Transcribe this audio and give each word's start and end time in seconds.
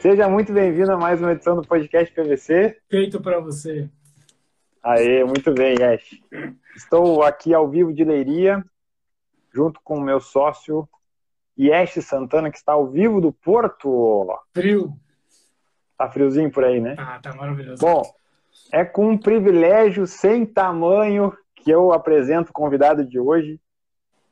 Seja 0.00 0.30
muito 0.30 0.50
bem-vindo 0.50 0.90
a 0.92 0.96
mais 0.96 1.20
uma 1.20 1.32
edição 1.32 1.54
do 1.54 1.68
podcast 1.68 2.10
PVC. 2.14 2.74
Feito 2.88 3.20
para 3.20 3.38
você. 3.38 3.86
Aê, 4.82 5.22
muito 5.24 5.52
bem, 5.52 5.76
Yesh. 5.78 6.18
Estou 6.74 7.22
aqui 7.22 7.52
ao 7.52 7.68
vivo 7.68 7.92
de 7.92 8.02
Leiria, 8.02 8.64
junto 9.52 9.78
com 9.84 9.98
o 9.98 10.00
meu 10.00 10.18
sócio 10.18 10.88
Yesh 11.58 12.02
Santana, 12.02 12.50
que 12.50 12.56
está 12.56 12.72
ao 12.72 12.86
vivo 12.86 13.20
do 13.20 13.30
Porto. 13.30 14.26
Frio. 14.54 14.96
Tá 15.98 16.10
friozinho 16.10 16.50
por 16.50 16.64
aí, 16.64 16.80
né? 16.80 16.96
Ah, 16.98 17.20
tá 17.22 17.34
maravilhoso. 17.34 17.82
Bom, 17.82 18.02
é 18.72 18.86
com 18.86 19.10
um 19.10 19.18
privilégio 19.18 20.06
sem 20.06 20.46
tamanho 20.46 21.30
que 21.54 21.70
eu 21.70 21.92
apresento 21.92 22.48
o 22.48 22.54
convidado 22.54 23.04
de 23.04 23.20
hoje. 23.20 23.60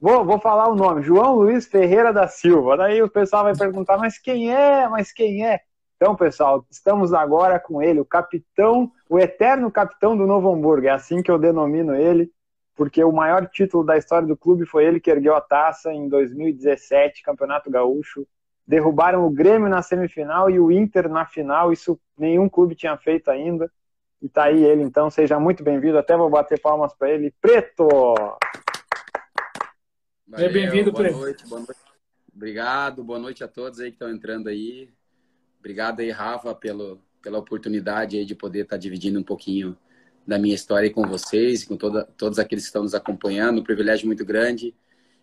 Vou, 0.00 0.24
vou 0.24 0.38
falar 0.38 0.68
o 0.68 0.76
nome, 0.76 1.02
João 1.02 1.34
Luiz 1.34 1.66
Ferreira 1.66 2.12
da 2.12 2.28
Silva. 2.28 2.76
Daí 2.76 3.02
o 3.02 3.10
pessoal 3.10 3.42
vai 3.42 3.56
perguntar, 3.56 3.98
mas 3.98 4.16
quem 4.16 4.54
é? 4.54 4.88
Mas 4.88 5.12
quem 5.12 5.44
é? 5.44 5.60
Então, 5.98 6.14
pessoal, 6.14 6.64
estamos 6.70 7.12
agora 7.12 7.58
com 7.58 7.82
ele, 7.82 7.98
o 7.98 8.04
capitão, 8.04 8.92
o 9.08 9.18
eterno 9.18 9.68
capitão 9.68 10.16
do 10.16 10.28
Novo 10.28 10.48
Hamburgo. 10.52 10.86
É 10.86 10.90
assim 10.90 11.20
que 11.20 11.30
eu 11.30 11.36
denomino 11.36 11.92
ele, 11.92 12.30
porque 12.76 13.02
o 13.02 13.10
maior 13.10 13.48
título 13.48 13.82
da 13.82 13.98
história 13.98 14.26
do 14.26 14.36
clube 14.36 14.64
foi 14.64 14.84
ele 14.84 15.00
que 15.00 15.10
ergueu 15.10 15.34
a 15.34 15.40
taça 15.40 15.92
em 15.92 16.08
2017, 16.08 17.24
Campeonato 17.24 17.68
Gaúcho. 17.68 18.24
Derrubaram 18.64 19.26
o 19.26 19.30
Grêmio 19.30 19.68
na 19.68 19.82
semifinal 19.82 20.48
e 20.48 20.60
o 20.60 20.70
Inter 20.70 21.08
na 21.08 21.26
final. 21.26 21.72
Isso 21.72 21.98
nenhum 22.16 22.48
clube 22.48 22.76
tinha 22.76 22.96
feito 22.96 23.28
ainda. 23.28 23.68
E 24.22 24.28
tá 24.28 24.44
aí 24.44 24.62
ele, 24.62 24.82
então. 24.82 25.10
Seja 25.10 25.40
muito 25.40 25.64
bem-vindo. 25.64 25.98
Até 25.98 26.16
vou 26.16 26.30
bater 26.30 26.60
palmas 26.60 26.94
para 26.94 27.10
ele. 27.10 27.34
Preto! 27.40 27.88
Valeu, 30.28 30.52
bem-vindo, 30.52 30.92
boa 30.92 31.10
Noite, 31.10 31.48
boa 31.48 31.60
noite. 31.60 31.80
Obrigado, 32.32 33.02
boa 33.02 33.18
noite 33.18 33.42
a 33.42 33.48
todos 33.48 33.80
aí 33.80 33.88
que 33.88 33.96
estão 33.96 34.10
entrando 34.10 34.48
aí. 34.48 34.88
Obrigado 35.58 36.00
aí, 36.00 36.10
Rafa, 36.10 36.54
pelo, 36.54 37.00
pela 37.22 37.38
oportunidade 37.38 38.24
de 38.24 38.34
poder 38.34 38.62
estar 38.62 38.76
dividindo 38.76 39.18
um 39.18 39.22
pouquinho 39.22 39.76
da 40.26 40.38
minha 40.38 40.54
história 40.54 40.90
com 40.90 41.06
vocês, 41.06 41.64
com 41.64 41.76
toda, 41.76 42.04
todos 42.16 42.38
aqueles 42.38 42.64
que 42.64 42.68
estão 42.68 42.82
nos 42.82 42.94
acompanhando. 42.94 43.60
Um 43.60 43.64
privilégio 43.64 44.06
muito 44.06 44.24
grande. 44.24 44.74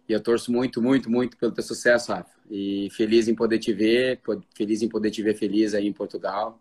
E 0.07 0.13
eu 0.13 0.21
torço 0.21 0.51
muito, 0.51 0.81
muito, 0.81 1.09
muito 1.09 1.37
pelo 1.37 1.51
teu 1.51 1.63
sucesso, 1.63 2.11
Rafa. 2.11 2.35
E 2.49 2.89
feliz 2.91 3.27
em 3.27 3.35
poder 3.35 3.59
te 3.59 3.73
ver, 3.73 4.19
feliz 4.55 4.81
em 4.81 4.89
poder 4.89 5.11
te 5.11 5.21
ver 5.23 5.35
feliz 5.35 5.73
aí 5.73 5.87
em 5.87 5.93
Portugal. 5.93 6.59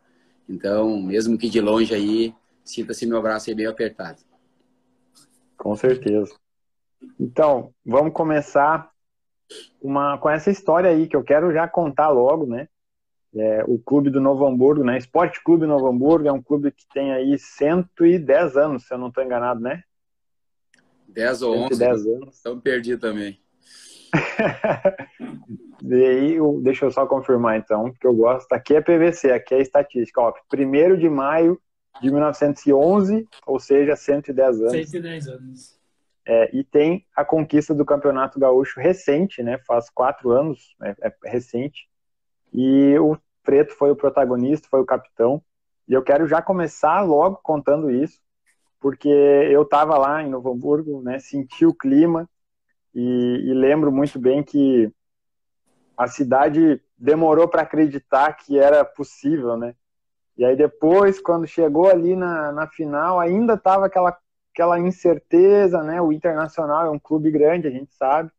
Então, 0.48 1.00
mesmo 1.00 1.38
que 1.38 1.48
de 1.48 1.60
longe 1.60 1.94
aí, 1.94 2.34
sinta-se 2.64 3.06
meu 3.06 3.18
abraço 3.18 3.50
aí 3.50 3.56
bem 3.56 3.66
apertado. 3.66 4.20
Com 5.56 5.74
certeza. 5.76 6.34
Então, 7.18 7.72
vamos 7.84 8.12
começar 8.12 8.90
uma, 9.80 10.18
com 10.18 10.28
essa 10.28 10.50
história 10.50 10.90
aí 10.90 11.06
que 11.06 11.16
eu 11.16 11.22
quero 11.22 11.52
já 11.52 11.68
contar 11.68 12.08
logo, 12.08 12.46
né? 12.46 12.68
É, 13.36 13.64
o 13.66 13.78
clube 13.78 14.10
do 14.10 14.20
Novo 14.20 14.46
Hamburgo, 14.46 14.84
né? 14.84 14.96
Esporte 14.96 15.42
Clube 15.42 15.66
Novo 15.66 15.88
Hamburgo 15.88 16.28
é 16.28 16.32
um 16.32 16.42
clube 16.42 16.70
que 16.70 16.86
tem 16.92 17.12
aí 17.12 17.36
110 17.36 18.56
anos, 18.56 18.86
se 18.86 18.94
eu 18.94 18.98
não 18.98 19.08
estou 19.08 19.24
enganado, 19.24 19.60
né? 19.60 19.82
10 21.08 21.42
ou 21.42 21.56
11. 21.56 21.78
10 21.78 22.06
anos. 22.06 22.38
Então 22.40 22.60
perdi 22.60 22.96
também. 22.96 23.40
e 25.82 25.94
aí, 25.94 26.38
deixa 26.62 26.84
eu 26.84 26.90
só 26.90 27.06
confirmar 27.06 27.58
então, 27.58 27.92
que 27.92 28.06
eu 28.06 28.14
gosto. 28.14 28.52
Aqui 28.52 28.76
é 28.76 28.80
PVC, 28.80 29.32
aqui 29.32 29.54
é 29.54 29.60
estatística. 29.60 30.20
Ó, 30.20 30.32
1 30.52 30.96
de 30.96 31.08
maio 31.08 31.60
de 32.00 32.10
1911, 32.10 33.28
ou 33.46 33.58
seja, 33.58 33.96
110 33.96 34.60
anos. 34.60 34.72
110 34.72 35.28
anos. 35.28 35.78
É, 36.26 36.56
e 36.56 36.64
tem 36.64 37.04
a 37.14 37.24
conquista 37.24 37.74
do 37.74 37.84
Campeonato 37.84 38.38
Gaúcho 38.38 38.80
recente, 38.80 39.42
né? 39.42 39.58
Faz 39.66 39.90
quatro 39.90 40.30
anos, 40.30 40.74
é, 40.82 40.94
é 41.02 41.30
recente. 41.30 41.88
E 42.52 42.96
o 42.98 43.16
Preto 43.44 43.74
foi 43.74 43.90
o 43.90 43.96
protagonista, 43.96 44.66
foi 44.68 44.80
o 44.80 44.86
capitão. 44.86 45.42
E 45.86 45.92
eu 45.92 46.02
quero 46.02 46.26
já 46.26 46.42
começar 46.42 47.02
logo 47.02 47.38
contando 47.42 47.90
isso, 47.90 48.18
porque 48.80 49.08
eu 49.08 49.62
estava 49.62 49.96
lá 49.96 50.22
em 50.22 50.30
Novo 50.30 50.50
Hamburgo, 50.50 51.00
né? 51.02 51.18
Senti 51.18 51.64
o 51.64 51.74
clima 51.74 52.28
e, 52.94 53.42
e 53.44 53.54
lembro 53.54 53.92
muito 53.92 54.18
bem 54.18 54.42
que 54.42 54.90
a 55.96 56.08
cidade 56.08 56.80
demorou 56.98 57.46
para 57.46 57.62
acreditar 57.62 58.32
que 58.32 58.58
era 58.58 58.84
possível, 58.84 59.56
né? 59.56 59.74
E 60.36 60.44
aí 60.44 60.56
depois, 60.56 61.20
quando 61.20 61.46
chegou 61.46 61.88
ali 61.88 62.16
na, 62.16 62.50
na 62.50 62.66
final, 62.66 63.20
ainda 63.20 63.54
estava 63.54 63.86
aquela 63.86 64.16
aquela 64.54 64.78
incerteza, 64.78 65.82
né? 65.82 66.00
O 66.00 66.12
Internacional 66.12 66.86
é 66.86 66.90
um 66.90 66.98
clube 66.98 67.30
grande, 67.30 67.66
a 67.66 67.70
gente 67.70 67.92
sabe. 67.92 68.30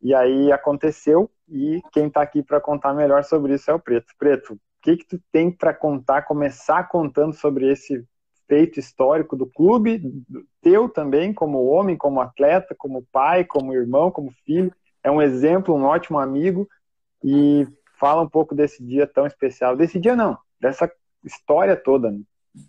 E 0.00 0.14
aí 0.14 0.52
aconteceu 0.52 1.30
e 1.48 1.80
quem 1.92 2.06
está 2.06 2.22
aqui 2.22 2.42
para 2.42 2.60
contar 2.60 2.94
melhor 2.94 3.24
sobre 3.24 3.54
isso 3.54 3.70
é 3.70 3.74
o 3.74 3.80
Preto. 3.80 4.12
Preto, 4.18 4.54
o 4.54 4.58
que 4.82 4.96
que 4.96 5.06
tu 5.06 5.20
tem 5.32 5.50
para 5.50 5.74
contar, 5.74 6.22
começar 6.22 6.88
contando 6.88 7.32
sobre 7.34 7.70
esse 7.70 8.04
feito 8.46 8.80
histórico 8.80 9.36
do 9.36 9.46
clube, 9.46 10.02
teu 10.62 10.88
também, 10.88 11.34
como 11.34 11.66
homem, 11.66 11.96
como 11.96 12.20
atleta, 12.20 12.74
como 12.76 13.06
pai, 13.12 13.44
como 13.44 13.74
irmão, 13.74 14.10
como 14.10 14.32
filho. 14.44 14.72
É 15.02 15.10
um 15.10 15.20
exemplo, 15.20 15.74
um 15.74 15.84
ótimo 15.84 16.18
amigo. 16.18 16.68
E 17.22 17.66
fala 17.98 18.22
um 18.22 18.28
pouco 18.28 18.54
desse 18.54 18.82
dia 18.82 19.06
tão 19.06 19.26
especial. 19.26 19.76
Desse 19.76 19.98
dia 19.98 20.14
não, 20.14 20.38
dessa 20.60 20.90
história 21.24 21.76
toda. 21.76 22.10
Né? 22.10 22.20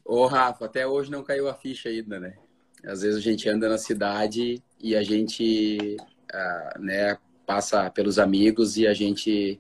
Ô, 0.03 0.25
Rafa, 0.25 0.65
até 0.65 0.85
hoje 0.85 1.11
não 1.11 1.23
caiu 1.23 1.47
a 1.47 1.53
ficha 1.53 1.89
ainda, 1.89 2.19
né? 2.19 2.35
Às 2.83 3.01
vezes 3.01 3.17
a 3.17 3.21
gente 3.21 3.47
anda 3.47 3.69
na 3.69 3.77
cidade 3.77 4.63
e 4.79 4.95
a 4.95 5.03
gente 5.03 5.97
uh, 6.33 6.79
né, 6.79 7.17
passa 7.45 7.89
pelos 7.89 8.19
amigos 8.19 8.77
e 8.77 8.87
a 8.87 8.93
gente 8.93 9.59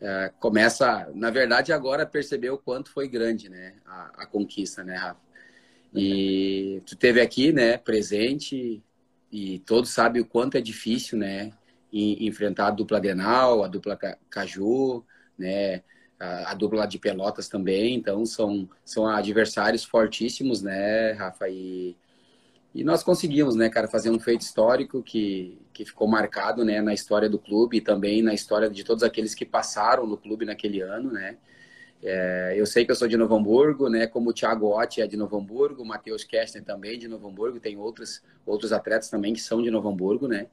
uh, 0.00 0.32
começa, 0.38 1.08
na 1.14 1.30
verdade, 1.30 1.72
agora 1.72 2.02
a 2.02 2.06
perceber 2.06 2.50
o 2.50 2.58
quanto 2.58 2.90
foi 2.90 3.08
grande 3.08 3.48
né, 3.48 3.74
a, 3.86 4.22
a 4.22 4.26
conquista, 4.26 4.82
né, 4.84 4.96
Rafa? 4.96 5.28
E 5.94 6.82
tu 6.84 6.96
teve 6.96 7.20
aqui, 7.20 7.52
né, 7.52 7.78
presente 7.78 8.82
e 9.32 9.58
todos 9.60 9.90
sabem 9.90 10.20
o 10.20 10.26
quanto 10.26 10.56
é 10.56 10.60
difícil, 10.60 11.18
né, 11.18 11.52
enfrentar 11.92 12.68
a 12.68 12.70
dupla 12.70 13.00
Denal, 13.00 13.64
a 13.64 13.68
dupla 13.68 13.96
Caju, 14.28 15.04
né, 15.38 15.82
a, 16.20 16.50
a 16.50 16.54
dupla 16.54 16.86
de 16.86 16.98
Pelotas 16.98 17.48
também, 17.48 17.94
então 17.94 18.26
são, 18.26 18.68
são 18.84 19.06
adversários 19.06 19.84
fortíssimos, 19.84 20.62
né, 20.62 21.12
Rafa, 21.12 21.48
e 21.48 21.96
e 22.78 22.84
nós 22.84 23.02
conseguimos, 23.02 23.56
né, 23.56 23.68
cara, 23.68 23.88
fazer 23.88 24.08
um 24.08 24.20
feito 24.20 24.42
histórico 24.42 25.02
que, 25.02 25.58
que 25.72 25.84
ficou 25.84 26.06
marcado, 26.06 26.64
né, 26.64 26.80
na 26.80 26.94
história 26.94 27.28
do 27.28 27.36
clube 27.36 27.78
e 27.78 27.80
também 27.80 28.22
na 28.22 28.32
história 28.32 28.70
de 28.70 28.84
todos 28.84 29.02
aqueles 29.02 29.34
que 29.34 29.44
passaram 29.44 30.06
no 30.06 30.16
clube 30.16 30.44
naquele 30.44 30.80
ano, 30.80 31.10
né. 31.10 31.38
É, 32.00 32.54
eu 32.56 32.64
sei 32.64 32.84
que 32.84 32.92
eu 32.92 32.94
sou 32.94 33.08
de 33.08 33.16
Novo 33.16 33.34
Hamburgo, 33.34 33.88
né, 33.88 34.06
como 34.06 34.30
o 34.30 34.32
Thiago 34.32 34.68
Otti 34.78 35.02
é 35.02 35.08
de 35.08 35.16
Novo 35.16 35.36
Hamburgo, 35.36 35.82
o 35.82 35.84
Matheus 35.84 36.22
Kestner 36.22 36.62
também 36.62 36.96
de 36.96 37.08
Novo 37.08 37.26
Hamburgo, 37.26 37.58
tem 37.58 37.76
outros, 37.76 38.22
outros 38.46 38.72
atletas 38.72 39.10
também 39.10 39.32
que 39.32 39.40
são 39.40 39.60
de 39.60 39.72
Novo 39.72 39.88
Hamburgo, 39.88 40.28
né. 40.28 40.46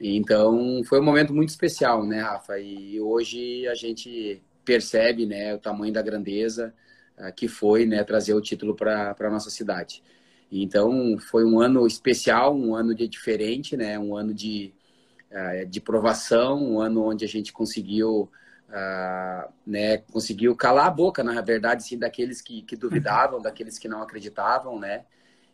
Então, 0.00 0.82
foi 0.84 0.98
um 0.98 1.04
momento 1.04 1.34
muito 1.34 1.50
especial, 1.50 2.06
né, 2.06 2.22
Rafa, 2.22 2.58
e 2.58 2.98
hoje 2.98 3.68
a 3.68 3.74
gente 3.74 4.42
percebe, 4.64 5.26
né, 5.26 5.54
o 5.54 5.58
tamanho 5.58 5.92
da 5.92 6.00
grandeza 6.00 6.72
uh, 7.18 7.30
que 7.34 7.46
foi, 7.46 7.84
né, 7.84 8.02
trazer 8.02 8.32
o 8.32 8.40
título 8.40 8.74
para 8.74 9.14
a 9.18 9.30
nossa 9.30 9.50
cidade. 9.50 10.02
Então, 10.50 11.16
foi 11.18 11.44
um 11.44 11.60
ano 11.60 11.86
especial, 11.86 12.56
um 12.56 12.74
ano 12.74 12.94
de 12.94 13.06
diferente, 13.06 13.76
né? 13.76 13.98
Um 13.98 14.16
ano 14.16 14.34
de, 14.34 14.72
uh, 15.30 15.66
de 15.66 15.80
provação, 15.80 16.62
um 16.62 16.80
ano 16.80 17.04
onde 17.04 17.24
a 17.24 17.28
gente 17.28 17.52
conseguiu, 17.52 18.28
uh, 18.68 19.52
né? 19.64 19.98
Conseguiu 19.98 20.56
calar 20.56 20.86
a 20.86 20.90
boca, 20.90 21.22
na 21.22 21.40
verdade, 21.40 21.84
sim, 21.84 21.98
daqueles 21.98 22.40
que, 22.42 22.62
que 22.62 22.74
duvidavam, 22.76 23.40
daqueles 23.40 23.78
que 23.78 23.86
não 23.88 24.02
acreditavam, 24.02 24.78
né? 24.78 25.04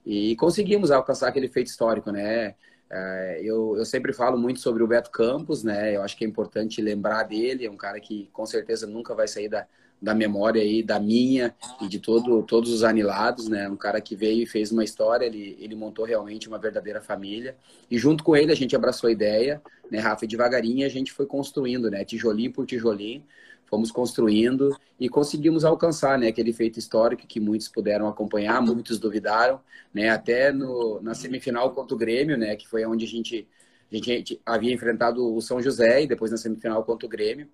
E 0.05 0.35
conseguimos 0.37 0.91
alcançar 0.91 1.29
aquele 1.29 1.49
feito 1.49 1.67
histórico, 1.67 2.11
né? 2.11 2.55
Uh, 2.91 3.43
eu, 3.43 3.77
eu 3.77 3.85
sempre 3.85 4.13
falo 4.13 4.39
muito 4.39 4.61
sobre 4.61 4.83
o 4.83 4.87
Beto 4.87 5.11
Campos, 5.11 5.63
né? 5.63 5.95
Eu 5.95 6.03
acho 6.03 6.17
que 6.17 6.25
é 6.25 6.29
importante 6.29 6.81
lembrar 6.81 7.25
dele, 7.25 7.67
é 7.67 7.71
um 7.71 7.77
cara 7.77 8.01
que 8.01 8.31
com 8.33 8.47
certeza 8.47 8.87
nunca 8.87 9.15
vai 9.15 9.29
sair 9.29 9.49
da, 9.49 9.67
da 10.01 10.15
memória 10.15 10.61
aí, 10.63 10.83
da 10.83 11.01
minha 11.01 11.55
e 11.81 11.89
de 11.89 11.99
todo, 11.99 12.43
todos 12.43 12.71
os 12.73 12.85
anilados, 12.85 13.49
né? 13.49 13.69
Um 13.69 13.77
cara 13.77 14.01
que 14.01 14.15
veio 14.15 14.43
e 14.43 14.47
fez 14.47 14.71
uma 14.71 14.85
história, 14.85 15.25
ele, 15.25 15.57
ele 15.59 15.75
montou 15.75 16.05
realmente 16.05 16.49
uma 16.49 16.59
verdadeira 16.59 17.01
família. 17.01 17.57
E 17.91 17.99
junto 17.99 18.23
com 18.23 18.37
ele 18.37 18.53
a 18.53 18.57
gente 18.57 18.77
abraçou 18.77 19.09
a 19.09 19.13
ideia, 19.13 19.61
né, 19.91 19.99
Rafa? 19.99 20.25
E 20.25 20.29
devagarinho 20.29 20.87
a 20.87 20.89
gente 20.89 21.13
foi 21.13 21.27
construindo, 21.27 21.91
né? 21.91 22.05
Tijolinho 22.05 22.53
por 22.53 22.67
tijolinho, 22.67 23.25
fomos 23.65 23.91
construindo 23.91 24.77
e 24.99 25.09
conseguimos 25.09 25.65
alcançar, 25.65 26.19
né? 26.19 26.29
Aquele 26.29 26.53
feito 26.53 26.79
histórico 26.79 27.27
que 27.27 27.41
muitos 27.41 27.69
puderam 27.69 28.07
acompanhar, 28.07 28.61
muitos 28.61 28.99
duvidaram, 28.99 29.61
né? 29.95 30.11
Até 30.11 30.53
no, 30.53 31.01
na 31.01 31.15
semifinal 31.15 31.73
contra 31.73 31.95
o 31.95 31.99
Grêmio, 31.99 32.37
né? 32.37 32.55
Que 32.55 32.69
foi 32.69 32.85
onde 32.85 33.05
a 33.07 33.09
gente, 33.09 33.49
a 33.91 33.97
gente 33.97 34.41
havia 34.45 34.73
enfrentado 34.73 35.35
o 35.35 35.41
São 35.41 35.61
José 35.61 36.03
e 36.03 36.07
depois 36.07 36.31
na 36.31 36.37
semifinal 36.37 36.85
contra 36.85 37.07
o 37.07 37.11
Grêmio. 37.11 37.49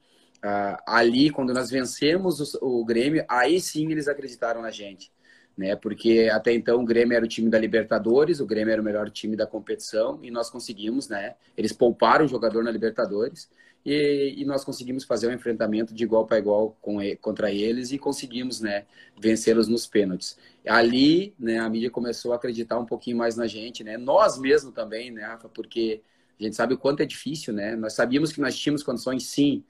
Uh, 0.44 0.76
ali, 0.86 1.30
quando 1.30 1.54
nós 1.54 1.70
vencemos 1.70 2.54
o, 2.54 2.80
o, 2.80 2.84
Grêmio, 2.84 3.24
aí 3.28 3.60
sim 3.60 3.90
eles 3.92 4.08
acreditaram 4.08 4.60
na 4.60 4.72
gente. 4.72 5.12
né? 5.56 5.76
Porque 5.76 6.28
até 6.32 6.52
então 6.52 6.80
o 6.80 6.84
Grêmio 6.84 7.14
era 7.14 7.24
o 7.24 7.28
time 7.28 7.48
da 7.48 7.58
Libertadores, 7.58 8.40
o 8.40 8.46
Grêmio 8.46 8.72
era 8.72 8.82
o 8.82 8.84
melhor 8.84 9.08
time 9.08 9.36
da 9.36 9.46
competição 9.46 10.18
e 10.22 10.30
nós 10.30 10.50
conseguimos, 10.50 11.08
né? 11.08 11.36
Eles 11.56 11.72
pouparam 11.72 12.24
o 12.24 12.28
jogador 12.28 12.64
na 12.64 12.72
Libertadores 12.72 13.48
e, 13.86 14.34
e 14.36 14.44
nós 14.44 14.64
conseguimos 14.64 15.04
fazer 15.04 15.28
um 15.28 15.32
enfrentamento 15.32 15.94
de 15.94 16.02
igual 16.02 16.26
para 16.26 16.38
igual 16.38 16.76
com, 16.80 16.98
contra 17.20 17.52
eles 17.52 17.92
e 17.92 17.98
conseguimos, 17.98 18.60
né? 18.60 18.84
Vencê-los 19.20 19.68
nos 19.68 19.86
pênaltis. 19.86 20.36
Ali, 20.66 21.34
né? 21.38 21.58
A 21.60 21.68
mídia 21.68 21.90
começou 21.90 22.32
a 22.32 22.36
acreditar 22.36 22.80
um 22.80 22.86
pouquinho 22.86 23.16
mais 23.16 23.36
na 23.36 23.46
gente, 23.46 23.84
né? 23.84 23.96
Nós 23.96 24.38
mesmo 24.38 24.72
também, 24.72 25.12
né, 25.12 25.22
Rafa? 25.22 25.48
Porque 25.48 26.02
a 26.40 26.42
gente 26.42 26.56
sabe 26.56 26.74
o 26.74 26.78
quanto 26.78 27.00
é 27.00 27.06
difícil, 27.06 27.52
né? 27.54 27.76
Nós 27.76 27.92
sabíamos 27.92 28.32
que 28.32 28.40
nós 28.40 28.56
tínhamos 28.56 28.82
condições, 28.82 29.24
sim, 29.26 29.62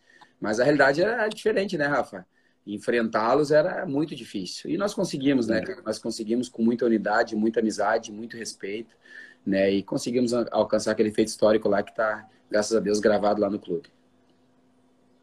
mas 0.42 0.60
a 0.60 0.64
realidade 0.64 1.00
era 1.00 1.28
diferente, 1.28 1.78
né, 1.78 1.86
Rafa? 1.86 2.26
enfrentá-los 2.66 3.50
era 3.50 3.84
muito 3.84 4.14
difícil. 4.14 4.70
E 4.70 4.76
nós 4.76 4.94
conseguimos, 4.94 5.48
né, 5.48 5.60
cara? 5.60 5.82
Nós 5.84 5.98
conseguimos 5.98 6.48
com 6.48 6.62
muita 6.62 6.86
unidade, 6.86 7.34
muita 7.34 7.60
amizade, 7.60 8.12
muito 8.12 8.36
respeito, 8.36 8.94
né? 9.44 9.70
E 9.70 9.82
conseguimos 9.82 10.32
alcançar 10.32 10.92
aquele 10.92 11.10
feito 11.10 11.28
histórico 11.28 11.68
lá 11.68 11.82
que 11.82 11.90
está, 11.90 12.24
graças 12.50 12.76
a 12.76 12.80
Deus, 12.80 13.00
gravado 13.00 13.40
lá 13.40 13.50
no 13.50 13.58
clube. 13.58 13.88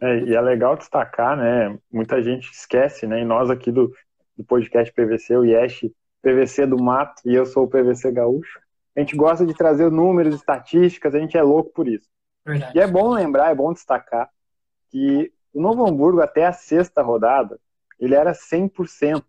É, 0.02 0.20
e 0.24 0.36
é 0.36 0.42
legal 0.42 0.78
destacar, 0.78 1.38
né? 1.38 1.78
Muita 1.92 2.22
gente 2.22 2.52
esquece, 2.52 3.08
né? 3.08 3.22
E 3.22 3.26
nós 3.26 3.50
aqui 3.50 3.72
do, 3.72 3.94
do 4.38 4.44
podcast 4.44 4.94
PVC, 4.94 5.38
o 5.38 5.46
Yesh, 5.46 5.90
PVC 6.22 6.66
do 6.66 6.82
Mato, 6.82 7.22
e 7.26 7.34
eu 7.34 7.46
sou 7.46 7.64
o 7.64 7.70
PVC 7.70 8.12
Gaúcho. 8.12 8.60
A 8.96 9.00
gente 9.00 9.16
gosta 9.16 9.46
de 9.46 9.54
trazer 9.54 9.90
números, 9.90 10.36
estatísticas, 10.36 11.16
a 11.16 11.20
gente 11.20 11.38
é 11.38 11.42
louco 11.42 11.72
por 11.72 11.88
isso. 11.88 12.08
Verdade. 12.46 12.78
E 12.78 12.82
é 12.82 12.88
bom 12.88 13.14
lembrar, 13.14 13.52
é 13.52 13.56
bom 13.56 13.72
destacar 13.72 14.30
que 14.90 15.32
o 15.54 15.62
Novo 15.62 15.86
Hamburgo, 15.86 16.22
até 16.22 16.46
a 16.46 16.54
sexta 16.54 17.02
rodada, 17.02 17.60
ele 18.00 18.16
era 18.16 18.34
100%. 18.34 19.24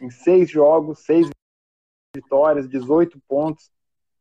Em 0.00 0.10
seis 0.10 0.50
jogos, 0.50 1.00
seis 1.00 1.28
vitórias, 2.14 2.68
18 2.68 3.20
pontos. 3.28 3.70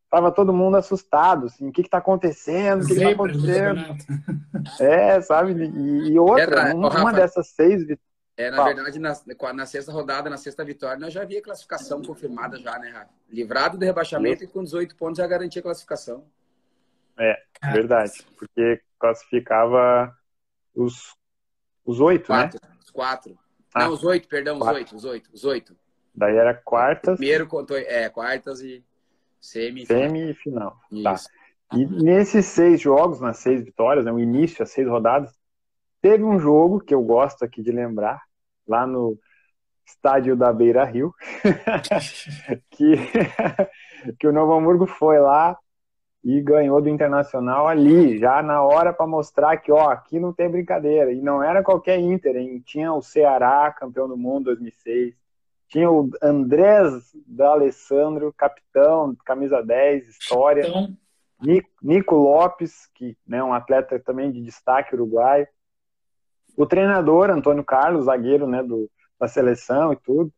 Tava 0.09 0.31
todo 0.31 0.53
mundo 0.53 0.77
assustado, 0.77 1.47
assim, 1.47 1.67
o 1.67 1.71
que 1.71 1.81
está 1.81 1.97
acontecendo? 1.97 2.83
O 2.83 2.87
que, 2.87 2.93
está 2.93 3.09
acontecendo? 3.09 3.81
É, 4.79 5.19
sabe? 5.19 5.53
E, 5.65 6.11
e 6.11 6.19
outra, 6.19 6.43
Era, 6.43 6.75
uma, 6.75 6.89
Rafa, 6.89 7.13
dessas 7.13 7.47
seis 7.49 7.81
vitórias. 7.81 7.99
É, 8.37 8.51
na 8.51 8.63
verdade, 8.65 8.99
na, 8.99 9.13
na, 9.53 9.65
sexta 9.65 9.91
rodada, 9.91 10.29
na 10.29 10.37
sexta 10.37 10.63
vitória, 10.63 10.99
nós 10.99 11.13
já 11.13 11.21
havia 11.21 11.41
classificação 11.41 12.01
confirmada 12.01 12.57
já, 12.59 12.77
né, 12.77 12.89
Rafa? 12.89 13.09
Livrado 13.29 13.77
do 13.77 13.85
rebaixamento 13.85 14.43
Isso. 14.43 14.51
e 14.51 14.53
com 14.53 14.63
18 14.63 14.95
pontos 14.95 15.17
já 15.17 15.27
garantia 15.27 15.59
a 15.59 15.63
classificação. 15.63 16.23
É, 17.17 17.41
verdade. 17.71 18.25
Porque 18.37 18.81
classificava 18.99 20.15
os, 20.75 21.15
os 21.85 21.99
oito, 21.99 22.31
né? 22.31 22.43
quatro, 22.43 22.59
né? 22.63 22.75
Os 22.79 22.89
quatro. 22.91 23.39
Ah, 23.73 23.85
Não, 23.85 23.93
os 23.93 24.03
oito, 24.03 24.27
perdão, 24.27 24.59
quatro. 24.59 24.73
os 24.73 24.77
oito, 24.79 24.95
os 24.95 25.05
oito, 25.05 25.29
os 25.33 25.45
oito. 25.45 25.77
Daí 26.13 26.35
era 26.35 26.53
quartas. 26.53 27.17
Primeiro 27.17 27.47
contou, 27.47 27.77
é, 27.77 28.09
quartas 28.09 28.61
e 28.61 28.83
semi. 29.39 29.85
Semi 29.85 30.31
e 30.31 30.33
final. 30.33 30.77
Tá. 31.03 31.15
E 31.73 31.85
nesses 31.85 32.45
seis 32.45 32.79
jogos, 32.79 33.19
nas 33.19 33.37
seis 33.37 33.63
vitórias, 33.63 34.05
né, 34.05 34.11
o 34.11 34.19
início, 34.19 34.63
as 34.63 34.71
seis 34.71 34.87
rodadas, 34.87 35.33
teve 36.01 36.23
um 36.23 36.39
jogo 36.39 36.79
que 36.79 36.93
eu 36.93 37.01
gosto 37.01 37.43
aqui 37.43 37.61
de 37.61 37.71
lembrar, 37.71 38.21
lá 38.67 38.87
no 38.87 39.19
estádio 39.85 40.35
da 40.35 40.53
Beira 40.53 40.83
Rio, 40.85 41.13
que, 42.71 42.95
que 44.19 44.27
o 44.27 44.31
Novo 44.31 44.53
Hamburgo 44.53 44.87
foi 44.87 45.19
lá 45.19 45.57
e 46.25 46.41
ganhou 46.41 46.81
do 46.81 46.89
Internacional 46.89 47.67
ali, 47.67 48.17
já 48.17 48.41
na 48.41 48.63
hora 48.63 48.91
para 48.91 49.05
mostrar 49.05 49.57
que, 49.57 49.71
ó, 49.71 49.91
aqui 49.91 50.19
não 50.19 50.33
tem 50.33 50.49
brincadeira. 50.49 51.11
E 51.11 51.21
não 51.21 51.43
era 51.43 51.61
qualquer 51.61 51.99
Inter, 51.99 52.35
hein? 52.35 52.63
Tinha 52.65 52.91
o 52.91 53.01
Ceará, 53.01 53.71
campeão 53.71 54.07
do 54.07 54.17
mundo 54.17 54.45
2006. 54.45 55.13
Tinha 55.67 55.91
o 55.91 56.09
Andrés 56.23 57.11
D'Alessandro, 57.27 58.33
capitão, 58.35 59.15
camisa 59.23 59.61
10, 59.61 60.07
história. 60.07 60.63
Capitão. 60.63 60.97
Nico 61.83 62.15
Lopes, 62.15 62.89
que 62.95 63.11
é 63.11 63.15
né, 63.27 63.43
um 63.43 63.53
atleta 63.53 63.99
também 63.99 64.31
de 64.31 64.41
destaque 64.41 64.95
uruguaio. 64.95 65.47
O 66.57 66.65
treinador, 66.65 67.29
Antônio 67.29 67.63
Carlos, 67.63 68.05
zagueiro 68.05 68.47
né, 68.47 68.63
do, 68.63 68.89
da 69.19 69.27
seleção 69.27 69.93
e 69.93 69.95
tudo. 69.97 70.33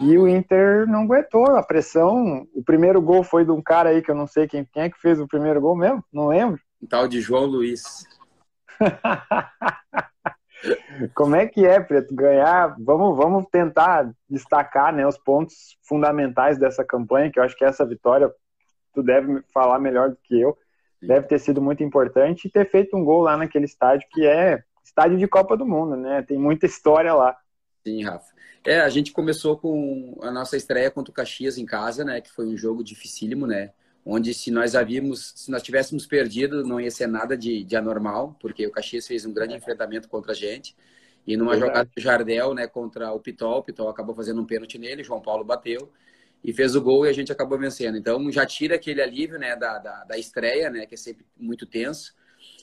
E 0.00 0.16
o 0.16 0.28
Inter 0.28 0.86
não 0.86 1.02
aguentou 1.02 1.56
a 1.56 1.62
pressão. 1.62 2.46
O 2.54 2.62
primeiro 2.62 3.02
gol 3.02 3.24
foi 3.24 3.44
de 3.44 3.50
um 3.50 3.60
cara 3.60 3.90
aí 3.90 4.00
que 4.00 4.10
eu 4.10 4.14
não 4.14 4.26
sei 4.26 4.46
quem, 4.46 4.64
quem 4.64 4.84
é 4.84 4.90
que 4.90 5.00
fez 5.00 5.20
o 5.20 5.26
primeiro 5.26 5.60
gol 5.60 5.76
mesmo, 5.76 6.04
não 6.12 6.28
lembro. 6.28 6.60
Um 6.80 6.86
tal 6.86 7.08
de 7.08 7.20
João 7.20 7.46
Luiz. 7.46 8.04
Como 11.14 11.36
é 11.36 11.46
que 11.46 11.64
é, 11.66 11.80
Preto? 11.80 12.14
Ganhar, 12.14 12.76
vamos, 12.78 13.16
vamos 13.16 13.46
tentar 13.50 14.10
destacar 14.28 14.92
né, 14.92 15.06
os 15.06 15.16
pontos 15.18 15.76
fundamentais 15.82 16.58
dessa 16.58 16.84
campanha, 16.84 17.30
que 17.30 17.38
eu 17.38 17.44
acho 17.44 17.56
que 17.56 17.64
essa 17.64 17.86
vitória, 17.86 18.30
tu 18.92 19.02
deve 19.02 19.42
falar 19.52 19.78
melhor 19.78 20.10
do 20.10 20.18
que 20.22 20.40
eu, 20.40 20.56
deve 21.02 21.26
ter 21.26 21.38
sido 21.38 21.62
muito 21.62 21.82
importante 21.82 22.46
e 22.46 22.50
ter 22.50 22.68
feito 22.68 22.96
um 22.96 23.04
gol 23.04 23.22
lá 23.22 23.36
naquele 23.36 23.64
estádio 23.64 24.08
que 24.10 24.26
é 24.26 24.62
estádio 24.84 25.18
de 25.18 25.28
Copa 25.28 25.56
do 25.56 25.66
Mundo, 25.66 25.96
né? 25.96 26.22
Tem 26.22 26.38
muita 26.38 26.66
história 26.66 27.14
lá. 27.14 27.36
Sim, 27.86 28.02
Rafa. 28.02 28.34
É, 28.64 28.80
a 28.80 28.88
gente 28.88 29.12
começou 29.12 29.56
com 29.56 30.18
a 30.20 30.30
nossa 30.30 30.56
estreia 30.56 30.90
contra 30.90 31.10
o 31.10 31.14
Caxias 31.14 31.56
em 31.58 31.64
casa, 31.64 32.04
né? 32.04 32.20
Que 32.20 32.30
foi 32.30 32.46
um 32.46 32.56
jogo 32.56 32.84
dificílimo, 32.84 33.46
né? 33.46 33.72
Onde 34.04 34.32
se 34.34 34.50
nós 34.50 34.74
havíamos, 34.74 35.32
se 35.36 35.50
nós 35.50 35.62
tivéssemos 35.62 36.06
perdido, 36.06 36.64
não 36.64 36.80
ia 36.80 36.90
ser 36.90 37.06
nada 37.06 37.36
de, 37.36 37.64
de 37.64 37.76
anormal, 37.76 38.36
porque 38.40 38.66
o 38.66 38.70
Caxias 38.70 39.06
fez 39.06 39.24
um 39.24 39.32
grande 39.32 39.54
enfrentamento 39.54 40.08
contra 40.08 40.32
a 40.32 40.34
gente. 40.34 40.74
E 41.26 41.36
numa 41.36 41.52
Verdade. 41.52 41.68
jogada 41.68 41.90
de 41.94 42.02
Jardel, 42.02 42.54
né, 42.54 42.66
contra 42.66 43.12
o 43.12 43.20
Pitol, 43.20 43.58
o 43.58 43.62
Pitol 43.62 43.88
acabou 43.88 44.14
fazendo 44.14 44.40
um 44.40 44.46
pênalti 44.46 44.78
nele, 44.78 45.04
João 45.04 45.20
Paulo 45.20 45.44
bateu 45.44 45.92
e 46.42 46.52
fez 46.52 46.74
o 46.74 46.80
gol 46.80 47.04
e 47.04 47.08
a 47.08 47.12
gente 47.12 47.30
acabou 47.30 47.58
vencendo. 47.58 47.98
Então 47.98 48.30
já 48.30 48.46
tira 48.46 48.76
aquele 48.76 49.02
alívio, 49.02 49.38
né, 49.38 49.54
da, 49.56 49.78
da, 49.78 50.04
da 50.04 50.18
estreia, 50.18 50.70
né, 50.70 50.86
que 50.86 50.94
é 50.94 50.96
sempre 50.98 51.26
muito 51.36 51.66
tenso. 51.66 52.14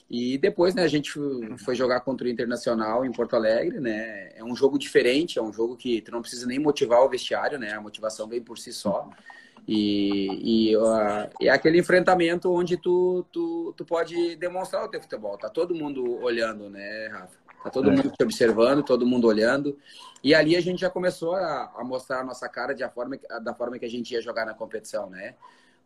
E 0.08 0.38
depois, 0.38 0.74
né, 0.74 0.82
a 0.82 0.88
gente 0.88 1.10
foi 1.58 1.74
jogar 1.74 2.00
contra 2.00 2.26
o 2.26 2.30
Internacional 2.30 3.04
em 3.04 3.10
Porto 3.10 3.34
Alegre, 3.34 3.80
né? 3.80 4.30
É 4.36 4.44
um 4.44 4.54
jogo 4.54 4.78
diferente, 4.78 5.38
é 5.38 5.42
um 5.42 5.52
jogo 5.52 5.76
que 5.76 6.00
tu 6.00 6.12
não 6.12 6.20
precisa 6.20 6.46
nem 6.46 6.60
motivar 6.60 7.00
o 7.02 7.08
vestiário, 7.08 7.58
né? 7.58 7.72
A 7.72 7.80
motivação 7.80 8.28
vem 8.28 8.40
por 8.40 8.56
si 8.56 8.72
só. 8.72 9.10
E, 9.66 10.70
e 10.70 10.76
uh, 10.76 11.28
é 11.40 11.48
aquele 11.48 11.80
enfrentamento 11.80 12.52
onde 12.52 12.76
tu, 12.76 13.26
tu, 13.32 13.74
tu 13.76 13.84
pode 13.84 14.36
demonstrar 14.36 14.84
o 14.84 14.88
teu 14.88 15.00
futebol. 15.00 15.36
Tá 15.36 15.48
todo 15.48 15.74
mundo 15.74 16.22
olhando, 16.22 16.70
né, 16.70 17.08
Rafa? 17.08 17.36
Tá 17.64 17.70
todo 17.70 17.90
é. 17.90 17.96
mundo 17.96 18.08
te 18.08 18.22
observando, 18.22 18.84
todo 18.84 19.04
mundo 19.04 19.26
olhando. 19.26 19.76
E 20.22 20.32
ali 20.32 20.54
a 20.54 20.60
gente 20.60 20.80
já 20.80 20.88
começou 20.88 21.34
a, 21.34 21.72
a 21.76 21.82
mostrar 21.82 22.20
a 22.20 22.24
nossa 22.24 22.48
cara 22.48 22.74
de 22.74 22.84
a 22.84 22.88
forma, 22.88 23.18
da 23.42 23.52
forma 23.52 23.76
que 23.76 23.84
a 23.84 23.90
gente 23.90 24.12
ia 24.12 24.22
jogar 24.22 24.46
na 24.46 24.54
competição, 24.54 25.10
né? 25.10 25.34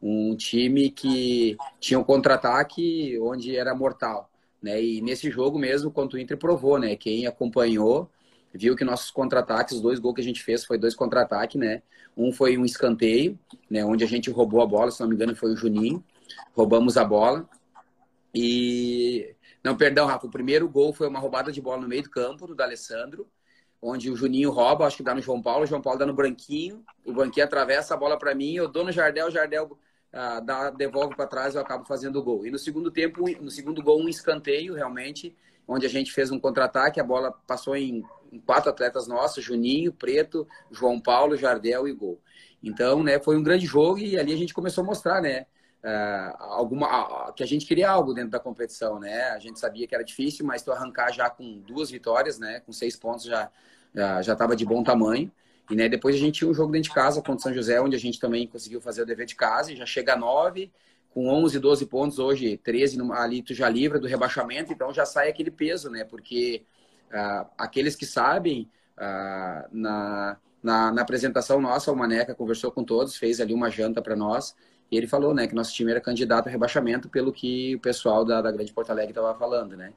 Um 0.02 0.34
time 0.34 0.90
que 0.90 1.56
tinha 1.78 1.98
um 1.98 2.04
contra-ataque 2.04 3.18
onde 3.20 3.56
era 3.56 3.74
mortal, 3.74 4.30
né? 4.62 4.82
E 4.82 5.00
nesse 5.00 5.30
jogo 5.30 5.58
mesmo, 5.58 5.90
quanto 5.90 6.14
o 6.14 6.18
Inter 6.18 6.38
provou, 6.38 6.78
né? 6.78 6.96
Quem 6.96 7.26
acompanhou 7.26 8.10
viu 8.52 8.74
que 8.74 8.84
nossos 8.84 9.10
contra-ataques, 9.10 9.76
os 9.76 9.80
dois 9.80 9.98
gols 9.98 10.14
que 10.14 10.20
a 10.20 10.24
gente 10.24 10.42
fez 10.42 10.64
foi 10.64 10.78
dois 10.78 10.94
contra-ataques, 10.94 11.60
né? 11.60 11.82
Um 12.16 12.32
foi 12.32 12.56
um 12.58 12.64
escanteio, 12.64 13.38
né? 13.68 13.84
Onde 13.84 14.02
a 14.04 14.06
gente 14.06 14.30
roubou 14.30 14.60
a 14.60 14.66
bola, 14.66 14.90
se 14.90 15.00
não 15.00 15.08
me 15.08 15.14
engano, 15.14 15.36
foi 15.36 15.52
o 15.52 15.56
Juninho. 15.56 16.02
Roubamos 16.54 16.96
a 16.96 17.04
bola. 17.04 17.48
E. 18.34 19.34
Não, 19.62 19.76
perdão, 19.76 20.06
Rafa. 20.06 20.26
O 20.26 20.30
primeiro 20.30 20.68
gol 20.68 20.92
foi 20.92 21.08
uma 21.08 21.18
roubada 21.18 21.52
de 21.52 21.60
bola 21.60 21.82
no 21.82 21.88
meio 21.88 22.02
do 22.02 22.10
campo 22.10 22.46
do 22.46 22.54
D'Alessandro, 22.54 23.28
onde 23.80 24.10
o 24.10 24.16
Juninho 24.16 24.50
rouba, 24.50 24.86
acho 24.86 24.96
que 24.96 25.02
dá 25.02 25.14
no 25.14 25.22
João 25.22 25.42
Paulo, 25.42 25.64
o 25.64 25.66
João 25.66 25.80
Paulo 25.80 25.98
dá 25.98 26.06
no 26.06 26.14
Branquinho, 26.14 26.84
o 27.04 27.12
Branquinho 27.12 27.46
atravessa 27.46 27.94
a 27.94 27.96
bola 27.96 28.18
para 28.18 28.34
mim, 28.34 28.54
eu 28.54 28.68
dou 28.68 28.84
no 28.84 28.92
Jardel, 28.92 29.28
o 29.28 29.30
Jardel 29.30 29.78
ah, 30.12 30.40
dá, 30.40 30.70
devolve 30.70 31.14
para 31.14 31.26
trás, 31.26 31.54
eu 31.54 31.60
acabo 31.60 31.84
fazendo 31.84 32.18
o 32.18 32.22
gol. 32.22 32.46
E 32.46 32.50
no 32.50 32.58
segundo 32.58 32.90
tempo, 32.90 33.24
no 33.40 33.50
segundo 33.50 33.82
gol, 33.82 34.00
um 34.00 34.08
escanteio, 34.08 34.74
realmente, 34.74 35.36
onde 35.66 35.86
a 35.86 35.88
gente 35.88 36.12
fez 36.12 36.30
um 36.30 36.38
contra-ataque, 36.38 37.00
a 37.00 37.04
bola 37.04 37.32
passou 37.46 37.76
em, 37.76 38.04
em, 38.32 38.40
quatro 38.40 38.70
atletas 38.70 39.06
nossos, 39.06 39.44
Juninho, 39.44 39.92
Preto, 39.92 40.46
João 40.70 41.00
Paulo, 41.00 41.36
Jardel 41.36 41.86
e 41.86 41.92
gol. 41.92 42.20
Então, 42.62 43.02
né, 43.02 43.20
foi 43.20 43.36
um 43.36 43.42
grande 43.42 43.66
jogo 43.66 43.98
e 43.98 44.18
ali 44.18 44.32
a 44.32 44.36
gente 44.36 44.52
começou 44.52 44.82
a 44.82 44.86
mostrar, 44.86 45.22
né, 45.22 45.46
uh, 45.84 46.42
alguma, 46.42 47.32
que 47.32 47.42
a 47.42 47.46
gente 47.46 47.64
queria 47.64 47.88
algo 47.88 48.12
dentro 48.12 48.30
da 48.30 48.40
competição, 48.40 48.98
né, 48.98 49.30
a 49.30 49.38
gente 49.38 49.58
sabia 49.60 49.86
que 49.86 49.94
era 49.94 50.04
difícil, 50.04 50.44
mas 50.44 50.62
tu 50.62 50.72
arrancar 50.72 51.12
já 51.12 51.30
com 51.30 51.60
duas 51.60 51.90
vitórias, 51.90 52.38
né, 52.38 52.60
com 52.60 52.72
seis 52.72 52.96
pontos 52.96 53.24
já 53.24 53.50
já 54.22 54.34
estava 54.34 54.54
de 54.54 54.64
bom 54.64 54.84
tamanho. 54.84 55.32
E 55.70 55.76
né, 55.76 55.88
depois 55.88 56.16
a 56.16 56.18
gente 56.18 56.40
tinha 56.40 56.50
um 56.50 56.54
jogo 56.54 56.72
dentro 56.72 56.88
de 56.88 56.94
casa 56.94 57.20
contra 57.20 57.36
o 57.36 57.40
São 57.40 57.54
José, 57.54 57.80
onde 57.80 57.94
a 57.94 57.98
gente 57.98 58.18
também 58.18 58.46
conseguiu 58.46 58.80
fazer 58.80 59.02
o 59.02 59.06
dever 59.06 59.24
de 59.24 59.36
casa 59.36 59.72
e 59.72 59.76
já 59.76 59.86
chega 59.86 60.14
a 60.14 60.16
9, 60.16 60.70
com 61.10 61.28
11, 61.28 61.58
12 61.58 61.86
pontos 61.86 62.18
hoje, 62.18 62.56
13 62.56 62.98
ali 63.12 63.42
tu 63.42 63.54
já 63.54 63.68
livra 63.68 63.98
do 63.98 64.06
rebaixamento, 64.06 64.72
então 64.72 64.92
já 64.92 65.06
sai 65.06 65.28
aquele 65.28 65.50
peso, 65.50 65.90
né? 65.90 66.04
Porque 66.04 66.64
uh, 67.12 67.46
aqueles 67.58 67.96
que 67.96 68.06
sabem, 68.06 68.68
uh, 68.96 69.68
na, 69.72 70.36
na, 70.62 70.92
na, 70.92 71.02
apresentação 71.02 71.60
nossa, 71.60 71.90
o 71.90 71.96
Maneca 71.96 72.34
conversou 72.34 72.70
com 72.70 72.84
todos, 72.84 73.16
fez 73.16 73.40
ali 73.40 73.52
uma 73.54 73.70
janta 73.70 74.00
para 74.00 74.16
nós, 74.16 74.54
e 74.90 74.96
ele 74.96 75.06
falou, 75.06 75.32
né, 75.32 75.46
que 75.46 75.54
nosso 75.54 75.72
time 75.72 75.90
era 75.90 76.00
candidato 76.00 76.48
a 76.48 76.50
rebaixamento 76.50 77.08
pelo 77.08 77.32
que 77.32 77.76
o 77.76 77.80
pessoal 77.80 78.24
da, 78.24 78.42
da 78.42 78.50
Grande 78.50 78.72
Porto 78.72 78.90
Alegre 78.90 79.12
estava 79.12 79.36
falando, 79.38 79.76
né? 79.76 79.92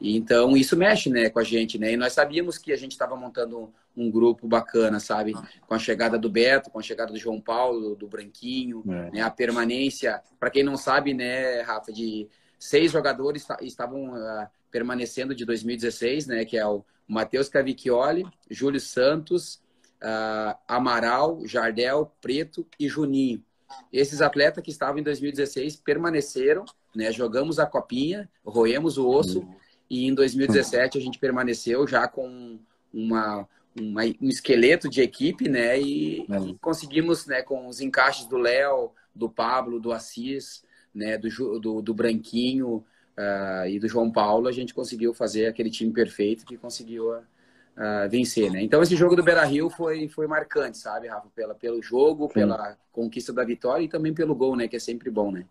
E, 0.00 0.16
então 0.16 0.56
isso 0.56 0.76
mexe, 0.76 1.10
né, 1.10 1.28
com 1.28 1.38
a 1.38 1.44
gente, 1.44 1.78
né? 1.78 1.92
E 1.92 1.96
nós 1.96 2.12
sabíamos 2.12 2.58
que 2.58 2.72
a 2.72 2.76
gente 2.76 2.92
estava 2.92 3.16
montando 3.16 3.72
um, 3.96 4.10
grupo 4.10 4.46
bacana, 4.46 5.00
sabe? 5.00 5.34
Com 5.66 5.74
a 5.74 5.78
chegada 5.78 6.18
do 6.18 6.30
Beto, 6.30 6.70
com 6.70 6.78
a 6.78 6.82
chegada 6.82 7.12
do 7.12 7.18
João 7.18 7.40
Paulo, 7.40 7.96
do 7.96 8.06
Branquinho, 8.06 8.84
é. 8.86 9.10
né? 9.10 9.20
A 9.22 9.30
permanência, 9.30 10.22
para 10.38 10.50
quem 10.50 10.62
não 10.62 10.76
sabe, 10.76 11.14
né, 11.14 11.62
Rafa, 11.62 11.92
de 11.92 12.28
seis 12.58 12.92
jogadores 12.92 13.46
estavam 13.60 14.14
uh, 14.14 14.46
permanecendo 14.70 15.34
de 15.34 15.44
2016, 15.44 16.26
né? 16.26 16.44
Que 16.44 16.56
é 16.56 16.66
o 16.66 16.84
Matheus 17.06 17.48
Cavicchioli, 17.48 18.24
Júlio 18.50 18.80
Santos, 18.80 19.60
uh, 20.02 20.56
Amaral, 20.68 21.40
Jardel, 21.44 22.12
Preto 22.20 22.66
e 22.78 22.88
Juninho. 22.88 23.42
Esses 23.92 24.22
atletas 24.22 24.62
que 24.62 24.70
estavam 24.70 24.98
em 24.98 25.02
2016 25.02 25.76
permaneceram, 25.76 26.64
né? 26.94 27.10
Jogamos 27.12 27.58
a 27.58 27.66
copinha, 27.66 28.28
roemos 28.44 28.96
o 28.96 29.08
osso 29.08 29.40
uhum. 29.40 29.54
E 29.90 30.06
em 30.06 30.14
2017 30.14 30.98
a 30.98 31.00
gente 31.00 31.18
permaneceu 31.18 31.86
já 31.86 32.06
com 32.06 32.58
uma, 32.92 33.48
uma 33.78 34.02
um 34.20 34.28
esqueleto 34.28 34.88
de 34.88 35.00
equipe, 35.00 35.48
né? 35.48 35.80
E, 35.80 36.20
e 36.22 36.54
conseguimos, 36.60 37.26
né? 37.26 37.42
Com 37.42 37.66
os 37.66 37.80
encaixes 37.80 38.26
do 38.26 38.36
Léo, 38.36 38.90
do 39.14 39.28
Pablo, 39.28 39.80
do 39.80 39.92
Assis, 39.92 40.62
né? 40.94 41.16
Do, 41.16 41.60
do, 41.60 41.82
do 41.82 41.94
Branquinho 41.94 42.84
uh, 43.16 43.66
e 43.66 43.78
do 43.78 43.88
João 43.88 44.10
Paulo, 44.10 44.46
a 44.46 44.52
gente 44.52 44.74
conseguiu 44.74 45.14
fazer 45.14 45.46
aquele 45.46 45.70
time 45.70 45.92
perfeito 45.92 46.44
que 46.44 46.56
conseguiu 46.56 47.12
a, 47.12 47.18
uh, 47.18 48.10
vencer, 48.10 48.50
né? 48.50 48.62
Então 48.62 48.82
esse 48.82 48.94
jogo 48.94 49.16
do 49.16 49.22
Beira 49.22 49.44
Rio 49.44 49.70
foi, 49.70 50.08
foi 50.08 50.26
marcante, 50.26 50.76
sabe, 50.76 51.08
Rafa? 51.08 51.28
Pela, 51.34 51.54
pelo 51.54 51.82
jogo, 51.82 52.26
Sim. 52.28 52.34
pela 52.34 52.76
conquista 52.92 53.32
da 53.32 53.44
vitória 53.44 53.84
e 53.84 53.88
também 53.88 54.12
pelo 54.12 54.34
gol, 54.34 54.54
né? 54.54 54.68
Que 54.68 54.76
é 54.76 54.80
sempre 54.80 55.10
bom, 55.10 55.32
né? 55.32 55.46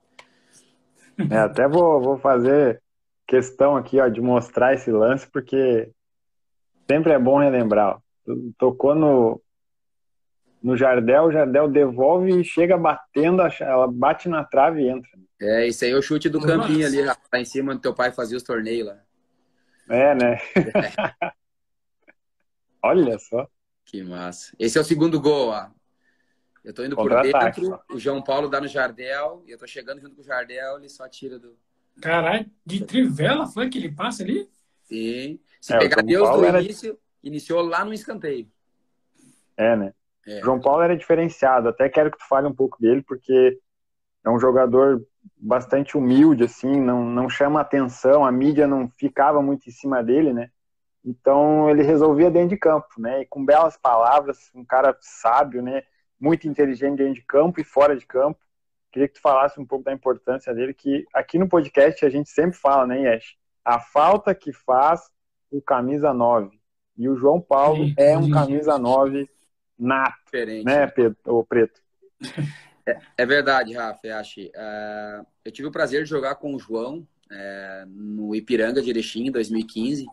É, 1.32 1.38
até 1.40 1.68
vou, 1.68 2.00
vou 2.00 2.18
fazer 2.20 2.80
questão 3.28 3.76
aqui 3.76 4.00
ó, 4.00 4.08
de 4.08 4.22
mostrar 4.22 4.74
esse 4.74 4.90
lance, 4.90 5.28
porque 5.28 5.92
sempre 6.90 7.12
é 7.12 7.20
bom 7.20 7.38
relembrar. 7.38 7.98
Ó. 7.98 8.34
Tocou 8.58 8.96
no, 8.96 9.42
no 10.64 10.76
Jardel, 10.76 11.26
o 11.26 11.32
Jardel 11.32 11.68
devolve 11.68 12.40
e 12.40 12.44
chega 12.44 12.78
batendo, 12.78 13.44
ela 13.60 13.88
bate 13.88 14.30
na 14.30 14.44
trave 14.44 14.82
e 14.82 14.90
entra. 14.90 15.12
É, 15.40 15.68
isso 15.68 15.86
aí 15.86 15.92
é 15.92 15.96
o 15.96 16.02
chute 16.02 16.30
do 16.30 16.42
campinho 16.42 16.86
ali, 16.86 17.04
lá 17.04 17.16
em 17.36 17.46
cima 17.46 17.74
onde 17.74 17.82
teu 17.82 17.94
pai 17.94 18.12
fazia 18.12 18.38
os 18.38 18.44
torneios 18.44 18.88
lá. 18.88 19.00
É, 19.90 20.16
né? 20.16 20.40
É. 20.56 21.32
Olha 22.82 23.20
só. 23.20 23.48
Que 23.86 24.04
massa. 24.04 24.56
Esse 24.60 24.78
é 24.78 24.82
o 24.82 24.84
segundo 24.84 25.20
gol, 25.20 25.50
ó. 25.50 25.70
Eu 26.64 26.74
tô 26.74 26.84
indo 26.84 26.98
por 26.98 27.10
dentro, 27.22 27.80
o 27.90 27.98
João 27.98 28.22
Paulo 28.22 28.50
dá 28.50 28.60
no 28.60 28.68
Jardel, 28.68 29.42
e 29.48 29.52
eu 29.52 29.58
tô 29.58 29.66
chegando 29.66 30.02
junto 30.02 30.16
com 30.16 30.22
o 30.22 30.26
Jardel, 30.26 30.78
ele 30.78 30.90
só 30.90 31.08
tira 31.08 31.40
do. 31.40 31.58
Caralho, 32.02 32.46
de 32.66 32.86
trivela 32.86 33.48
foi 33.48 33.70
que 33.70 33.78
ele 33.78 33.92
passa 33.92 34.24
ali? 34.24 34.50
Sim. 34.84 35.40
Se 35.60 35.74
é, 35.74 35.80
pegar 35.80 36.02
Deus 36.02 36.30
do 36.30 36.46
era... 36.46 36.62
início, 36.62 36.98
iniciou 37.24 37.62
lá 37.62 37.84
no 37.84 37.94
escanteio. 37.94 38.48
É, 39.56 39.76
né? 39.76 39.94
É. 40.26 40.42
João 40.42 40.60
Paulo 40.60 40.84
era 40.84 40.96
diferenciado, 40.96 41.70
até 41.70 41.90
quero 41.90 42.12
que 42.12 42.18
tu 42.18 42.28
fale 42.28 42.48
um 42.48 42.54
pouco 42.54 42.80
dele, 42.80 43.02
porque 43.02 43.60
é 44.24 44.30
um 44.30 44.40
jogador 44.40 45.02
bastante 45.36 45.98
humilde, 45.98 46.44
assim, 46.44 46.80
não, 46.80 47.06
não 47.06 47.30
chama 47.30 47.62
atenção, 47.62 48.26
a 48.26 48.32
mídia 48.32 48.68
não 48.68 48.90
ficava 48.98 49.42
muito 49.42 49.68
em 49.68 49.72
cima 49.72 50.04
dele, 50.04 50.34
né? 50.34 50.50
Então 51.04 51.70
ele 51.70 51.84
resolvia 51.84 52.30
dentro 52.30 52.50
de 52.50 52.58
campo, 52.58 52.88
né? 52.98 53.22
E 53.22 53.26
com 53.26 53.46
belas 53.46 53.78
palavras, 53.78 54.52
um 54.54 54.66
cara 54.66 54.96
sábio, 55.00 55.62
né? 55.62 55.84
Muito 56.20 56.48
inteligente 56.48 56.98
dentro 56.98 57.14
de 57.14 57.22
campo 57.22 57.62
e 57.62 57.64
fora 57.64 57.96
de 57.96 58.06
campo. 58.06 58.40
Queria 58.98 59.10
que 59.10 59.14
tu 59.14 59.22
falasse 59.22 59.60
um 59.60 59.66
pouco 59.66 59.86
da 59.86 59.94
importância 59.94 60.52
dele, 60.56 60.74
que 60.74 61.06
aqui 61.14 61.38
no 61.38 61.48
podcast 61.48 62.04
a 62.04 62.10
gente 62.10 62.32
sempre 62.32 62.58
fala, 62.58 62.88
né, 62.88 63.02
Yesh? 63.04 63.36
A 63.64 63.80
falta 63.80 64.34
que 64.34 64.52
faz 64.52 65.02
o 65.52 65.62
camisa 65.62 66.12
9. 66.12 66.60
E 66.98 67.08
o 67.08 67.16
João 67.16 67.40
Paulo 67.40 67.86
sim, 67.86 67.94
é 67.96 68.18
um 68.18 68.24
sim. 68.24 68.32
camisa 68.32 68.76
9 68.80 69.30
nato, 69.78 70.18
Diferente. 70.26 70.66
né, 70.66 70.88
Pedro, 70.88 71.16
ou 71.26 71.46
Preto? 71.46 71.80
É, 72.88 72.98
é 73.18 73.26
verdade, 73.26 73.74
Rafa, 73.74 74.08
Yashi. 74.08 74.50
Uh, 74.56 75.26
eu 75.44 75.52
tive 75.52 75.68
o 75.68 75.72
prazer 75.72 76.04
de 76.04 76.10
jogar 76.10 76.36
com 76.36 76.56
o 76.56 76.60
João 76.60 77.06
uh, 77.30 77.86
no 77.86 78.34
Ipiranga 78.34 78.82
de 78.82 78.90
Erechim 78.90 79.28
em 79.28 79.32
2015 79.32 80.08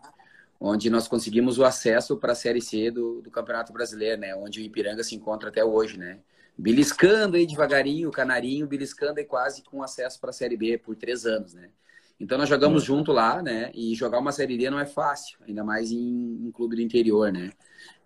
onde 0.61 0.91
nós 0.91 1.07
conseguimos 1.07 1.57
o 1.59 1.65
acesso 1.65 2.17
para 2.17 2.33
a 2.33 2.35
Série 2.35 2.61
C 2.61 2.91
do, 2.91 3.23
do 3.23 3.31
Campeonato 3.31 3.73
Brasileiro, 3.73 4.21
né? 4.21 4.35
Onde 4.35 4.61
o 4.61 4.65
Ipiranga 4.65 5.05
se 5.05 5.15
encontra 5.15 5.51
até 5.51 5.65
hoje, 5.65 5.99
né? 5.99 6.19
Beliscando 6.57 7.37
aí 7.37 7.47
devagarinho, 7.47 8.09
o 8.09 8.13
Canarinho, 8.13 8.67
beliscando 8.67 9.19
aí 9.19 9.25
quase 9.25 9.63
com 9.63 9.83
acesso 9.83 10.21
para 10.21 10.31
a 10.31 10.33
Série 10.33 10.57
B 10.57 10.79
por 10.79 10.95
três 10.95 11.27
anos, 11.27 11.55
né? 11.55 11.71
Então 12.19 12.39
nós 12.39 12.49
jogamos 12.49 12.83
uhum. 12.83 12.99
junto 12.99 13.13
lá, 13.13 13.43
né? 13.43 13.71
E 13.75 13.95
jogar 13.95 14.19
uma 14.19 14.33
Série 14.33 14.57
D 14.57 14.71
não 14.71 14.79
é 14.79 14.87
fácil, 14.87 15.39
ainda 15.47 15.65
mais 15.65 15.91
em, 15.91 16.47
em 16.47 16.51
clube 16.53 16.77
do 16.77 16.83
interior, 16.83 17.33
né? 17.33 17.51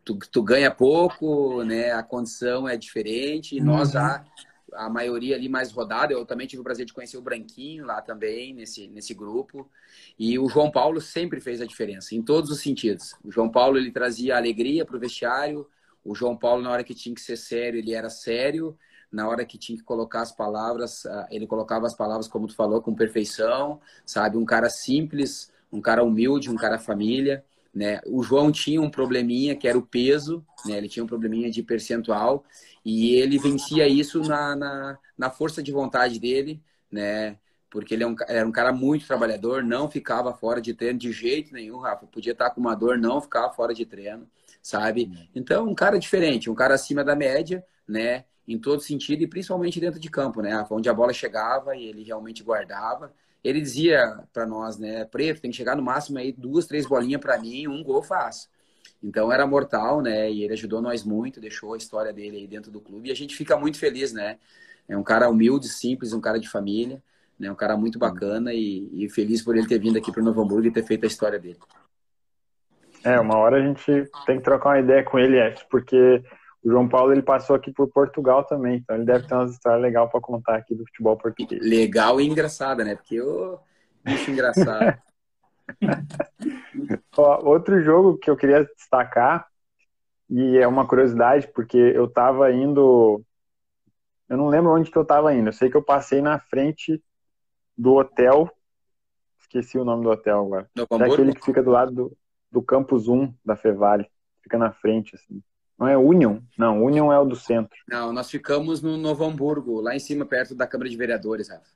Tu, 0.05 0.19
tu, 0.33 0.43
ganha 0.43 0.71
pouco, 0.71 1.63
né? 1.63 1.93
A 1.93 2.03
condição 2.03 2.67
é 2.67 2.77
diferente. 2.77 3.55
E 3.55 3.61
nós 3.61 3.91
já 3.91 4.25
a 4.73 4.89
maioria 4.89 5.37
ali 5.37 5.49
mais 5.49 5.73
rodada. 5.73 6.13
Eu 6.13 6.25
também 6.25 6.47
tive 6.47 6.61
o 6.61 6.65
prazer 6.65 6.87
de 6.87 6.93
conhecer 6.93 7.17
o 7.17 7.23
Branquinho 7.23 7.85
lá 7.85 8.01
também, 8.01 8.55
nesse, 8.55 8.89
nesse 8.89 9.15
grupo. 9.15 9.69
E 10.19 10.39
o 10.39 10.49
João 10.49 10.71
Paulo 10.71 11.01
sempre 11.01 11.41
fez 11.41 11.61
a 11.61 11.67
diferença, 11.67 12.15
em 12.15 12.23
todos 12.23 12.51
os 12.51 12.61
sentidos. 12.61 13.15
O 13.25 13.31
João 13.31 13.51
Paulo, 13.51 13.79
ele 13.79 13.91
trazia 13.91 14.37
alegria 14.37 14.85
para 14.85 14.97
o 14.97 15.01
vestiário. 15.01 15.69
O 16.05 16.15
João 16.15 16.37
Paulo, 16.37 16.63
na 16.63 16.71
hora 16.71 16.85
que 16.85 16.95
tinha 16.95 17.15
que 17.15 17.21
ser 17.21 17.37
sério, 17.37 17.79
ele 17.79 17.95
era 17.95 18.11
sério. 18.11 18.77
Na 19.11 19.29
hora 19.29 19.45
que 19.45 19.57
tinha 19.57 19.79
que 19.79 19.85
colocar 19.85 20.21
as 20.21 20.33
palavras, 20.33 21.07
ah, 21.07 21.27
ele 21.31 21.47
colocava 21.47 21.87
as 21.87 21.95
palavras, 21.95 22.29
como 22.29 22.47
tu 22.47 22.55
falou, 22.55 22.83
com 22.83 22.95
perfeição, 22.95 23.81
sabe? 24.05 24.37
Um 24.37 24.45
cara 24.45 24.69
simples, 24.69 25.51
um 25.73 25.81
cara 25.81 26.05
humilde, 26.05 26.51
um 26.51 26.57
cara 26.57 26.79
família. 26.79 27.45
Né? 27.75 28.01
O 28.07 28.23
João 28.23 28.51
tinha 28.51 28.81
um 28.81 28.91
probleminha 28.91 29.55
que 29.55 29.69
era 29.69 29.79
o 29.79 29.87
peso, 29.87 30.45
né? 30.65 30.77
ele 30.77 30.89
tinha 30.89 31.05
um 31.05 31.07
probleminha 31.07 31.51
de 31.51 31.63
percentual 31.63 32.45
e 32.85 33.15
ele 33.15 33.39
vencia 33.39 33.87
isso 33.87 34.21
na, 34.21 34.57
na, 34.57 34.99
na 35.17 35.31
força 35.31 35.63
de 35.63 35.71
vontade 35.71 36.19
dele, 36.19 36.63
né? 36.91 37.39
porque 37.71 37.95
ele 37.95 38.03
é 38.03 38.07
um, 38.07 38.17
era 38.27 38.47
um 38.47 38.53
cara 38.53 38.73
muito 38.73 39.07
trabalhador, 39.07 39.63
não 39.63 39.91
ficava 39.91 40.33
fora 40.33 40.61
de 40.61 40.75
treino 40.75 40.99
de 40.99 41.13
jeito 41.13 41.53
nenhum, 41.53 41.79
Rafa. 41.79 42.07
Podia 42.07 42.33
estar 42.33 42.51
com 42.51 42.61
uma 42.61 42.75
dor, 42.75 42.99
não 42.99 43.21
ficava 43.21 43.53
fora 43.53 43.75
de 43.75 43.85
treino, 43.85 44.27
sabe? 44.69 45.29
Então, 45.35 45.69
um 45.69 45.75
cara 45.75 45.99
diferente, 45.99 46.51
um 46.51 46.55
cara 46.55 46.75
acima 46.75 47.05
da 47.05 47.17
média, 47.17 47.65
né? 47.87 48.25
Em 48.47 48.59
todo 48.59 48.81
sentido 48.83 49.23
e 49.23 49.27
principalmente 49.27 49.81
dentro 49.81 50.01
de 50.01 50.11
campo, 50.11 50.41
né? 50.43 50.67
Onde 50.71 50.89
a 50.89 50.95
bola 50.95 51.13
chegava 51.13 51.77
e 51.77 51.85
ele 51.87 52.03
realmente 52.03 52.43
guardava 52.43 53.13
ele 53.43 53.61
dizia 53.61 54.25
para 54.33 54.47
nós, 54.47 54.79
né, 54.79 55.05
Preto, 55.05 55.41
tem 55.41 55.51
que 55.51 55.57
chegar 55.57 55.77
no 55.77 55.83
máximo 55.83 56.19
aí 56.19 56.33
duas, 56.33 56.67
três 56.67 56.87
bolinhas 56.87 57.21
para 57.21 57.39
mim, 57.39 57.67
um 57.67 57.83
gol 57.83 58.03
faz. 58.03 58.49
Então 59.03 59.31
era 59.31 59.47
mortal, 59.47 60.03
né? 60.03 60.31
E 60.31 60.43
ele 60.43 60.55
ajudou 60.55 60.83
nós 60.83 61.05
muito, 61.05 61.41
deixou 61.41 61.75
a 61.75 61.77
história 61.77 62.13
dele 62.13 62.39
aí 62.39 62.47
dentro 62.49 62.71
do 62.71 62.81
clube 62.81 63.09
e 63.09 63.13
a 63.13 63.17
gente 63.17 63.37
fica 63.37 63.57
muito 63.57 63.79
feliz, 63.79 64.13
né? 64.13 64.39
É 64.89 64.97
um 64.97 65.05
cara 65.05 65.29
humilde, 65.29 65.69
simples, 65.69 66.13
um 66.13 66.21
cara 66.21 66.39
de 66.41 66.49
família, 66.49 67.03
né? 67.39 67.51
Um 67.51 67.55
cara 67.55 67.77
muito 67.77 67.99
bacana 67.99 68.53
e, 68.53 69.05
e 69.05 69.09
feliz 69.09 69.43
por 69.43 69.57
ele 69.57 69.69
ter 69.69 69.79
vindo 69.79 69.97
aqui 69.99 70.11
para 70.11 70.23
Novo 70.23 70.43
Hamburgo 70.43 70.67
e 70.67 70.73
ter 70.73 70.85
feito 70.85 71.05
a 71.05 71.07
história 71.07 71.39
dele. 71.39 71.59
É, 73.05 73.19
uma 73.21 73.37
hora 73.39 73.57
a 73.57 73.63
gente 73.63 74.09
tem 74.27 74.39
que 74.39 74.45
trocar 74.45 74.71
uma 74.71 74.81
ideia 74.81 75.03
com 75.05 75.19
ele, 75.19 75.39
é, 75.39 75.55
porque 75.71 76.23
o 76.63 76.71
João 76.71 76.89
Paulo 76.89 77.13
ele 77.13 77.23
passou 77.23 77.55
aqui 77.55 77.73
por 77.73 77.89
Portugal 77.89 78.45
também, 78.45 78.77
então 78.77 78.97
ele 78.97 79.05
deve 79.05 79.27
ter 79.27 79.35
umas 79.35 79.53
histórias 79.53 79.83
legais 79.83 80.11
para 80.11 80.21
contar 80.21 80.57
aqui 80.57 80.75
do 80.75 80.85
futebol 80.87 81.17
português. 81.17 81.63
Legal 81.63 82.21
e 82.21 82.27
engraçada, 82.27 82.85
né? 82.85 82.97
Porque 82.97 83.21
o 83.21 83.59
bicho 84.05 84.31
engraçado. 84.31 84.99
Ó, 87.17 87.49
outro 87.49 87.81
jogo 87.83 88.19
que 88.19 88.31
eu 88.31 88.37
queria 88.37 88.65
destacar 88.65 89.47
e 90.29 90.59
é 90.59 90.67
uma 90.67 90.87
curiosidade 90.87 91.49
porque 91.49 91.77
eu 91.77 92.07
estava 92.07 92.53
indo, 92.53 93.23
eu 94.29 94.37
não 94.37 94.49
lembro 94.49 94.73
onde 94.73 94.91
que 94.91 94.99
eu 94.99 95.03
estava 95.03 95.33
indo. 95.35 95.49
Eu 95.49 95.53
sei 95.53 95.71
que 95.71 95.77
eu 95.77 95.83
passei 95.83 96.21
na 96.21 96.39
frente 96.39 97.03
do 97.77 97.95
hotel, 97.95 98.51
esqueci 99.39 99.79
o 99.79 99.85
nome 99.85 100.03
do 100.03 100.11
hotel 100.11 100.41
agora. 100.41 100.71
É 100.77 101.05
aquele 101.05 101.33
que 101.33 101.45
fica 101.45 101.63
do 101.63 101.71
lado 101.71 101.93
do, 101.93 102.17
do 102.51 102.63
campus 102.63 103.09
1 103.09 103.33
da 103.45 103.57
Fevale, 103.57 104.11
fica 104.43 104.59
na 104.59 104.73
frente 104.73 105.15
assim. 105.15 105.43
Não 105.79 105.87
é 105.87 105.97
Union? 105.97 106.41
Não, 106.57 106.83
Union 106.83 107.13
é 107.13 107.19
o 107.19 107.25
do 107.25 107.37
centro. 107.37 107.79
Não, 107.87 108.13
nós 108.13 108.29
ficamos 108.29 108.83
no 108.83 108.97
Novo 108.97 109.25
Hamburgo, 109.25 109.81
lá 109.81 109.95
em 109.95 110.01
cima, 110.01 110.27
perto 110.27 110.55
da 110.55 110.67
Câmara 110.67 110.91
de 110.91 110.97
Vereadores, 110.97 111.49
Rafa. 111.49 111.71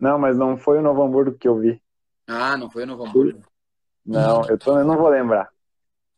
Não, 0.00 0.18
mas 0.18 0.36
não 0.38 0.56
foi 0.56 0.78
o 0.78 0.82
Novo 0.82 1.02
Hamburgo 1.02 1.36
que 1.36 1.46
eu 1.46 1.58
vi. 1.58 1.80
Ah, 2.26 2.56
não 2.56 2.70
foi 2.70 2.84
o 2.84 2.86
Novo 2.86 3.04
Hamburgo? 3.04 3.40
Não, 4.04 4.44
eu, 4.48 4.58
tô, 4.58 4.78
eu 4.78 4.84
não 4.84 4.96
vou 4.96 5.08
lembrar. 5.08 5.50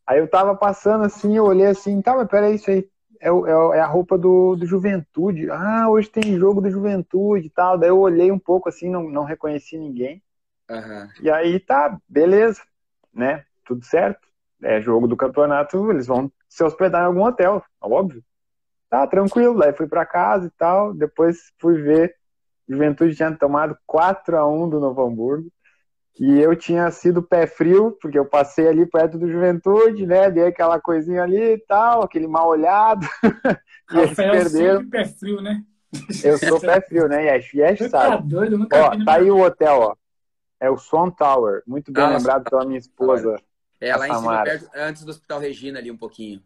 Aí 0.07 0.19
eu 0.19 0.29
tava 0.29 0.55
passando 0.55 1.03
assim, 1.03 1.35
eu 1.35 1.45
olhei 1.45 1.67
assim, 1.67 2.01
tá, 2.01 2.15
mas 2.15 2.27
peraí, 2.27 2.55
isso 2.55 2.69
aí 2.69 2.87
é, 3.19 3.29
é, 3.29 3.77
é 3.77 3.79
a 3.79 3.87
roupa 3.87 4.17
do, 4.17 4.55
do 4.55 4.65
Juventude. 4.65 5.49
Ah, 5.49 5.89
hoje 5.89 6.09
tem 6.09 6.37
jogo 6.37 6.61
do 6.61 6.69
Juventude 6.69 7.47
e 7.47 7.49
tal. 7.49 7.77
Daí 7.77 7.89
eu 7.89 7.99
olhei 7.99 8.31
um 8.31 8.39
pouco 8.39 8.69
assim, 8.69 8.89
não, 8.89 9.09
não 9.09 9.23
reconheci 9.23 9.77
ninguém. 9.77 10.21
Uhum. 10.69 11.09
E 11.21 11.29
aí 11.29 11.59
tá, 11.59 11.99
beleza, 12.07 12.61
né? 13.13 13.45
Tudo 13.65 13.83
certo. 13.83 14.27
É 14.63 14.81
jogo 14.81 15.07
do 15.07 15.17
campeonato, 15.17 15.91
eles 15.91 16.07
vão 16.07 16.31
se 16.47 16.63
hospedar 16.63 17.03
em 17.03 17.05
algum 17.07 17.23
hotel, 17.23 17.61
óbvio. 17.81 18.23
Tá, 18.89 19.05
tranquilo. 19.05 19.57
Daí 19.57 19.73
fui 19.73 19.87
para 19.87 20.05
casa 20.05 20.47
e 20.47 20.51
tal. 20.51 20.93
Depois 20.93 21.51
fui 21.59 21.81
ver. 21.81 22.15
Juventude 22.67 23.15
tinha 23.15 23.31
tomado 23.35 23.77
4 23.85 24.37
a 24.37 24.47
1 24.47 24.69
do 24.69 24.79
Novo 24.79 25.05
Hamburgo. 25.05 25.49
E 26.17 26.39
eu 26.39 26.55
tinha 26.55 26.89
sido 26.91 27.21
pé 27.21 27.45
frio, 27.45 27.97
porque 28.01 28.17
eu 28.17 28.25
passei 28.25 28.69
ali 28.69 28.85
perto 28.85 29.17
do 29.17 29.29
Juventude, 29.29 30.05
né? 30.05 30.31
Dei 30.31 30.47
aquela 30.47 30.79
coisinha 30.79 31.23
ali 31.23 31.55
e 31.55 31.57
tal, 31.57 32.03
aquele 32.03 32.25
mal 32.25 32.47
olhado. 32.47 33.05
e 33.91 33.97
eles 33.97 34.15
perderam. 34.15 34.79
Sempre 34.79 34.89
pé 34.89 35.05
frio, 35.05 35.41
né? 35.41 35.61
Eu 36.23 36.37
sou 36.37 36.59
pé 36.59 36.79
frio, 36.79 37.09
né, 37.09 37.35
Yesh? 37.35 37.53
Yesh 37.53 37.89
sabe. 37.89 38.15
tá 38.15 38.17
doido, 38.17 38.57
nunca 38.57 38.77
Ó, 38.77 38.89
tá 39.03 39.15
aí 39.15 39.29
o 39.29 39.41
hotel, 39.41 39.77
ó. 39.79 39.95
É 40.57 40.69
o 40.69 40.77
Swan 40.77 41.09
Tower, 41.09 41.61
muito 41.67 41.91
bem 41.91 42.03
Ah, 42.03 42.17
lembrado 42.17 42.49
pela 42.49 42.65
minha 42.65 42.79
esposa. 42.79 43.35
É 43.79 43.95
lá 43.95 44.07
em 44.07 44.13
cima, 44.13 44.43
perto, 44.43 44.69
antes 44.75 45.03
do 45.03 45.11
Hospital 45.11 45.39
Regina, 45.39 45.79
ali 45.79 45.91
um 45.91 45.97
pouquinho. 45.97 46.41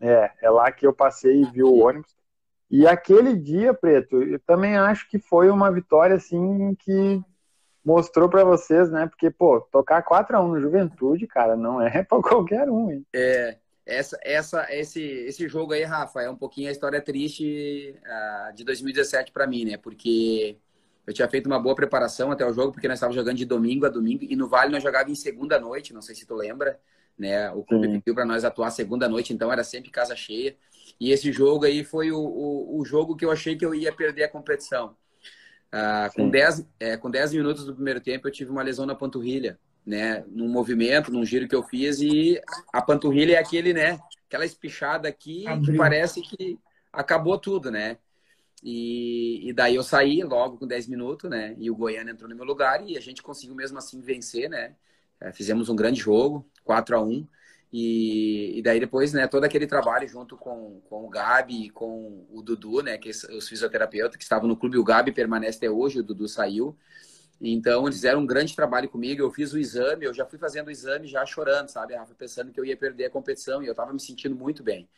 É, 0.00 0.30
é 0.42 0.50
lá 0.50 0.70
que 0.70 0.86
eu 0.86 0.92
passei 0.92 1.42
e 1.42 1.50
vi 1.50 1.62
o 1.62 1.78
ônibus. 1.78 2.14
E 2.70 2.86
aquele 2.86 3.36
dia, 3.36 3.74
Preto, 3.74 4.22
eu 4.22 4.38
também 4.40 4.76
acho 4.76 5.08
que 5.08 5.18
foi 5.18 5.50
uma 5.50 5.70
vitória, 5.70 6.16
assim, 6.16 6.74
que 6.76 7.22
mostrou 7.84 8.28
pra 8.28 8.44
vocês, 8.44 8.90
né? 8.90 9.06
Porque, 9.06 9.30
pô, 9.30 9.60
tocar 9.60 10.02
4x1 10.02 10.46
no 10.48 10.60
Juventude, 10.60 11.26
cara, 11.26 11.56
não 11.56 11.80
é 11.80 12.02
pra 12.04 12.20
qualquer 12.22 12.68
um, 12.70 12.90
hein? 12.90 13.06
É, 13.12 13.58
essa, 13.84 14.18
essa, 14.22 14.66
esse, 14.74 15.02
esse 15.02 15.48
jogo 15.48 15.72
aí, 15.72 15.82
Rafa, 15.82 16.22
é 16.22 16.30
um 16.30 16.36
pouquinho 16.36 16.68
a 16.68 16.72
história 16.72 17.00
triste 17.00 17.94
ah, 18.06 18.52
de 18.54 18.64
2017 18.64 19.32
para 19.32 19.46
mim, 19.46 19.64
né? 19.64 19.76
Porque 19.76 20.56
eu 21.06 21.12
tinha 21.12 21.28
feito 21.28 21.46
uma 21.46 21.58
boa 21.58 21.74
preparação 21.74 22.30
até 22.30 22.46
o 22.46 22.52
jogo, 22.52 22.72
porque 22.72 22.86
nós 22.86 22.96
estávamos 22.96 23.16
jogando 23.16 23.36
de 23.36 23.44
domingo 23.44 23.86
a 23.86 23.88
domingo, 23.88 24.24
e 24.24 24.36
no 24.36 24.48
Vale 24.48 24.70
nós 24.70 24.82
jogávamos 24.82 25.18
em 25.18 25.22
segunda 25.22 25.58
noite, 25.58 25.92
não 25.92 26.02
sei 26.02 26.14
se 26.14 26.26
tu 26.26 26.34
lembra, 26.34 26.78
né? 27.18 27.50
O 27.50 27.64
clube 27.64 27.86
Sim. 27.86 28.00
pediu 28.00 28.14
para 28.14 28.24
nós 28.24 28.44
atuar 28.44 28.70
segunda 28.70 29.08
noite, 29.08 29.32
então 29.32 29.52
era 29.52 29.64
sempre 29.64 29.90
casa 29.90 30.14
cheia. 30.14 30.56
E 31.00 31.10
esse 31.10 31.32
jogo 31.32 31.64
aí 31.64 31.84
foi 31.84 32.12
o, 32.12 32.18
o, 32.18 32.80
o 32.80 32.84
jogo 32.84 33.16
que 33.16 33.24
eu 33.24 33.30
achei 33.30 33.56
que 33.56 33.64
eu 33.64 33.74
ia 33.74 33.92
perder 33.92 34.24
a 34.24 34.28
competição. 34.28 34.96
Ah, 35.70 36.10
com 36.14 36.24
Sim. 36.24 36.30
10 36.30 36.66
é, 36.78 36.96
com 36.98 37.10
10 37.10 37.32
minutos 37.32 37.64
do 37.64 37.74
primeiro 37.74 38.00
tempo, 38.00 38.28
eu 38.28 38.32
tive 38.32 38.50
uma 38.50 38.62
lesão 38.62 38.84
na 38.84 38.94
panturrilha, 38.94 39.58
né? 39.84 40.22
Num 40.28 40.48
movimento, 40.48 41.10
num 41.10 41.24
giro 41.24 41.48
que 41.48 41.54
eu 41.54 41.62
fiz, 41.62 42.00
e 42.00 42.40
a 42.72 42.82
panturrilha 42.82 43.36
é 43.36 43.38
aquele, 43.38 43.72
né? 43.72 43.98
Aquela 44.28 44.44
espichada 44.44 45.08
aqui 45.08 45.42
que 45.42 45.48
Abriu. 45.48 45.76
parece 45.78 46.20
que 46.20 46.58
acabou 46.92 47.38
tudo, 47.38 47.70
né? 47.70 47.96
E, 48.62 49.48
e 49.48 49.52
daí 49.52 49.74
eu 49.74 49.82
saí 49.82 50.22
logo 50.22 50.58
com 50.58 50.66
10 50.66 50.86
minutos, 50.86 51.28
né? 51.28 51.56
E 51.58 51.70
o 51.70 51.76
Goiânia 51.76 52.12
entrou 52.12 52.28
no 52.28 52.36
meu 52.36 52.44
lugar 52.44 52.86
e 52.86 52.96
a 52.96 53.00
gente 53.00 53.22
conseguiu 53.22 53.54
mesmo 53.54 53.78
assim 53.78 54.00
vencer, 54.00 54.48
né? 54.48 54.76
É, 55.20 55.32
fizemos 55.32 55.68
um 55.68 55.76
grande 55.76 56.00
jogo, 56.00 56.48
4 56.64 56.96
a 56.96 57.02
1 57.02 57.26
e, 57.72 58.58
e 58.58 58.62
daí 58.62 58.78
depois, 58.78 59.14
né, 59.14 59.26
todo 59.26 59.44
aquele 59.44 59.66
trabalho 59.66 60.06
junto 60.06 60.36
com, 60.36 60.80
com 60.90 61.06
o 61.06 61.08
Gabi 61.08 61.66
e 61.66 61.70
com 61.70 62.26
o 62.30 62.42
Dudu, 62.42 62.82
né, 62.82 62.98
que 62.98 63.08
é 63.08 63.12
os 63.34 63.48
fisioterapeutas 63.48 64.16
que 64.16 64.22
estavam 64.22 64.46
no 64.46 64.56
clube, 64.56 64.76
o 64.76 64.84
Gabi 64.84 65.10
permanece 65.10 65.56
até 65.56 65.70
hoje, 65.70 66.00
o 66.00 66.02
Dudu 66.02 66.28
saiu. 66.28 66.76
Então, 67.40 67.84
eles 67.84 67.96
fizeram 67.96 68.20
um 68.20 68.26
grande 68.26 68.54
trabalho 68.54 68.88
comigo. 68.88 69.22
Eu 69.22 69.30
fiz 69.30 69.52
o 69.52 69.58
exame, 69.58 70.04
eu 70.04 70.14
já 70.14 70.24
fui 70.26 70.38
fazendo 70.38 70.68
o 70.68 70.70
exame 70.70 71.08
já 71.08 71.26
chorando, 71.26 71.68
sabe, 71.70 71.94
Rafa? 71.94 72.14
Pensando 72.14 72.52
que 72.52 72.60
eu 72.60 72.64
ia 72.64 72.76
perder 72.76 73.06
a 73.06 73.10
competição 73.10 73.62
e 73.62 73.66
eu 73.66 73.74
tava 73.74 73.92
me 73.92 74.00
sentindo 74.00 74.36
muito 74.36 74.62
bem. 74.62 74.88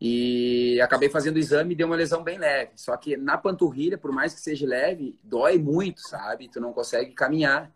E 0.00 0.80
acabei 0.80 1.08
fazendo 1.08 1.36
o 1.36 1.38
exame 1.38 1.72
e 1.72 1.76
deu 1.76 1.86
uma 1.86 1.96
lesão 1.96 2.22
bem 2.22 2.38
leve. 2.38 2.72
Só 2.76 2.96
que 2.96 3.16
na 3.16 3.38
panturrilha, 3.38 3.96
por 3.96 4.12
mais 4.12 4.34
que 4.34 4.40
seja 4.40 4.66
leve, 4.66 5.16
dói 5.22 5.58
muito, 5.58 6.00
sabe? 6.00 6.48
Tu 6.48 6.60
não 6.60 6.72
consegue 6.72 7.12
caminhar. 7.12 7.72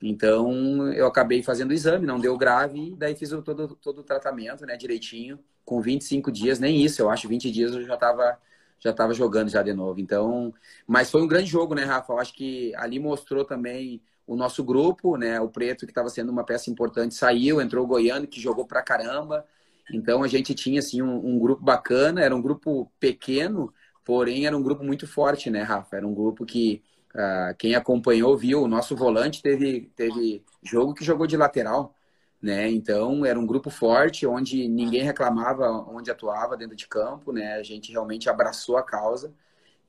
Então, 0.00 0.92
eu 0.92 1.06
acabei 1.06 1.42
fazendo 1.42 1.70
o 1.70 1.74
exame, 1.74 2.06
não 2.06 2.20
deu 2.20 2.36
grave, 2.36 2.94
daí 2.96 3.16
fiz 3.16 3.30
todo, 3.30 3.74
todo 3.76 4.00
o 4.00 4.04
tratamento, 4.04 4.66
né, 4.66 4.76
direitinho. 4.76 5.38
Com 5.64 5.80
25 5.80 6.30
dias, 6.30 6.60
nem 6.60 6.84
isso, 6.84 7.02
eu 7.02 7.10
acho, 7.10 7.28
20 7.28 7.50
dias 7.50 7.72
eu 7.74 7.82
já 7.82 7.96
tava, 7.96 8.38
já 8.78 8.92
tava 8.92 9.14
jogando 9.14 9.48
já 9.48 9.62
de 9.62 9.72
novo. 9.72 9.98
Então, 10.00 10.52
mas 10.86 11.10
foi 11.10 11.22
um 11.22 11.26
grande 11.26 11.46
jogo, 11.50 11.74
né, 11.74 11.84
Rafa? 11.84 12.12
Eu 12.12 12.18
acho 12.18 12.34
que 12.34 12.74
ali 12.76 13.00
mostrou 13.00 13.44
também 13.44 14.02
o 14.26 14.36
nosso 14.36 14.62
grupo, 14.62 15.16
né, 15.16 15.40
o 15.40 15.48
Preto, 15.48 15.86
que 15.86 15.92
estava 15.92 16.08
sendo 16.10 16.30
uma 16.30 16.44
peça 16.44 16.70
importante, 16.70 17.14
saiu, 17.14 17.60
entrou 17.60 17.84
o 17.84 17.88
Goiano, 17.88 18.26
que 18.26 18.40
jogou 18.40 18.66
pra 18.66 18.82
caramba. 18.82 19.46
Então, 19.92 20.22
a 20.22 20.28
gente 20.28 20.54
tinha, 20.54 20.80
assim, 20.80 21.02
um, 21.02 21.34
um 21.34 21.38
grupo 21.38 21.62
bacana, 21.62 22.20
era 22.22 22.34
um 22.34 22.42
grupo 22.42 22.90
pequeno, 22.98 23.72
porém 24.04 24.46
era 24.46 24.56
um 24.56 24.62
grupo 24.62 24.84
muito 24.84 25.06
forte, 25.06 25.50
né, 25.50 25.62
Rafa? 25.62 25.96
Era 25.96 26.06
um 26.06 26.14
grupo 26.14 26.44
que 26.44 26.82
ah, 27.16 27.54
quem 27.58 27.74
acompanhou 27.74 28.36
viu, 28.36 28.62
o 28.62 28.68
nosso 28.68 28.94
volante 28.94 29.40
teve, 29.40 29.90
teve 29.96 30.44
jogo 30.62 30.92
que 30.92 31.02
jogou 31.02 31.26
de 31.26 31.34
lateral, 31.34 31.94
né? 32.42 32.68
Então 32.70 33.24
era 33.24 33.40
um 33.40 33.46
grupo 33.46 33.70
forte, 33.70 34.26
onde 34.26 34.68
ninguém 34.68 35.02
reclamava 35.02 35.66
onde 35.88 36.10
atuava 36.10 36.58
dentro 36.58 36.76
de 36.76 36.86
campo, 36.86 37.32
né? 37.32 37.54
A 37.54 37.62
gente 37.62 37.90
realmente 37.90 38.28
abraçou 38.28 38.76
a 38.76 38.82
causa. 38.82 39.32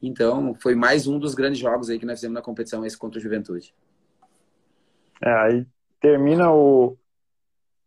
Então 0.02 0.56
foi 0.56 0.74
mais 0.74 1.06
um 1.06 1.20
dos 1.20 1.36
grandes 1.36 1.60
jogos 1.60 1.90
aí 1.90 2.00
que 2.00 2.06
nós 2.06 2.20
fizemos 2.20 2.36
na 2.36 2.42
competição 2.42 2.86
esse 2.86 2.98
contra 2.98 3.20
o 3.20 3.22
Juventude. 3.22 3.76
É, 5.22 5.30
aí 5.30 5.68
termina 6.00 6.50
o, 6.50 6.96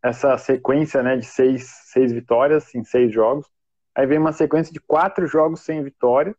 essa 0.02 0.36
sequência 0.38 1.02
né, 1.02 1.16
de 1.16 1.26
seis, 1.26 1.68
seis 1.84 2.12
vitórias 2.12 2.74
em 2.74 2.84
seis 2.84 3.12
jogos. 3.12 3.46
Aí 3.94 4.06
vem 4.06 4.18
uma 4.18 4.32
sequência 4.32 4.72
de 4.72 4.80
quatro 4.80 5.26
jogos 5.26 5.60
sem 5.60 5.82
vitória. 5.82 6.34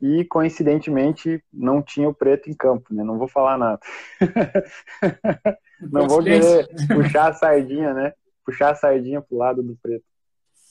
E, 0.00 0.24
coincidentemente, 0.26 1.42
não 1.52 1.82
tinha 1.82 2.08
o 2.08 2.14
preto 2.14 2.50
em 2.50 2.54
campo, 2.54 2.94
né? 2.94 3.02
Não 3.02 3.18
vou 3.18 3.26
falar 3.26 3.56
nada. 3.56 3.80
não 5.80 6.06
vou 6.06 6.22
querer 6.22 6.68
puxar 6.86 7.30
a 7.30 7.32
sardinha, 7.32 7.94
né? 7.94 8.12
Puxar 8.44 8.72
a 8.72 8.74
sardinha 8.74 9.20
pro 9.20 9.38
lado 9.38 9.62
do 9.62 9.76
preto. 9.82 10.04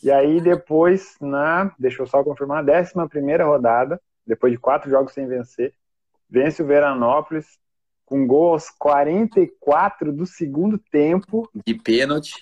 E 0.03 0.11
aí, 0.11 0.39
depois, 0.39 1.17
na, 1.19 1.73
deixa 1.79 2.01
eu 2.01 2.07
só 2.07 2.23
confirmar, 2.23 2.63
décima 2.63 3.09
primeira 3.09 3.43
rodada, 3.43 3.99
depois 4.25 4.53
de 4.53 4.59
quatro 4.59 4.89
jogos 4.89 5.13
sem 5.13 5.27
vencer, 5.27 5.73
vence 6.29 6.61
o 6.61 6.65
Veranópolis 6.65 7.57
com 8.07 8.25
gol 8.25 8.53
aos 8.53 8.69
44 8.69 10.13
do 10.13 10.25
segundo 10.25 10.77
tempo. 10.77 11.47
De 11.65 11.73
pênalti. 11.75 12.33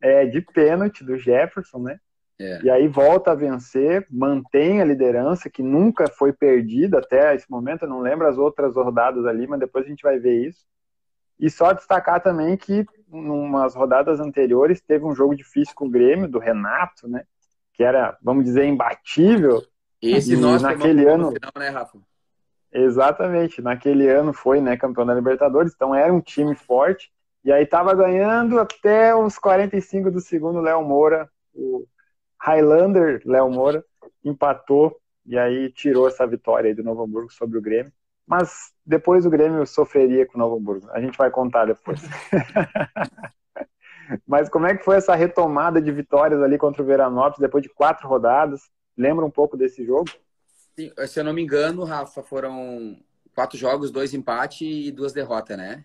É, 0.00 0.26
de 0.26 0.40
pênalti 0.40 1.04
do 1.04 1.16
Jefferson, 1.16 1.78
né? 1.78 2.00
É. 2.36 2.60
E 2.64 2.68
aí 2.68 2.88
volta 2.88 3.30
a 3.30 3.34
vencer, 3.36 4.04
mantém 4.10 4.80
a 4.80 4.84
liderança, 4.84 5.48
que 5.48 5.62
nunca 5.62 6.08
foi 6.08 6.32
perdida 6.32 6.98
até 6.98 7.32
esse 7.32 7.48
momento. 7.48 7.82
Eu 7.82 7.88
não 7.88 8.00
lembro 8.00 8.26
as 8.26 8.36
outras 8.36 8.74
rodadas 8.74 9.24
ali, 9.24 9.46
mas 9.46 9.60
depois 9.60 9.84
a 9.86 9.88
gente 9.88 10.02
vai 10.02 10.18
ver 10.18 10.48
isso. 10.48 10.66
E 11.38 11.48
só 11.48 11.72
destacar 11.72 12.20
também 12.20 12.56
que, 12.56 12.84
em 13.12 13.28
umas 13.30 13.76
rodadas 13.76 14.18
anteriores, 14.18 14.80
teve 14.80 15.04
um 15.04 15.14
jogo 15.14 15.36
difícil 15.36 15.74
com 15.76 15.86
o 15.86 15.90
Grêmio, 15.90 16.28
do 16.28 16.40
Renato, 16.40 17.06
né? 17.06 17.22
Que 17.72 17.84
era, 17.84 18.18
vamos 18.20 18.44
dizer, 18.44 18.64
imbatível. 18.64 19.62
Esse 20.00 20.32
E 20.32 20.36
nós 20.36 20.60
naquele 20.60 21.06
ano- 21.08 21.30
no 21.30 21.32
final, 21.32 21.52
né, 21.56 21.68
Rafa? 21.68 21.98
Exatamente, 22.72 23.60
naquele 23.60 24.08
ano 24.08 24.32
foi, 24.32 24.60
né, 24.60 24.76
campeão 24.76 25.04
da 25.04 25.14
Libertadores, 25.14 25.72
então 25.74 25.94
era 25.94 26.12
um 26.12 26.20
time 26.20 26.54
forte. 26.54 27.12
E 27.44 27.52
aí 27.52 27.66
tava 27.66 27.94
ganhando 27.94 28.58
até 28.58 29.14
os 29.14 29.38
45 29.38 30.10
do 30.10 30.20
segundo, 30.20 30.60
Léo 30.60 30.82
Moura, 30.82 31.28
o 31.54 31.84
Highlander 32.40 33.22
Léo 33.26 33.50
Moura, 33.50 33.84
empatou 34.24 34.96
e 35.26 35.38
aí 35.38 35.70
tirou 35.72 36.08
essa 36.08 36.26
vitória 36.26 36.68
aí 36.68 36.74
do 36.74 36.82
Novo 36.82 37.02
Hamburgo 37.02 37.32
sobre 37.32 37.58
o 37.58 37.62
Grêmio. 37.62 37.92
Mas 38.26 38.72
depois 38.86 39.26
o 39.26 39.30
Grêmio 39.30 39.66
sofreria 39.66 40.26
com 40.26 40.36
o 40.36 40.40
Novo 40.40 40.56
Hamburgo. 40.56 40.88
A 40.90 41.00
gente 41.00 41.18
vai 41.18 41.30
contar 41.30 41.66
depois. 41.66 42.00
Mas 44.26 44.48
como 44.48 44.66
é 44.66 44.76
que 44.76 44.84
foi 44.84 44.96
essa 44.96 45.14
retomada 45.14 45.80
de 45.80 45.90
vitórias 45.90 46.42
ali 46.42 46.58
contra 46.58 46.82
o 46.82 46.86
Veranópolis 46.86 47.38
depois 47.38 47.62
de 47.62 47.68
quatro 47.68 48.08
rodadas? 48.08 48.62
Lembra 48.96 49.24
um 49.24 49.30
pouco 49.30 49.56
desse 49.56 49.84
jogo? 49.84 50.10
Se 51.06 51.20
eu 51.20 51.24
não 51.24 51.32
me 51.32 51.42
engano, 51.42 51.84
Rafa, 51.84 52.22
foram 52.22 52.98
quatro 53.34 53.58
jogos, 53.58 53.90
dois 53.90 54.14
empates 54.14 54.60
e 54.62 54.90
duas 54.90 55.12
derrotas, 55.12 55.56
né? 55.56 55.84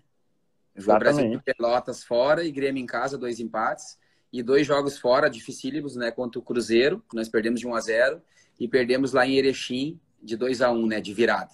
O 0.78 1.00
Brasil 1.00 1.30
de. 1.30 1.42
Pelotas 1.42 2.04
fora 2.04 2.44
e 2.44 2.52
Grêmio 2.52 2.82
em 2.82 2.86
casa, 2.86 3.18
dois 3.18 3.40
empates. 3.40 3.98
E 4.32 4.44
dois 4.44 4.68
jogos 4.68 4.98
fora, 4.98 5.30
dificílimos, 5.30 5.96
né? 5.96 6.12
Contra 6.12 6.40
o 6.40 6.44
Cruzeiro, 6.44 7.04
que 7.10 7.16
nós 7.16 7.30
perdemos 7.30 7.60
de 7.60 7.68
1 7.68 7.76
a 7.76 7.80
0 7.80 8.22
E 8.60 8.68
perdemos 8.68 9.14
lá 9.14 9.26
em 9.26 9.36
Erechim, 9.38 10.00
de 10.22 10.36
2 10.36 10.62
a 10.62 10.72
1 10.72 10.86
né? 10.86 11.02
De 11.02 11.14
virada. 11.14 11.54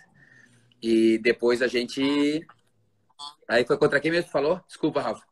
E 0.82 1.17
depois 1.19 1.62
a 1.62 1.67
gente... 1.67 2.46
Aí 3.48 3.63
foi 3.65 3.78
contra 3.78 4.00
quem 4.00 4.12
mesmo 4.12 4.30
falou? 4.32 4.60
Desculpa, 4.67 5.02
Rafa. 5.02 5.24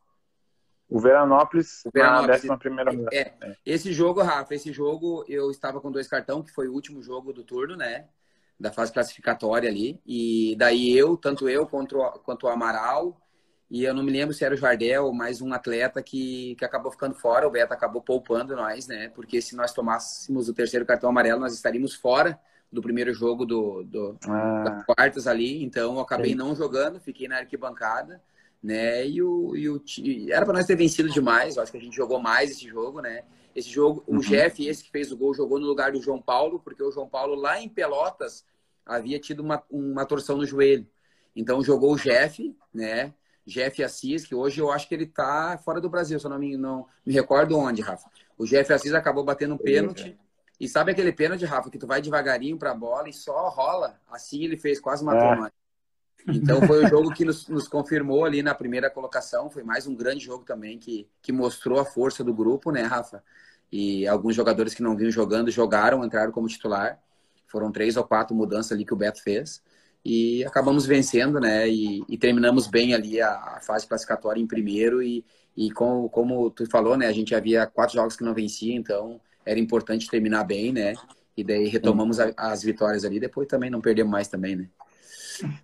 O 0.91 0.99
Veranópolis, 0.99 1.85
O 1.85 1.91
Veranópolis. 1.91 2.27
na 2.27 2.33
décima 2.33 2.57
primeira 2.57 2.91
rodada. 2.91 3.15
É, 3.15 3.33
esse 3.65 3.93
jogo, 3.93 4.21
Rafa, 4.21 4.53
esse 4.53 4.73
jogo 4.73 5.23
eu 5.27 5.49
estava 5.49 5.79
com 5.79 5.89
dois 5.89 6.05
cartão, 6.07 6.43
que 6.43 6.51
foi 6.51 6.67
o 6.67 6.73
último 6.73 7.01
jogo 7.01 7.31
do 7.31 7.43
turno, 7.45 7.77
né? 7.77 8.05
Da 8.59 8.71
fase 8.73 8.91
classificatória 8.91 9.69
ali. 9.69 10.01
E 10.05 10.53
daí 10.59 10.91
eu, 10.95 11.15
tanto 11.15 11.47
eu 11.47 11.65
quanto, 11.65 11.97
o- 11.97 12.19
quanto 12.19 12.45
o 12.45 12.49
Amaral, 12.49 13.19
e 13.69 13.85
eu 13.85 13.93
não 13.93 14.03
me 14.03 14.11
lembro 14.11 14.33
se 14.35 14.43
era 14.43 14.53
o 14.53 14.57
Jardel 14.57 15.05
ou 15.05 15.13
mais 15.13 15.41
um 15.41 15.53
atleta 15.53 16.03
que, 16.03 16.55
que 16.55 16.65
acabou 16.65 16.91
ficando 16.91 17.15
fora. 17.15 17.47
O 17.47 17.51
Beto 17.51 17.73
acabou 17.73 18.01
poupando 18.01 18.53
nós, 18.53 18.85
né? 18.85 19.07
Porque 19.15 19.41
se 19.41 19.55
nós 19.55 19.71
tomássemos 19.73 20.49
o 20.49 20.53
terceiro 20.53 20.85
cartão 20.85 21.09
amarelo, 21.09 21.39
nós 21.39 21.53
estaríamos 21.53 21.95
fora 21.95 22.37
do 22.69 22.81
primeiro 22.81 23.13
jogo 23.13 23.45
do, 23.45 23.81
do, 23.83 24.17
Ah, 24.27 24.63
das 24.65 24.85
quartas 24.85 25.25
ali, 25.25 25.63
então 25.63 25.93
eu 25.95 25.99
acabei 26.01 26.31
Sim. 26.31 26.35
não 26.37 26.53
jogando, 26.55 26.99
fiquei 26.99 27.27
na 27.29 27.37
arquibancada, 27.37 28.21
né? 28.61 29.07
E 29.07 29.21
o, 29.21 29.55
e 29.55 29.69
o 29.69 29.81
era 30.31 30.45
para 30.45 30.53
nós 30.53 30.65
ter 30.65 30.75
vencido 30.75 31.09
demais, 31.09 31.55
eu 31.55 31.63
acho 31.63 31.71
que 31.71 31.77
a 31.77 31.81
gente 31.81 31.95
jogou 31.95 32.19
mais 32.19 32.51
esse 32.51 32.67
jogo, 32.67 33.01
né? 33.01 33.23
Esse 33.55 33.69
jogo, 33.69 34.03
Uhum. 34.07 34.17
o 34.17 34.21
Jeff, 34.21 34.65
esse 34.65 34.83
que 34.83 34.91
fez 34.91 35.11
o 35.11 35.17
gol, 35.17 35.33
jogou 35.33 35.59
no 35.59 35.65
lugar 35.65 35.91
do 35.91 36.01
João 36.01 36.21
Paulo, 36.21 36.59
porque 36.59 36.81
o 36.81 36.91
João 36.91 37.07
Paulo 37.09 37.35
lá 37.35 37.59
em 37.59 37.67
Pelotas 37.67 38.45
havia 38.85 39.19
tido 39.19 39.41
uma, 39.41 39.61
uma 39.69 40.05
torção 40.05 40.37
no 40.37 40.45
joelho. 40.45 40.87
Então 41.35 41.63
jogou 41.63 41.93
o 41.93 41.97
Jeff, 41.97 42.55
né? 42.73 43.13
Jeff 43.45 43.83
Assis, 43.83 44.25
que 44.25 44.35
hoje 44.35 44.61
eu 44.61 44.71
acho 44.71 44.87
que 44.87 44.93
ele 44.93 45.07
tá 45.07 45.59
fora 45.65 45.81
do 45.81 45.89
Brasil, 45.89 46.19
se 46.19 46.25
eu 46.25 46.29
não 46.29 46.37
me, 46.37 46.55
não 46.55 46.85
me 47.05 47.13
recordo 47.13 47.57
onde, 47.57 47.81
Rafa. 47.81 48.09
O 48.37 48.45
Jeff 48.45 48.71
Assis 48.71 48.93
acabou 48.93 49.23
batendo 49.23 49.55
um 49.55 49.57
pênalti. 49.57 50.17
E 50.59 50.67
sabe 50.67 50.91
aquele 50.91 51.11
pênalti, 51.11 51.43
Rafa, 51.43 51.71
que 51.71 51.77
tu 51.79 51.87
vai 51.87 52.01
devagarinho 52.01 52.57
para 52.57 52.71
a 52.71 52.75
bola 52.75 53.09
e 53.09 53.13
só 53.13 53.49
rola? 53.49 53.99
Assim 54.11 54.43
ele 54.43 54.55
fez, 54.55 54.79
quase 54.79 55.03
matou 55.03 55.45
é. 55.45 55.51
Então 56.27 56.61
foi 56.67 56.85
o 56.85 56.87
jogo 56.87 57.13
que 57.13 57.25
nos, 57.25 57.47
nos, 57.47 57.67
confirmou 57.67 58.25
ali 58.25 58.43
na 58.43 58.53
primeira 58.53 58.89
colocação. 58.89 59.49
Foi 59.49 59.63
mais 59.63 59.87
um 59.87 59.95
grande 59.95 60.25
jogo 60.25 60.43
também 60.43 60.77
que, 60.77 61.07
que 61.21 61.31
mostrou 61.31 61.79
a 61.79 61.85
força 61.85 62.23
do 62.23 62.33
grupo, 62.33 62.71
né, 62.71 62.83
Rafa? 62.83 63.23
E 63.71 64.07
alguns 64.07 64.35
jogadores 64.35 64.73
que 64.73 64.83
não 64.83 64.95
vinham 64.95 65.11
jogando 65.11 65.49
jogaram, 65.49 66.03
entraram 66.03 66.31
como 66.31 66.47
titular. 66.47 66.99
Foram 67.47 67.71
três 67.71 67.97
ou 67.97 68.03
quatro 68.03 68.35
mudanças 68.35 68.71
ali 68.71 68.85
que 68.85 68.93
o 68.93 68.97
Beto 68.97 69.21
fez. 69.23 69.61
E 70.03 70.43
acabamos 70.45 70.85
vencendo, 70.85 71.39
né? 71.39 71.69
E, 71.69 72.03
e 72.09 72.17
terminamos 72.17 72.67
bem 72.67 72.93
ali 72.93 73.21
a, 73.21 73.31
a, 73.31 73.59
fase 73.61 73.87
classificatória 73.87 74.41
em 74.41 74.47
primeiro. 74.47 75.01
E, 75.01 75.23
e 75.55 75.71
com, 75.71 76.09
como 76.09 76.49
tu 76.49 76.69
falou, 76.69 76.97
né? 76.97 77.07
A 77.07 77.11
gente 77.11 77.33
havia 77.33 77.65
quatro 77.65 77.95
jogos 77.95 78.15
que 78.15 78.23
não 78.23 78.33
vencia, 78.33 78.73
então 78.75 79.21
era 79.45 79.59
importante 79.59 80.09
terminar 80.09 80.43
bem, 80.43 80.73
né? 80.73 80.93
E 81.35 81.43
daí 81.43 81.67
retomamos 81.67 82.19
a, 82.19 82.33
as 82.35 82.63
vitórias 82.63 83.05
ali. 83.05 83.19
Depois 83.19 83.47
também 83.47 83.69
não 83.69 83.79
perdemos 83.79 84.11
mais 84.11 84.27
também, 84.27 84.55
né? 84.55 84.67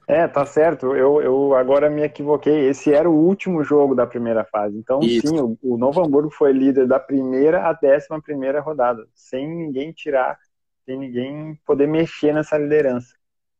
É, 0.07 0.27
tá 0.27 0.45
certo. 0.45 0.95
Eu, 0.95 1.21
eu 1.21 1.55
agora 1.55 1.89
me 1.89 2.01
equivoquei. 2.01 2.67
Esse 2.67 2.93
era 2.93 3.09
o 3.09 3.13
último 3.13 3.63
jogo 3.63 3.95
da 3.95 4.05
primeira 4.05 4.43
fase. 4.45 4.77
Então, 4.77 4.99
Isso. 5.01 5.27
sim, 5.27 5.39
o, 5.39 5.57
o, 5.61 5.77
Novo 5.77 6.03
Hamburgo 6.03 6.29
foi 6.29 6.51
líder 6.53 6.87
da 6.87 6.99
primeira 6.99 7.67
à 7.67 7.73
décima 7.73 8.21
primeira 8.21 8.61
rodada, 8.61 9.07
sem 9.13 9.47
ninguém 9.47 9.91
tirar, 9.91 10.37
sem 10.85 10.97
ninguém 10.97 11.59
poder 11.65 11.87
mexer 11.87 12.33
nessa 12.33 12.57
liderança. 12.57 13.15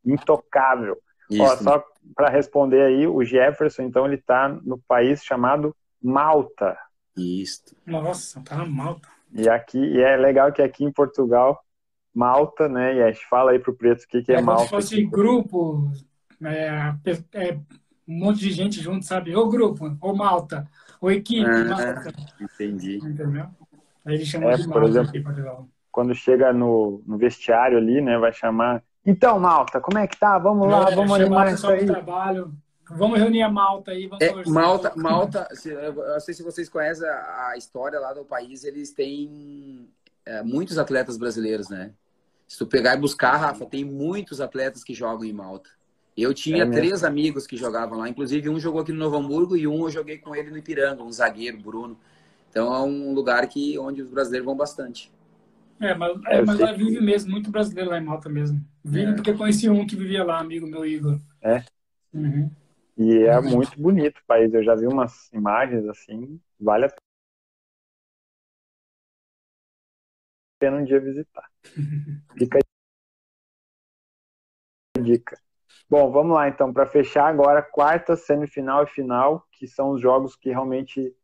Intocável. 0.05 0.97
Ó, 1.39 1.57
só 1.57 1.83
para 2.15 2.29
responder 2.29 2.81
aí, 2.81 3.05
o 3.05 3.23
Jefferson, 3.23 3.83
então, 3.83 4.05
ele 4.05 4.17
tá 4.17 4.47
no 4.47 4.77
país 4.77 5.23
chamado 5.23 5.75
Malta. 6.01 6.77
Isso. 7.17 7.75
Nossa, 7.85 8.41
tá 8.41 8.55
na 8.55 8.65
Malta. 8.65 9.09
E 9.33 9.49
aqui, 9.49 9.77
e 9.77 9.99
é 9.99 10.15
legal 10.15 10.53
que 10.53 10.61
aqui 10.61 10.85
em 10.85 10.91
Portugal 10.91 11.61
Malta, 12.17 12.67
né? 12.67 12.95
E 12.95 13.03
Ash, 13.03 13.21
fala 13.29 13.51
aí 13.51 13.59
pro 13.59 13.75
Preto 13.75 14.01
o 14.01 14.07
que, 14.07 14.23
que 14.23 14.31
é, 14.31 14.37
é 14.37 14.41
Malta. 14.41 14.63
Se 14.63 14.69
fosse 14.71 15.03
grupo, 15.03 15.91
é, 16.43 16.95
é, 17.35 17.53
um 18.07 18.17
monte 18.19 18.39
de 18.39 18.51
gente 18.51 18.81
junto, 18.81 19.05
sabe? 19.05 19.35
Ou 19.35 19.47
grupo, 19.47 19.95
ou 20.01 20.15
Malta, 20.15 20.67
ou 20.99 21.11
equipe, 21.11 21.47
ah, 21.47 21.65
Malta. 21.65 22.13
Entendi. 22.41 22.97
Entendeu? 22.97 23.45
Aí 24.03 24.15
ele 24.15 24.25
chamou 24.25 24.49
é, 24.49 24.55
de 24.55 24.67
Malta 24.67 24.79
por 24.79 24.89
exemplo, 24.89 25.69
Quando 25.91 26.15
chega 26.15 26.51
no, 26.51 27.03
no 27.05 27.19
vestiário 27.19 27.77
ali, 27.77 28.01
né? 28.01 28.17
Vai 28.17 28.33
chamar. 28.33 28.83
Então, 29.05 29.39
Malta, 29.39 29.79
como 29.79 29.99
é 29.99 30.07
que 30.07 30.17
tá? 30.17 30.39
Vamos 30.39 30.67
lá, 30.67 30.89
vamos 30.89 31.11
animar 31.11 31.53
isso 31.53 31.67
aí. 31.67 31.85
Trabalho. 31.85 32.51
Vamos 32.89 33.19
reunir 33.19 33.43
a 33.43 33.49
Malta 33.49 33.91
aí. 33.91 34.07
Vamos 34.07 34.25
é, 34.25 34.49
Malta, 34.49 34.93
Malta 34.95 35.47
eu 35.65 35.93
não 35.93 36.19
sei 36.19 36.33
se 36.33 36.41
vocês 36.41 36.67
conhecem 36.67 37.07
a, 37.07 37.49
a 37.51 37.57
história 37.57 37.99
lá 37.99 38.11
do 38.11 38.25
país, 38.25 38.63
eles 38.63 38.91
têm 38.91 39.87
é, 40.25 40.41
muitos 40.41 40.79
atletas 40.79 41.15
brasileiros, 41.15 41.69
né? 41.69 41.91
Se 42.47 42.57
tu 42.57 42.65
pegar 42.65 42.95
e 42.95 42.99
buscar, 42.99 43.35
Rafa, 43.35 43.65
tem 43.65 43.83
muitos 43.83 44.39
atletas 44.39 44.83
que 44.83 44.93
jogam 44.93 45.25
em 45.25 45.33
Malta. 45.33 45.69
Eu 46.15 46.33
tinha 46.33 46.63
é 46.63 46.69
três 46.69 47.03
amigos 47.03 47.45
que 47.45 47.57
jogavam 47.57 47.99
lá, 47.99 48.09
inclusive 48.09 48.49
um 48.49 48.59
jogou 48.59 48.81
aqui 48.81 48.91
no 48.91 48.97
Novo 48.97 49.17
Hamburgo 49.17 49.55
e 49.55 49.67
um 49.67 49.83
eu 49.83 49.91
joguei 49.91 50.17
com 50.17 50.35
ele 50.35 50.49
no 50.49 50.57
Ipiranga, 50.57 51.03
um 51.03 51.11
zagueiro, 51.11 51.59
Bruno. 51.59 51.97
Então 52.49 52.73
é 52.73 52.81
um 52.81 53.13
lugar 53.13 53.47
que 53.47 53.77
onde 53.77 54.01
os 54.01 54.09
brasileiros 54.09 54.45
vão 54.45 54.55
bastante. 54.55 55.11
É, 55.79 55.93
mas, 55.93 56.19
é, 56.25 56.41
mas 56.41 56.59
lá 56.59 56.71
vive 56.71 56.99
mesmo, 56.99 57.29
muito 57.29 57.51
brasileiro 57.51 57.91
lá 57.91 57.99
em 57.99 58.03
Malta 58.03 58.29
mesmo. 58.29 58.65
Vive 58.83 59.11
é. 59.11 59.13
porque 59.13 59.33
conheci 59.33 59.69
um 59.69 59.85
que 59.85 59.95
vivia 59.95 60.23
lá, 60.23 60.39
amigo 60.39 60.65
meu 60.65 60.83
Igor. 60.83 61.19
É. 61.39 61.63
Uhum. 62.11 62.49
E 62.97 63.25
é 63.25 63.39
muito 63.39 63.79
bonito 63.79 64.17
o 64.17 64.25
país. 64.25 64.51
Eu 64.53 64.63
já 64.63 64.73
vi 64.73 64.87
umas 64.87 65.31
imagens 65.31 65.87
assim, 65.87 66.39
vale 66.59 66.85
a 66.85 66.89
pena 66.89 67.06
um 70.65 70.83
dia 70.83 70.99
visitar. 70.99 71.49
Fica 72.37 72.59
a 74.97 75.01
dica. 75.01 75.39
Bom, 75.89 76.11
vamos 76.11 76.35
lá 76.35 76.49
então, 76.49 76.73
para 76.73 76.85
fechar 76.85 77.27
agora, 77.27 77.61
quarta, 77.61 78.15
semifinal 78.15 78.83
e 78.83 78.87
final, 78.87 79.47
que 79.51 79.67
são 79.67 79.91
os 79.91 80.01
jogos 80.01 80.35
que 80.35 80.49
realmente 80.49 81.15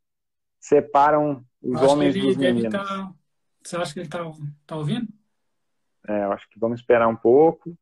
separam 0.60 1.46
os 1.62 1.76
acho 1.76 1.91
homens 1.91 2.15
dos 2.15 2.38
meninos. 2.38 2.72
Tá... 2.72 3.13
Você 3.62 3.78
acha 3.78 3.93
que 3.93 4.00
ele 4.00 4.08
está 4.08 4.19
tá 4.65 4.76
ouvindo? 4.76 5.08
É, 6.08 6.24
eu 6.26 6.32
acho 6.32 6.50
que 6.50 6.60
vamos 6.60 6.80
esperar 6.80 7.08
um 7.08 7.15
pouco. 7.15 7.78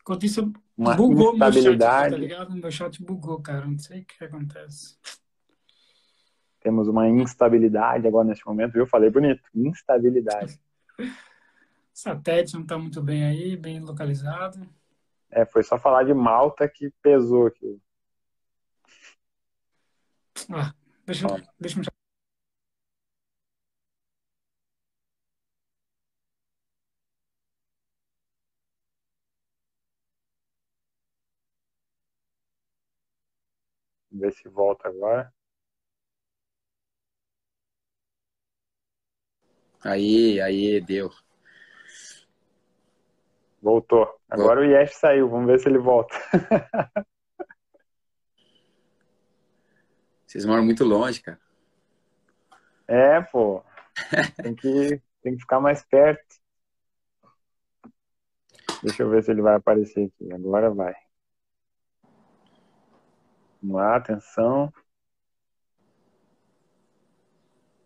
Enquanto 0.00 0.24
isso, 0.24 0.52
Uma 0.76 0.94
bugou 0.94 1.34
instabilidade. 1.34 1.70
meu 1.70 1.78
chat, 1.78 2.10
tá 2.10 2.16
ligado? 2.16 2.56
Meu 2.56 2.70
chat 2.70 3.02
bugou, 3.02 3.40
cara. 3.40 3.66
Não 3.66 3.78
sei 3.78 4.02
o 4.02 4.04
que 4.04 4.24
acontece. 4.24 4.96
Temos 6.60 6.88
uma 6.88 7.08
instabilidade 7.08 8.06
agora 8.06 8.26
nesse 8.26 8.46
momento, 8.46 8.72
viu? 8.72 8.86
Falei 8.86 9.10
bonito. 9.10 9.42
Instabilidade. 9.54 10.58
Satélite 11.92 12.54
não 12.54 12.62
está 12.62 12.78
muito 12.78 13.02
bem 13.02 13.24
aí, 13.24 13.56
bem 13.56 13.80
localizado. 13.80 14.68
É, 15.30 15.44
foi 15.44 15.62
só 15.62 15.78
falar 15.78 16.04
de 16.04 16.14
Malta 16.14 16.68
que 16.68 16.90
pesou 17.02 17.46
aqui. 17.46 17.80
Ah, 20.50 20.72
deixa, 21.04 21.26
deixa 21.58 21.80
eu 21.80 21.84
ver 34.12 34.32
se 34.32 34.48
volta 34.48 34.88
agora. 34.88 35.32
Aí, 39.86 40.40
aí, 40.40 40.80
deu. 40.80 41.10
Voltou. 43.62 44.18
Agora 44.28 44.60
Voltou. 44.60 44.76
o 44.76 44.80
Yesh 44.80 44.96
saiu, 44.96 45.28
vamos 45.28 45.46
ver 45.46 45.60
se 45.60 45.68
ele 45.68 45.78
volta. 45.78 46.12
Vocês 50.26 50.44
moram 50.44 50.64
muito 50.64 50.82
longe, 50.84 51.22
cara. 51.22 51.40
É, 52.88 53.20
pô. 53.20 53.62
Tem 54.42 54.56
que, 54.56 55.00
tem 55.22 55.34
que 55.34 55.40
ficar 55.40 55.60
mais 55.60 55.84
perto. 55.84 56.34
Deixa 58.82 59.04
eu 59.04 59.10
ver 59.10 59.22
se 59.22 59.30
ele 59.30 59.40
vai 59.40 59.54
aparecer 59.54 60.06
aqui. 60.08 60.32
Agora 60.32 60.68
vai. 60.68 60.94
Vamos 63.62 63.76
lá, 63.76 63.96
atenção. 63.96 64.72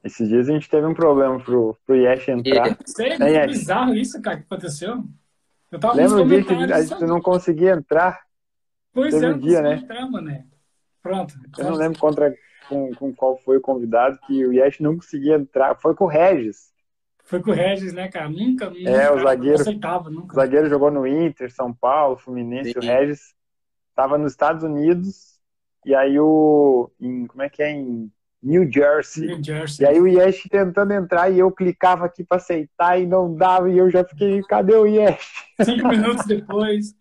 Esses 0.02 0.28
dias 0.28 0.48
a 0.48 0.52
gente 0.52 0.68
teve 0.68 0.86
um 0.86 0.94
problema 0.94 1.38
pro, 1.38 1.76
pro 1.86 1.94
Yesh 1.94 2.28
entrar. 2.28 2.78
Sei, 2.86 3.10
é, 3.10 3.34
é 3.34 3.46
bizarro 3.46 3.94
isso, 3.94 4.20
cara, 4.22 4.38
que 4.38 4.44
aconteceu. 4.44 5.04
Eu 5.70 5.78
tava 5.78 5.94
Lembra 5.94 6.22
o 6.22 6.26
dia 6.26 6.44
que 6.44 6.54
a 6.54 6.82
gente 6.82 7.04
não 7.04 7.20
conseguia 7.20 7.72
entrar? 7.72 8.20
Pois 8.92 9.14
teve 9.14 9.26
é, 9.26 9.28
um 9.28 9.38
dia, 9.38 9.62
né? 9.62 9.74
Entrar, 9.74 10.10
mané. 10.10 10.46
Pronto. 11.02 11.34
Eu 11.58 11.64
não 11.64 11.76
lembro 11.76 11.98
contra, 11.98 12.34
com, 12.68 12.94
com 12.94 13.14
qual 13.14 13.36
foi 13.38 13.58
o 13.58 13.60
convidado 13.60 14.18
que 14.26 14.44
o 14.44 14.52
Yesh 14.52 14.80
não 14.80 14.96
conseguia 14.96 15.36
entrar. 15.36 15.76
Foi 15.76 15.94
com 15.94 16.04
o 16.04 16.08
Regis. 16.08 16.70
Foi 17.24 17.40
com 17.40 17.50
o 17.50 17.54
Regis, 17.54 17.92
né, 17.92 18.08
cara? 18.08 18.28
Nunca, 18.28 18.70
nunca 18.70 18.90
é, 18.90 19.10
o 19.12 19.22
zagueiro, 19.22 19.60
aceitava, 19.60 20.10
nunca. 20.10 20.32
O 20.32 20.34
zagueiro 20.34 20.68
jogou 20.68 20.90
no 20.90 21.06
Inter, 21.06 21.52
São 21.52 21.72
Paulo, 21.72 22.16
Fluminense. 22.16 22.72
Sim. 22.72 22.78
O 22.78 22.82
Regis 22.82 23.34
estava 23.90 24.18
nos 24.18 24.32
Estados 24.32 24.64
Unidos 24.64 25.38
e 25.84 25.94
aí 25.94 26.18
o... 26.18 26.90
Em, 27.00 27.26
como 27.26 27.42
é 27.42 27.48
que 27.48 27.62
é? 27.62 27.70
Em 27.70 28.10
New 28.42 28.70
Jersey. 28.70 29.26
New 29.26 29.44
Jersey. 29.44 29.84
E 29.84 29.88
aí 29.88 30.00
o 30.00 30.06
Yesh 30.06 30.44
tentando 30.50 30.92
entrar 30.92 31.30
e 31.30 31.38
eu 31.38 31.50
clicava 31.52 32.06
aqui 32.06 32.24
para 32.24 32.38
aceitar 32.38 32.98
e 32.98 33.06
não 33.06 33.34
dava 33.34 33.70
e 33.70 33.76
eu 33.76 33.90
já 33.90 34.04
fiquei, 34.04 34.42
cadê 34.42 34.74
o 34.74 34.86
Yesh? 34.86 35.46
Cinco 35.62 35.88
minutos 35.88 36.24
depois. 36.26 36.94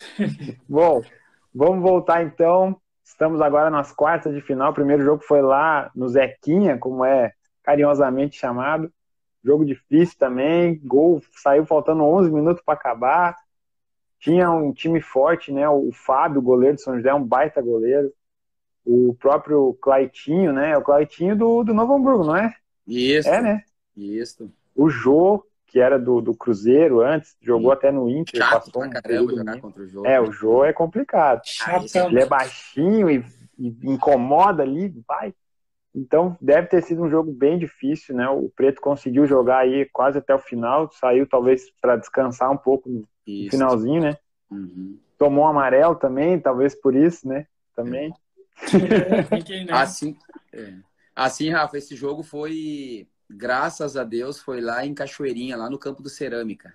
Bom, 0.68 1.02
vamos 1.54 1.82
voltar 1.82 2.22
então. 2.22 2.80
Estamos 3.04 3.40
agora 3.42 3.68
nas 3.68 3.92
quartas 3.92 4.34
de 4.34 4.40
final. 4.40 4.70
O 4.70 4.74
primeiro 4.74 5.04
jogo 5.04 5.22
foi 5.22 5.42
lá 5.42 5.90
no 5.94 6.08
Zequinha, 6.08 6.78
como 6.78 7.04
é 7.04 7.32
carinhosamente 7.62 8.38
chamado. 8.38 8.90
Jogo 9.44 9.66
difícil 9.66 10.16
também. 10.18 10.80
Gol 10.82 11.22
saiu 11.42 11.66
faltando 11.66 12.04
11 12.04 12.30
minutos 12.30 12.62
para 12.64 12.74
acabar. 12.74 13.36
Tinha 14.18 14.50
um 14.50 14.72
time 14.72 15.00
forte, 15.00 15.52
né? 15.52 15.68
O 15.68 15.90
Fábio, 15.92 16.40
goleiro 16.40 16.76
de 16.76 16.82
São 16.82 16.96
José, 16.96 17.12
um 17.12 17.22
baita 17.22 17.60
goleiro 17.60 18.12
o 18.84 19.14
próprio 19.18 19.76
Claitinho, 19.80 20.52
né? 20.52 20.76
O 20.76 20.82
Claitinho 20.82 21.36
do, 21.36 21.62
do 21.64 21.74
Novo 21.74 21.94
Hamburgo, 21.94 22.24
não 22.24 22.36
é? 22.36 22.54
Isso. 22.86 23.28
É, 23.28 23.40
né? 23.40 23.62
Isso. 23.96 24.50
O 24.74 24.88
Jô, 24.88 25.44
que 25.66 25.78
era 25.78 25.98
do, 25.98 26.20
do 26.20 26.34
Cruzeiro 26.34 27.00
antes, 27.00 27.36
jogou 27.40 27.70
Sim. 27.70 27.76
até 27.76 27.92
no 27.92 28.08
Inter. 28.08 28.40
Chato 28.40 28.66
passou 28.66 28.84
um 28.84 28.90
caramba 28.90 29.36
jogar 29.36 29.60
contra 29.60 29.82
o 29.82 29.86
Jô. 29.86 30.06
É, 30.06 30.20
o 30.20 30.32
Jô 30.32 30.64
é 30.64 30.72
complicado. 30.72 31.42
Chato. 31.44 31.86
Ele 31.94 32.20
é 32.20 32.26
baixinho 32.26 33.10
e, 33.10 33.24
e, 33.58 33.68
incomoda 33.84 34.62
ali, 34.62 34.88
vai. 35.06 35.34
Então 35.94 36.36
deve 36.40 36.68
ter 36.68 36.82
sido 36.82 37.02
um 37.02 37.10
jogo 37.10 37.30
bem 37.30 37.58
difícil, 37.58 38.16
né? 38.16 38.28
O 38.28 38.50
Preto 38.56 38.80
conseguiu 38.80 39.26
jogar 39.26 39.58
aí 39.58 39.86
quase 39.92 40.18
até 40.18 40.34
o 40.34 40.38
final, 40.38 40.90
saiu 40.92 41.26
talvez 41.26 41.70
para 41.80 41.96
descansar 41.96 42.50
um 42.50 42.56
pouco 42.56 42.88
no 42.88 43.04
Isso. 43.26 43.50
finalzinho, 43.50 44.02
né? 44.02 44.16
Uhum 44.50 44.98
tomou 45.22 45.44
um 45.44 45.48
amarelo 45.48 45.94
também, 45.94 46.40
talvez 46.40 46.74
por 46.74 46.96
isso, 46.96 47.28
né? 47.28 47.46
Também. 47.76 48.12
É, 49.68 49.72
assim, 49.72 50.16
é. 50.52 50.74
assim, 51.14 51.50
Rafa, 51.50 51.78
esse 51.78 51.96
jogo 51.96 52.22
foi, 52.22 53.08
graças 53.28 53.96
a 53.96 54.04
Deus, 54.04 54.38
foi 54.38 54.60
lá 54.60 54.84
em 54.86 54.94
Cachoeirinha, 54.94 55.56
lá 55.56 55.68
no 55.68 55.78
campo 55.78 56.02
do 56.02 56.08
Cerâmica. 56.08 56.74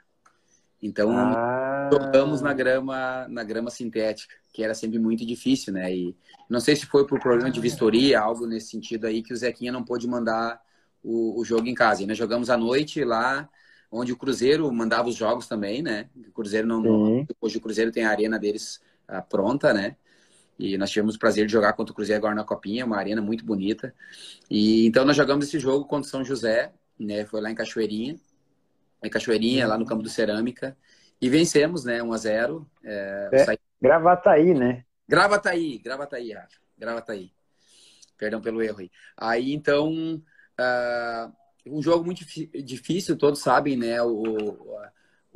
Então, 0.82 1.12
ah. 1.12 1.90
jogamos 1.92 2.42
na 2.42 2.54
grama, 2.54 3.28
na 3.30 3.44
grama 3.44 3.70
sintética, 3.70 4.36
que 4.54 4.64
era 4.64 4.74
sempre 4.74 5.00
muito 5.00 5.26
difícil, 5.26 5.74
né? 5.74 5.94
E 5.94 6.16
não 6.50 6.60
sei 6.60 6.76
se 6.76 6.86
foi 6.86 7.06
por 7.08 7.20
problema 7.20 7.50
de 7.50 7.60
vistoria, 7.60 8.20
algo 8.20 8.46
nesse 8.46 8.70
sentido 8.70 9.06
aí, 9.06 9.24
que 9.24 9.34
o 9.34 9.38
Zequinha 9.38 9.72
não 9.72 9.84
pôde 9.84 10.08
mandar 10.08 10.62
o, 11.04 11.40
o 11.40 11.44
jogo 11.44 11.68
em 11.68 11.74
casa. 11.74 12.04
E 12.04 12.06
nós 12.06 12.18
jogamos 12.18 12.50
à 12.50 12.58
noite 12.58 13.04
lá, 13.04 13.50
onde 13.92 14.12
o 14.12 14.18
Cruzeiro 14.18 14.72
mandava 14.72 15.10
os 15.10 15.16
jogos 15.16 15.48
também, 15.48 15.82
né? 15.82 16.10
O 16.28 16.32
Cruzeiro 16.32 16.68
não, 16.68 16.82
não 16.82 17.28
hoje 17.42 17.58
o 17.58 17.62
Cruzeiro 17.62 17.92
tem 17.92 18.04
a 18.06 18.10
arena 18.10 18.38
deles 18.38 18.80
ah, 19.08 19.22
pronta, 19.22 19.74
né? 19.74 19.96
E 20.60 20.78
nós 20.78 20.90
tivemos 20.90 21.16
o 21.16 21.20
prazer 21.20 21.46
de 21.46 21.52
jogar 21.52 21.74
contra 21.74 21.92
o 21.92 21.96
Cruzeiro 21.96 22.20
agora 22.20 22.36
na 22.36 22.44
Copinha, 22.44 22.86
uma 22.86 22.98
arena 22.98 23.22
muito 23.22 23.46
bonita. 23.46 23.94
E 24.50 24.88
então 24.88 25.06
nós 25.06 25.16
jogamos 25.16 25.48
esse 25.48 25.60
jogo 25.60 25.86
contra 25.86 26.08
o 26.08 26.10
São 26.10 26.24
José, 26.24 26.72
né? 27.00 27.26
Foi 27.26 27.42
lá 27.42 27.52
em 27.52 27.56
Cachoeirinha 27.56 28.18
em 29.04 29.10
Cachoeirinha, 29.10 29.68
lá 29.68 29.78
no 29.78 29.86
campo 29.86 30.04
do 30.04 30.10
Cerâmica. 30.10 30.78
E 31.22 31.30
vencemos, 31.30 31.84
né? 31.84 32.02
1 32.02 32.14
a 32.14 32.18
0 32.18 32.70
é, 32.84 33.30
é, 33.32 33.46
saí... 33.46 33.58
Gravataí, 33.82 34.54
né? 34.54 34.84
Gravataí, 35.08 35.78
Gravataí, 35.80 36.34
Rafa. 36.34 36.58
Gravataí. 36.78 37.32
Perdão 38.18 38.42
pelo 38.42 38.62
erro 38.62 38.80
aí. 38.80 38.92
Aí, 39.16 39.54
então, 39.54 39.92
uh, 40.60 41.34
um 41.66 41.82
jogo 41.82 42.04
muito 42.04 42.26
difícil, 42.64 43.18
todos 43.18 43.40
sabem, 43.40 43.78
né? 43.78 44.02
O, 44.02 44.24
o, 44.24 44.70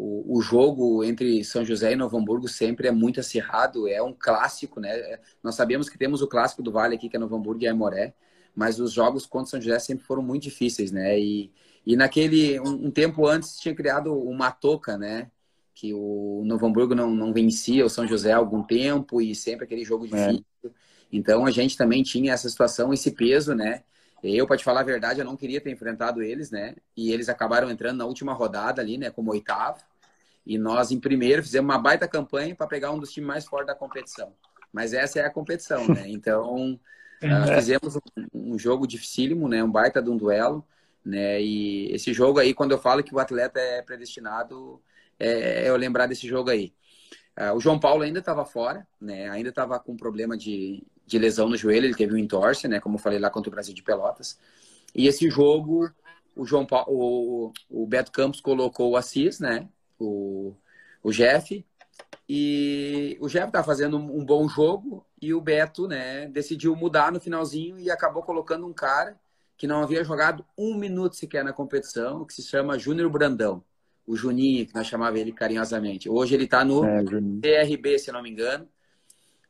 o 0.04 0.42
jogo 0.42 1.04
entre 1.04 1.44
São 1.44 1.64
José 1.64 1.94
e 1.94 1.96
Novo 1.96 2.18
Hamburgo 2.18 2.48
sempre 2.48 2.88
é 2.88 2.92
muito 2.92 3.20
acirrado, 3.20 3.88
é 3.88 4.02
um 4.02 4.14
clássico, 4.14 4.80
né? 4.80 5.20
Nós 5.44 5.54
sabemos 5.54 5.90
que 5.90 5.98
temos 5.98 6.22
o 6.22 6.28
clássico 6.28 6.64
do 6.64 6.72
Vale 6.72 6.96
aqui, 6.96 7.08
que 7.08 7.16
é 7.16 7.20
Novo 7.20 7.36
Hamburgo 7.36 7.64
e 7.64 7.68
Aimoré, 7.68 8.14
mas 8.56 8.80
os 8.80 8.92
jogos 8.92 9.28
contra 9.28 9.52
São 9.52 9.62
José 9.62 9.78
sempre 9.78 10.04
foram 10.04 10.24
muito 10.24 10.44
difíceis, 10.44 10.92
né? 10.92 11.20
E, 11.20 11.52
e 11.86 11.96
naquele, 11.96 12.60
um, 12.60 12.88
um, 12.88 12.92
tempo 12.92 13.28
antes, 13.28 13.60
tinha 13.60 13.76
criado 13.76 14.12
uma 14.18 14.50
toca, 14.50 14.98
né? 14.98 15.30
Que 15.76 15.94
o 15.94 16.42
Novo 16.46 16.66
Hamburgo 16.66 16.96
não, 16.96 17.12
não 17.12 17.32
vencia 17.32 17.86
o 17.86 17.90
São 17.90 18.08
José 18.08 18.32
há 18.32 18.38
algum 18.38 18.64
tempo 18.64 19.22
e 19.22 19.36
sempre 19.36 19.66
aquele 19.66 19.86
jogo 19.86 20.06
é. 20.06 20.08
difícil. 20.08 20.46
É. 20.66 20.70
Então 21.12 21.46
a 21.46 21.52
gente 21.52 21.78
também 21.78 22.02
tinha 22.02 22.34
essa 22.34 22.50
situação, 22.50 22.92
esse 22.92 23.12
peso, 23.12 23.54
né? 23.54 23.84
Eu, 24.24 24.48
para 24.48 24.58
te 24.58 24.64
falar 24.64 24.82
a 24.82 24.84
verdade, 24.84 25.20
eu 25.20 25.26
não 25.26 25.36
queria 25.36 25.60
ter 25.60 25.72
enfrentado 25.72 26.22
eles, 26.22 26.50
né? 26.50 26.76
E 26.96 27.12
eles 27.12 27.30
acabaram 27.30 27.70
entrando 27.70 27.98
na 27.98 28.06
última 28.06 28.34
rodada 28.34 28.82
ali, 28.82 28.98
né? 28.98 29.10
Como 29.12 29.32
oitavo. 29.32 29.91
E 30.46 30.58
nós, 30.58 30.92
em 30.92 31.00
primeiro, 31.00 31.44
fizemos 31.44 31.70
uma 31.70 31.78
baita 31.78 32.08
campanha 32.08 32.56
para 32.56 32.68
pegar 32.68 32.92
um 32.92 33.00
dos 33.00 33.12
times 33.12 33.28
mais 33.28 33.46
fortes 33.46 33.68
da 33.68 33.76
competição. 33.76 34.34
Mas 34.74 34.94
essa 34.94 35.20
é 35.20 35.26
a 35.26 35.30
competição, 35.30 35.88
né? 35.88 36.06
Então, 36.10 36.80
uh, 37.24 37.56
fizemos 37.56 37.96
um, 37.96 38.02
um 38.34 38.60
jogo 38.60 38.88
dificílimo, 38.88 39.48
né? 39.48 39.64
Um 39.64 39.72
baita 39.72 40.02
de 40.02 40.10
um 40.10 40.18
duelo. 40.18 40.66
Né? 41.04 41.42
E 41.42 41.92
esse 41.92 42.14
jogo 42.14 42.40
aí, 42.40 42.54
quando 42.54 42.72
eu 42.72 42.78
falo 42.78 43.04
que 43.04 43.14
o 43.14 43.20
atleta 43.20 43.60
é 43.60 43.82
predestinado, 43.82 44.82
é, 45.20 45.66
é 45.66 45.70
eu 45.70 45.76
lembrar 45.76 46.08
desse 46.08 46.28
jogo 46.28 46.50
aí. 46.50 46.74
Uh, 47.40 47.56
o 47.56 47.60
João 47.60 47.80
Paulo 47.80 48.04
ainda 48.04 48.20
estava 48.20 48.46
fora, 48.46 48.86
né? 49.00 49.30
Ainda 49.30 49.50
estava 49.50 49.80
com 49.80 49.96
problema 49.96 50.38
de, 50.38 50.84
de 51.06 51.18
lesão 51.18 51.48
no 51.48 51.58
joelho, 51.58 51.86
ele 51.86 51.96
teve 51.96 52.14
um 52.14 52.18
entorse, 52.18 52.68
né? 52.68 52.80
Como 52.80 52.96
eu 52.96 53.00
falei 53.00 53.20
lá 53.20 53.30
contra 53.30 53.50
o 53.50 53.52
Brasil 53.52 53.74
de 53.74 53.84
Pelotas. 53.84 54.38
E 54.94 55.08
esse 55.08 55.30
jogo, 55.30 55.90
o 56.36 56.46
João 56.46 56.66
Paulo, 56.66 56.88
o, 56.90 57.54
o 57.70 57.88
Beto 57.88 58.12
Campos 58.12 58.42
colocou 58.42 58.92
o 58.92 58.98
Assis, 58.98 59.40
né? 59.40 59.68
O, 60.02 60.56
o 61.04 61.12
Jeff. 61.12 61.66
E 62.28 63.18
o 63.20 63.28
Jeff 63.28 63.52
tá 63.52 63.64
fazendo 63.64 63.98
um 63.98 64.24
bom 64.24 64.48
jogo 64.48 65.06
e 65.22 65.34
o 65.34 65.42
Beto, 65.42 65.88
né, 65.88 66.28
decidiu 66.28 66.76
mudar 66.76 67.12
no 67.12 67.20
finalzinho 67.20 67.78
e 67.78 67.92
acabou 67.92 68.24
colocando 68.24 68.66
um 68.66 68.74
cara 68.74 69.20
que 69.58 69.68
não 69.68 69.84
havia 69.84 70.04
jogado 70.04 70.44
um 70.58 70.76
minuto 70.76 71.16
sequer 71.16 71.44
na 71.44 71.54
competição, 71.54 72.26
que 72.26 72.34
se 72.34 72.42
chama 72.42 72.80
Júnior 72.80 73.10
Brandão. 73.12 73.64
O 74.08 74.16
Juninho, 74.16 74.66
que 74.66 74.74
nós 74.74 74.88
chamava 74.88 75.20
ele 75.20 75.32
carinhosamente. 75.32 76.10
Hoje 76.10 76.34
ele 76.34 76.46
está 76.46 76.66
no 76.66 76.84
é, 76.84 77.04
CRB, 77.64 78.00
se 78.00 78.12
não 78.12 78.24
me 78.24 78.32
engano. 78.32 78.68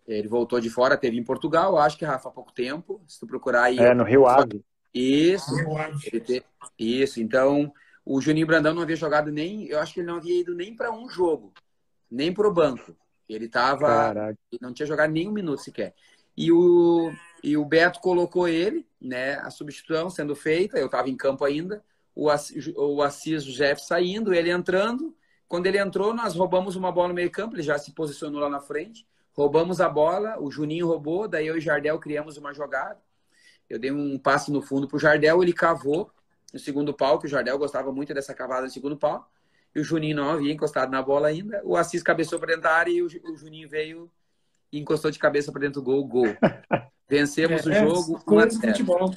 Ele 0.06 0.28
voltou 0.28 0.60
de 0.60 0.70
fora, 0.70 0.98
teve 0.98 1.18
em 1.18 1.24
Portugal, 1.24 1.78
acho 1.78 1.98
que 1.98 2.04
Rafa 2.04 2.28
há 2.28 2.32
pouco 2.32 2.52
tempo. 2.52 3.02
Se 3.08 3.20
tu 3.20 3.26
procurar 3.26 3.64
aí. 3.64 3.80
É, 3.80 3.94
no 3.94 4.04
Rio 4.04 4.28
Ave. 4.28 4.62
Isso. 4.94 5.56
Te... 6.26 6.44
Isso. 6.78 7.22
Então, 7.22 7.72
o 8.06 8.20
Juninho 8.20 8.48
Brandão 8.48 8.74
não 8.74 8.82
havia 8.82 8.96
jogado 8.96 9.32
nem. 9.32 9.66
Eu 9.68 9.80
acho 9.80 9.94
que 9.94 10.00
ele 10.00 10.08
não 10.08 10.18
havia 10.18 10.40
ido 10.40 10.54
nem 10.56 10.76
para 10.76 10.92
um 10.92 11.08
jogo, 11.08 11.54
nem 12.10 12.34
para 12.34 12.48
o 12.48 12.54
banco. 12.54 12.96
Ele 13.30 13.46
estava. 13.46 14.36
Não 14.60 14.74
tinha 14.74 14.86
jogado 14.86 15.12
nem 15.12 15.28
um 15.28 15.32
minuto 15.32 15.62
sequer. 15.62 15.94
E 16.36 16.52
o, 16.52 17.12
e 17.44 17.56
o 17.56 17.66
Beto 17.66 18.00
colocou 18.00 18.48
ele, 18.48 18.88
né? 19.00 19.36
A 19.36 19.50
substituição 19.50 20.10
sendo 20.10 20.36
feita, 20.36 20.78
eu 20.78 20.88
estava 20.88 21.10
em 21.10 21.16
campo 21.16 21.46
ainda, 21.46 21.84
o 22.16 22.30
Assis, 22.30 22.72
o 22.76 23.02
Assis 23.02 23.44
Jeff 23.44 23.84
saindo, 23.84 24.34
ele 24.34 24.50
entrando. 24.50 25.16
Quando 25.48 25.68
ele 25.68 25.78
entrou, 25.78 26.14
nós 26.14 26.34
roubamos 26.34 26.76
uma 26.76 26.92
bola 26.92 27.10
no 27.10 27.14
meio 27.14 27.30
campo, 27.30 27.56
ele 27.56 27.64
já 27.64 27.78
se 27.78 27.94
posicionou 27.94 28.40
lá 28.40 28.50
na 28.50 28.62
frente. 28.62 29.06
Roubamos 29.34 29.80
a 29.80 29.90
bola, 29.90 30.38
o 30.40 30.50
Juninho 30.50 30.88
roubou, 30.88 31.28
daí 31.28 31.48
eu 31.48 31.56
e 31.56 31.60
o 31.60 31.62
Jardel 31.62 32.00
criamos 32.00 32.38
uma 32.38 32.54
jogada. 32.54 33.00
Eu 33.70 33.80
dei 33.80 33.92
um 33.92 34.18
passe 34.18 34.52
no 34.52 34.62
fundo 34.62 34.88
para 34.88 34.98
o 34.98 35.00
Jardel, 35.00 35.42
ele 35.42 35.54
cavou 35.54 36.12
no 36.52 36.60
segundo 36.60 36.94
pau, 36.94 37.20
que 37.20 37.26
o 37.26 37.30
Jardel 37.30 37.58
gostava 37.58 37.92
muito 37.92 38.14
dessa 38.14 38.34
cavada 38.34 38.64
no 38.64 38.70
segundo 38.70 38.98
pau. 38.98 39.30
E 39.74 39.80
o 39.80 39.84
Juninho 39.84 40.18
não 40.18 40.30
havia 40.30 40.52
encostado 40.52 40.92
na 40.92 41.02
bola 41.02 41.30
ainda. 41.30 41.62
O 41.64 41.78
Assis 41.78 42.04
cabeçou 42.04 42.40
para 42.40 42.48
dentro 42.48 42.64
da 42.64 42.74
área 42.74 42.92
e 42.92 43.02
o, 43.02 43.06
o 43.06 43.38
Juninho 43.38 43.70
veio 43.70 44.12
e 44.72 44.80
encostou 44.80 45.12
de 45.12 45.20
cabeça 45.20 45.52
para 45.52 45.62
dentro 45.62 45.82
do 45.82 45.86
gol, 45.86 46.06
gol. 46.06 46.26
Vencemos 47.10 47.66
é, 47.68 47.84
o 47.84 47.94
jogo. 47.94 48.18
É, 48.18 48.22
coisa 48.22 48.60
do 48.60 48.68
futebol. 48.68 49.16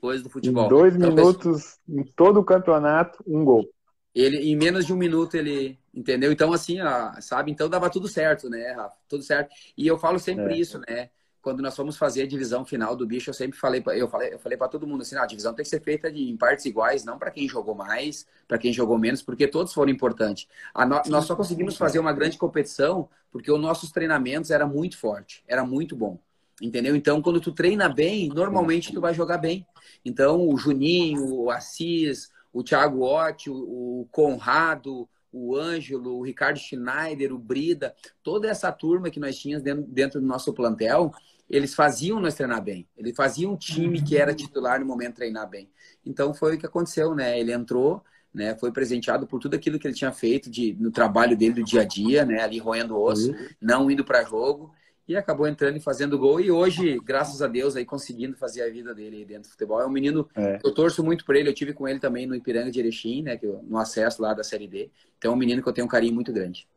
Coisa 0.00 0.22
do 0.22 0.30
futebol. 0.30 0.66
Em 0.66 0.68
dois 0.68 0.96
então, 0.96 1.10
minutos, 1.10 1.78
em 1.88 2.04
todo 2.04 2.40
o 2.40 2.44
campeonato, 2.44 3.22
um 3.26 3.44
gol. 3.44 3.68
Ele, 4.14 4.38
em 4.50 4.56
menos 4.56 4.86
de 4.86 4.92
um 4.92 4.96
minuto, 4.96 5.34
ele 5.34 5.78
entendeu. 5.94 6.32
Então, 6.32 6.52
assim, 6.52 6.80
ó, 6.80 7.12
sabe? 7.20 7.50
Então 7.50 7.68
dava 7.68 7.90
tudo 7.90 8.08
certo, 8.08 8.48
né, 8.48 8.72
Rafa? 8.72 8.96
Tudo 9.08 9.22
certo. 9.22 9.54
E 9.76 9.86
eu 9.86 9.98
falo 9.98 10.18
sempre 10.18 10.54
é. 10.54 10.56
isso, 10.56 10.80
né? 10.88 11.10
Quando 11.40 11.62
nós 11.62 11.76
fomos 11.76 11.96
fazer 11.96 12.22
a 12.22 12.26
divisão 12.26 12.64
final 12.64 12.96
do 12.96 13.06
bicho, 13.06 13.30
eu 13.30 13.34
sempre 13.34 13.58
falei, 13.58 13.82
eu 13.94 14.08
falei, 14.08 14.34
eu 14.34 14.38
falei 14.38 14.58
para 14.58 14.68
todo 14.68 14.86
mundo 14.86 15.02
assim, 15.02 15.16
ah, 15.16 15.22
a 15.22 15.26
divisão 15.26 15.54
tem 15.54 15.62
que 15.62 15.68
ser 15.68 15.80
feita 15.80 16.10
de, 16.10 16.28
em 16.28 16.36
partes 16.36 16.64
iguais, 16.64 17.04
não 17.04 17.18
para 17.18 17.30
quem 17.30 17.48
jogou 17.48 17.74
mais, 17.74 18.26
para 18.46 18.58
quem 18.58 18.72
jogou 18.72 18.98
menos, 18.98 19.22
porque 19.22 19.46
todos 19.46 19.72
foram 19.72 19.90
importantes. 19.90 20.48
No, 20.76 21.02
nós 21.10 21.24
só 21.24 21.36
conseguimos 21.36 21.76
fazer 21.76 21.98
uma 21.98 22.12
grande 22.12 22.36
competição 22.36 23.08
porque 23.30 23.50
os 23.52 23.60
nossos 23.60 23.90
treinamentos 23.90 24.50
era 24.50 24.66
muito 24.66 24.98
forte, 24.98 25.44
era 25.46 25.64
muito 25.64 25.94
bom. 25.94 26.18
Entendeu? 26.60 26.96
Então, 26.96 27.22
quando 27.22 27.40
tu 27.40 27.52
treina 27.52 27.88
bem, 27.88 28.28
normalmente 28.28 28.92
tu 28.92 29.00
vai 29.00 29.14
jogar 29.14 29.38
bem. 29.38 29.64
Então, 30.04 30.48
o 30.48 30.56
Juninho, 30.56 31.24
o 31.32 31.50
Assis, 31.50 32.30
o 32.52 32.64
Thiago 32.64 33.04
Otti, 33.04 33.48
o 33.48 34.08
Conrado, 34.10 35.08
o 35.32 35.56
Ângelo, 35.56 36.16
o 36.16 36.22
Ricardo 36.22 36.58
Schneider, 36.58 37.32
o 37.32 37.38
Brida, 37.38 37.94
toda 38.22 38.48
essa 38.48 38.72
turma 38.72 39.10
que 39.10 39.20
nós 39.20 39.38
tínhamos 39.38 39.62
dentro, 39.62 39.82
dentro 39.84 40.20
do 40.20 40.26
nosso 40.26 40.52
plantel, 40.52 41.12
eles 41.48 41.74
faziam 41.74 42.20
nós 42.20 42.34
treinar 42.34 42.62
bem. 42.62 42.86
Ele 42.96 43.14
fazia 43.14 43.48
um 43.48 43.56
time 43.56 44.02
que 44.02 44.16
era 44.16 44.34
titular 44.34 44.80
no 44.80 44.86
momento 44.86 45.16
treinar 45.16 45.48
bem. 45.48 45.70
Então 46.04 46.34
foi 46.34 46.56
o 46.56 46.58
que 46.58 46.66
aconteceu, 46.66 47.14
né? 47.14 47.38
Ele 47.38 47.52
entrou, 47.52 48.02
né? 48.32 48.56
Foi 48.58 48.70
presenteado 48.70 49.26
por 49.26 49.40
tudo 49.40 49.54
aquilo 49.54 49.78
que 49.78 49.86
ele 49.86 49.94
tinha 49.94 50.12
feito 50.12 50.50
de, 50.50 50.76
no 50.78 50.90
trabalho 50.90 51.36
dele 51.36 51.54
do 51.54 51.64
dia 51.64 51.82
a 51.82 51.84
dia, 51.84 52.24
né? 52.24 52.42
Ali 52.42 52.58
roendo 52.58 53.00
osso, 53.00 53.30
uhum. 53.30 53.48
não 53.60 53.90
indo 53.90 54.04
para 54.04 54.24
jogo 54.24 54.72
e 55.08 55.16
acabou 55.16 55.48
entrando 55.48 55.78
e 55.78 55.80
fazendo 55.80 56.18
gol. 56.18 56.38
E 56.38 56.50
hoje, 56.50 57.00
graças 57.02 57.40
a 57.40 57.46
Deus, 57.46 57.74
aí 57.74 57.84
conseguindo 57.84 58.36
fazer 58.36 58.62
a 58.62 58.70
vida 58.70 58.94
dele 58.94 59.24
dentro 59.24 59.44
do 59.44 59.52
futebol. 59.52 59.80
É 59.80 59.86
um 59.86 59.90
menino, 59.90 60.28
é. 60.36 60.58
eu 60.62 60.74
torço 60.74 61.02
muito 61.02 61.24
por 61.24 61.34
ele. 61.34 61.48
Eu 61.48 61.54
tive 61.54 61.72
com 61.72 61.88
ele 61.88 61.98
também 61.98 62.26
no 62.26 62.34
Ipiranga 62.34 62.70
de 62.70 62.78
Erechim, 62.78 63.22
né, 63.22 63.38
que 63.38 63.46
eu, 63.46 63.62
no 63.62 63.78
acesso 63.78 64.20
lá 64.20 64.34
da 64.34 64.44
Série 64.44 64.68
D. 64.68 64.90
Então 65.16 65.32
é 65.32 65.34
um 65.34 65.38
menino 65.38 65.62
que 65.62 65.68
eu 65.68 65.72
tenho 65.72 65.86
um 65.86 65.90
carinho 65.90 66.14
muito 66.14 66.30
grande. 66.30 66.68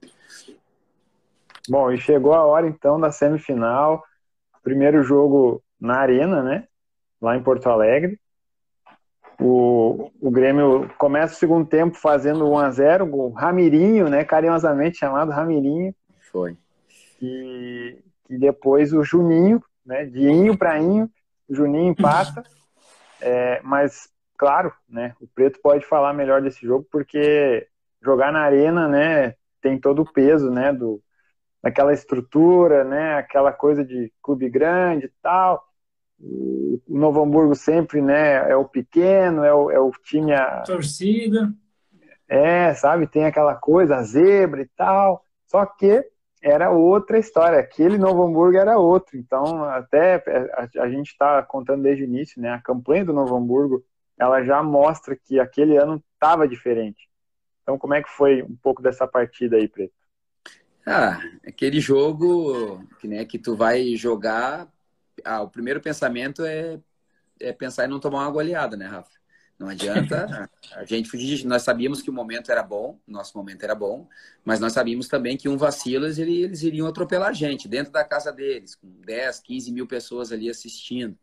Bom, 1.67 1.91
e 1.91 1.97
chegou 1.97 2.33
a 2.33 2.45
hora 2.45 2.65
então 2.65 2.97
da 2.97 3.11
semifinal. 3.11 4.01
Primeiro 4.63 5.03
jogo 5.03 5.61
na 5.79 5.97
Arena, 5.97 6.41
né? 6.41 6.67
Lá 7.21 7.35
em 7.35 7.43
Porto 7.43 7.67
Alegre. 7.67 8.17
O, 9.39 10.09
o 10.21 10.31
Grêmio 10.31 10.89
começa 10.97 11.33
o 11.33 11.37
segundo 11.37 11.67
tempo 11.67 11.97
fazendo 11.97 12.47
1 12.47 12.57
a 12.57 12.71
0 12.71 13.13
o 13.13 13.29
Ramirinho, 13.31 14.07
né? 14.07 14.23
Carinhosamente 14.23 14.99
chamado 14.99 15.31
Ramirinho. 15.31 15.93
Foi. 16.31 16.55
E 17.21 17.97
e 18.31 18.37
depois 18.37 18.93
o 18.93 19.03
Juninho, 19.03 19.63
né, 19.85 20.05
de 20.05 20.27
Inho 20.27 20.57
para 20.57 20.79
Inho, 20.79 21.09
o 21.47 21.53
Juninho 21.53 21.91
empata, 21.91 22.43
é, 23.21 23.61
mas 23.63 24.09
claro, 24.37 24.73
né, 24.89 25.13
o 25.19 25.27
Preto 25.27 25.59
pode 25.61 25.85
falar 25.85 26.13
melhor 26.13 26.41
desse 26.41 26.65
jogo 26.65 26.87
porque 26.91 27.67
jogar 28.01 28.31
na 28.31 28.41
arena, 28.41 28.87
né, 28.87 29.35
tem 29.61 29.79
todo 29.79 30.01
o 30.01 30.11
peso, 30.11 30.49
né, 30.49 30.73
do 30.73 31.01
daquela 31.61 31.93
estrutura, 31.93 32.83
né, 32.83 33.17
aquela 33.17 33.51
coisa 33.51 33.85
de 33.85 34.11
clube 34.21 34.49
grande 34.49 35.05
e 35.05 35.11
tal. 35.21 35.63
O 36.19 36.81
Novo 36.87 37.21
Hamburgo 37.21 37.53
sempre, 37.53 38.01
né, 38.01 38.49
é 38.49 38.55
o 38.55 38.65
pequeno, 38.65 39.43
é 39.43 39.53
o, 39.53 39.69
é 39.69 39.79
o 39.79 39.91
time 39.91 40.33
a 40.33 40.61
torcida. 40.61 41.53
É, 42.27 42.73
sabe, 42.73 43.07
tem 43.07 43.25
aquela 43.25 43.55
coisa, 43.55 43.97
a 43.97 44.03
zebra 44.03 44.61
e 44.61 44.67
tal. 44.75 45.23
Só 45.45 45.65
que 45.65 46.03
era 46.41 46.71
outra 46.71 47.19
história. 47.19 47.59
Aquele 47.59 47.97
Novo 47.97 48.23
Hamburgo 48.23 48.57
era 48.57 48.77
outro. 48.77 49.17
Então, 49.17 49.63
até 49.65 50.15
a, 50.53 50.83
a 50.83 50.89
gente 50.89 51.11
está 51.11 51.41
contando 51.43 51.83
desde 51.83 52.03
o 52.03 52.07
início, 52.07 52.41
né? 52.41 52.49
A 52.51 52.61
campanha 52.61 53.05
do 53.05 53.13
Novo 53.13 53.35
Hamburgo, 53.35 53.83
ela 54.17 54.43
já 54.43 54.63
mostra 54.63 55.15
que 55.15 55.39
aquele 55.39 55.77
ano 55.77 56.03
estava 56.13 56.47
diferente. 56.47 57.09
Então, 57.61 57.77
como 57.77 57.93
é 57.93 58.01
que 58.01 58.09
foi 58.09 58.41
um 58.41 58.55
pouco 58.61 58.81
dessa 58.81 59.07
partida 59.07 59.57
aí, 59.57 59.67
Preto? 59.67 59.93
Ah, 60.85 61.19
aquele 61.45 61.79
jogo 61.79 62.83
que, 62.99 63.07
né, 63.07 63.23
que 63.23 63.37
tu 63.37 63.55
vai 63.55 63.95
jogar, 63.95 64.67
ah, 65.23 65.41
o 65.43 65.49
primeiro 65.49 65.79
pensamento 65.79 66.43
é, 66.43 66.79
é 67.39 67.53
pensar 67.53 67.85
em 67.85 67.87
não 67.87 67.99
tomar 67.99 68.21
uma 68.21 68.31
goleada, 68.31 68.75
né, 68.75 68.87
Rafa? 68.87 69.20
Não 69.61 69.69
adianta 69.69 70.49
a 70.73 70.83
gente 70.85 71.07
fugir. 71.07 71.45
Nós 71.45 71.61
sabíamos 71.61 72.01
que 72.01 72.09
o 72.09 72.13
momento 72.13 72.51
era 72.51 72.63
bom, 72.63 72.99
nosso 73.07 73.37
momento 73.37 73.61
era 73.63 73.75
bom, 73.75 74.07
mas 74.43 74.59
nós 74.59 74.73
sabíamos 74.73 75.07
também 75.07 75.37
que 75.37 75.47
um 75.47 75.55
vacilo 75.55 76.05
eles, 76.05 76.17
eles 76.17 76.63
iriam 76.63 76.87
atropelar 76.87 77.29
a 77.29 77.33
gente 77.33 77.67
dentro 77.67 77.93
da 77.93 78.03
casa 78.03 78.33
deles, 78.33 78.73
com 78.73 78.87
10, 79.05 79.39
15 79.39 79.71
mil 79.71 79.85
pessoas 79.85 80.31
ali 80.31 80.49
assistindo. 80.49 81.15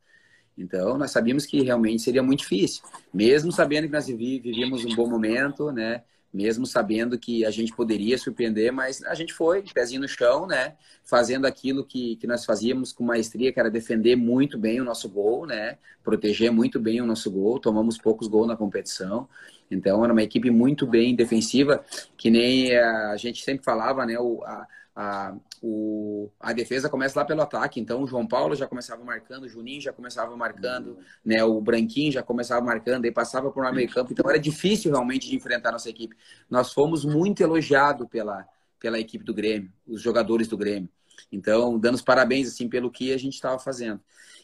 Então, 0.56 0.96
nós 0.96 1.10
sabíamos 1.10 1.46
que 1.46 1.62
realmente 1.62 2.02
seria 2.02 2.22
muito 2.22 2.40
difícil, 2.40 2.82
mesmo 3.12 3.50
sabendo 3.50 3.88
que 3.88 3.92
nós 3.92 4.06
vivíamos 4.06 4.84
um 4.84 4.94
bom 4.94 5.08
momento, 5.08 5.72
né? 5.72 6.04
Mesmo 6.32 6.66
sabendo 6.66 7.18
que 7.18 7.44
a 7.44 7.50
gente 7.50 7.74
poderia 7.74 8.18
surpreender, 8.18 8.72
mas 8.72 9.02
a 9.04 9.14
gente 9.14 9.32
foi, 9.32 9.62
pezinho 9.62 10.02
no 10.02 10.08
chão, 10.08 10.46
né? 10.46 10.74
Fazendo 11.04 11.46
aquilo 11.46 11.84
que, 11.84 12.16
que 12.16 12.26
nós 12.26 12.44
fazíamos 12.44 12.92
com 12.92 13.02
maestria, 13.04 13.52
que 13.52 13.58
era 13.58 13.70
defender 13.70 14.14
muito 14.16 14.58
bem 14.58 14.80
o 14.80 14.84
nosso 14.84 15.08
gol, 15.08 15.46
né? 15.46 15.78
Proteger 16.04 16.52
muito 16.52 16.78
bem 16.78 17.00
o 17.00 17.06
nosso 17.06 17.30
gol. 17.30 17.58
Tomamos 17.58 17.96
poucos 17.96 18.28
gols 18.28 18.46
na 18.46 18.56
competição. 18.56 19.28
Então, 19.70 20.04
era 20.04 20.12
uma 20.12 20.22
equipe 20.22 20.50
muito 20.50 20.86
bem 20.86 21.14
defensiva, 21.14 21.84
que 22.16 22.30
nem 22.30 22.76
a 22.76 23.16
gente 23.16 23.42
sempre 23.42 23.64
falava, 23.64 24.04
né? 24.04 24.18
O, 24.18 24.42
a, 24.44 24.66
a, 25.00 25.32
o, 25.62 26.28
a 26.40 26.52
defesa 26.52 26.88
começa 26.88 27.20
lá 27.20 27.24
pelo 27.24 27.40
ataque. 27.40 27.78
Então, 27.78 28.02
o 28.02 28.06
João 28.08 28.26
Paulo 28.26 28.56
já 28.56 28.66
começava 28.66 29.04
marcando, 29.04 29.44
o 29.44 29.48
Juninho 29.48 29.80
já 29.80 29.92
começava 29.92 30.36
marcando, 30.36 30.98
né? 31.24 31.44
O 31.44 31.60
Branquinho 31.60 32.10
já 32.10 32.20
começava 32.20 32.66
marcando, 32.66 33.04
aí 33.04 33.12
passava 33.12 33.48
por 33.52 33.64
um 33.64 33.72
meio 33.72 33.88
campo. 33.88 34.10
Então, 34.12 34.28
era 34.28 34.40
difícil 34.40 34.90
realmente 34.90 35.28
de 35.28 35.36
enfrentar 35.36 35.68
a 35.68 35.72
nossa 35.72 35.88
equipe. 35.88 36.16
Nós 36.50 36.72
fomos 36.72 37.04
muito 37.04 37.40
elogiados 37.40 38.08
pela, 38.08 38.44
pela 38.80 38.98
equipe 38.98 39.24
do 39.24 39.32
Grêmio, 39.32 39.72
os 39.86 40.02
jogadores 40.02 40.48
do 40.48 40.56
Grêmio. 40.56 40.88
Então, 41.30 41.78
dando 41.78 41.94
os 41.94 42.02
parabéns 42.02 42.48
assim 42.48 42.68
pelo 42.68 42.90
que 42.90 43.12
a 43.12 43.18
gente 43.18 43.34
estava 43.34 43.56
fazendo. 43.60 44.00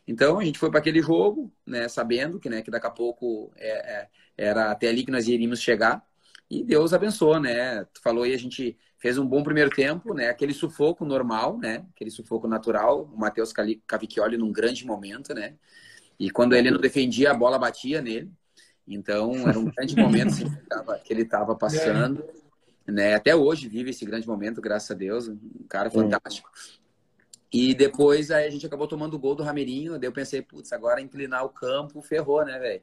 Então, 0.07 0.39
a 0.39 0.45
gente 0.45 0.61
foi 0.61 0.71
para 0.71 0.79
aquele 0.79 1.03
jogo, 1.03 1.53
né? 1.67 1.89
Sabendo 1.89 2.39
que, 2.39 2.49
né, 2.49 2.63
que 2.63 2.71
daqui 2.71 2.87
a 2.87 2.91
pouco 2.91 3.53
é, 3.57 4.03
é, 4.03 4.09
era 4.39 4.71
até 4.71 4.87
ali 4.87 5.05
que 5.05 5.11
nós 5.11 5.27
iríamos 5.27 5.61
chegar. 5.61 6.07
E 6.49 6.63
Deus 6.63 6.93
abençoou, 6.93 7.41
né? 7.41 7.85
Tu 7.87 8.01
falou 8.01 8.23
aí, 8.23 8.33
a 8.33 8.39
gente 8.39 8.79
fez 9.05 9.19
um 9.19 9.27
bom 9.27 9.43
primeiro 9.43 9.69
tempo, 9.69 10.15
né? 10.15 10.31
Aquele 10.31 10.55
sufoco 10.55 11.05
normal, 11.05 11.59
né? 11.59 11.85
Aquele 11.95 12.11
sufoco 12.11 12.49
natural. 12.49 13.03
O 13.13 13.19
Matheus 13.19 13.53
Cavicchioli 13.87 14.39
num 14.39 14.51
grande 14.51 14.87
momento, 14.87 15.35
né? 15.35 15.57
E 16.19 16.31
quando 16.31 16.55
ele 16.55 16.71
não 16.71 16.81
defendia, 16.81 17.31
a 17.31 17.35
bola 17.35 17.59
batia 17.59 18.01
nele. 18.01 18.33
Então, 18.89 19.47
era 19.47 19.59
um 19.59 19.67
grande 19.67 19.95
momento 19.95 20.29
assim, 20.29 20.47
que 21.05 21.13
ele 21.13 21.21
estava 21.21 21.55
passando. 21.55 22.25
Né? 22.87 23.13
Até 23.13 23.37
hoje 23.37 23.69
vive 23.69 23.91
esse 23.91 24.07
grande 24.07 24.27
momento, 24.27 24.63
graças 24.63 24.91
a 24.91 24.95
Deus. 24.95 25.29
Um 25.29 25.67
cara 25.69 25.91
fantástico. 25.91 26.49
E 27.53 27.75
depois 27.75 28.31
aí 28.31 28.47
a 28.47 28.51
gente 28.51 28.65
acabou 28.65 28.89
tomando 28.89 29.13
o 29.13 29.19
gol 29.19 29.35
do 29.35 29.43
Rameirinho. 29.43 29.99
Daí 29.99 30.09
eu 30.09 30.13
pensei, 30.13 30.41
putz, 30.41 30.73
agora 30.73 31.03
inclinar 31.03 31.45
o 31.45 31.51
campo 31.51 32.01
ferrou, 32.01 32.43
né, 32.43 32.59
velho? 32.59 32.83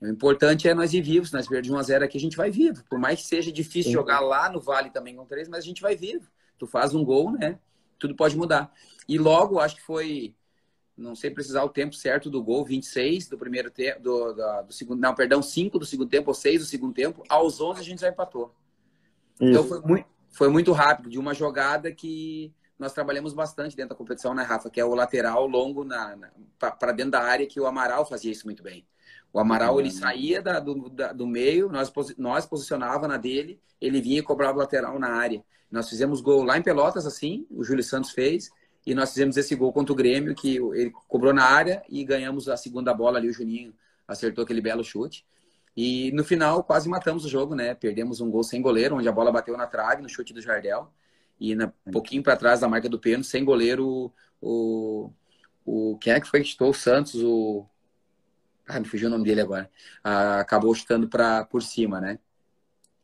O 0.00 0.06
importante 0.06 0.68
é 0.68 0.74
nós 0.74 0.92
ir 0.92 1.02
vivos. 1.02 1.32
Nós 1.32 1.46
perder 1.46 1.62
de 1.62 1.72
1 1.72 1.78
a 1.78 1.82
0 1.82 2.04
aqui, 2.04 2.18
a 2.18 2.20
gente 2.20 2.36
vai 2.36 2.50
vivo. 2.50 2.84
Por 2.88 2.98
mais 2.98 3.20
que 3.20 3.26
seja 3.26 3.50
difícil 3.50 3.90
Sim. 3.90 3.92
jogar 3.92 4.20
lá 4.20 4.50
no 4.50 4.60
Vale 4.60 4.90
também 4.90 5.16
com 5.16 5.24
três, 5.24 5.48
mas 5.48 5.60
a 5.60 5.66
gente 5.66 5.82
vai 5.82 5.96
vivo. 5.96 6.28
Tu 6.58 6.66
faz 6.66 6.94
um 6.94 7.04
gol, 7.04 7.32
né? 7.32 7.58
Tudo 7.98 8.14
pode 8.14 8.36
mudar. 8.36 8.72
E 9.08 9.18
logo, 9.18 9.58
acho 9.58 9.76
que 9.76 9.82
foi, 9.82 10.34
não 10.96 11.14
sei 11.14 11.30
precisar 11.30 11.64
o 11.64 11.68
tempo 11.68 11.94
certo 11.94 12.30
do 12.30 12.42
gol, 12.42 12.64
26 12.64 13.28
do 13.28 13.38
primeiro 13.38 13.70
tempo, 13.70 14.00
do, 14.00 14.32
do, 14.32 14.62
do, 14.62 14.72
segundo, 14.72 15.00
não, 15.00 15.14
perdão, 15.14 15.42
5 15.42 15.78
do 15.78 15.86
segundo 15.86 16.08
tempo, 16.08 16.30
ou 16.30 16.34
6 16.34 16.60
do 16.60 16.66
segundo 16.66 16.94
tempo. 16.94 17.22
Aos 17.28 17.60
11 17.60 17.80
a 17.80 17.84
gente 17.84 18.00
já 18.00 18.08
empatou. 18.08 18.54
Então, 19.36 19.48
Isso. 19.48 19.58
Então 19.58 19.64
foi 19.64 19.80
muito, 19.80 20.06
foi 20.30 20.48
muito 20.48 20.72
rápido, 20.72 21.10
de 21.10 21.18
uma 21.18 21.34
jogada 21.34 21.92
que 21.92 22.52
nós 22.78 22.92
trabalhamos 22.92 23.32
bastante 23.32 23.76
dentro 23.76 23.90
da 23.90 23.96
competição, 23.96 24.34
né, 24.34 24.42
Rafa? 24.42 24.70
Que 24.70 24.80
é 24.80 24.84
o 24.84 24.94
lateral 24.94 25.46
longo 25.46 25.84
na, 25.84 26.16
na 26.16 26.30
para 26.58 26.92
dentro 26.92 27.12
da 27.12 27.20
área, 27.20 27.46
que 27.46 27.60
o 27.60 27.66
Amaral 27.66 28.06
fazia 28.06 28.32
isso 28.32 28.46
muito 28.46 28.62
bem. 28.62 28.86
O 29.34 29.40
Amaral 29.40 29.80
ele 29.80 29.90
saía 29.90 30.40
da, 30.40 30.60
do, 30.60 30.88
da, 30.88 31.12
do 31.12 31.26
meio, 31.26 31.68
nós, 31.68 31.92
nós 32.16 32.46
posicionava 32.46 33.08
na 33.08 33.16
dele, 33.16 33.60
ele 33.80 34.00
vinha 34.00 34.20
e 34.20 34.22
cobrava 34.22 34.58
lateral 34.58 34.96
na 34.96 35.08
área. 35.08 35.42
Nós 35.68 35.88
fizemos 35.88 36.20
gol 36.20 36.44
lá 36.44 36.56
em 36.56 36.62
Pelotas, 36.62 37.04
assim, 37.04 37.44
o 37.50 37.64
Júlio 37.64 37.82
Santos 37.82 38.12
fez, 38.12 38.48
e 38.86 38.94
nós 38.94 39.10
fizemos 39.10 39.36
esse 39.36 39.56
gol 39.56 39.72
contra 39.72 39.92
o 39.92 39.96
Grêmio, 39.96 40.36
que 40.36 40.58
ele 40.74 40.92
cobrou 41.08 41.34
na 41.34 41.42
área 41.42 41.82
e 41.88 42.04
ganhamos 42.04 42.48
a 42.48 42.56
segunda 42.56 42.94
bola 42.94 43.18
ali, 43.18 43.28
o 43.28 43.32
Juninho 43.32 43.74
acertou 44.06 44.44
aquele 44.44 44.60
belo 44.60 44.84
chute. 44.84 45.26
E 45.76 46.12
no 46.12 46.22
final 46.22 46.62
quase 46.62 46.88
matamos 46.88 47.24
o 47.24 47.28
jogo, 47.28 47.56
né? 47.56 47.74
Perdemos 47.74 48.20
um 48.20 48.30
gol 48.30 48.44
sem 48.44 48.62
goleiro, 48.62 48.94
onde 48.94 49.08
a 49.08 49.12
bola 49.12 49.32
bateu 49.32 49.56
na 49.56 49.66
trave, 49.66 50.00
no 50.00 50.08
chute 50.08 50.32
do 50.32 50.40
Jardel. 50.40 50.92
E 51.40 51.56
na, 51.56 51.72
um 51.84 51.90
pouquinho 51.90 52.22
para 52.22 52.36
trás 52.36 52.60
da 52.60 52.68
marca 52.68 52.88
do 52.88 53.00
pênalti, 53.00 53.26
sem 53.26 53.44
goleiro, 53.44 54.12
o, 54.40 55.10
o, 55.64 55.98
quem 56.00 56.12
é 56.12 56.20
que 56.20 56.28
foi 56.28 56.40
que 56.40 56.50
chutou? 56.50 56.70
O 56.70 56.74
Santos, 56.74 57.16
o 57.16 57.66
ah, 58.68 58.80
me 58.80 58.86
fugiu 58.86 59.08
o 59.08 59.10
nome 59.10 59.24
dele 59.24 59.40
agora, 59.40 59.70
ah, 60.02 60.40
acabou 60.40 60.74
chutando 60.74 61.08
pra, 61.08 61.44
por 61.44 61.62
cima, 61.62 62.00
né? 62.00 62.18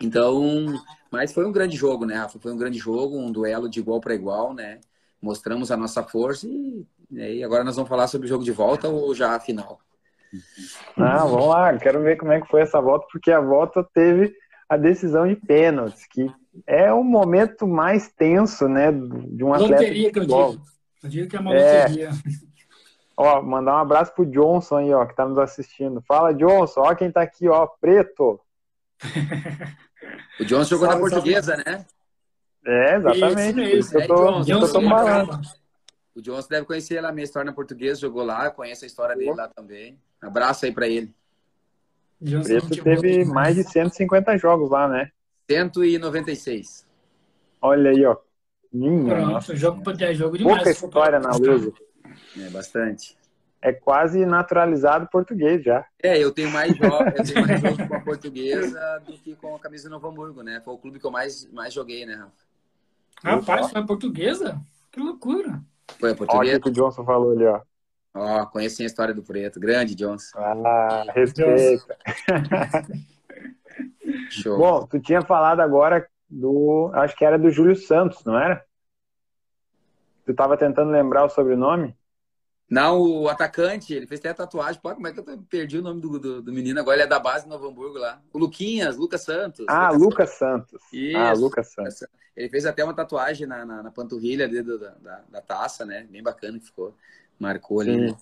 Então, 0.00 0.66
mas 1.10 1.32
foi 1.32 1.44
um 1.44 1.52
grande 1.52 1.76
jogo, 1.76 2.06
né, 2.06 2.14
Rafa? 2.14 2.38
Foi 2.38 2.52
um 2.52 2.56
grande 2.56 2.78
jogo, 2.78 3.18
um 3.18 3.30
duelo 3.30 3.68
de 3.68 3.80
igual 3.80 4.00
para 4.00 4.14
igual, 4.14 4.54
né? 4.54 4.80
Mostramos 5.20 5.70
a 5.70 5.76
nossa 5.76 6.02
força 6.02 6.46
e, 6.46 6.86
e 7.10 7.44
agora 7.44 7.62
nós 7.62 7.76
vamos 7.76 7.88
falar 7.88 8.06
sobre 8.06 8.26
o 8.26 8.28
jogo 8.28 8.42
de 8.42 8.52
volta 8.52 8.88
ou 8.88 9.14
já 9.14 9.36
a 9.36 9.40
final? 9.40 9.78
Ah, 10.96 11.24
vamos 11.26 11.48
lá, 11.48 11.76
quero 11.76 12.02
ver 12.02 12.16
como 12.16 12.32
é 12.32 12.40
que 12.40 12.48
foi 12.48 12.62
essa 12.62 12.80
volta, 12.80 13.06
porque 13.12 13.30
a 13.30 13.40
volta 13.40 13.86
teve 13.92 14.34
a 14.68 14.76
decisão 14.76 15.26
de 15.26 15.34
pênaltis, 15.34 16.06
que 16.06 16.32
é 16.66 16.92
o 16.92 17.02
momento 17.02 17.66
mais 17.66 18.08
tenso, 18.12 18.68
né, 18.68 18.92
de 18.92 19.44
um 19.44 19.52
atleta 19.52 19.74
loteria, 19.74 20.12
de 20.12 20.20
futebol. 20.20 20.50
Que 20.50 20.56
eu 20.56 20.58
digo. 20.58 20.70
Eu 21.02 21.08
digo 21.08 21.28
que 21.28 21.36
é 21.36 21.40
uma 21.40 21.54
é, 21.54 21.82
loteria. 21.82 22.10
Ó, 23.22 23.42
mandar 23.42 23.74
um 23.74 23.80
abraço 23.80 24.14
pro 24.14 24.24
Johnson 24.24 24.76
aí, 24.76 24.94
ó, 24.94 25.04
que 25.04 25.14
tá 25.14 25.28
nos 25.28 25.36
assistindo. 25.36 26.00
Fala, 26.00 26.32
Johnson, 26.32 26.80
ó 26.80 26.94
quem 26.94 27.12
tá 27.12 27.20
aqui, 27.20 27.46
ó, 27.46 27.66
preto. 27.66 28.40
o 30.40 30.44
Johnson 30.46 30.70
jogou 30.70 30.88
salve, 30.88 31.04
na 31.04 31.10
portuguesa, 31.10 31.54
salve. 31.54 31.70
né? 31.70 31.86
É, 32.64 32.96
exatamente. 32.96 33.60
Isso, 33.60 33.76
isso. 33.76 33.98
É, 33.98 34.04
eu 34.04 34.08
tô, 34.08 34.40
Johnson, 34.40 34.52
eu 34.52 34.72
tô 34.72 34.88
falando. 34.88 35.40
O 36.14 36.22
Johnson 36.22 36.48
deve 36.48 36.64
conhecer 36.64 36.98
lá 37.02 37.10
a 37.10 37.12
minha 37.12 37.24
história 37.24 37.44
na 37.44 37.52
portuguesa, 37.52 38.00
jogou 38.00 38.24
lá, 38.24 38.50
conhece 38.50 38.86
a 38.86 38.88
história 38.88 39.14
dele 39.14 39.34
lá 39.34 39.48
também. 39.48 39.98
Abraço 40.18 40.64
aí 40.64 40.72
pra 40.72 40.88
ele. 40.88 41.14
O 42.22 42.42
Preto 42.42 42.82
teve 42.82 43.26
mais 43.26 43.54
de 43.54 43.64
150 43.64 44.38
jogos 44.38 44.70
lá, 44.70 44.88
né? 44.88 45.10
196. 45.46 46.86
Olha 47.60 47.90
aí, 47.90 48.02
ó. 48.02 48.16
Minha, 48.72 49.14
Pronto, 49.14 49.30
nossa, 49.30 49.54
jogo, 49.54 49.82
é 50.00 50.14
jogo 50.14 50.38
demais. 50.38 50.56
Pouca 50.56 50.70
história 50.70 51.20
na 51.20 51.32
luta. 51.32 51.89
É 52.38 52.48
bastante. 52.50 53.16
É 53.62 53.72
quase 53.72 54.24
naturalizado 54.24 55.06
português 55.08 55.62
já. 55.62 55.84
É, 56.02 56.18
eu 56.18 56.32
tenho 56.32 56.50
mais 56.50 56.74
jogos, 56.76 57.12
eu 57.14 57.24
tenho 57.24 57.46
mais 57.46 57.60
jogos 57.60 57.86
com 57.86 57.94
a 57.94 58.00
portuguesa 58.00 59.02
do 59.06 59.12
que 59.18 59.36
com 59.36 59.54
a 59.54 59.58
camisa 59.58 59.88
do 59.88 59.92
Novo 59.92 60.08
Hamburgo, 60.08 60.42
né? 60.42 60.62
Foi 60.64 60.72
o 60.72 60.78
clube 60.78 60.98
que 60.98 61.06
eu 61.06 61.10
mais, 61.10 61.46
mais 61.52 61.74
joguei, 61.74 62.06
né, 62.06 62.14
Rafa? 62.14 62.32
Rapaz, 63.22 63.70
foi 63.70 63.80
a 63.80 63.84
portuguesa? 63.84 64.58
Que 64.90 64.98
loucura. 64.98 65.60
Foi 65.98 66.12
a 66.12 66.14
portuguesa. 66.14 66.38
Olha 66.38 66.56
o 66.56 66.60
que 66.60 66.68
o 66.70 66.72
Johnson 66.72 67.04
falou 67.04 67.32
ali, 67.32 67.44
ó. 67.44 67.60
Ó, 68.14 68.46
conheci 68.46 68.82
a 68.82 68.86
história 68.86 69.14
do 69.14 69.22
Preto. 69.22 69.60
Grande, 69.60 69.94
Johnson. 69.94 70.38
Ah, 70.38 71.04
respeita. 71.14 71.96
Show. 74.30 74.58
Bom, 74.58 74.86
tu 74.86 74.98
tinha 75.00 75.22
falado 75.22 75.60
agora 75.60 76.08
do. 76.28 76.90
Acho 76.94 77.16
que 77.16 77.24
era 77.24 77.38
do 77.38 77.50
Júlio 77.50 77.76
Santos, 77.76 78.24
não 78.24 78.38
era? 78.38 78.64
Tu 80.24 80.32
estava 80.32 80.56
tentando 80.56 80.90
lembrar 80.90 81.24
o 81.24 81.28
sobrenome? 81.28 81.96
Não, 82.70 83.00
o 83.02 83.28
atacante, 83.28 83.92
ele 83.92 84.06
fez 84.06 84.20
até 84.20 84.28
a 84.28 84.34
tatuagem. 84.34 84.80
Pô, 84.80 84.94
como 84.94 85.08
é 85.08 85.12
que 85.12 85.18
eu 85.18 85.24
perdi 85.50 85.78
o 85.78 85.82
nome 85.82 86.00
do, 86.00 86.20
do, 86.20 86.40
do, 86.40 86.52
menino? 86.52 86.78
Agora 86.78 86.96
ele 86.96 87.02
é 87.02 87.06
da 87.06 87.18
base 87.18 87.44
do 87.44 87.50
Novo 87.50 87.66
Hamburgo 87.66 87.98
lá. 87.98 88.22
O 88.32 88.38
Luquinhas, 88.38 88.96
Lucas 88.96 89.24
Santos. 89.24 89.66
Ah, 89.68 89.90
Lucas, 89.90 90.30
Santos. 90.30 90.80
Isso. 90.92 91.18
Ah, 91.18 91.32
Lucas 91.32 91.72
Santos. 91.72 92.04
Ele 92.36 92.48
fez 92.48 92.64
até 92.64 92.84
uma 92.84 92.94
tatuagem 92.94 93.44
na, 93.44 93.66
na, 93.66 93.82
na 93.82 93.90
panturrilha 93.90 94.48
da, 94.48 94.76
da, 95.00 95.20
da, 95.28 95.40
taça, 95.40 95.84
né? 95.84 96.06
Bem 96.08 96.22
bacana 96.22 96.60
que 96.60 96.66
ficou. 96.66 96.94
Marcou 97.40 97.80
ali, 97.80 97.96
né? 97.96 98.16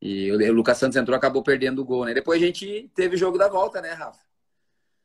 E 0.00 0.32
o, 0.32 0.36
o 0.36 0.52
Lucas 0.52 0.78
Santos 0.78 0.96
entrou 0.96 1.16
acabou 1.16 1.42
perdendo 1.42 1.80
o 1.80 1.84
gol, 1.84 2.04
né? 2.04 2.12
Depois 2.12 2.42
a 2.42 2.44
gente 2.44 2.90
teve 2.94 3.14
o 3.14 3.18
jogo 3.18 3.38
da 3.38 3.46
volta, 3.46 3.80
né, 3.80 3.92
Rafa? 3.92 4.18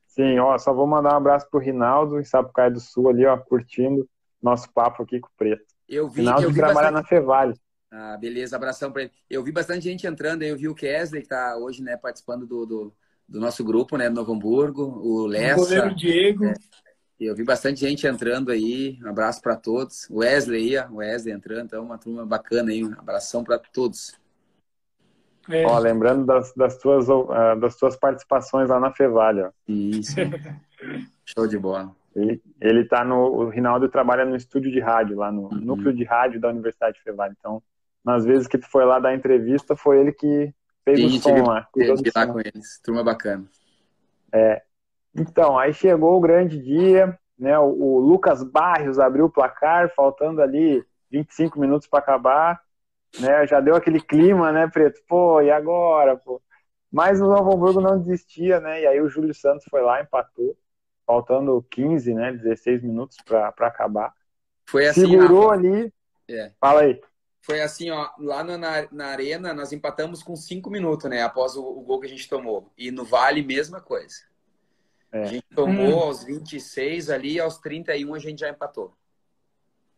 Sim, 0.08 0.40
ó, 0.40 0.58
só 0.58 0.74
vou 0.74 0.88
mandar 0.88 1.14
um 1.14 1.18
abraço 1.18 1.48
pro 1.52 1.60
Rinaldo 1.60 2.20
em 2.20 2.24
Sapucaia 2.24 2.72
do 2.72 2.80
Sul 2.80 3.10
ali, 3.10 3.26
ó, 3.26 3.38
curtindo 3.38 4.10
nosso 4.42 4.72
papo 4.74 5.04
aqui 5.04 5.20
com 5.20 5.28
o 5.28 5.32
Preto. 5.38 5.66
Eu 5.88 6.10
vi, 6.10 6.22
Rinaldo 6.22 6.44
eu 6.44 6.50
vi 6.50 6.56
trabalha 6.56 6.92
bastante... 6.92 7.04
na 7.04 7.08
Fevale. 7.08 7.54
Ah, 7.92 8.18
beleza, 8.18 8.56
abração 8.56 8.92
para 8.92 9.04
ele. 9.04 9.12
Eu 9.30 9.44
vi 9.44 9.52
bastante 9.52 9.84
gente 9.84 10.06
entrando, 10.06 10.44
eu 10.44 10.58
vi 10.58 10.68
o 10.68 10.76
Kesley, 10.76 11.22
que 11.22 11.28
está 11.28 11.56
hoje 11.58 11.82
né, 11.82 11.96
participando 11.96 12.46
do, 12.46 12.66
do, 12.66 12.94
do, 13.28 13.40
nosso 13.40 13.64
grupo, 13.64 13.98
né, 13.98 14.10
do 14.10 14.16
Novo 14.16 14.34
Hamburgo, 14.34 14.84
o 14.84 15.26
Lessa. 15.26 15.62
O 15.62 15.64
goleiro 15.64 15.96
Diego. 15.96 16.46
É, 16.46 16.54
Eu 17.20 17.34
vi 17.34 17.44
bastante 17.44 17.80
gente 17.80 18.06
entrando 18.06 18.52
aí. 18.52 19.00
Um 19.04 19.10
abraço 19.10 19.42
para 19.42 19.56
todos. 19.56 20.10
Wesley 20.10 20.78
aí, 20.78 20.88
Wesley 20.92 21.34
entrando, 21.34 21.66
então 21.66 21.84
uma 21.84 21.98
turma 21.98 22.26
bacana 22.26 22.72
aí. 22.72 22.84
Um 22.84 22.94
abração 22.94 23.44
para 23.44 23.58
todos. 23.58 24.20
É. 25.50 25.66
Ó, 25.66 25.80
lembrando 25.80 26.26
das, 26.26 26.54
das, 26.54 26.78
tuas, 26.78 27.08
uh, 27.08 27.56
das 27.60 27.78
tuas 27.78 27.96
participações 27.96 28.70
lá 28.70 28.80
na 28.80 28.92
Fevale. 28.92 29.44
Ó. 29.44 29.52
Isso. 29.68 30.16
Show 31.26 31.48
de 31.48 31.58
bola. 31.58 31.96
Ele, 32.14 32.42
ele 32.60 32.84
tá 32.84 33.06
no. 33.06 33.18
O 33.18 33.50
Rinaldo 33.50 33.88
trabalha 33.88 34.26
no 34.26 34.36
estúdio 34.36 34.72
de 34.72 34.80
rádio, 34.80 35.18
lá 35.18 35.32
no 35.32 35.44
uhum. 35.44 35.60
núcleo 35.62 35.94
de 35.94 36.04
rádio 36.04 36.40
da 36.40 36.50
Universidade 36.50 36.98
de 36.98 37.04
Fevale. 37.04 37.36
Então, 37.40 37.62
nas 38.08 38.24
vezes 38.24 38.48
que 38.48 38.58
tu 38.58 38.66
foi 38.72 38.86
lá 38.86 39.00
dar 39.00 39.14
entrevista, 39.14 39.76
foi 39.76 40.00
ele 40.00 40.14
que 40.14 40.54
fez 40.86 41.04
o 41.04 41.22
som 41.22 41.44
lá. 41.44 41.68
Tive 41.74 42.12
lá 42.16 42.26
com 42.26 42.40
eles. 42.40 42.80
Turma 42.82 43.04
bacana. 43.04 43.46
É. 44.32 44.62
Então, 45.14 45.60
aí 45.60 45.74
chegou 45.74 46.16
o 46.16 46.22
grande 46.22 46.58
dia, 46.58 47.20
né? 47.38 47.60
O, 47.60 47.66
o 47.66 48.00
Lucas 48.00 48.42
Barrios 48.42 48.98
abriu 48.98 49.26
o 49.26 49.30
placar, 49.30 49.94
faltando 49.94 50.42
ali 50.42 50.82
25 51.12 51.60
minutos 51.60 51.86
para 51.86 52.00
acabar, 52.00 52.62
né? 53.20 53.46
Já 53.46 53.60
deu 53.60 53.76
aquele 53.76 54.00
clima, 54.00 54.54
né, 54.54 54.70
Preto? 54.70 55.02
Pô, 55.06 55.42
e 55.42 55.52
agora, 55.52 56.16
pô? 56.16 56.42
Mas 56.90 57.20
o 57.20 57.28
Novo 57.28 57.54
Hamburgo 57.54 57.82
não 57.82 58.00
desistia, 58.00 58.62
né? 58.62 58.84
E 58.84 58.88
aí 58.88 59.02
o 59.02 59.10
Júlio 59.10 59.34
Santos 59.34 59.66
foi 59.70 59.82
lá, 59.82 60.02
empatou 60.02 60.56
faltando 61.06 61.66
15, 61.72 62.14
né, 62.14 62.32
16 62.34 62.84
minutos 62.84 63.18
para 63.26 63.50
acabar. 63.50 64.14
Foi 64.66 64.88
assim, 64.88 65.02
Segurou 65.02 65.52
ali. 65.52 65.92
É. 66.30 66.52
Fala 66.60 66.82
aí. 66.82 67.02
Foi 67.48 67.62
assim, 67.62 67.90
ó, 67.90 68.10
lá 68.20 68.44
na, 68.44 68.58
na 68.92 69.06
arena 69.06 69.54
nós 69.54 69.72
empatamos 69.72 70.22
com 70.22 70.36
5 70.36 70.70
minutos, 70.70 71.10
né, 71.10 71.22
após 71.22 71.56
o, 71.56 71.64
o, 71.64 71.82
gol 71.82 72.02
que 72.02 72.06
a 72.06 72.10
gente 72.10 72.28
tomou. 72.28 72.70
E 72.78 72.92
no 72.92 73.06
Vale, 73.06 73.42
mesma 73.42 73.80
coisa. 73.80 74.18
É. 75.14 75.24
A 75.24 75.26
gente 75.28 75.46
tomou 75.56 76.00
hum. 76.00 76.04
aos 76.08 76.26
26 76.26 77.10
ali, 77.10 77.40
aos 77.40 77.58
31 77.58 78.14
a 78.14 78.20
gente 78.20 78.40
já 78.40 78.50
empatou. 78.50 78.94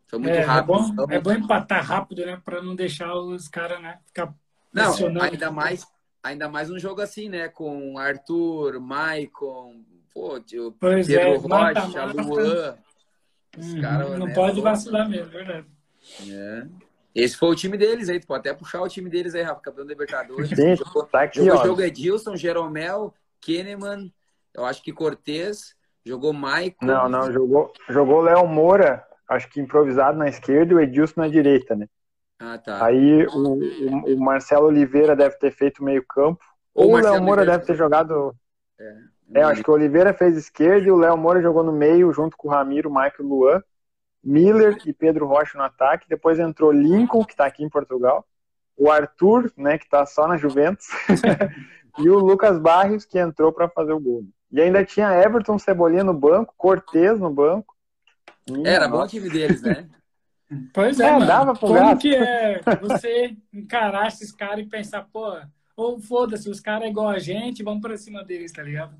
Foi 0.05 0.19
muito 0.19 0.35
é, 0.35 0.41
rápido. 0.41 0.75
É 0.75 0.77
bom, 0.77 1.05
é 1.09 1.19
bom 1.19 1.31
empatar 1.31 1.83
rápido, 1.83 2.23
né, 2.23 2.39
para 2.45 2.61
não 2.61 2.75
deixar 2.75 3.15
os 3.15 3.47
caras, 3.47 3.81
né, 3.81 3.97
ficar 4.05 4.31
Não, 4.71 4.93
ainda 5.19 5.49
mais, 5.49 5.87
ainda 6.21 6.47
mais 6.47 6.69
um 6.69 6.77
jogo 6.77 7.01
assim, 7.01 7.29
né, 7.29 7.47
com 7.47 7.97
Arthur, 7.97 8.79
Maicon, 8.79 9.83
Pô, 10.13 10.39
tio, 10.39 10.71
pois 10.79 11.07
Pedro 11.07 11.23
é, 11.23 11.35
Rocha, 11.35 11.47
mata, 11.47 11.87
mata. 11.87 12.21
Luan. 12.21 12.77
Hum, 13.57 13.81
cara, 13.81 14.17
não 14.19 14.27
né, 14.27 14.33
pode 14.35 14.61
vacilar 14.61 15.09
mesmo, 15.09 15.31
verdade. 15.31 15.65
É. 16.29 16.88
Esse 17.13 17.35
foi 17.35 17.49
o 17.49 17.55
time 17.55 17.77
deles 17.77 18.09
aí, 18.09 18.19
tu 18.19 18.27
pode 18.27 18.47
até 18.47 18.57
puxar 18.57 18.81
o 18.81 18.87
time 18.87 19.09
deles 19.09 19.33
aí, 19.33 19.41
Rafa, 19.41 19.61
campeão 19.61 19.85
da 19.85 19.91
Libertadores. 19.91 20.49
Sim, 20.49 20.75
jogou, 20.75 21.05
tá 21.05 21.23
aqui, 21.23 21.43
jogou, 21.43 21.65
jogo 21.65 21.81
Edilson, 21.81 22.35
Jeromel, 22.35 23.13
Kahneman, 23.41 24.11
eu 24.53 24.65
acho 24.65 24.83
que 24.83 24.93
Cortez, 24.93 25.75
jogou 26.05 26.33
Maicon. 26.33 26.85
Não, 26.85 27.09
não, 27.09 27.31
jogou, 27.31 27.73
jogou 27.89 28.21
Léo 28.21 28.47
Moura, 28.47 29.03
acho 29.27 29.49
que 29.49 29.59
improvisado 29.59 30.17
na 30.17 30.29
esquerda 30.29 30.73
e 30.73 30.75
o 30.75 30.79
Edilson 30.79 31.21
na 31.21 31.27
direita, 31.27 31.75
né? 31.75 31.87
Ah, 32.39 32.57
tá. 32.57 32.85
Aí 32.85 33.25
o, 33.27 33.53
o, 33.53 34.15
o 34.15 34.19
Marcelo 34.19 34.67
Oliveira 34.67 35.15
deve 35.15 35.35
ter 35.37 35.51
feito 35.51 35.83
meio 35.83 36.05
campo. 36.05 36.43
Ou, 36.73 36.93
o 36.93 36.97
Léo 36.97 37.21
Moura 37.21 37.45
deve 37.45 37.65
ter 37.65 37.75
jogado. 37.75 38.33
É. 38.79 38.97
É, 39.31 39.43
acho 39.43 39.61
que 39.63 39.69
o 39.69 39.73
Oliveira 39.73 40.13
fez 40.13 40.35
esquerda 40.35 40.87
e 40.87 40.91
o 40.91 40.97
Léo 40.97 41.15
Moura 41.15 41.41
jogou 41.41 41.63
no 41.63 41.71
meio, 41.71 42.11
junto 42.11 42.35
com 42.35 42.47
o 42.47 42.51
Ramiro, 42.51 42.89
o 42.89 42.93
Michael 42.93 43.13
Luan, 43.19 43.63
Miller 44.23 44.77
e 44.85 44.93
Pedro 44.93 45.25
Rocha 45.25 45.57
no 45.57 45.63
ataque. 45.63 46.09
Depois 46.09 46.39
entrou 46.39 46.71
Lincoln, 46.71 47.23
que 47.23 47.33
está 47.33 47.45
aqui 47.45 47.63
em 47.63 47.69
Portugal, 47.69 48.25
o 48.77 48.89
Arthur, 48.89 49.51
né, 49.57 49.77
que 49.77 49.85
está 49.85 50.05
só 50.05 50.27
na 50.27 50.37
Juventus, 50.37 50.87
e 51.99 52.09
o 52.09 52.19
Lucas 52.19 52.57
Barrios, 52.57 53.05
que 53.05 53.19
entrou 53.19 53.51
para 53.51 53.67
fazer 53.69 53.91
o 53.91 53.99
gol. 53.99 54.23
E 54.51 54.61
ainda 54.61 54.85
tinha 54.85 55.13
Everton 55.13 55.59
Cebolinha 55.59 56.03
no 56.03 56.13
banco, 56.13 56.53
Cortez 56.57 57.19
no 57.19 57.29
banco. 57.29 57.75
Minha 58.49 58.69
Era 58.69 58.87
bom 58.87 59.03
o 59.03 59.07
time 59.07 59.29
deles, 59.29 59.61
né? 59.61 59.87
Pois 60.73 60.99
é, 60.99 61.07
é 61.07 61.25
dava 61.27 61.53
pro 61.53 61.67
Como 61.67 61.79
gato. 61.79 61.99
que 61.99 62.15
é 62.15 62.59
você 62.81 63.37
encarar 63.53 64.07
esses 64.07 64.31
caras 64.31 64.65
e 64.65 64.67
pensar, 64.67 65.07
pô, 65.13 65.39
ou 65.77 65.99
foda-se, 65.99 66.49
os 66.49 66.59
caras 66.59 66.87
é 66.87 66.89
igual 66.89 67.07
a 67.07 67.19
gente, 67.19 67.61
vamos 67.61 67.81
pra 67.81 67.95
cima 67.95 68.23
deles, 68.23 68.51
tá 68.51 68.63
ligado? 68.63 68.97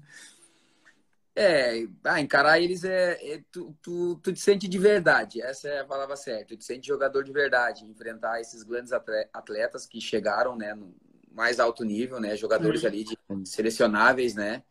É, 1.41 1.87
ah, 2.03 2.19
encarar 2.19 2.59
eles 2.59 2.83
é. 2.83 3.17
é 3.21 3.41
tu, 3.49 3.73
tu, 3.81 4.19
tu, 4.21 4.33
te 4.33 4.41
sente 4.41 4.67
de 4.67 4.77
verdade, 4.77 5.41
essa 5.41 5.69
é 5.69 5.79
a 5.79 5.85
palavra 5.85 6.17
certa. 6.17 6.47
Tu 6.47 6.57
te 6.57 6.65
sente 6.65 6.87
jogador 6.87 7.23
de 7.23 7.31
verdade, 7.31 7.85
enfrentar 7.85 8.41
esses 8.41 8.61
grandes 8.61 8.91
atletas 8.91 9.85
que 9.85 10.01
chegaram, 10.01 10.57
né, 10.57 10.73
no 10.75 10.93
mais 11.31 11.57
alto 11.57 11.85
nível, 11.85 12.19
né, 12.19 12.35
jogadores 12.35 12.81
uhum. 12.81 12.89
ali 12.89 13.05
de, 13.05 13.17
selecionáveis, 13.45 14.35
né. 14.35 14.63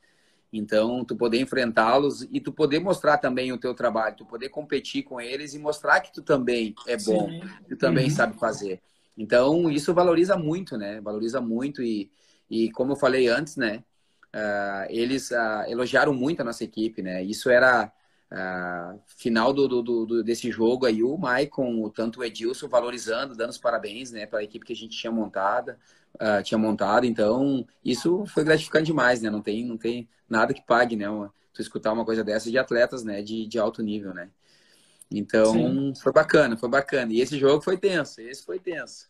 Então, 0.53 1.05
tu 1.07 1.17
poder 1.17 1.41
enfrentá-los 1.41 2.29
e 2.31 2.39
tu 2.39 2.53
poder 2.53 2.81
mostrar 2.81 3.17
também 3.17 3.51
o 3.51 3.59
teu 3.59 3.75
trabalho, 3.75 4.17
tu 4.17 4.27
poder 4.27 4.51
competir 4.51 5.05
com 5.05 5.19
eles 5.19 5.55
e 5.55 5.59
mostrar 5.59 6.01
que 6.01 6.13
tu 6.13 6.21
também 6.21 6.75
é 6.87 6.99
bom, 6.99 7.31
Sim. 7.31 7.41
tu 7.67 7.77
também 7.79 8.05
uhum. 8.05 8.11
sabe 8.11 8.39
fazer. 8.39 8.81
Então, 9.17 9.71
isso 9.71 9.95
valoriza 9.95 10.37
muito, 10.37 10.77
né? 10.77 11.01
Valoriza 11.01 11.41
muito 11.41 11.83
e, 11.83 12.11
e 12.51 12.71
como 12.73 12.93
eu 12.93 12.97
falei 12.97 13.27
antes, 13.27 13.57
né? 13.57 13.83
Uh, 14.35 14.85
eles 14.91 15.31
uh, 15.31 15.65
elogiaram 15.67 16.13
muito 16.13 16.41
a 16.41 16.45
nossa 16.45 16.63
equipe, 16.63 17.03
né? 17.03 17.23
Isso 17.23 17.49
era 17.49 17.91
uh, 18.31 19.01
final 19.07 19.53
do, 19.53 19.67
do, 19.67 19.83
do, 19.83 20.23
desse 20.23 20.51
jogo 20.51 20.85
aí, 20.85 21.03
o 21.03 21.17
Maicon, 21.17 21.83
o 21.83 21.91
tanto 21.91 22.21
o 22.21 22.25
Edilson 22.25 22.69
valorizando, 22.69 23.35
dando 23.35 23.51
os 23.51 23.59
parabéns, 23.59 24.13
né? 24.13 24.27
Para 24.27 24.41
a 24.41 24.45
equipe 24.45 24.67
que 24.67 24.73
a 24.73 24.77
gente 24.77 24.97
tinha 24.97 25.11
montada, 25.11 25.79
tinha 26.45 26.59
montado. 26.59 27.07
Então, 27.07 27.67
isso 27.85 28.25
foi 28.27 28.45
gratificante 28.45 28.87
demais, 28.87 29.23
né? 29.23 29.31
Não 29.31 29.41
tem, 29.41 29.65
não 29.65 29.79
tem 29.79 30.09
nada 30.29 30.53
que 30.53 30.63
pague, 30.63 30.97
né? 30.97 31.09
Uma, 31.09 31.33
tu 31.53 31.63
escutar 31.63 31.93
uma 31.93 32.05
coisa 32.05 32.23
dessa 32.23 32.51
de 32.51 32.59
atletas, 32.59 33.03
né? 33.03 33.23
De, 33.23 33.47
de 33.47 33.59
alto 33.59 33.83
nível, 33.83 34.13
né? 34.13 34.29
Então, 35.11 35.53
Sim. 35.53 35.93
foi 36.03 36.13
bacana, 36.13 36.57
foi 36.57 36.69
bacana. 36.69 37.13
E 37.13 37.21
esse 37.21 37.39
jogo 37.39 37.63
foi 37.63 37.79
tenso, 37.79 38.21
esse 38.21 38.45
foi 38.45 38.59
tenso. 38.59 39.09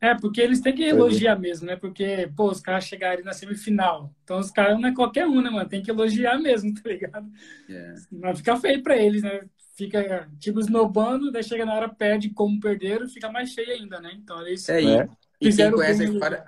É, 0.00 0.14
porque 0.14 0.40
eles 0.40 0.60
têm 0.60 0.74
que 0.74 0.84
elogiar 0.84 1.36
mesmo, 1.36 1.66
né? 1.66 1.76
Porque, 1.76 2.30
pô, 2.36 2.50
os 2.50 2.60
caras 2.60 2.84
chegarem 2.84 3.24
na 3.24 3.32
semifinal. 3.32 4.12
Então, 4.24 4.38
os 4.38 4.50
caras 4.50 4.78
não 4.78 4.88
é 4.88 4.94
qualquer 4.94 5.26
um, 5.26 5.40
né, 5.40 5.48
mano? 5.48 5.68
Tem 5.68 5.82
que 5.82 5.90
elogiar 5.90 6.38
mesmo, 6.38 6.74
tá 6.80 6.88
ligado? 6.88 7.26
Yeah. 7.68 7.94
É. 7.94 8.02
Não 8.12 8.36
fica 8.36 8.56
feio 8.56 8.82
pra 8.82 8.96
eles, 8.96 9.22
né? 9.22 9.42
Fica, 9.74 10.28
tipo, 10.38 10.60
esnobando, 10.60 11.30
daí 11.30 11.42
chega 11.42 11.64
na 11.64 11.74
hora, 11.74 11.88
perde 11.88 12.30
como 12.30 12.60
perderam, 12.60 13.08
fica 13.08 13.30
mais 13.30 13.50
cheio 13.50 13.70
ainda, 13.70 14.00
né? 14.00 14.12
Então, 14.14 14.46
eles 14.46 14.68
é, 14.68 14.82
e, 14.82 15.08
e 15.40 15.52
quem 15.54 15.70
conhece 15.70 16.02
a 16.02 16.06
história... 16.06 16.44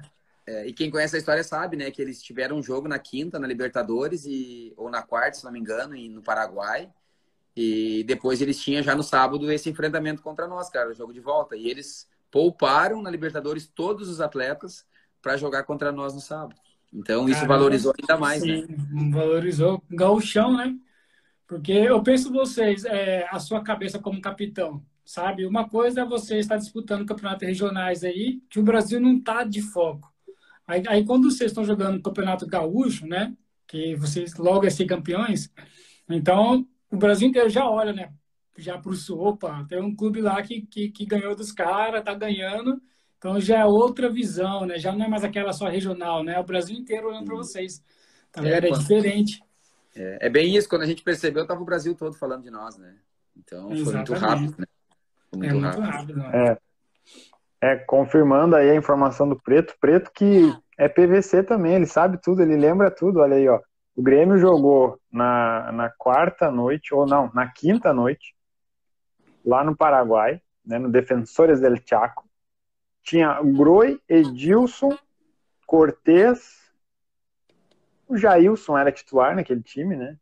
É, 0.47 0.67
e 0.67 0.73
quem 0.73 0.91
conhece 0.91 1.15
a 1.15 1.19
história 1.19 1.45
sabe, 1.45 1.77
né, 1.77 1.91
que 1.91 2.01
eles 2.01 2.23
tiveram 2.23 2.57
um 2.57 2.63
jogo 2.63 2.89
na 2.89 2.99
quinta, 2.99 3.39
na 3.39 3.47
Libertadores, 3.47 4.25
e, 4.25 4.73
ou 4.79 4.89
na 4.89 5.03
quarta, 5.03 5.37
se 5.37 5.45
não 5.45 5.53
me 5.53 5.61
engano, 5.61 5.95
e 5.95 6.09
no 6.09 6.23
Paraguai. 6.23 6.91
E 7.55 8.03
depois 8.05 8.41
eles 8.41 8.59
tinham 8.59 8.83
já 8.83 8.95
no 8.95 9.03
sábado 9.03 9.53
esse 9.53 9.69
enfrentamento 9.69 10.23
contra 10.23 10.47
nós, 10.47 10.71
cara, 10.71 10.89
o 10.89 10.95
jogo 10.95 11.13
de 11.13 11.21
volta. 11.21 11.55
E 11.55 11.69
eles 11.69 12.09
pouparam 12.31 13.03
na 13.03 13.11
Libertadores 13.11 13.67
todos 13.67 14.09
os 14.09 14.21
atletas 14.21 14.87
para 15.21 15.37
jogar 15.37 15.65
contra 15.65 15.93
nós 15.93 16.15
no 16.15 16.21
sábado. 16.21 16.61
Então 16.93 17.29
isso 17.29 17.47
valorizou 17.47 17.93
ainda 17.99 18.17
mais, 18.17 18.43
sim, 18.43 18.63
né? 18.63 19.11
Valorizou 19.11 19.83
gauchão, 19.91 20.57
né? 20.57 20.75
Porque 21.47 21.73
eu 21.73 22.03
penso 22.03 22.33
vocês, 22.33 22.85
é, 22.85 23.27
a 23.31 23.39
sua 23.39 23.63
cabeça 23.63 23.99
como 23.99 24.21
capitão, 24.21 24.83
sabe? 25.05 25.47
Uma 25.47 25.69
coisa 25.69 26.03
é 26.03 26.05
você 26.05 26.39
estar 26.39 26.57
disputando 26.57 27.07
campeonatos 27.07 27.47
regionais 27.47 28.05
aí, 28.05 28.41
que 28.49 28.59
o 28.59 28.63
Brasil 28.63 29.01
não 29.01 29.21
tá 29.21 29.45
de 29.45 29.61
foco. 29.61 30.13
Aí, 30.67 30.83
aí 30.87 31.05
quando 31.05 31.31
vocês 31.31 31.51
estão 31.51 31.65
jogando 31.65 32.03
campeonato 32.03 32.47
gaúcho, 32.47 33.07
né? 33.07 33.35
Que 33.67 33.95
vocês 33.97 34.35
logo 34.37 34.67
é 34.67 34.71
ser 34.71 34.87
campeões, 34.87 35.51
então 36.09 36.67
o 36.91 36.97
Brasil 36.97 37.29
inteiro 37.29 37.51
já 37.51 37.69
olha, 37.69 37.93
né? 37.93 38.13
Já 38.59 38.77
para 38.77 38.91
o 38.91 38.95
sul, 38.95 39.21
opa, 39.21 39.65
tem 39.69 39.81
um 39.81 39.95
clube 39.95 40.21
lá 40.21 40.43
que, 40.43 40.63
que, 40.63 40.91
que 40.91 41.07
ganhou 41.07 41.35
dos 41.37 41.53
caras, 41.53 42.03
tá 42.03 42.13
ganhando. 42.13 42.83
Então 43.17 43.41
já 43.41 43.61
é 43.61 43.65
outra 43.65 44.11
visão, 44.11 44.67
né? 44.67 44.79
Já 44.79 44.93
não 44.93 45.05
é 45.05 45.09
mais 45.09 45.25
aquela 45.25 45.53
só 45.53 45.69
regional, 45.69 46.23
né? 46.23 46.35
É 46.35 46.41
o 46.41 46.45
Brasil 46.45 46.77
inteiro 46.77 47.09
olhando 47.09 47.25
para 47.25 47.37
vocês. 47.37 47.83
Tá 48.33 48.45
É, 48.45 48.59
é 48.59 48.61
diferente. 48.61 49.41
É, 49.95 50.27
é, 50.27 50.29
bem 50.29 50.57
isso, 50.57 50.69
quando 50.69 50.83
a 50.83 50.87
gente 50.87 51.03
percebeu, 51.03 51.47
tava 51.47 51.63
o 51.63 51.65
Brasil 51.65 51.95
todo 51.95 52.15
falando 52.17 52.43
de 52.43 52.51
nós, 52.51 52.77
né? 52.77 52.97
Então 53.37 53.69
foi 53.69 53.95
muito 53.95 54.13
rápido, 54.15 54.55
né? 54.59 54.67
Foi 55.31 55.39
muito, 55.39 55.51
é 55.51 55.53
muito 55.53 55.81
rápido. 55.81 55.83
rápido 55.83 56.17
né? 56.17 56.59
é, 57.61 57.69
é, 57.73 57.77
confirmando 57.77 58.55
aí 58.57 58.71
a 58.71 58.77
informação 58.77 59.29
do 59.29 59.41
Preto, 59.41 59.75
Preto 59.81 60.11
que 60.13 60.53
é 60.77 60.89
PVC 60.89 61.43
também, 61.43 61.75
ele 61.75 61.87
sabe 61.87 62.21
tudo, 62.23 62.43
ele 62.43 62.57
lembra 62.57 62.91
tudo, 62.91 63.21
olha 63.21 63.37
aí, 63.37 63.49
ó. 63.49 63.61
O 63.97 64.03
Grêmio 64.03 64.39
jogou 64.39 65.01
na, 65.13 65.73
na 65.73 65.91
quarta 65.91 66.53
noite, 66.53 66.95
ou 66.95 67.05
não, 67.05 67.33
na 67.35 67.49
quinta 67.49 67.93
noite, 67.93 68.33
lá 69.45 69.65
no 69.65 69.77
Paraguai, 69.77 70.41
né, 70.65 70.79
no 70.79 70.91
Defensores 70.91 71.61
del 71.61 71.77
Chaco. 71.85 72.29
Tinha 73.03 73.41
Groi, 73.43 74.01
Edilson, 74.09 74.97
Cortez, 75.67 76.59
o 78.09 78.17
Jailson 78.17 78.77
era 78.77 78.91
titular 78.91 79.37
naquele 79.37 79.63
time, 79.63 79.95
né? 79.95 80.17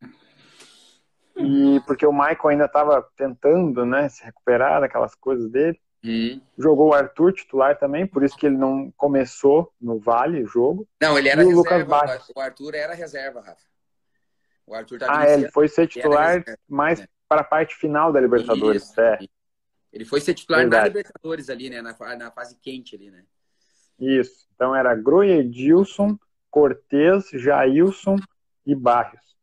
E 1.37 1.81
porque 1.87 2.05
o 2.05 2.13
Michael 2.13 2.49
ainda 2.49 2.65
estava 2.65 3.07
tentando, 3.17 3.85
né, 3.85 4.09
se 4.09 4.25
recuperar 4.25 4.81
daquelas 4.81 5.15
coisas 5.15 5.51
dele. 5.51 5.79
Hum. 6.05 6.41
Jogou 6.59 6.91
o 6.91 6.95
Arthur 6.95 7.33
titular 7.33 7.79
também, 7.79 8.07
por 8.07 8.23
isso 8.23 8.37
que 8.37 8.47
ele 8.47 8.57
não 8.57 8.91
começou 8.97 9.73
no 9.81 9.99
Vale 9.99 10.43
o 10.43 10.47
jogo. 10.47 10.89
Não, 11.01 11.19
ele 11.19 11.29
era 11.29 11.43
e 11.43 11.47
reserva. 11.47 12.21
O, 12.35 12.39
o 12.39 12.41
Arthur 12.41 12.75
era 12.75 12.95
reserva, 12.95 13.41
Rafa. 13.41 13.67
O 14.67 14.75
Arthur 14.75 14.99
tá 14.99 15.07
Ah, 15.09 15.27
é, 15.27 15.35
ele 15.35 15.51
foi 15.51 15.69
ser 15.69 15.87
titular 15.87 16.43
mais 16.69 17.01
é. 17.01 17.09
Para 17.29 17.41
a 17.41 17.45
parte 17.45 17.75
final 17.75 18.13
da 18.13 18.21
Libertadores. 18.21 18.85
Isso, 18.85 19.01
é. 19.01 19.19
Ele 19.93 20.05
foi 20.05 20.21
ser 20.21 20.35
titular 20.35 20.61
Verdade. 20.61 20.83
na 20.83 20.89
Libertadores 20.89 21.49
ali, 21.49 21.71
né? 21.71 21.83
Na, 21.83 21.95
na 22.17 22.31
fase 22.31 22.57
quente 22.57 22.95
ali, 22.95 23.11
né? 23.11 23.25
Isso. 23.99 24.47
Então 24.55 24.75
era 24.75 24.95
Groi, 24.95 25.31
Edilson, 25.31 26.19
Cortez, 26.51 27.31
Jailson 27.33 28.17
e 28.65 28.75
Barrios. 28.75 29.37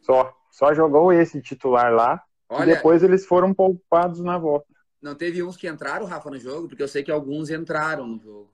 Só. 0.00 0.34
Só 0.50 0.72
jogou 0.72 1.12
esse 1.12 1.42
titular 1.42 1.92
lá. 1.92 2.22
Olha, 2.48 2.70
e 2.70 2.74
depois 2.76 3.02
eles 3.02 3.26
foram 3.26 3.52
poupados 3.52 4.20
na 4.20 4.38
volta. 4.38 4.66
Não 5.02 5.14
teve 5.16 5.42
uns 5.42 5.56
que 5.56 5.68
entraram, 5.68 6.06
Rafa, 6.06 6.30
no 6.30 6.38
jogo? 6.38 6.68
Porque 6.68 6.82
eu 6.82 6.86
sei 6.86 7.02
que 7.02 7.10
alguns 7.10 7.50
entraram 7.50 8.06
no 8.06 8.20
jogo. 8.20 8.50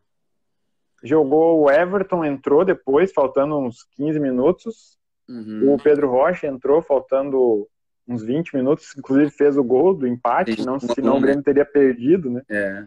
Jogou 1.03 1.61
o 1.61 1.71
Everton, 1.71 2.25
entrou 2.25 2.65
depois, 2.65 3.13
faltando 3.13 3.59
uns 3.59 3.85
15 3.93 4.19
minutos. 4.19 4.99
Uhum. 5.29 5.75
O 5.75 5.79
Pedro 5.79 6.11
Rocha 6.11 6.47
entrou, 6.47 6.81
faltando 6.81 7.69
uns 8.11 8.23
20 8.23 8.57
minutos. 8.57 8.95
Inclusive 8.99 9.31
fez 9.31 9.57
o 9.57 9.65
gol 9.65 9.95
do 9.95 10.07
empate, 10.07 10.65
não, 10.67 10.79
senão 10.81 11.17
o 11.17 11.21
Grêmio 11.21 11.43
teria 11.43 11.65
perdido, 11.65 12.31
né? 12.31 12.43
É. 12.49 12.85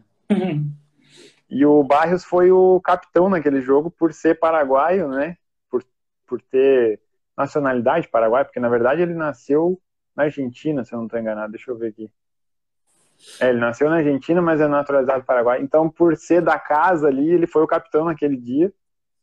E 1.49 1.65
o 1.65 1.83
Barrios 1.83 2.23
foi 2.23 2.51
o 2.51 2.81
capitão 2.81 3.29
naquele 3.29 3.61
jogo 3.61 3.91
por 3.91 4.11
ser 4.11 4.39
paraguaio, 4.39 5.07
né? 5.07 5.37
Por, 5.69 5.83
por 6.25 6.41
ter 6.41 6.99
nacionalidade 7.37 8.07
paraguaia, 8.07 8.43
porque 8.43 8.59
na 8.59 8.69
verdade 8.69 9.01
ele 9.01 9.13
nasceu 9.13 9.79
na 10.15 10.23
Argentina, 10.23 10.83
se 10.83 10.93
eu 10.93 10.97
não 10.97 11.05
estou 11.05 11.19
enganado. 11.19 11.51
Deixa 11.51 11.69
eu 11.69 11.77
ver 11.77 11.89
aqui. 11.89 12.09
É, 13.39 13.49
ele 13.49 13.59
nasceu 13.59 13.89
na 13.89 13.97
Argentina, 13.97 14.41
mas 14.41 14.59
é 14.59 14.67
naturalizado 14.67 15.23
paraguai. 15.23 15.61
Então, 15.61 15.89
por 15.89 16.17
ser 16.17 16.41
da 16.41 16.57
casa 16.59 17.07
ali, 17.07 17.29
ele 17.29 17.47
foi 17.47 17.63
o 17.63 17.67
capitão 17.67 18.05
naquele 18.05 18.35
dia. 18.35 18.73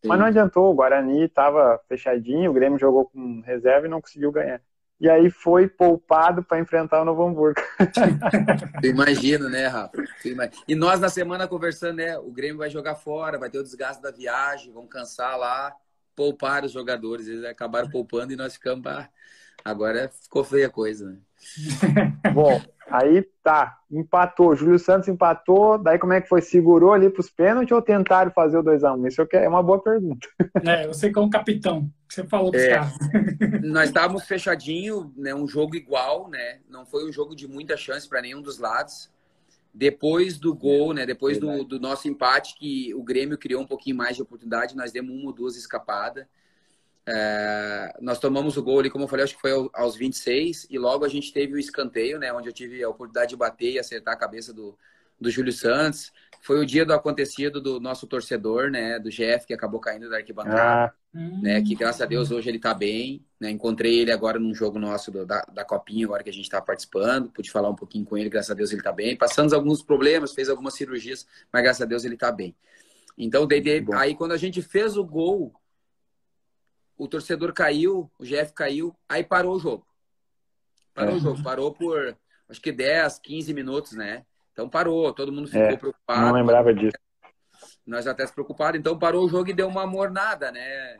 Sim. 0.00 0.08
Mas 0.08 0.18
não 0.18 0.26
adiantou, 0.26 0.70
o 0.70 0.74
Guarani 0.74 1.24
estava 1.24 1.80
fechadinho, 1.88 2.50
o 2.50 2.54
Grêmio 2.54 2.78
jogou 2.78 3.06
com 3.06 3.40
reserva 3.40 3.86
e 3.86 3.90
não 3.90 4.00
conseguiu 4.00 4.32
ganhar. 4.32 4.62
E 5.00 5.08
aí 5.08 5.30
foi 5.30 5.66
poupado 5.66 6.42
para 6.42 6.60
enfrentar 6.60 7.00
o 7.00 7.04
Novo 7.06 7.26
Hamburgo. 7.26 7.60
Imagina, 8.84 9.48
né, 9.48 9.66
Rafa? 9.66 9.96
E 10.68 10.74
nós 10.74 11.00
na 11.00 11.08
semana 11.08 11.48
conversando, 11.48 11.96
né? 11.96 12.18
O 12.18 12.30
Grêmio 12.30 12.58
vai 12.58 12.68
jogar 12.68 12.96
fora, 12.96 13.38
vai 13.38 13.48
ter 13.48 13.58
o 13.58 13.62
desgaste 13.62 14.02
da 14.02 14.10
viagem, 14.10 14.72
vão 14.72 14.86
cansar 14.86 15.38
lá, 15.38 15.74
poupar 16.14 16.64
os 16.64 16.72
jogadores. 16.72 17.28
Eles 17.28 17.44
acabaram 17.44 17.88
poupando 17.88 18.34
e 18.34 18.36
nós 18.36 18.54
ficamos. 18.54 18.86
Ah, 18.86 19.08
agora 19.64 20.10
ficou 20.10 20.44
feia 20.44 20.66
a 20.66 20.70
coisa, 20.70 21.08
né? 21.08 21.18
Bom, 22.34 22.60
aí 22.90 23.22
tá, 23.42 23.78
empatou. 23.90 24.54
Júlio 24.54 24.78
Santos 24.78 25.08
empatou. 25.08 25.78
Daí 25.78 25.98
como 25.98 26.12
é 26.12 26.20
que 26.20 26.28
foi? 26.28 26.42
Segurou 26.42 26.92
ali 26.92 27.08
para 27.08 27.20
os 27.20 27.30
pênaltis 27.30 27.72
ou 27.72 27.80
tentaram 27.80 28.30
fazer 28.30 28.58
o 28.58 28.64
2x1? 28.64 29.08
Isso 29.08 29.26
é 29.32 29.48
uma 29.48 29.62
boa 29.62 29.82
pergunta. 29.82 30.28
É, 30.66 30.86
você 30.86 31.10
como 31.10 31.30
capitão, 31.30 31.90
você 32.08 32.24
falou 32.24 32.50
para 32.50 32.60
é, 32.60 32.68
caras. 32.68 32.98
Nós 33.62 33.88
estávamos 33.88 34.24
fechadinho, 34.24 35.12
né? 35.16 35.34
Um 35.34 35.46
jogo 35.46 35.74
igual, 35.74 36.28
né? 36.28 36.58
Não 36.68 36.84
foi 36.84 37.08
um 37.08 37.12
jogo 37.12 37.34
de 37.34 37.48
muita 37.48 37.76
chance 37.76 38.08
para 38.08 38.20
nenhum 38.20 38.42
dos 38.42 38.58
lados. 38.58 39.10
Depois 39.72 40.38
do 40.38 40.54
gol, 40.54 40.92
né? 40.92 41.06
Depois 41.06 41.38
do, 41.38 41.64
do 41.64 41.80
nosso 41.80 42.08
empate, 42.08 42.56
que 42.56 42.92
o 42.94 43.02
Grêmio 43.02 43.38
criou 43.38 43.62
um 43.62 43.66
pouquinho 43.66 43.96
mais 43.96 44.16
de 44.16 44.22
oportunidade, 44.22 44.76
nós 44.76 44.92
demos 44.92 45.14
uma 45.14 45.26
ou 45.26 45.32
duas 45.32 45.56
escapadas. 45.56 46.26
É, 47.06 47.96
nós 48.00 48.18
tomamos 48.18 48.56
o 48.56 48.62
gol 48.62 48.80
ali, 48.80 48.90
como 48.90 49.04
eu 49.04 49.08
falei, 49.08 49.24
acho 49.24 49.34
que 49.34 49.40
foi 49.40 49.52
aos 49.72 49.96
26, 49.96 50.66
e 50.70 50.78
logo 50.78 51.04
a 51.04 51.08
gente 51.08 51.32
teve 51.32 51.54
o 51.54 51.58
escanteio, 51.58 52.18
né, 52.18 52.32
onde 52.32 52.48
eu 52.48 52.52
tive 52.52 52.82
a 52.82 52.88
oportunidade 52.88 53.30
de 53.30 53.36
bater 53.36 53.72
e 53.72 53.78
acertar 53.78 54.14
a 54.14 54.18
cabeça 54.18 54.52
do, 54.52 54.76
do 55.20 55.30
Júlio 55.30 55.52
Santos. 55.52 56.12
Foi 56.42 56.58
o 56.58 56.64
dia 56.64 56.86
do 56.86 56.94
acontecido 56.94 57.60
do 57.60 57.80
nosso 57.80 58.06
torcedor, 58.06 58.70
né, 58.70 58.98
do 58.98 59.10
GF, 59.10 59.46
que 59.46 59.52
acabou 59.52 59.80
caindo 59.80 60.08
da 60.08 60.16
arquibancada, 60.16 60.94
ah. 61.14 61.18
né, 61.42 61.60
que 61.62 61.74
graças 61.74 62.00
a 62.00 62.06
Deus 62.06 62.30
hoje 62.30 62.48
ele 62.48 62.58
tá 62.58 62.72
bem, 62.72 63.24
né, 63.38 63.50
encontrei 63.50 63.98
ele 63.98 64.12
agora 64.12 64.38
num 64.38 64.54
jogo 64.54 64.78
nosso 64.78 65.10
do, 65.10 65.26
da, 65.26 65.42
da 65.52 65.64
Copinha, 65.64 66.06
agora 66.06 66.22
que 66.22 66.30
a 66.30 66.32
gente 66.32 66.48
tá 66.48 66.60
participando, 66.60 67.30
pude 67.30 67.50
falar 67.50 67.68
um 67.68 67.74
pouquinho 67.74 68.04
com 68.04 68.16
ele, 68.16 68.30
graças 68.30 68.50
a 68.50 68.54
Deus 68.54 68.72
ele 68.72 68.82
tá 68.82 68.92
bem, 68.92 69.16
passamos 69.16 69.52
alguns 69.52 69.82
problemas, 69.82 70.32
fez 70.32 70.48
algumas 70.48 70.74
cirurgias, 70.74 71.26
mas 71.52 71.62
graças 71.62 71.82
a 71.82 71.86
Deus 71.86 72.04
ele 72.04 72.16
tá 72.16 72.30
bem. 72.30 72.54
Então, 73.18 73.46
daí, 73.46 73.62
aí 73.94 74.14
quando 74.14 74.32
a 74.32 74.36
gente 74.38 74.62
fez 74.62 74.96
o 74.96 75.04
gol, 75.04 75.52
o 77.00 77.08
torcedor 77.08 77.54
caiu, 77.54 78.10
o 78.18 78.24
GF 78.24 78.52
caiu, 78.52 78.94
aí 79.08 79.24
parou 79.24 79.56
o 79.56 79.58
jogo. 79.58 79.86
Parou 80.92 81.14
é. 81.14 81.16
o 81.16 81.18
jogo, 81.18 81.42
parou 81.42 81.72
por 81.72 82.14
acho 82.46 82.60
que 82.60 82.70
10, 82.70 83.18
15 83.20 83.54
minutos, 83.54 83.92
né? 83.92 84.26
Então 84.52 84.68
parou, 84.68 85.10
todo 85.14 85.32
mundo 85.32 85.48
ficou 85.48 85.62
é, 85.62 85.76
preocupado. 85.78 86.20
Não 86.20 86.32
lembrava 86.34 86.74
disso. 86.74 86.98
Nós 87.86 88.06
até 88.06 88.26
se 88.26 88.34
preocupados, 88.34 88.78
então 88.78 88.98
parou 88.98 89.24
o 89.24 89.28
jogo 89.30 89.48
e 89.48 89.54
deu 89.54 89.66
uma 89.66 89.86
mornada, 89.86 90.52
né? 90.52 90.98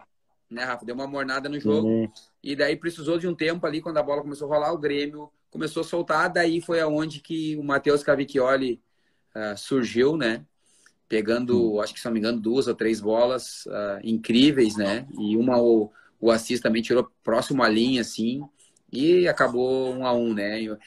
Né, 0.51 0.64
Rafa? 0.64 0.86
Deu 0.86 0.94
uma 0.94 1.07
mornada 1.07 1.51
no 1.51 1.61
jogo. 1.61 1.86
Uhum. 1.86 2.12
E 2.42 2.57
daí 2.57 2.76
precisou 2.76 3.18
de 3.18 3.28
um 3.28 3.34
tempo 3.34 3.66
ali, 3.66 3.82
quando 3.82 3.98
a 3.98 4.03
bola 4.03 4.22
começou 4.22 4.51
a 4.51 4.57
rolar, 4.57 4.72
o 4.72 4.78
Grêmio 4.78 5.30
começou 5.51 5.82
a 5.82 5.84
soltar. 5.84 6.32
Daí 6.32 6.62
foi 6.62 6.80
aonde 6.80 7.20
que 7.20 7.57
o 7.59 7.62
Matheus 7.62 8.03
Cavicchioli 8.03 8.82
uh, 9.36 9.57
surgiu, 9.57 10.16
né? 10.16 10.46
Pegando, 11.11 11.75
hum. 11.75 11.81
acho 11.81 11.93
que 11.93 11.99
se 11.99 12.07
não 12.07 12.13
me 12.13 12.21
engano, 12.21 12.41
duas 12.41 12.69
ou 12.69 12.75
três 12.75 13.01
bolas 13.01 13.67
uh, 13.67 14.01
incríveis, 14.05 14.77
né? 14.77 15.09
E 15.19 15.37
uma 15.37 15.61
o, 15.61 15.91
o 16.21 16.31
Assis 16.31 16.61
também 16.61 16.81
tirou 16.81 17.11
próximo 17.25 17.65
à 17.65 17.69
linha, 17.69 18.01
assim, 18.01 18.41
e 18.93 19.27
acabou 19.27 19.93
um 19.93 20.07
a 20.07 20.13
um, 20.13 20.33
né? 20.33 20.63
Uh, 20.71 20.79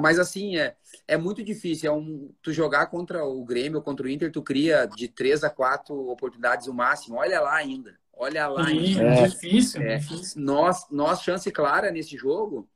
mas 0.00 0.18
assim, 0.18 0.56
é, 0.56 0.74
é 1.06 1.16
muito 1.16 1.40
difícil. 1.44 1.88
É 1.88 1.94
um, 1.94 2.32
tu 2.42 2.52
jogar 2.52 2.86
contra 2.86 3.24
o 3.24 3.44
Grêmio, 3.44 3.80
contra 3.80 4.06
o 4.06 4.08
Inter, 4.08 4.32
tu 4.32 4.42
cria 4.42 4.86
de 4.86 5.06
três 5.06 5.44
a 5.44 5.48
quatro 5.48 5.94
oportunidades 6.08 6.66
o 6.66 6.74
máximo. 6.74 7.16
Olha 7.16 7.40
lá 7.40 7.54
ainda. 7.54 7.94
Olha 8.12 8.48
lá 8.48 8.66
ainda. 8.66 9.02
É, 9.02 9.28
difícil, 9.28 9.82
é, 9.82 9.98
difícil. 9.98 10.42
Nós, 10.42 10.84
nós, 10.90 11.22
chance 11.22 11.48
clara 11.52 11.92
nesse 11.92 12.16
jogo, 12.16 12.68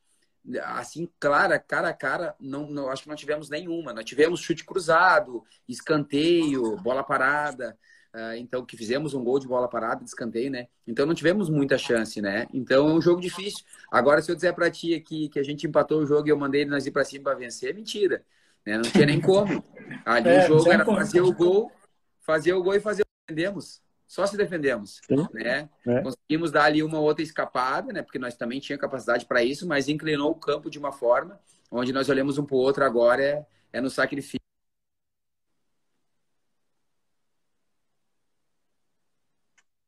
assim, 0.62 1.08
clara, 1.18 1.58
cara 1.58 1.88
a 1.88 1.94
cara, 1.94 2.34
não, 2.38 2.68
não, 2.68 2.90
acho 2.90 3.02
que 3.02 3.08
não 3.08 3.16
tivemos 3.16 3.48
nenhuma. 3.48 3.92
Nós 3.92 4.04
tivemos 4.04 4.40
chute 4.40 4.64
cruzado, 4.64 5.42
escanteio, 5.68 6.76
bola 6.78 7.02
parada. 7.02 7.76
Uh, 8.14 8.36
então, 8.36 8.64
que 8.64 8.76
fizemos 8.76 9.12
um 9.12 9.24
gol 9.24 9.40
de 9.40 9.48
bola 9.48 9.68
parada, 9.68 10.04
de 10.04 10.08
escanteio, 10.08 10.48
né? 10.48 10.68
Então, 10.86 11.04
não 11.04 11.14
tivemos 11.14 11.50
muita 11.50 11.76
chance, 11.76 12.22
né? 12.22 12.46
Então, 12.52 12.88
é 12.88 12.92
um 12.92 13.00
jogo 13.00 13.20
difícil. 13.20 13.64
Agora, 13.90 14.22
se 14.22 14.30
eu 14.30 14.36
dizer 14.36 14.52
para 14.52 14.70
ti 14.70 14.94
aqui 14.94 15.28
que 15.28 15.40
a 15.40 15.42
gente 15.42 15.66
empatou 15.66 16.00
o 16.00 16.06
jogo 16.06 16.28
e 16.28 16.30
eu 16.30 16.38
mandei 16.38 16.64
nós 16.64 16.86
ir 16.86 16.92
para 16.92 17.04
cima 17.04 17.24
para 17.24 17.34
vencer, 17.34 17.70
é 17.70 17.72
mentira. 17.72 18.24
Né? 18.64 18.76
Não 18.76 18.84
tinha 18.84 19.06
nem 19.06 19.20
como. 19.20 19.64
Ali 20.04 20.28
é, 20.28 20.44
o 20.44 20.46
jogo 20.46 20.70
era 20.70 20.84
fazer 20.84 21.22
o 21.22 21.32
gol, 21.32 21.72
fazer 22.20 22.52
o 22.52 22.62
gol 22.62 22.74
e 22.74 22.80
fazer 22.80 23.02
o 23.02 23.04
que 23.04 23.34
vendemos 23.34 23.83
só 24.14 24.24
se 24.28 24.36
defendemos, 24.36 25.00
Sim. 25.08 25.26
né? 25.32 25.68
É. 25.84 26.00
Conseguimos 26.00 26.52
dar 26.52 26.66
ali 26.66 26.84
uma 26.84 27.00
outra 27.00 27.24
escapada, 27.24 27.92
né? 27.92 28.00
Porque 28.00 28.16
nós 28.16 28.36
também 28.36 28.60
tinha 28.60 28.78
capacidade 28.78 29.26
para 29.26 29.42
isso, 29.42 29.66
mas 29.66 29.88
inclinou 29.88 30.30
o 30.30 30.36
campo 30.36 30.70
de 30.70 30.78
uma 30.78 30.92
forma 30.92 31.40
onde 31.68 31.92
nós 31.92 32.08
olhamos 32.08 32.38
um 32.38 32.44
para 32.44 32.54
o 32.54 32.60
outro 32.60 32.84
agora 32.84 33.24
é, 33.24 33.44
é 33.72 33.80
no 33.80 33.90
sacrifício. 33.90 34.38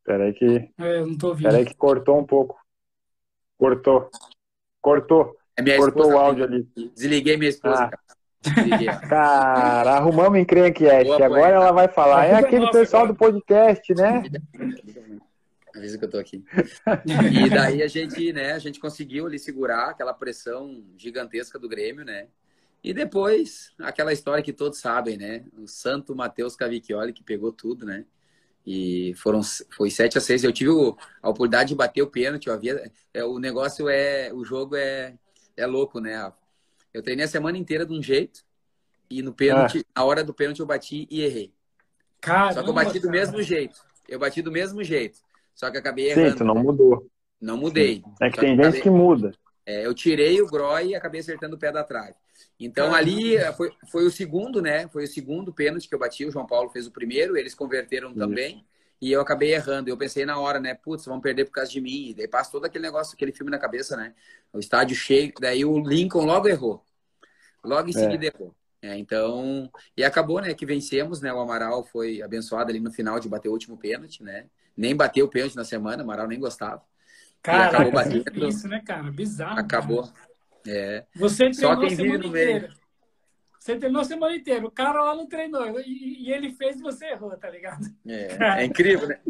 Peraí 0.02 0.34
que. 0.34 0.72
É, 0.76 0.98
eu 0.98 1.06
não 1.06 1.16
tô 1.16 1.28
ouvindo. 1.28 1.48
Peraí 1.48 1.64
que 1.64 1.76
cortou 1.76 2.18
um 2.18 2.26
pouco. 2.26 2.60
Cortou. 3.56 4.10
Cortou. 4.80 5.36
É 5.56 5.76
cortou 5.76 6.12
o 6.12 6.18
áudio 6.18 6.42
ali. 6.42 6.68
Desliguei 6.96 7.36
minha 7.36 7.50
esposa, 7.50 7.90
ah. 7.92 8.16
cara. 9.08 9.96
Arrumamos 9.96 10.38
encrenquete. 10.38 11.10
Agora 11.22 11.54
ela 11.54 11.72
vai 11.72 11.88
falar. 11.88 12.26
É 12.26 12.34
aquele 12.34 12.70
pessoal 12.70 13.06
do 13.06 13.14
podcast, 13.14 13.94
né? 13.94 14.22
Avisa 15.74 15.98
que 15.98 16.04
eu 16.04 16.10
tô 16.10 16.18
aqui. 16.18 16.42
E 17.06 17.50
daí 17.50 17.82
a 17.82 17.88
gente, 17.88 18.32
né, 18.32 18.52
a 18.52 18.58
gente 18.58 18.80
conseguiu 18.80 19.26
ali 19.26 19.38
segurar 19.38 19.90
aquela 19.90 20.14
pressão 20.14 20.82
gigantesca 20.96 21.58
do 21.58 21.68
Grêmio, 21.68 22.04
né? 22.04 22.28
E 22.82 22.94
depois, 22.94 23.72
aquela 23.80 24.12
história 24.12 24.42
que 24.42 24.52
todos 24.52 24.78
sabem, 24.78 25.16
né? 25.16 25.44
O 25.58 25.66
Santo 25.66 26.14
Matheus 26.14 26.56
Cavicchioli 26.56 27.12
que 27.12 27.22
pegou 27.22 27.52
tudo, 27.52 27.84
né? 27.84 28.04
E 28.66 29.12
foram 29.16 29.40
foi 29.76 29.90
7 29.90 30.18
a 30.18 30.20
6. 30.20 30.44
Eu 30.44 30.52
tive 30.52 30.70
a 30.70 31.28
oportunidade 31.28 31.70
de 31.70 31.74
bater 31.74 32.02
o 32.02 32.06
pênalti, 32.06 32.46
eu 32.46 32.54
havia 32.54 32.90
é, 33.12 33.24
o 33.24 33.38
negócio 33.38 33.88
é 33.88 34.32
o 34.32 34.44
jogo 34.44 34.76
é 34.76 35.14
é 35.56 35.66
louco, 35.66 36.00
né? 36.00 36.32
Eu 36.96 37.02
treinei 37.02 37.26
a 37.26 37.28
semana 37.28 37.58
inteira 37.58 37.84
de 37.84 37.92
um 37.92 38.02
jeito 38.02 38.42
e 39.10 39.20
no 39.20 39.34
pênalti, 39.34 39.80
ah. 39.80 40.00
na 40.00 40.04
hora 40.06 40.24
do 40.24 40.32
pênalti 40.32 40.60
eu 40.60 40.66
bati 40.66 41.06
e 41.10 41.22
errei. 41.22 41.52
Caramba, 42.22 42.54
Só 42.54 42.62
que 42.62 42.70
eu 42.70 42.72
bati 42.72 42.98
do 42.98 43.10
mesmo 43.10 43.42
jeito. 43.42 43.78
Eu 44.08 44.18
bati 44.18 44.40
do 44.40 44.50
mesmo 44.50 44.82
jeito. 44.82 45.18
Só 45.54 45.70
que 45.70 45.76
acabei 45.76 46.08
errando. 46.08 46.30
Sim, 46.30 46.36
tu 46.38 46.44
não 46.44 46.54
mudou. 46.54 47.06
Não 47.38 47.58
mudei. 47.58 47.96
Sim. 47.96 48.14
É 48.18 48.30
que 48.30 48.36
Só 48.36 48.40
tem 48.40 48.56
que 48.56 48.56
gente 48.56 48.60
acabei... 48.62 48.80
que 48.80 48.88
muda. 48.88 49.32
É, 49.66 49.84
eu 49.84 49.92
tirei 49.92 50.40
o 50.40 50.46
Groy 50.46 50.86
e 50.86 50.94
acabei 50.94 51.20
acertando 51.20 51.56
o 51.56 51.58
pé 51.58 51.70
da 51.70 51.84
trave. 51.84 52.14
Então 52.58 52.94
ali 52.94 53.36
eh, 53.36 53.52
foi, 53.52 53.70
foi 53.90 54.06
o 54.06 54.10
segundo, 54.10 54.62
né? 54.62 54.88
Foi 54.88 55.04
o 55.04 55.08
segundo 55.08 55.52
pênalti 55.52 55.90
que 55.90 55.94
eu 55.94 55.98
bati. 55.98 56.24
O 56.24 56.30
João 56.30 56.46
Paulo 56.46 56.70
fez 56.70 56.86
o 56.86 56.92
primeiro, 56.92 57.36
eles 57.36 57.54
converteram 57.54 58.08
Isso. 58.08 58.18
também. 58.18 58.64
E 59.02 59.12
eu 59.12 59.20
acabei 59.20 59.52
errando. 59.52 59.90
Eu 59.90 59.98
pensei 59.98 60.24
na 60.24 60.38
hora, 60.38 60.58
né? 60.58 60.72
Putz, 60.72 61.04
vão 61.04 61.20
perder 61.20 61.44
por 61.44 61.50
causa 61.50 61.70
de 61.70 61.80
mim. 61.80 62.08
E 62.08 62.14
daí 62.14 62.26
passa 62.26 62.50
todo 62.50 62.64
aquele 62.64 62.84
negócio, 62.84 63.14
aquele 63.14 63.32
filme 63.32 63.50
na 63.50 63.58
cabeça, 63.58 63.98
né? 63.98 64.14
O 64.50 64.58
estádio 64.58 64.96
cheio. 64.96 65.34
Daí 65.38 65.62
o 65.62 65.78
Lincoln 65.78 66.24
logo 66.24 66.48
errou. 66.48 66.85
Logo 67.64 67.88
em 67.88 67.96
é. 67.96 67.98
seguida 67.98 68.26
errou. 68.26 68.54
É, 68.82 68.96
então, 68.96 69.70
e 69.96 70.04
acabou, 70.04 70.40
né, 70.40 70.54
que 70.54 70.66
vencemos, 70.66 71.20
né? 71.20 71.32
O 71.32 71.40
Amaral 71.40 71.82
foi 71.84 72.22
abençoado 72.22 72.70
ali 72.70 72.78
no 72.78 72.92
final 72.92 73.18
de 73.18 73.28
bater 73.28 73.48
o 73.48 73.52
último 73.52 73.76
pênalti, 73.76 74.22
né? 74.22 74.46
Nem 74.76 74.94
bateu 74.94 75.26
o 75.26 75.28
pênalti 75.28 75.56
na 75.56 75.64
semana, 75.64 76.02
o 76.02 76.04
Amaral 76.04 76.28
nem 76.28 76.38
gostava. 76.38 76.82
Cara, 77.42 77.68
acabou 77.68 77.92
batendo. 77.92 78.48
Isso, 78.48 78.68
né, 78.68 78.82
cara? 78.84 79.10
Bizarro. 79.10 79.58
Acabou. 79.58 80.02
Cara. 80.02 80.28
É. 80.66 81.04
Você 81.14 81.50
treinou 81.50 81.74
Só 81.74 81.80
quem 81.80 81.92
a 81.92 81.96
semana 81.96 82.26
inteira. 82.26 82.60
Meio. 82.60 82.86
Você 83.58 83.76
treinou 83.76 84.02
a 84.02 84.04
semana 84.04 84.36
inteira. 84.36 84.66
O 84.66 84.70
cara 84.70 85.02
lá 85.02 85.14
não 85.14 85.26
treinou. 85.26 85.80
E, 85.80 86.24
e 86.24 86.32
ele 86.32 86.52
fez 86.52 86.76
e 86.76 86.82
você 86.82 87.06
errou, 87.06 87.36
tá 87.36 87.48
ligado? 87.48 87.84
É, 88.06 88.62
é 88.62 88.64
incrível, 88.64 89.08
né? 89.08 89.20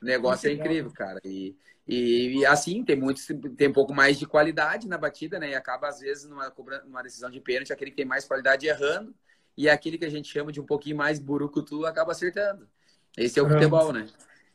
O 0.00 0.04
negócio 0.06 0.48
é 0.48 0.52
incrível, 0.52 0.90
cara. 0.92 1.20
E, 1.24 1.56
e, 1.88 2.40
e, 2.40 2.46
assim, 2.46 2.84
tem 2.84 2.96
muitos, 2.96 3.26
tem 3.56 3.68
um 3.68 3.72
pouco 3.72 3.94
mais 3.94 4.18
de 4.18 4.26
qualidade 4.26 4.86
na 4.86 4.98
batida, 4.98 5.38
né? 5.38 5.50
E 5.50 5.54
acaba, 5.54 5.88
às 5.88 6.00
vezes, 6.00 6.28
numa, 6.28 6.52
numa 6.84 7.02
decisão 7.02 7.30
de 7.30 7.40
pênalti, 7.40 7.72
aquele 7.72 7.90
que 7.90 7.96
tem 7.96 8.04
mais 8.04 8.26
qualidade 8.26 8.66
errando, 8.66 9.14
e 9.56 9.70
aquele 9.70 9.96
que 9.96 10.04
a 10.04 10.10
gente 10.10 10.30
chama 10.30 10.52
de 10.52 10.60
um 10.60 10.66
pouquinho 10.66 10.98
mais 10.98 11.18
burucutu 11.18 11.86
acaba 11.86 12.12
acertando. 12.12 12.68
Esse 13.16 13.38
é 13.38 13.42
o 13.42 13.46
Pronto. 13.46 13.58
futebol, 13.58 13.92
né? 13.92 14.06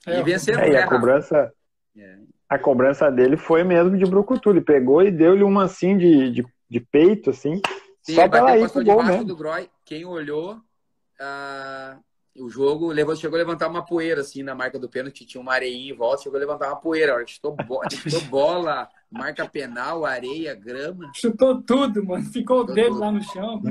É, 0.06 0.20
e 0.20 0.24
vencendo, 0.24 0.60
é, 0.60 0.70
né? 0.70 0.84
a 0.84 0.88
cobrança, 0.88 1.54
é. 1.98 2.18
a 2.48 2.60
cobrança 2.60 3.10
dele 3.10 3.36
foi 3.36 3.64
mesmo 3.64 3.98
de 3.98 4.06
brucutu. 4.06 4.52
Ele 4.52 4.62
pegou 4.62 5.02
e 5.02 5.10
deu-lhe 5.10 5.44
uma 5.44 5.64
assim 5.64 5.98
de, 5.98 6.30
de, 6.30 6.46
de 6.70 6.80
peito, 6.80 7.32
assim. 7.32 7.60
Sim, 8.04 8.14
só 8.14 8.30
pra 8.30 8.40
ela 8.40 8.58
ir 8.60 8.70
pro 8.70 8.84
gol 8.84 9.04
mesmo. 9.04 9.26
Do 9.26 9.36
Groy, 9.36 9.70
quem 9.84 10.06
olhou, 10.06 10.54
uh, 10.54 12.00
o 12.36 12.50
jogo 12.50 12.92
levou, 12.92 13.16
chegou 13.16 13.36
a 13.38 13.40
levantar 13.40 13.68
uma 13.68 13.86
poeira, 13.86 14.22
assim, 14.22 14.42
na 14.42 14.56
marca 14.56 14.80
do 14.80 14.90
pênalti, 14.90 15.24
tinha 15.26 15.40
uma 15.40 15.54
areinha 15.54 15.94
em 15.94 15.96
volta, 15.96 16.24
chegou 16.24 16.38
a 16.38 16.40
levantar 16.40 16.70
uma 16.70 16.80
poeira. 16.80 17.12
A 17.12 17.16
hora 17.16 17.28
chutou, 17.28 17.56
bo 17.56 17.82
chutou 17.92 18.22
bola, 18.22 18.90
marca 19.12 19.48
penal, 19.48 20.04
areia, 20.04 20.56
grama. 20.56 21.12
Chutou 21.14 21.62
tudo, 21.62 22.04
mano. 22.04 22.26
Ficou 22.26 22.62
chutou 22.62 22.74
o 22.74 22.76
dedo 22.76 22.88
tudo. 22.90 23.00
lá 23.00 23.12
no 23.12 23.24
chão. 23.24 23.62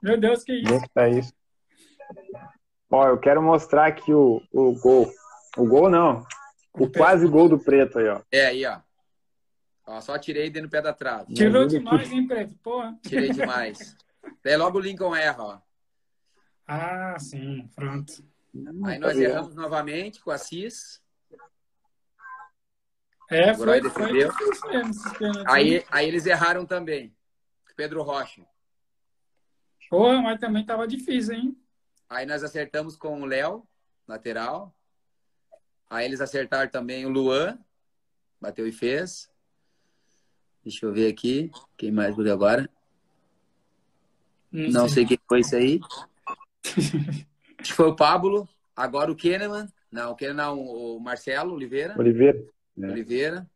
Meu 0.00 0.16
Deus, 0.16 0.44
que 0.44 0.52
isso. 0.52 0.84
É 0.96 1.10
isso. 1.10 1.32
Ó, 2.90 3.08
eu 3.08 3.18
quero 3.18 3.42
mostrar 3.42 3.86
aqui 3.86 4.14
o, 4.14 4.40
o 4.52 4.72
gol. 4.80 5.10
O 5.56 5.66
gol 5.66 5.90
não. 5.90 6.24
O 6.72 6.88
quase 6.88 7.26
gol 7.26 7.48
do 7.48 7.58
preto 7.58 7.98
aí, 7.98 8.08
ó. 8.08 8.20
É 8.30 8.46
aí, 8.46 8.64
ó. 8.64 8.78
ó 9.86 10.00
só 10.00 10.16
tirei 10.16 10.48
dentro 10.50 10.68
do 10.68 10.70
pé 10.70 10.80
da 10.80 10.92
trave. 10.92 11.34
Tirou 11.34 11.66
demais, 11.66 12.12
hein, 12.12 12.28
preto? 12.28 12.54
Porra. 12.62 12.96
Tirei 13.02 13.30
demais. 13.30 13.96
É 14.44 14.56
logo 14.56 14.78
o 14.78 14.80
Lincoln 14.80 15.14
erra, 15.14 15.42
ó. 15.42 15.60
Ah, 16.66 17.18
sim, 17.18 17.68
pronto. 17.74 18.24
Aí 18.84 18.98
nós 18.98 19.18
erramos 19.18 19.54
novamente 19.54 20.20
com 20.20 20.30
a 20.30 20.38
CIS. 20.38 21.02
É, 23.30 23.54
foi, 23.54 23.82
foi 23.90 24.12
mesmo, 24.12 24.32
aí, 25.46 25.84
aí 25.90 26.08
eles 26.08 26.24
erraram 26.24 26.64
também. 26.64 27.14
Pedro 27.76 28.02
Rocha. 28.02 28.44
Porra, 29.90 30.20
mas 30.20 30.40
também 30.40 30.64
tava 30.64 30.88
difícil, 30.88 31.34
hein? 31.34 31.62
Aí 32.08 32.24
nós 32.26 32.42
acertamos 32.42 32.96
com 32.96 33.20
o 33.20 33.26
Léo, 33.26 33.68
lateral. 34.06 34.74
Aí 35.90 36.06
eles 36.06 36.20
acertaram 36.20 36.70
também 36.70 37.06
o 37.06 37.10
Luan, 37.10 37.58
bateu 38.40 38.66
e 38.66 38.72
fez. 38.72 39.30
Deixa 40.64 40.86
eu 40.86 40.92
ver 40.92 41.12
aqui. 41.12 41.50
Quem 41.76 41.92
mais 41.92 42.16
bateu 42.16 42.32
agora? 42.32 42.68
Não, 44.50 44.70
não 44.70 44.88
sei. 44.88 45.06
sei 45.06 45.06
quem 45.06 45.18
foi 45.28 45.40
isso 45.40 45.56
aí. 45.56 45.80
Acho 47.58 47.70
que 47.70 47.72
foi 47.72 47.88
o 47.88 47.96
Pablo. 47.96 48.48
Agora 48.74 49.10
o 49.10 49.16
Kahneman. 49.16 49.68
Não, 49.90 50.12
o 50.12 50.16
Kahneman 50.16 50.36
não, 50.36 50.60
o 50.60 51.00
Marcelo 51.00 51.54
Oliveira. 51.54 51.94
Oliveira. 51.98 52.44
É. 52.80 52.86
Oliveira. 52.86 53.50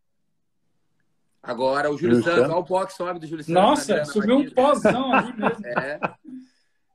Agora 1.43 1.91
o 1.91 1.99
Júlio, 1.99 2.23
Santos. 2.23 2.45
Olha 2.45 2.57
o 2.57 2.65
pó 2.65 2.87
que 2.87 2.93
sobe 2.93 3.19
do 3.19 3.27
Júlio 3.27 3.45
Santos. 3.45 3.63
Nossa, 3.63 4.05
subiu 4.05 4.39
um 4.39 4.51
pózão 4.51 5.13
ali 5.13 5.33
mesmo. 5.33 5.63
É. 5.67 5.99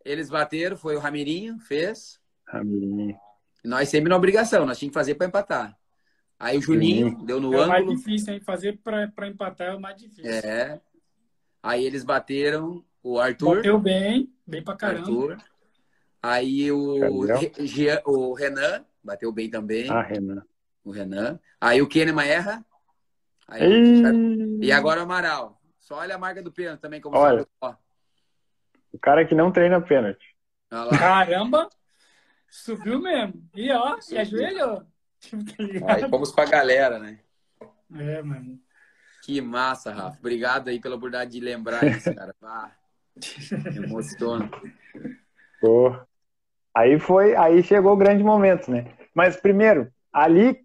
Eles 0.06 0.30
bateram, 0.30 0.78
foi 0.78 0.95
o 0.95 1.00
Ramirinho, 1.00 1.60
fez. 1.60 2.18
Ramirinho. 2.45 3.20
Nós 3.64 3.89
sempre 3.89 4.10
na 4.10 4.16
obrigação, 4.16 4.66
nós 4.66 4.80
tínhamos 4.80 4.93
que 4.93 5.00
fazer 5.00 5.16
para 5.16 5.28
empatar. 5.28 5.78
Aí 6.39 6.58
o 6.58 6.62
Juninho 6.62 7.10
Sim. 7.10 7.26
deu 7.26 7.41
no 7.41 7.54
é 7.54 7.58
ângulo. 7.58 7.64
É 7.64 7.68
mais 7.68 7.98
difícil, 7.98 8.34
hein? 8.34 8.39
Fazer 8.39 8.78
para 8.78 9.28
empatar 9.28 9.70
é 9.70 9.76
o 9.76 9.82
mais 9.82 9.98
difícil. 9.98 10.32
É. 10.32 10.80
Aí 11.62 11.84
eles 11.84 12.06
bateram 12.06 12.86
o 13.08 13.20
Arthur. 13.20 13.58
Bateu 13.58 13.80
bem, 13.80 14.34
bem 14.45 14.64
pra 14.64 14.76
caramba. 14.76 14.99
Arthur. 14.99 15.38
Aí 16.22 16.72
o, 16.72 16.99
o 18.05 18.34
Renan 18.34 18.86
bateu 19.03 19.32
bem 19.32 19.49
também. 19.49 19.89
Ah, 19.89 20.01
Renan. 20.01 20.43
O 20.84 20.91
Renan. 20.91 21.39
Aí 21.60 21.82
o 21.82 21.88
Kahneman 21.88 22.28
erra. 22.28 22.66
Aí, 23.47 24.62
e 24.62 24.72
agora 24.72 24.99
o 24.99 25.03
Amaral. 25.03 25.62
Só 25.80 25.95
olha 25.95 26.16
a 26.16 26.18
marca 26.18 26.43
do 26.43 26.51
pênalti 26.51 26.82
também, 26.82 26.99
como 26.99 27.18
olha. 27.18 27.47
Sabe. 27.64 27.78
O 28.91 28.99
cara 28.99 29.26
que 29.26 29.34
não 29.34 29.51
treina 29.51 29.80
pênalti. 29.80 30.36
Caramba! 30.99 31.70
Subiu 32.49 33.01
mesmo. 33.01 33.41
E 33.55 33.72
ó, 33.72 34.01
se 34.01 34.18
ajoelhou. 34.18 34.86
Aí 35.88 36.08
fomos 36.10 36.32
pra 36.32 36.45
galera, 36.45 36.99
né? 36.99 37.20
É, 37.95 38.22
mano. 38.22 38.60
Que 39.24 39.39
massa, 39.39 39.93
Rafa. 39.93 40.18
Obrigado 40.20 40.70
aí 40.70 40.80
pela 40.80 40.95
oportunidade 40.95 41.32
de 41.32 41.39
lembrar 41.39 41.84
isso, 41.88 42.14
cara. 42.14 42.36
Ah, 42.41 42.72
emociona. 43.76 44.49
Pô. 45.61 45.95
Aí 46.76 46.99
foi, 46.99 47.36
aí 47.36 47.63
chegou 47.63 47.93
o 47.93 47.97
grande 47.97 48.24
momento, 48.24 48.70
né? 48.70 48.86
Mas 49.13 49.36
primeiro, 49.36 49.91
ali 50.13 50.59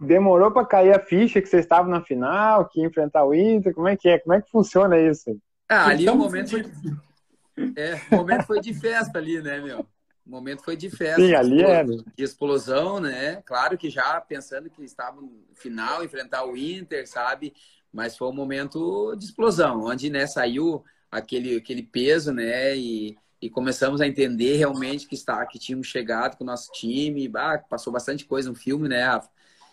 demorou 0.00 0.50
para 0.50 0.66
cair 0.66 0.94
a 0.94 1.00
ficha 1.00 1.42
que 1.42 1.48
vocês 1.48 1.64
estavam 1.64 1.90
na 1.90 2.02
final, 2.02 2.66
que 2.68 2.80
ia 2.80 2.86
enfrentar 2.86 3.24
o 3.24 3.34
Inter, 3.34 3.74
como 3.74 3.88
é 3.88 3.96
que 3.96 4.08
é? 4.08 4.18
Como 4.18 4.34
é 4.34 4.40
que 4.40 4.50
funciona 4.50 4.98
isso? 4.98 5.38
Ah, 5.68 5.88
ali 5.88 6.04
então, 6.04 6.14
o 6.14 6.18
momento 6.18 6.50
foi... 6.50 6.64
É, 7.76 8.00
o 8.12 8.16
momento 8.16 8.44
foi 8.44 8.60
de 8.60 8.72
festa 8.72 9.18
ali, 9.18 9.42
né, 9.42 9.60
meu? 9.60 9.80
O 10.24 10.30
momento 10.30 10.62
foi 10.62 10.76
de 10.76 10.88
festa. 10.90 11.20
Sim, 11.20 11.34
ali 11.34 11.62
é. 11.62 11.82
De 11.84 12.04
explosão, 12.18 13.00
né? 13.00 13.42
Claro 13.44 13.76
que 13.76 13.90
já 13.90 14.20
pensando 14.20 14.70
que 14.70 14.84
estava 14.84 15.20
no 15.20 15.32
final, 15.54 16.04
enfrentar 16.04 16.44
o 16.44 16.56
Inter, 16.56 17.08
sabe? 17.08 17.52
Mas 17.92 18.16
foi 18.16 18.28
um 18.28 18.34
momento 18.34 19.16
de 19.16 19.24
explosão, 19.24 19.84
onde 19.84 20.10
né, 20.10 20.26
saiu 20.26 20.84
aquele, 21.10 21.56
aquele 21.56 21.82
peso, 21.82 22.32
né? 22.32 22.76
E, 22.76 23.16
e 23.40 23.48
começamos 23.48 24.00
a 24.00 24.06
entender 24.06 24.56
realmente 24.56 25.06
que 25.06 25.14
está 25.14 25.44
que 25.46 25.58
tínhamos 25.58 25.86
chegado 25.86 26.36
com 26.36 26.44
o 26.44 26.46
nosso 26.46 26.70
time, 26.72 27.28
bah, 27.28 27.58
passou 27.58 27.92
bastante 27.92 28.24
coisa 28.24 28.48
no 28.48 28.54
filme, 28.54 28.88
né, 28.88 29.04
Rafa? 29.04 29.30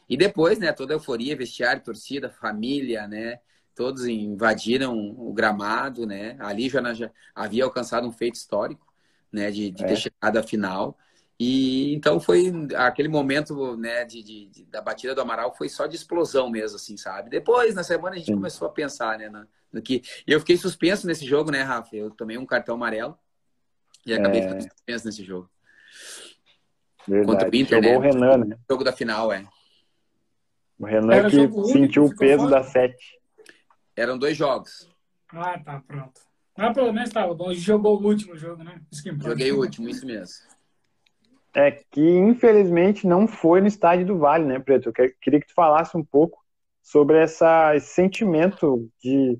E 0.07 0.15
depois, 0.15 0.59
né, 0.59 0.71
toda 0.71 0.93
a 0.93 0.95
euforia, 0.95 1.35
vestiário, 1.35 1.83
torcida, 1.83 2.29
família, 2.29 3.07
né? 3.07 3.39
Todos 3.73 4.05
invadiram 4.05 4.95
o 5.17 5.33
gramado, 5.33 6.05
né? 6.05 6.37
Ali 6.39 6.69
já, 6.69 6.93
já 6.93 7.11
havia 7.33 7.63
alcançado 7.63 8.07
um 8.07 8.11
feito 8.11 8.35
histórico, 8.35 8.85
né, 9.31 9.51
de, 9.51 9.71
de 9.71 9.83
é. 9.83 9.87
ter 9.87 9.95
chegado 9.97 10.37
à 10.37 10.43
final. 10.43 10.97
E 11.37 11.93
então 11.93 12.19
foi 12.19 12.53
aquele 12.77 13.09
momento, 13.09 13.75
né, 13.75 14.05
de, 14.05 14.23
de, 14.23 14.65
da 14.65 14.81
batida 14.81 15.13
do 15.13 15.19
Amaral 15.19 15.53
foi 15.53 15.67
só 15.67 15.85
de 15.85 15.95
explosão 15.95 16.49
mesmo, 16.49 16.77
assim, 16.77 16.95
sabe? 16.95 17.29
Depois, 17.29 17.75
na 17.75 17.83
semana, 17.83 18.15
a 18.15 18.17
gente 18.17 18.27
Sim. 18.27 18.35
começou 18.35 18.67
a 18.67 18.71
pensar, 18.71 19.17
né, 19.17 19.27
no, 19.27 19.45
no, 19.75 19.81
que. 19.81 20.01
E 20.25 20.31
eu 20.31 20.39
fiquei 20.39 20.55
suspenso 20.55 21.05
nesse 21.05 21.25
jogo, 21.25 21.51
né, 21.51 21.61
Rafa? 21.61 21.95
Eu 21.95 22.09
tomei 22.09 22.37
um 22.37 22.45
cartão 22.45 22.75
amarelo 22.75 23.17
e 24.05 24.13
acabei 24.13 24.39
é... 24.39 24.43
ficando 24.43 24.61
suspenso 24.61 25.05
nesse 25.05 25.23
jogo. 25.23 25.49
Verdade. 27.07 27.27
Contra 27.27 27.49
o 27.49 27.55
Inter, 27.55 27.83
Jogou 27.83 27.91
né? 27.91 27.97
o 27.97 27.99
Renan, 27.99 28.37
né? 28.45 28.55
O 28.55 28.73
jogo 28.73 28.83
da 28.83 28.93
final, 28.93 29.31
é. 29.31 29.45
O 30.79 30.85
Renan 30.85 31.13
Era 31.13 31.29
que 31.29 31.63
sentiu 31.71 32.05
o 32.05 32.15
peso 32.15 32.49
da 32.49 32.63
sete. 32.63 33.19
Eram 33.95 34.17
dois 34.17 34.35
jogos. 34.35 34.89
Ah, 35.29 35.59
tá, 35.59 35.83
pronto. 35.85 36.19
Mas 36.57 36.73
pelo 36.73 36.93
menos 36.93 37.09
estava 37.09 37.33
bom. 37.33 37.53
Jogou 37.53 38.01
o 38.01 38.05
último 38.05 38.35
jogo, 38.37 38.63
né? 38.63 38.81
Joguei 39.21 39.51
o 39.51 39.59
último, 39.59 39.89
isso 39.89 40.05
mesmo. 40.05 40.33
É 41.53 41.71
que, 41.71 42.01
infelizmente, 42.01 43.07
não 43.07 43.27
foi 43.27 43.61
no 43.61 43.67
estádio 43.67 44.05
do 44.05 44.17
Vale, 44.17 44.45
né, 44.45 44.59
Preto? 44.59 44.89
Eu 44.89 44.93
queria 45.21 45.39
que 45.39 45.47
tu 45.47 45.53
falasse 45.53 45.95
um 45.95 46.03
pouco 46.03 46.45
sobre 46.81 47.17
essa, 47.17 47.75
esse 47.75 47.87
sentimento 47.87 48.89
de. 49.01 49.39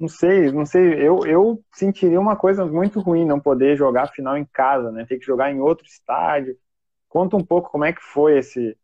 Não 0.00 0.08
sei, 0.08 0.50
não 0.50 0.64
sei. 0.64 0.94
Eu, 0.94 1.26
eu 1.26 1.62
sentiria 1.74 2.18
uma 2.18 2.34
coisa 2.34 2.64
muito 2.64 3.00
ruim 3.00 3.26
não 3.26 3.38
poder 3.38 3.76
jogar 3.76 4.04
a 4.04 4.12
final 4.12 4.36
em 4.36 4.46
casa, 4.46 4.90
né? 4.90 5.04
Ter 5.04 5.18
que 5.18 5.26
jogar 5.26 5.52
em 5.52 5.60
outro 5.60 5.86
estádio. 5.86 6.58
Conta 7.06 7.36
um 7.36 7.44
pouco 7.44 7.70
como 7.70 7.84
é 7.84 7.92
que 7.92 8.02
foi 8.02 8.38
esse, 8.38 8.78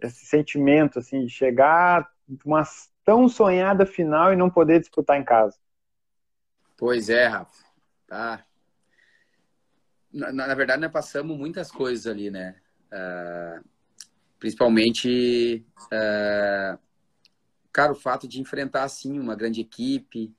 esse 0.00 0.24
sentimento, 0.24 0.98
assim, 0.98 1.26
de 1.26 1.30
chegar 1.30 2.08
uma 2.42 2.62
tão 3.04 3.28
sonhada 3.28 3.84
final 3.84 4.32
e 4.32 4.36
não 4.36 4.48
poder 4.48 4.80
disputar 4.80 5.20
em 5.20 5.24
casa. 5.24 5.58
Pois 6.78 7.10
é, 7.10 7.26
Rafa. 7.26 7.64
Tá 8.06 8.44
na, 10.12 10.32
na, 10.32 10.54
verdade, 10.54 10.80
nós 10.80 10.90
passamos 10.90 11.36
muitas 11.36 11.70
coisas 11.70 12.06
ali, 12.06 12.30
né? 12.30 12.56
Uh, 12.92 13.64
principalmente, 14.38 15.64
uh, 15.92 16.78
cara, 17.72 17.92
o 17.92 17.96
fato 17.96 18.28
de 18.28 18.40
enfrentar, 18.40 18.84
assim, 18.84 19.18
uma 19.18 19.34
grande 19.34 19.60
equipe. 19.60 20.32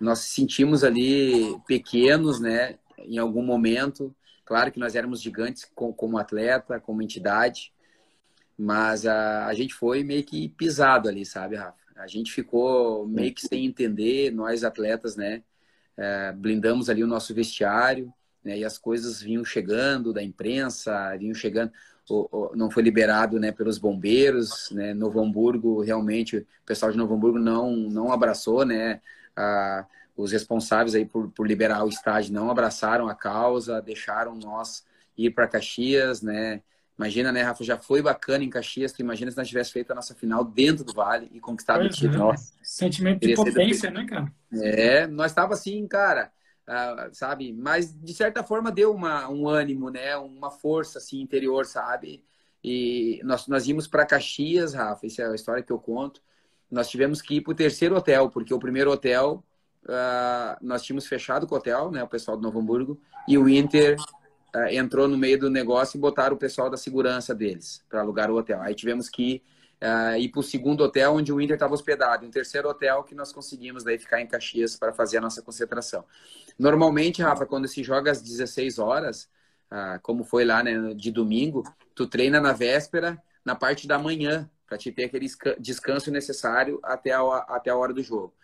Nós 0.00 0.20
sentimos 0.20 0.84
ali 0.84 1.58
pequenos, 1.66 2.40
né? 2.40 2.78
Em 2.98 3.18
algum 3.18 3.42
momento. 3.42 4.14
Claro 4.44 4.72
que 4.72 4.78
nós 4.78 4.94
éramos 4.94 5.20
gigantes 5.20 5.70
como 5.74 6.18
atleta, 6.18 6.80
como 6.80 7.02
entidade. 7.02 7.72
Mas 8.56 9.06
a, 9.06 9.46
a 9.46 9.54
gente 9.54 9.74
foi 9.74 10.02
meio 10.02 10.24
que 10.24 10.48
pisado 10.48 11.08
ali, 11.08 11.24
sabe, 11.24 11.56
Rafa? 11.56 11.78
A 11.96 12.06
gente 12.06 12.32
ficou 12.32 13.06
meio 13.06 13.34
que 13.34 13.46
sem 13.46 13.66
entender, 13.66 14.32
nós 14.32 14.64
atletas, 14.64 15.16
né? 15.16 15.42
Uh, 15.96 16.36
blindamos 16.36 16.88
ali 16.88 17.02
o 17.02 17.08
nosso 17.08 17.34
vestiário 17.34 18.12
né? 18.48 18.58
E 18.58 18.64
as 18.64 18.78
coisas 18.78 19.20
vinham 19.20 19.44
chegando 19.44 20.12
da 20.12 20.22
imprensa, 20.22 21.14
vinham 21.16 21.34
chegando. 21.34 21.72
Não 22.54 22.70
foi 22.70 22.82
liberado 22.82 23.38
né, 23.38 23.52
pelos 23.52 23.78
bombeiros, 23.78 24.70
né? 24.72 24.94
Novo 24.94 25.20
Hamburgo, 25.20 25.82
realmente, 25.82 26.38
o 26.38 26.46
pessoal 26.66 26.90
de 26.90 26.98
Novo 26.98 27.14
Hamburgo 27.14 27.38
não, 27.38 27.72
não 27.72 28.12
abraçou, 28.12 28.64
né? 28.64 29.00
A, 29.36 29.86
os 30.16 30.32
responsáveis 30.32 30.94
aí 30.94 31.04
por, 31.04 31.30
por 31.30 31.46
liberar 31.46 31.84
o 31.84 31.88
estádio 31.88 32.32
não 32.32 32.50
abraçaram 32.50 33.08
a 33.08 33.14
causa, 33.14 33.80
deixaram 33.80 34.34
nós 34.34 34.84
ir 35.16 35.30
para 35.30 35.46
Caxias, 35.46 36.22
né? 36.22 36.62
Imagina, 36.98 37.30
né, 37.30 37.42
Rafa? 37.42 37.62
Já 37.62 37.78
foi 37.78 38.02
bacana 38.02 38.42
em 38.42 38.50
Caxias. 38.50 38.92
Tu 38.92 39.00
imagina 39.00 39.30
se 39.30 39.36
nós 39.36 39.46
tivéssemos 39.46 39.72
feito 39.72 39.92
a 39.92 39.94
nossa 39.94 40.16
final 40.16 40.44
dentro 40.44 40.84
do 40.84 40.92
Vale 40.92 41.30
e 41.32 41.38
conquistado 41.38 41.80
pois 41.80 41.94
o 41.94 41.96
título. 41.96 42.32
É. 42.32 42.36
Sentimento 42.60 43.20
de 43.20 43.34
potência, 43.34 43.88
né, 43.88 44.04
cara? 44.04 44.32
É, 44.52 45.06
nós 45.06 45.30
estava 45.30 45.54
assim, 45.54 45.86
cara, 45.86 46.32
uh, 46.68 47.14
sabe? 47.14 47.52
Mas 47.52 47.92
de 47.92 48.12
certa 48.12 48.44
forma 48.44 48.70
deu 48.70 48.94
uma, 48.94 49.28
um 49.28 49.48
ânimo, 49.48 49.90
né? 49.90 50.16
Uma 50.16 50.50
força 50.50 50.98
assim 50.98 51.20
interior, 51.20 51.64
sabe? 51.64 52.22
E 52.62 53.20
nós, 53.24 53.46
nós 53.48 53.66
íamos 53.66 53.86
para 53.86 54.06
Caxias, 54.06 54.74
Rafa. 54.74 55.06
Essa 55.06 55.22
é 55.22 55.26
a 55.30 55.34
história 55.34 55.62
que 55.62 55.72
eu 55.72 55.78
conto. 55.78 56.20
Nós 56.70 56.88
tivemos 56.88 57.22
que 57.22 57.36
ir 57.36 57.40
para 57.40 57.52
o 57.52 57.56
terceiro 57.56 57.96
hotel, 57.96 58.28
porque 58.30 58.52
o 58.52 58.58
primeiro 58.58 58.90
hotel 58.90 59.42
uh, 59.84 60.56
nós 60.60 60.82
tínhamos 60.82 61.06
fechado 61.06 61.46
com 61.46 61.54
o 61.54 61.58
hotel, 61.58 61.90
né? 61.90 62.02
O 62.02 62.08
pessoal 62.08 62.36
do 62.36 62.42
Novo 62.42 62.60
Hamburgo 62.60 63.00
e 63.26 63.38
o 63.38 63.48
Inter 63.48 63.96
uh, 64.54 64.68
entrou 64.70 65.08
no 65.08 65.16
meio 65.16 65.38
do 65.38 65.48
negócio 65.48 65.96
e 65.96 66.00
botaram 66.00 66.36
o 66.36 66.38
pessoal 66.38 66.68
da 66.68 66.76
segurança 66.76 67.34
deles 67.34 67.82
para 67.88 68.00
alugar 68.00 68.30
o 68.30 68.36
hotel. 68.36 68.60
Aí 68.60 68.74
tivemos 68.74 69.08
que 69.08 69.42
uh, 69.82 70.16
ir 70.18 70.28
para 70.28 70.40
o 70.40 70.42
segundo 70.42 70.82
hotel 70.82 71.14
onde 71.14 71.32
o 71.32 71.40
Inter 71.40 71.54
estava 71.54 71.74
hospedado, 71.74 72.26
um 72.26 72.30
terceiro 72.30 72.68
hotel 72.68 73.02
que 73.04 73.14
nós 73.14 73.32
conseguimos 73.32 73.84
daí 73.84 73.98
ficar 73.98 74.20
em 74.20 74.26
Caxias 74.26 74.76
para 74.76 74.92
fazer 74.92 75.18
a 75.18 75.20
nossa 75.20 75.42
concentração. 75.42 76.04
Normalmente, 76.58 77.22
Rafa, 77.22 77.46
quando 77.46 77.68
se 77.68 77.82
joga 77.82 78.10
às 78.10 78.20
16 78.20 78.78
horas, 78.78 79.28
uh, 79.70 80.00
como 80.02 80.24
foi 80.24 80.44
lá 80.44 80.62
né, 80.62 80.94
de 80.94 81.10
domingo, 81.10 81.62
tu 81.94 82.06
treina 82.06 82.40
na 82.40 82.52
véspera, 82.52 83.20
na 83.44 83.54
parte 83.54 83.86
da 83.86 83.98
manhã, 83.98 84.50
para 84.66 84.76
te 84.76 84.92
ter 84.92 85.04
aquele 85.04 85.26
descanso 85.58 86.10
necessário 86.10 86.78
até 86.82 87.12
a, 87.12 87.22
até 87.48 87.70
a 87.70 87.76
hora 87.76 87.94
do 87.94 88.02
jogo. 88.02 88.34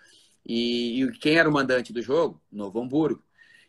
E, 0.45 1.03
e 1.03 1.12
quem 1.12 1.37
era 1.37 1.49
o 1.49 1.53
mandante 1.53 1.93
do 1.93 2.01
jogo? 2.01 2.41
Novo 2.51 2.80
Hamburgo. 2.80 3.22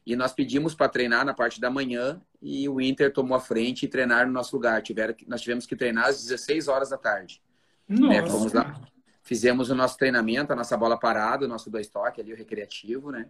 E 0.05 0.15
nós 0.15 0.31
pedimos 0.31 0.75
para 0.75 0.87
treinar 0.87 1.25
na 1.25 1.33
parte 1.33 1.59
da 1.59 1.69
manhã 1.69 2.21
e 2.41 2.69
o 2.69 2.79
Inter 2.79 3.11
tomou 3.11 3.35
a 3.35 3.39
frente 3.39 3.85
e 3.85 3.89
treinar 3.89 4.27
no 4.27 4.31
nosso 4.31 4.55
lugar. 4.55 4.81
Tiveram, 4.81 5.15
nós 5.27 5.41
tivemos 5.41 5.65
que 5.65 5.75
treinar 5.75 6.05
às 6.05 6.21
16 6.21 6.67
horas 6.67 6.89
da 6.89 6.97
tarde. 6.97 7.41
Né? 7.87 8.27
Fomos 8.27 8.53
lá, 8.53 8.79
fizemos 9.23 9.69
o 9.69 9.75
nosso 9.75 9.97
treinamento, 9.97 10.53
a 10.53 10.55
nossa 10.55 10.75
bola 10.77 10.97
parada, 10.97 11.45
o 11.45 11.47
nosso 11.47 11.69
dois 11.69 11.87
toque 11.87 12.21
ali, 12.21 12.33
o 12.33 12.37
recreativo, 12.37 13.11
né? 13.11 13.27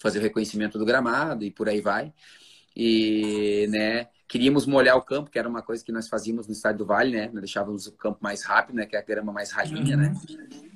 Fazer 0.00 0.18
o 0.18 0.22
reconhecimento 0.22 0.78
do 0.78 0.84
gramado 0.84 1.44
e 1.44 1.50
por 1.50 1.68
aí 1.68 1.80
vai. 1.80 2.12
E, 2.76 3.66
né, 3.70 4.06
queríamos 4.28 4.64
molhar 4.64 4.96
o 4.96 5.02
campo, 5.02 5.30
que 5.30 5.38
era 5.38 5.48
uma 5.48 5.62
coisa 5.62 5.84
que 5.84 5.90
nós 5.90 6.06
fazíamos 6.06 6.46
no 6.46 6.52
estádio 6.52 6.78
do 6.78 6.86
Vale, 6.86 7.10
né? 7.10 7.26
Nós 7.32 7.40
deixávamos 7.40 7.86
o 7.88 7.92
campo 7.92 8.18
mais 8.22 8.44
rápido, 8.44 8.76
né? 8.76 8.86
Que 8.86 8.94
é 8.94 9.00
a 9.00 9.02
grama 9.02 9.32
mais 9.32 9.50
ralinha, 9.50 9.96
né? 9.96 10.14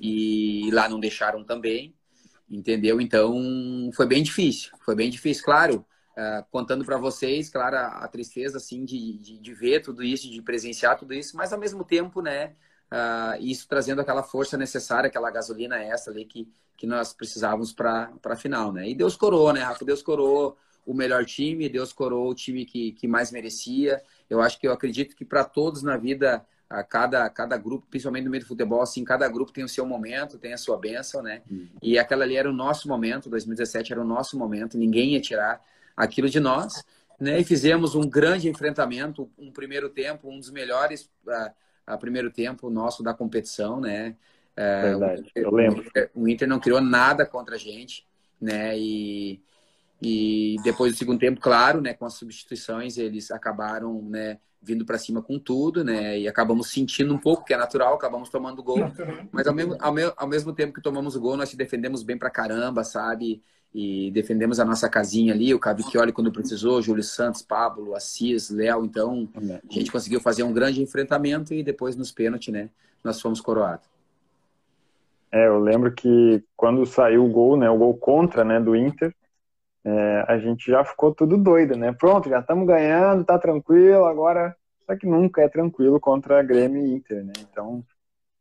E 0.01 0.69
lá 0.73 0.89
não 0.89 0.99
deixaram 0.99 1.45
também, 1.45 1.95
entendeu? 2.49 2.99
Então, 2.99 3.89
foi 3.93 4.05
bem 4.05 4.21
difícil. 4.21 4.71
Foi 4.83 4.95
bem 4.95 5.09
difícil, 5.09 5.45
claro. 5.45 5.85
Uh, 6.17 6.45
contando 6.51 6.83
para 6.83 6.97
vocês, 6.97 7.49
claro, 7.49 7.75
a, 7.77 7.87
a 8.03 8.07
tristeza, 8.07 8.57
assim, 8.57 8.83
de, 8.83 9.17
de, 9.17 9.39
de, 9.39 9.53
ver 9.53 9.81
tudo 9.81 10.03
isso, 10.03 10.29
de 10.29 10.41
presenciar 10.43 10.95
tudo 10.97 11.13
isso, 11.13 11.35
mas 11.35 11.51
ao 11.51 11.59
mesmo 11.59 11.83
tempo, 11.83 12.21
né? 12.21 12.53
Uh, 12.93 13.41
isso 13.41 13.67
trazendo 13.67 14.01
aquela 14.01 14.21
força 14.21 14.55
necessária, 14.55 15.07
aquela 15.07 15.31
gasolina 15.31 15.77
extra 15.79 16.13
ali 16.13 16.25
que, 16.25 16.47
que 16.77 16.85
nós 16.85 17.11
precisávamos 17.11 17.73
para 17.73 18.13
a 18.23 18.35
final, 18.35 18.71
né? 18.71 18.87
E 18.87 18.93
Deus 18.93 19.15
coroou, 19.15 19.51
né, 19.51 19.61
Rafa? 19.61 19.83
Deus 19.83 20.03
coroou 20.03 20.55
o 20.85 20.93
melhor 20.93 21.25
time, 21.25 21.67
Deus 21.67 21.91
coroou 21.91 22.29
o 22.29 22.35
time 22.35 22.65
que, 22.65 22.91
que 22.91 23.07
mais 23.07 23.31
merecia. 23.31 23.99
Eu 24.29 24.41
acho 24.41 24.59
que 24.59 24.67
eu 24.67 24.71
acredito 24.71 25.15
que 25.15 25.25
para 25.25 25.43
todos 25.43 25.81
na 25.81 25.97
vida, 25.97 26.45
a 26.69 26.83
cada, 26.83 27.27
cada 27.31 27.57
grupo, 27.57 27.87
principalmente 27.89 28.25
no 28.25 28.29
meio 28.29 28.43
do 28.43 28.47
futebol, 28.47 28.83
assim, 28.83 29.03
cada 29.03 29.27
grupo 29.27 29.51
tem 29.51 29.63
o 29.63 29.69
seu 29.69 29.87
momento, 29.87 30.37
tem 30.37 30.53
a 30.53 30.57
sua 30.57 30.77
bênção, 30.77 31.23
né? 31.23 31.41
Uhum. 31.49 31.67
E 31.81 31.97
aquela 31.97 32.23
ali 32.23 32.35
era 32.35 32.49
o 32.49 32.53
nosso 32.53 32.87
momento, 32.87 33.27
2017 33.27 33.91
era 33.91 34.01
o 34.01 34.05
nosso 34.05 34.37
momento, 34.37 34.77
ninguém 34.77 35.13
ia 35.13 35.21
tirar 35.21 35.59
aquilo 35.97 36.29
de 36.29 36.39
nós, 36.39 36.83
né? 37.19 37.39
E 37.39 37.43
fizemos 37.43 37.95
um 37.95 38.07
grande 38.07 38.47
enfrentamento, 38.47 39.31
um 39.35 39.51
primeiro 39.51 39.89
tempo, 39.89 40.29
um 40.29 40.39
dos 40.39 40.51
melhores 40.51 41.09
uh, 41.27 41.62
primeiro 41.99 42.31
tempo 42.31 42.69
nosso 42.69 43.03
da 43.03 43.13
competição, 43.13 43.79
né? 43.79 44.15
Uh, 44.53 44.99
Verdade, 44.99 45.31
eu 45.35 45.51
lembro. 45.51 45.83
O 46.13 46.27
Inter 46.27 46.47
não 46.47 46.59
criou 46.59 46.81
nada 46.81 47.25
contra 47.25 47.55
a 47.55 47.59
gente, 47.59 48.07
né? 48.39 48.77
E 48.77 49.41
e 50.05 50.57
depois 50.63 50.91
do 50.91 50.97
segundo 50.97 51.19
tempo, 51.19 51.39
claro, 51.39 51.79
né, 51.79 51.93
com 51.93 52.05
as 52.05 52.15
substituições, 52.15 52.97
eles 52.97 53.31
acabaram, 53.31 54.01
né, 54.01 54.37
vindo 54.61 54.85
para 54.85 54.97
cima 54.97 55.21
com 55.21 55.39
tudo, 55.39 55.81
né, 55.81 56.19
e 56.19 56.27
acabamos 56.27 56.71
sentindo 56.71 57.13
um 57.13 57.17
pouco, 57.17 57.45
que 57.45 57.53
é 57.53 57.57
natural, 57.57 57.93
acabamos 57.93 58.29
tomando 58.29 58.61
gol. 58.61 58.79
Mas 59.31 59.47
ao 59.47 59.53
mesmo, 59.53 59.77
ao, 59.79 59.93
mesmo, 59.93 60.13
ao 60.17 60.27
mesmo 60.27 60.53
tempo 60.53 60.73
que 60.73 60.81
tomamos 60.81 61.15
o 61.15 61.21
gol, 61.21 61.37
nós 61.37 61.47
se 61.47 61.55
defendemos 61.55 62.03
bem 62.03 62.17
para 62.17 62.29
caramba, 62.29 62.83
sabe? 62.83 63.41
E 63.73 64.11
defendemos 64.11 64.59
a 64.59 64.65
nossa 64.65 64.87
casinha 64.87 65.33
ali, 65.33 65.53
o 65.53 65.59
Cavicchioli 65.59 66.11
quando 66.11 66.31
precisou, 66.31 66.81
Júlio 66.81 67.03
Santos, 67.03 67.41
Pablo, 67.41 67.95
Assis, 67.95 68.49
Léo. 68.51 68.85
Então, 68.85 69.27
a 69.35 69.73
gente 69.73 69.91
conseguiu 69.91 70.19
fazer 70.19 70.43
um 70.43 70.53
grande 70.53 70.81
enfrentamento 70.81 71.53
e 71.53 71.63
depois 71.63 71.95
nos 71.95 72.11
pênaltis, 72.11 72.53
né, 72.53 72.69
nós 73.03 73.19
fomos 73.19 73.41
coroados. 73.41 73.87
É, 75.31 75.47
eu 75.47 75.59
lembro 75.59 75.91
que 75.91 76.43
quando 76.55 76.85
saiu 76.85 77.25
o 77.25 77.29
gol, 77.29 77.57
né, 77.57 77.67
o 77.67 77.77
gol 77.77 77.95
contra, 77.97 78.43
né, 78.43 78.59
do 78.59 78.75
Inter, 78.75 79.11
é, 79.85 80.25
a 80.27 80.37
gente 80.37 80.71
já 80.71 80.83
ficou 80.85 81.13
tudo 81.13 81.37
doido, 81.37 81.75
né? 81.75 81.91
Pronto, 81.91 82.29
já 82.29 82.39
estamos 82.39 82.65
ganhando, 82.65 83.25
tá 83.25 83.37
tranquilo, 83.37 84.05
agora. 84.05 84.55
Só 84.85 84.95
que 84.95 85.05
nunca 85.05 85.41
é 85.41 85.49
tranquilo 85.49 85.99
contra 85.99 86.39
a 86.39 86.43
Grêmio 86.43 86.85
e 86.85 86.93
Inter, 86.93 87.23
né? 87.23 87.33
Então, 87.41 87.83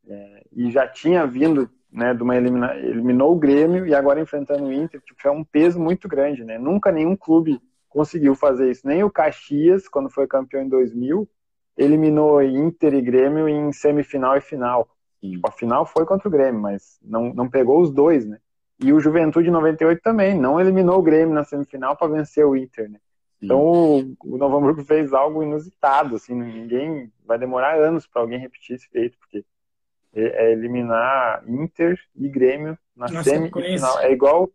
é, 0.08 0.44
e 0.52 0.70
já 0.70 0.86
tinha 0.86 1.26
vindo, 1.26 1.68
né, 1.92 2.14
de 2.14 2.22
uma 2.22 2.36
elimina... 2.36 2.74
eliminou 2.76 3.32
o 3.32 3.38
Grêmio 3.38 3.86
e 3.86 3.94
agora 3.94 4.20
enfrentando 4.20 4.64
o 4.64 4.72
Inter, 4.72 5.00
tipo, 5.02 5.20
é 5.26 5.30
um 5.30 5.44
peso 5.44 5.78
muito 5.78 6.08
grande, 6.08 6.42
né? 6.42 6.58
Nunca 6.58 6.90
nenhum 6.90 7.14
clube 7.14 7.60
conseguiu 7.88 8.34
fazer 8.34 8.70
isso. 8.70 8.86
Nem 8.86 9.04
o 9.04 9.10
Caxias, 9.10 9.86
quando 9.86 10.08
foi 10.08 10.26
campeão 10.26 10.62
em 10.62 10.68
2000, 10.68 11.28
eliminou 11.76 12.42
Inter 12.42 12.94
e 12.94 13.02
Grêmio 13.02 13.48
em 13.48 13.72
semifinal 13.72 14.36
e 14.36 14.40
final. 14.40 14.88
Tipo, 15.20 15.48
a 15.48 15.52
final 15.52 15.86
foi 15.86 16.04
contra 16.04 16.26
o 16.26 16.30
Grêmio, 16.30 16.60
mas 16.60 16.98
não, 17.02 17.32
não 17.32 17.48
pegou 17.48 17.80
os 17.80 17.92
dois, 17.92 18.26
né? 18.26 18.38
E 18.80 18.92
o 18.92 18.98
Juventude 18.98 19.50
98 19.50 20.00
também, 20.02 20.36
não 20.36 20.58
eliminou 20.58 20.98
o 20.98 21.02
Grêmio 21.02 21.34
na 21.34 21.44
semifinal 21.44 21.96
para 21.96 22.08
vencer 22.08 22.44
o 22.44 22.56
Inter, 22.56 22.90
né? 22.90 22.98
Então 23.40 23.60
o, 23.60 24.16
o 24.24 24.38
Novo 24.38 24.56
Hamburgo 24.56 24.84
fez 24.84 25.12
algo 25.12 25.42
inusitado, 25.42 26.14
assim, 26.14 26.34
ninguém 26.34 27.12
vai 27.26 27.38
demorar 27.38 27.76
anos 27.76 28.06
para 28.06 28.22
alguém 28.22 28.38
repetir 28.38 28.76
esse 28.76 28.88
feito, 28.88 29.18
porque 29.18 29.44
é, 30.14 30.46
é 30.46 30.52
eliminar 30.52 31.42
Inter 31.48 31.98
e 32.14 32.28
Grêmio 32.28 32.78
na, 32.96 33.08
na 33.08 33.22
semifinal. 33.22 34.00
É 34.00 34.12
igual 34.12 34.50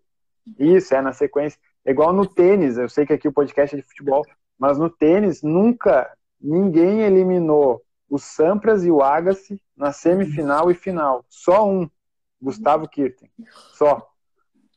isso, 0.58 0.94
é 0.94 1.02
na 1.02 1.14
sequência. 1.14 1.60
É 1.86 1.92
igual 1.92 2.14
no 2.14 2.26
tênis, 2.26 2.78
eu 2.78 2.90
sei 2.90 3.06
que 3.06 3.14
aqui 3.14 3.28
o 3.28 3.34
podcast 3.34 3.76
é 3.76 3.80
de 3.80 3.88
futebol, 3.88 4.24
mas 4.60 4.78
no 4.78 4.90
tênis 4.90 5.42
nunca 5.42 6.12
ninguém 6.40 7.02
eliminou 7.02 7.82
o 8.10 8.18
Sampras 8.18 8.86
e 8.86 8.92
o 8.92 9.02
Agassi 9.02 9.60
na 9.76 9.92
semifinal 9.92 10.70
e 10.72 10.74
final. 10.74 11.26
Só 11.30 11.68
um, 11.68 11.90
Gustavo 12.42 12.88
Kirten. 12.88 13.30
Só 13.74 14.08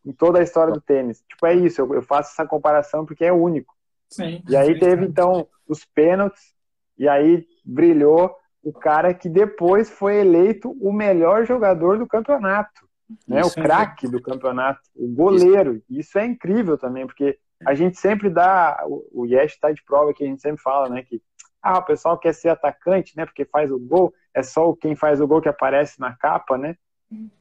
em 0.05 0.13
toda 0.13 0.39
a 0.39 0.43
história 0.43 0.73
do 0.73 0.81
tênis. 0.81 1.23
Tipo, 1.29 1.47
é 1.47 1.55
isso, 1.55 1.81
eu, 1.81 1.95
eu 1.95 2.03
faço 2.03 2.33
essa 2.33 2.47
comparação 2.47 3.05
porque 3.05 3.25
é 3.25 3.33
único. 3.33 3.75
Sim, 4.09 4.43
e 4.49 4.57
aí 4.57 4.79
teve, 4.79 5.05
então, 5.05 5.47
os 5.69 5.85
pênaltis, 5.85 6.53
e 6.99 7.09
aí 7.09 7.47
brilhou 7.65 8.35
o 8.63 8.73
cara 8.73 9.15
que 9.15 9.29
depois 9.29 9.89
foi 9.89 10.17
eleito 10.17 10.71
o 10.81 10.93
melhor 10.93 11.47
jogador 11.47 11.99
do 11.99 12.07
campeonato, 12.07 12.89
né? 13.27 13.41
Isso 13.41 13.59
o 13.59 13.63
craque 13.63 14.07
é 14.07 14.11
do 14.11 14.23
campeonato, 14.23 14.81
o 14.95 15.09
goleiro. 15.09 15.83
Isso 15.89 16.19
é 16.19 16.25
incrível 16.25 16.79
também, 16.79 17.07
porque 17.07 17.39
a 17.67 17.75
gente 17.75 17.99
sempre 17.99 18.31
dá, 18.31 18.83
o, 18.87 19.23
o 19.23 19.27
Yesh 19.27 19.53
está 19.53 19.73
de 19.73 19.83
prova 19.85 20.15
que 20.15 20.25
a 20.25 20.27
gente 20.27 20.41
sempre 20.41 20.63
fala, 20.63 20.89
né, 20.89 21.03
que 21.03 21.21
ah, 21.63 21.79
o 21.79 21.85
pessoal 21.85 22.19
quer 22.19 22.33
ser 22.33 22.49
atacante, 22.49 23.17
né, 23.17 23.27
porque 23.27 23.45
faz 23.45 23.71
o 23.71 23.79
gol, 23.79 24.13
é 24.33 24.43
só 24.43 24.73
quem 24.75 24.97
faz 24.97 25.21
o 25.21 25.27
gol 25.27 25.43
que 25.43 25.49
aparece 25.49 26.01
na 26.01 26.15
capa, 26.17 26.57
né? 26.57 26.77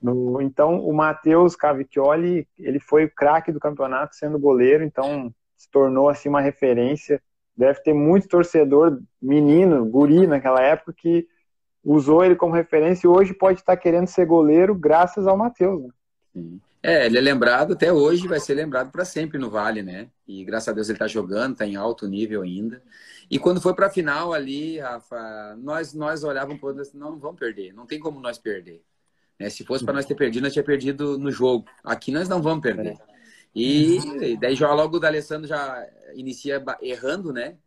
No, 0.02 0.42
então, 0.42 0.80
o 0.80 0.92
Matheus 0.92 1.56
Cavicchioli, 1.56 2.48
ele 2.58 2.80
foi 2.80 3.06
o 3.06 3.12
craque 3.14 3.52
do 3.52 3.60
campeonato 3.60 4.16
sendo 4.16 4.40
goleiro, 4.40 4.84
então 4.84 5.32
se 5.56 5.70
tornou 5.70 6.10
assim 6.10 6.28
uma 6.28 6.42
referência. 6.42 7.22
Deve 7.60 7.82
ter 7.82 7.94
muito 7.94 8.30
torcedor 8.30 9.02
menino, 9.22 9.84
guri 9.84 10.26
naquela 10.26 10.62
época 10.62 10.94
que 10.96 11.28
usou 11.84 12.24
ele 12.24 12.34
como 12.34 12.54
referência 12.54 13.06
e 13.06 13.10
hoje 13.10 13.34
pode 13.34 13.60
estar 13.60 13.76
querendo 13.76 14.08
ser 14.08 14.26
goleiro 14.26 14.74
graças 14.74 15.28
ao 15.28 15.36
Matheus. 15.36 15.84
Né? 16.34 16.44
É, 16.82 17.06
ele 17.06 17.18
é 17.18 17.22
lembrado 17.22 17.74
até 17.74 17.92
hoje, 17.92 18.30
vai 18.30 18.40
ser 18.40 18.54
lembrado 18.54 18.90
para 18.94 19.04
sempre 19.04 19.38
no 19.38 19.50
Vale, 19.50 19.84
né? 19.84 20.08
E 20.26 20.46
graças 20.46 20.70
a 20.70 20.72
Deus 20.72 20.88
ele 20.88 20.96
está 20.96 21.06
jogando, 21.06 21.52
está 21.52 21.66
em 21.66 21.76
alto 21.76 22.08
nível 22.08 22.44
ainda. 22.44 22.82
E 23.30 23.38
quando 23.38 23.60
foi 23.60 23.74
para 23.74 23.88
a 23.88 23.92
final 23.92 24.32
ali, 24.32 24.80
Rafa, 24.80 25.58
nós 25.58 25.94
nós 25.94 26.24
olhávamos 26.24 26.62
para 26.62 26.72
não, 26.72 27.12
não 27.12 27.20
vamos 27.20 27.38
perder, 27.38 27.74
não 27.74 27.86
tem 27.86 28.00
como 28.00 28.22
nós 28.22 28.38
perder. 28.38 28.82
Né? 29.38 29.50
Se 29.50 29.66
fosse 29.66 29.84
para 29.84 29.96
nós 29.96 30.06
ter 30.06 30.16
perdido, 30.16 30.44
nós 30.44 30.54
tinha 30.54 30.64
perdido 30.64 31.18
no 31.18 31.30
jogo. 31.30 31.66
Aqui 31.84 32.10
nós 32.10 32.30
não 32.30 32.42
vamos 32.42 32.62
perder. 32.62 32.98
E 33.56 34.38
daí 34.40 34.56
já 34.56 34.72
logo 34.74 34.98
o 34.98 35.00
D'Alessandro 35.00 35.48
já 35.48 35.86
inicia 36.16 36.64
errando, 36.82 37.34
né? 37.34 37.58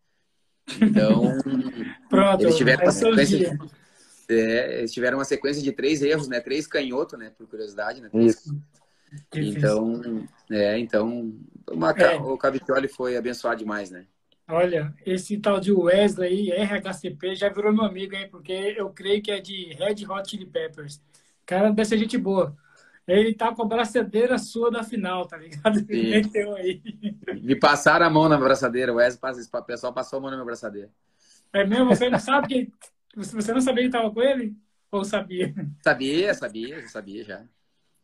Então, 0.80 1.22
Pronto, 2.08 2.42
eles 2.42 2.56
tiveram, 2.56 2.82
uma 2.84 2.88
é 2.88 2.92
sequência 2.92 3.38
de, 3.38 4.34
é, 4.34 4.78
eles 4.78 4.92
tiveram 4.92 5.18
uma 5.18 5.24
sequência 5.24 5.62
de 5.62 5.72
três 5.72 6.02
erros, 6.02 6.28
né? 6.28 6.40
Três 6.40 6.66
canhoto, 6.66 7.16
né? 7.16 7.32
Por 7.36 7.46
curiosidade, 7.48 8.00
né? 8.00 8.08
Três- 8.08 8.36
Isso. 8.36 8.56
Difícil. 9.30 9.58
Então, 9.58 10.24
é, 10.50 10.78
então 10.78 11.34
uma- 11.70 11.90
É. 11.90 12.16
o 12.16 12.36
Cavicchioli 12.38 12.88
foi 12.88 13.16
abençoado 13.16 13.58
demais, 13.58 13.90
né? 13.90 14.06
Olha, 14.48 14.94
esse 15.04 15.38
tal 15.38 15.60
de 15.60 15.70
Wesley, 15.72 16.50
RHCP, 16.50 17.34
já 17.34 17.48
virou 17.48 17.72
meu 17.72 17.84
amigo, 17.84 18.14
hein? 18.14 18.28
Porque 18.30 18.52
eu 18.52 18.88
creio 18.90 19.22
que 19.22 19.30
é 19.30 19.40
de 19.40 19.74
Red 19.74 20.06
Hot 20.08 20.30
Chili 20.30 20.46
Peppers. 20.46 21.00
Cara, 21.44 21.70
deve 21.70 21.84
ser 21.88 21.98
gente 21.98 22.16
boa. 22.18 22.56
Ele 23.06 23.34
tá 23.34 23.52
com 23.54 23.62
a 23.62 23.66
braçadeira 23.66 24.38
sua 24.38 24.70
da 24.70 24.82
final, 24.84 25.26
tá 25.26 25.36
ligado? 25.36 25.84
Ele 25.88 26.10
meteu 26.22 26.54
aí. 26.54 26.80
Me 27.42 27.56
passaram 27.56 28.06
a 28.06 28.10
mão 28.10 28.28
na 28.28 28.38
braçadeira, 28.38 28.92
o 28.92 28.96
Wesley, 28.96 29.20
passa- 29.20 29.58
o 29.58 29.62
pessoal 29.64 29.92
passou 29.92 30.18
a 30.18 30.22
mão 30.22 30.30
na 30.30 30.36
minha 30.36 30.46
braçadeira. 30.46 30.88
É 31.52 31.64
mesmo? 31.66 31.86
Você 31.86 32.08
não 32.08 32.18
sabe 32.18 32.46
que. 32.48 32.72
Você 33.16 33.52
não 33.52 33.60
sabia 33.60 33.84
que 33.84 33.90
tava 33.90 34.10
com 34.10 34.22
ele? 34.22 34.54
Ou 34.90 35.04
sabia? 35.04 35.52
Sabia, 35.82 36.32
sabia, 36.34 36.80
já 36.80 36.88
sabia 36.88 37.24
já. 37.24 37.42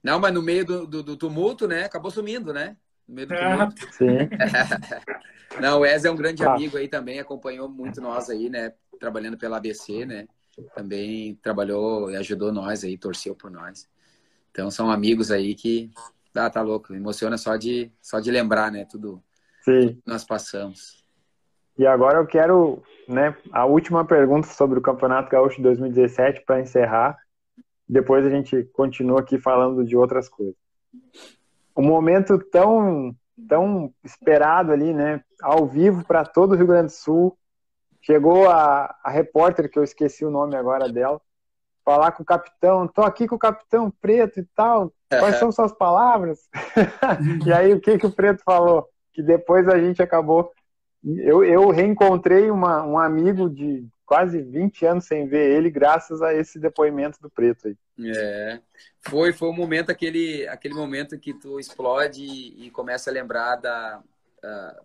Não, 0.02 0.18
mas 0.18 0.32
no 0.34 0.42
meio 0.42 0.64
do, 0.64 0.86
do, 0.86 1.02
do 1.02 1.16
tumulto, 1.16 1.66
né? 1.68 1.84
Acabou 1.84 2.10
sumindo, 2.10 2.52
né? 2.52 2.76
No 3.06 3.14
meio 3.14 3.26
do 3.28 3.34
Ah, 3.34 3.56
tumulto. 3.68 3.94
Sim. 3.94 4.28
Não, 5.60 5.78
o 5.78 5.80
Wesley 5.80 6.10
é 6.10 6.12
um 6.12 6.16
grande 6.16 6.44
Ah. 6.44 6.52
amigo 6.54 6.76
aí 6.76 6.88
também, 6.88 7.18
acompanhou 7.20 7.68
muito 7.68 8.00
nós 8.00 8.28
aí, 8.28 8.48
né? 8.50 8.72
Trabalhando 9.00 9.38
pela 9.38 9.56
ABC, 9.56 10.04
né? 10.04 10.26
Também 10.74 11.36
trabalhou 11.36 12.10
e 12.10 12.16
ajudou 12.16 12.52
nós 12.52 12.84
aí, 12.84 12.98
torceu 12.98 13.34
por 13.34 13.50
nós. 13.50 13.88
Então 14.50 14.70
são 14.70 14.90
amigos 14.90 15.30
aí 15.30 15.54
que. 15.54 15.90
Ah, 16.34 16.48
tá 16.48 16.62
louco, 16.62 16.94
emociona 16.94 17.36
só 17.36 17.56
de, 17.56 17.90
só 18.00 18.20
de 18.20 18.30
lembrar, 18.30 18.70
né? 18.70 18.86
Tudo 18.88 19.20
Sim. 19.64 19.94
que 19.94 20.02
nós 20.06 20.24
passamos. 20.24 21.04
E 21.78 21.86
agora 21.86 22.18
eu 22.18 22.26
quero, 22.26 22.82
né, 23.08 23.36
a 23.52 23.64
última 23.64 24.04
pergunta 24.04 24.48
sobre 24.48 24.78
o 24.78 24.82
Campeonato 24.82 25.30
Gaúcho 25.30 25.58
de 25.58 25.62
2017 25.62 26.42
para 26.44 26.60
encerrar. 26.60 27.16
Depois 27.88 28.26
a 28.26 28.30
gente 28.30 28.64
continua 28.72 29.20
aqui 29.20 29.38
falando 29.38 29.84
de 29.84 29.96
outras 29.96 30.28
coisas. 30.28 30.56
Um 31.76 31.84
momento 31.84 32.36
tão, 32.38 33.14
tão 33.48 33.94
esperado 34.04 34.72
ali, 34.72 34.92
né, 34.92 35.22
ao 35.40 35.66
vivo 35.66 36.04
para 36.04 36.24
todo 36.24 36.52
o 36.52 36.56
Rio 36.56 36.66
Grande 36.66 36.86
do 36.86 36.92
Sul. 36.92 37.38
Chegou 38.02 38.50
a, 38.50 38.96
a 39.02 39.10
repórter, 39.10 39.70
que 39.70 39.78
eu 39.78 39.84
esqueci 39.84 40.24
o 40.24 40.30
nome 40.30 40.56
agora 40.56 40.88
dela, 40.88 41.20
falar 41.88 42.12
com 42.12 42.22
o 42.22 42.26
capitão. 42.26 42.86
Tô 42.86 43.00
aqui 43.00 43.26
com 43.26 43.36
o 43.36 43.38
capitão 43.38 43.90
Preto 43.90 44.40
e 44.40 44.44
tal. 44.54 44.92
Quais 45.08 45.36
são 45.36 45.50
suas 45.50 45.72
palavras? 45.72 46.38
e 47.46 47.50
aí 47.50 47.72
o 47.72 47.80
que, 47.80 47.96
que 47.96 48.06
o 48.06 48.12
Preto 48.12 48.42
falou? 48.44 48.86
Que 49.14 49.22
depois 49.22 49.66
a 49.66 49.78
gente 49.78 50.02
acabou 50.02 50.52
eu, 51.02 51.44
eu 51.44 51.70
reencontrei 51.70 52.50
uma, 52.50 52.84
um 52.84 52.98
amigo 52.98 53.48
de 53.48 53.86
quase 54.04 54.42
20 54.42 54.84
anos 54.84 55.06
sem 55.06 55.26
ver 55.26 55.56
ele, 55.56 55.70
graças 55.70 56.20
a 56.20 56.34
esse 56.34 56.58
depoimento 56.58 57.20
do 57.22 57.30
Preto 57.30 57.68
aí. 57.68 57.76
É, 58.14 58.60
foi, 59.00 59.32
foi 59.32 59.48
o 59.48 59.52
momento, 59.52 59.90
aquele, 59.90 60.46
aquele 60.48 60.74
momento 60.74 61.18
que 61.18 61.32
tu 61.32 61.58
explode 61.58 62.22
e, 62.22 62.66
e 62.66 62.70
começa 62.70 63.10
a 63.10 63.12
lembrar 63.12 63.56
da, 63.56 64.02
ah, 64.42 64.82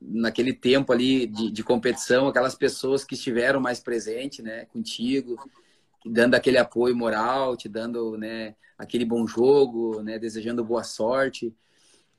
naquele 0.00 0.52
tempo 0.52 0.92
ali 0.92 1.26
de, 1.26 1.50
de 1.50 1.62
competição, 1.62 2.28
aquelas 2.28 2.54
pessoas 2.54 3.04
que 3.04 3.14
estiveram 3.14 3.60
mais 3.60 3.80
presentes, 3.80 4.44
né, 4.44 4.66
contigo, 4.66 5.36
dando 6.04 6.34
aquele 6.34 6.58
apoio 6.58 6.96
moral, 6.96 7.56
te 7.56 7.68
dando, 7.68 8.16
né, 8.16 8.54
aquele 8.76 9.04
bom 9.04 9.26
jogo, 9.26 10.02
né, 10.02 10.18
desejando 10.18 10.64
boa 10.64 10.82
sorte. 10.84 11.54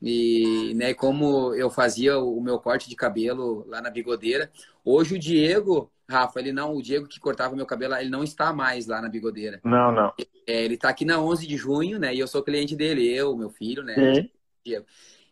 E, 0.02 0.72
né, 0.74 0.94
como 0.94 1.54
eu 1.54 1.68
fazia 1.70 2.18
o 2.18 2.40
meu 2.40 2.58
corte 2.58 2.88
de 2.88 2.96
cabelo 2.96 3.66
lá 3.68 3.82
na 3.82 3.90
bigodeira, 3.90 4.50
hoje 4.84 5.14
o 5.14 5.18
Diego, 5.18 5.92
Rafa, 6.08 6.40
ele 6.40 6.52
não, 6.52 6.74
o 6.74 6.82
Diego 6.82 7.06
que 7.06 7.20
cortava 7.20 7.54
meu 7.54 7.66
cabelo, 7.66 7.94
ele 7.94 8.08
não 8.08 8.24
está 8.24 8.52
mais 8.52 8.86
lá 8.86 9.00
na 9.02 9.08
bigodeira. 9.08 9.60
Não, 9.62 9.92
não. 9.92 10.12
É, 10.46 10.64
ele 10.64 10.74
está 10.74 10.88
aqui 10.88 11.04
na 11.04 11.20
11 11.20 11.46
de 11.46 11.56
junho, 11.56 11.98
né, 11.98 12.14
e 12.14 12.18
eu 12.18 12.26
sou 12.26 12.42
cliente 12.42 12.74
dele, 12.74 13.06
eu, 13.06 13.36
meu 13.36 13.50
filho, 13.50 13.82
né. 13.82 14.14
Sim. 14.14 14.30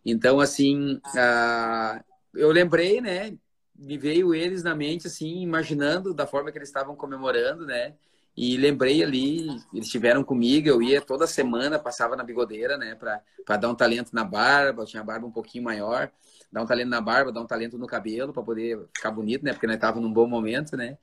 Então, 0.04 0.40
assim, 0.40 1.00
ah, 1.16 2.02
eu 2.34 2.50
lembrei, 2.50 3.00
né? 3.00 3.36
Me 3.76 3.98
veio 3.98 4.34
eles 4.34 4.62
na 4.62 4.74
mente, 4.74 5.06
assim, 5.06 5.40
imaginando 5.42 6.14
da 6.14 6.26
forma 6.26 6.50
que 6.50 6.58
eles 6.58 6.68
estavam 6.68 6.96
comemorando, 6.96 7.66
né? 7.66 7.94
E 8.40 8.56
lembrei 8.56 9.02
ali, 9.02 9.48
eles 9.74 9.86
estiveram 9.86 10.22
comigo, 10.22 10.68
eu 10.68 10.80
ia 10.80 11.00
toda 11.00 11.26
semana, 11.26 11.76
passava 11.76 12.14
na 12.14 12.22
bigodeira, 12.22 12.78
né? 12.78 12.94
Para 12.94 13.56
dar 13.56 13.68
um 13.68 13.74
talento 13.74 14.14
na 14.14 14.22
barba, 14.22 14.82
eu 14.82 14.86
tinha 14.86 15.02
a 15.02 15.04
barba 15.04 15.26
um 15.26 15.32
pouquinho 15.32 15.64
maior, 15.64 16.08
dar 16.52 16.62
um 16.62 16.66
talento 16.66 16.88
na 16.88 17.00
barba, 17.00 17.32
dar 17.32 17.40
um 17.40 17.48
talento 17.48 17.76
no 17.76 17.88
cabelo, 17.88 18.32
para 18.32 18.44
poder 18.44 18.78
ficar 18.94 19.10
bonito, 19.10 19.44
né? 19.44 19.52
Porque 19.52 19.66
nós 19.66 19.74
estávamos 19.74 20.06
num 20.06 20.14
bom 20.14 20.28
momento, 20.28 20.76
né? 20.76 20.96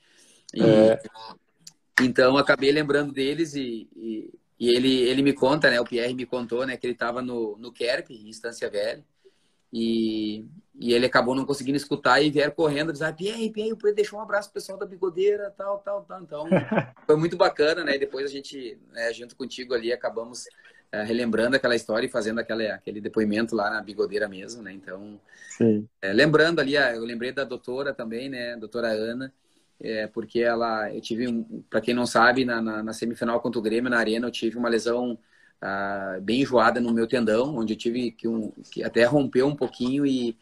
E, 0.53 0.63
É. 0.63 0.97
Então, 2.01 2.37
acabei 2.37 2.71
lembrando 2.71 3.11
deles 3.11 3.53
e, 3.53 3.89
e, 3.97 4.33
e 4.57 4.69
ele, 4.69 5.01
ele 5.01 5.21
me 5.21 5.33
conta, 5.33 5.69
né? 5.69 5.77
O 5.81 5.85
Pierre 5.85 6.13
me 6.13 6.25
contou, 6.25 6.65
né? 6.65 6.77
Que 6.77 6.87
ele 6.87 6.93
estava 6.93 7.21
no, 7.21 7.57
no 7.57 7.69
Kerp, 7.69 8.11
em 8.11 8.29
Estância 8.29 8.69
Velha. 8.69 9.03
E, 9.73 10.45
e 10.79 10.93
ele 10.93 11.05
acabou 11.05 11.35
não 11.35 11.45
conseguindo 11.45 11.77
escutar 11.77 12.21
e 12.21 12.29
vieram 12.29 12.51
correndo, 12.51 12.91
dizer, 12.91 13.05
ah, 13.05 13.13
Pierre, 13.13 13.49
Pierre, 13.49 13.71
o 13.71 13.77
Pedro 13.77 13.95
deixou 13.95 14.19
um 14.19 14.21
abraço 14.21 14.49
pro 14.49 14.55
pessoal 14.55 14.77
da 14.77 14.85
bigodeira, 14.85 15.53
tal, 15.57 15.79
tal, 15.79 16.03
tal. 16.03 16.21
Então, 16.21 16.45
foi 17.05 17.15
muito 17.15 17.37
bacana, 17.37 17.83
né? 17.83 17.95
E 17.95 17.99
depois 17.99 18.25
a 18.25 18.29
gente, 18.29 18.77
né, 18.91 19.13
junto 19.13 19.35
contigo 19.35 19.73
ali, 19.73 19.93
acabamos 19.93 20.45
eh, 20.91 21.03
relembrando 21.03 21.55
aquela 21.55 21.75
história 21.75 22.05
e 22.05 22.09
fazendo 22.09 22.39
aquela, 22.39 22.63
aquele 22.73 22.99
depoimento 22.99 23.55
lá 23.55 23.69
na 23.69 23.81
bigodeira 23.81 24.27
mesmo, 24.27 24.61
né? 24.61 24.73
Então, 24.73 25.19
é, 26.01 26.11
lembrando 26.11 26.59
ali, 26.59 26.75
ah, 26.77 26.93
eu 26.93 27.03
lembrei 27.05 27.31
da 27.31 27.45
doutora 27.45 27.93
também, 27.93 28.29
né? 28.29 28.57
Doutora 28.57 28.89
Ana, 28.89 29.33
é, 29.79 30.07
porque 30.07 30.41
ela, 30.41 30.93
eu 30.93 30.99
tive, 30.99 31.27
um, 31.27 31.63
para 31.69 31.81
quem 31.81 31.93
não 31.93 32.05
sabe, 32.05 32.43
na, 32.43 32.61
na, 32.61 32.83
na 32.83 32.93
semifinal 32.93 33.39
contra 33.39 33.59
o 33.59 33.61
Grêmio, 33.61 33.89
na 33.89 33.97
Arena, 33.97 34.27
eu 34.27 34.31
tive 34.31 34.57
uma 34.57 34.69
lesão 34.69 35.17
ah, 35.61 36.17
bem 36.21 36.41
enjoada 36.41 36.79
no 36.79 36.93
meu 36.93 37.07
tendão, 37.07 37.57
onde 37.57 37.73
eu 37.73 37.77
tive 37.77 38.11
que, 38.11 38.27
um, 38.27 38.51
que 38.71 38.83
até 38.83 39.03
rompeu 39.05 39.47
um 39.47 39.55
pouquinho 39.55 40.05
e, 40.05 40.37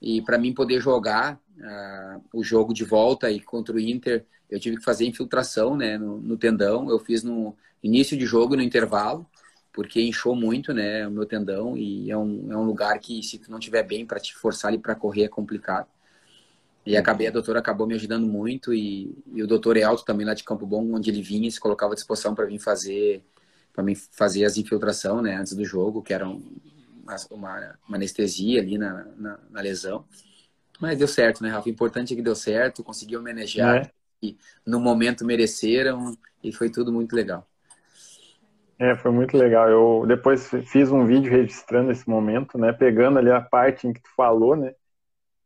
e 0.00 0.22
para 0.22 0.38
mim 0.38 0.52
poder 0.52 0.80
jogar 0.80 1.40
ah, 1.62 2.20
o 2.32 2.42
jogo 2.42 2.72
de 2.72 2.84
volta 2.84 3.30
e 3.30 3.40
contra 3.40 3.74
o 3.74 3.80
Inter, 3.80 4.24
eu 4.50 4.58
tive 4.58 4.76
que 4.76 4.84
fazer 4.84 5.06
infiltração 5.06 5.76
né, 5.76 5.98
no, 5.98 6.18
no 6.18 6.36
tendão. 6.36 6.88
Eu 6.88 6.98
fiz 6.98 7.22
no 7.22 7.56
início 7.82 8.16
de 8.16 8.24
jogo 8.24 8.56
no 8.56 8.62
intervalo, 8.62 9.26
porque 9.72 10.00
inchou 10.00 10.34
muito 10.34 10.72
né, 10.72 11.06
o 11.06 11.10
meu 11.10 11.26
tendão 11.26 11.76
e 11.76 12.10
é 12.10 12.16
um, 12.16 12.52
é 12.52 12.56
um 12.56 12.64
lugar 12.64 12.98
que 12.98 13.22
se 13.22 13.38
tu 13.38 13.50
não 13.50 13.58
tiver 13.58 13.82
bem 13.82 14.06
para 14.06 14.20
te 14.20 14.34
forçar 14.34 14.70
ali 14.70 14.78
para 14.78 14.94
correr 14.94 15.24
é 15.24 15.28
complicado. 15.28 15.86
E 16.86 16.96
acabei, 16.96 17.26
a 17.26 17.30
doutora 17.30 17.58
acabou 17.58 17.86
me 17.86 17.94
ajudando 17.94 18.26
muito 18.26 18.72
e, 18.72 19.14
e 19.34 19.42
o 19.42 19.46
doutor 19.46 19.76
Elton 19.76 20.04
também 20.04 20.24
lá 20.24 20.32
de 20.32 20.42
Campo 20.42 20.64
Bom, 20.66 20.94
onde 20.94 21.10
ele 21.10 21.20
vinha, 21.20 21.50
se 21.50 21.60
colocava 21.60 21.92
à 21.92 21.94
disposição 21.94 22.34
para 22.34 22.46
vir 22.46 22.58
fazer 22.58 23.22
para 23.78 23.84
mim 23.84 23.94
fazer 23.94 24.44
as 24.44 24.56
infiltração, 24.56 25.22
né, 25.22 25.36
antes 25.36 25.54
do 25.54 25.64
jogo, 25.64 26.02
que 26.02 26.12
era 26.12 26.28
um, 26.28 26.42
uma, 27.30 27.76
uma, 27.86 27.96
anestesia 27.96 28.60
ali 28.60 28.76
na, 28.76 29.06
na, 29.16 29.38
na, 29.48 29.60
lesão. 29.60 30.04
Mas 30.80 30.98
deu 30.98 31.06
certo, 31.06 31.44
né, 31.44 31.50
Rafa? 31.50 31.68
O 31.68 31.70
importante 31.70 32.12
é 32.12 32.16
que 32.16 32.22
deu 32.22 32.34
certo, 32.34 32.82
conseguiu 32.82 33.20
homenagear 33.20 33.76
É. 33.76 33.90
e 34.20 34.36
no 34.66 34.80
momento 34.80 35.24
mereceram 35.24 36.18
e 36.42 36.50
foi 36.52 36.68
tudo 36.70 36.92
muito 36.92 37.14
legal. 37.14 37.46
É, 38.80 38.96
foi 38.96 39.12
muito 39.12 39.36
legal. 39.36 39.68
Eu 39.68 40.04
depois 40.08 40.50
fiz 40.66 40.90
um 40.90 41.06
vídeo 41.06 41.30
registrando 41.30 41.92
esse 41.92 42.08
momento, 42.08 42.58
né? 42.58 42.72
Pegando 42.72 43.20
ali 43.20 43.30
a 43.30 43.40
parte 43.40 43.86
em 43.86 43.92
que 43.92 44.02
tu 44.02 44.10
falou, 44.16 44.56
né? 44.56 44.74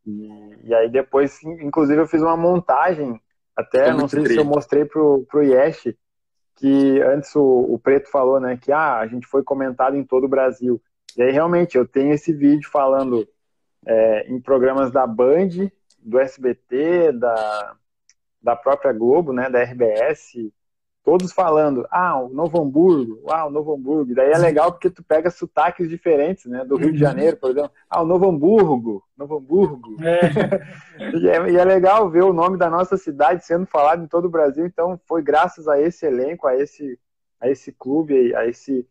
E, 0.06 0.56
e 0.64 0.74
aí 0.74 0.88
depois, 0.88 1.38
inclusive, 1.42 2.00
eu 2.00 2.06
fiz 2.06 2.22
uma 2.22 2.36
montagem, 2.36 3.20
até 3.54 3.92
não 3.92 4.08
sei 4.08 4.20
se 4.20 4.24
incrível. 4.24 4.44
eu 4.44 4.48
mostrei 4.48 4.86
pro, 4.86 5.26
pro 5.30 5.42
Yesh, 5.42 5.94
que 6.62 7.02
antes 7.02 7.34
o, 7.34 7.42
o 7.74 7.76
Preto 7.76 8.08
falou, 8.08 8.38
né? 8.38 8.56
Que 8.56 8.70
ah, 8.70 9.00
a 9.00 9.06
gente 9.08 9.26
foi 9.26 9.42
comentado 9.42 9.96
em 9.96 10.04
todo 10.04 10.24
o 10.24 10.28
Brasil. 10.28 10.80
E 11.16 11.22
aí, 11.22 11.32
realmente, 11.32 11.76
eu 11.76 11.84
tenho 11.84 12.14
esse 12.14 12.32
vídeo 12.32 12.70
falando 12.70 13.28
é, 13.84 14.30
em 14.30 14.40
programas 14.40 14.92
da 14.92 15.04
Band, 15.04 15.48
do 15.98 16.20
SBT, 16.20 17.10
da, 17.14 17.74
da 18.40 18.54
própria 18.54 18.92
Globo, 18.92 19.32
né? 19.32 19.50
Da 19.50 19.60
RBS, 19.60 20.52
todos 21.04 21.32
falando, 21.32 21.86
ah, 21.90 22.20
o 22.20 22.28
Novo 22.28 22.60
Hamburgo, 22.60 23.22
ah, 23.28 23.46
o 23.46 23.50
Novo 23.50 23.74
Hamburgo. 23.74 24.14
Daí 24.14 24.30
é 24.30 24.38
legal 24.38 24.72
porque 24.72 24.88
tu 24.88 25.02
pega 25.02 25.30
sotaques 25.30 25.88
diferentes, 25.88 26.46
né? 26.46 26.64
Do 26.64 26.76
Rio 26.76 26.92
de 26.92 26.98
Janeiro, 26.98 27.36
por 27.36 27.50
exemplo. 27.50 27.72
Ah, 27.90 28.02
o 28.02 28.06
Novo 28.06 28.28
Hamburgo, 28.28 29.02
Novo 29.16 29.38
Hamburgo. 29.38 29.96
É, 30.00 30.22
E 31.18 31.28
é, 31.28 31.50
e 31.50 31.56
é 31.56 31.64
legal 31.64 32.08
ver 32.08 32.22
o 32.22 32.32
nome 32.32 32.56
da 32.56 32.70
nossa 32.70 32.96
cidade 32.96 33.44
sendo 33.44 33.66
falado 33.66 34.04
em 34.04 34.06
todo 34.06 34.26
o 34.26 34.30
Brasil. 34.30 34.64
Então, 34.64 35.00
foi 35.06 35.22
graças 35.22 35.66
a 35.66 35.80
esse 35.80 36.06
elenco, 36.06 36.46
a 36.46 36.56
esse, 36.56 36.98
a 37.40 37.48
esse 37.48 37.72
clube, 37.72 38.34
a 38.34 38.46
esse, 38.46 38.86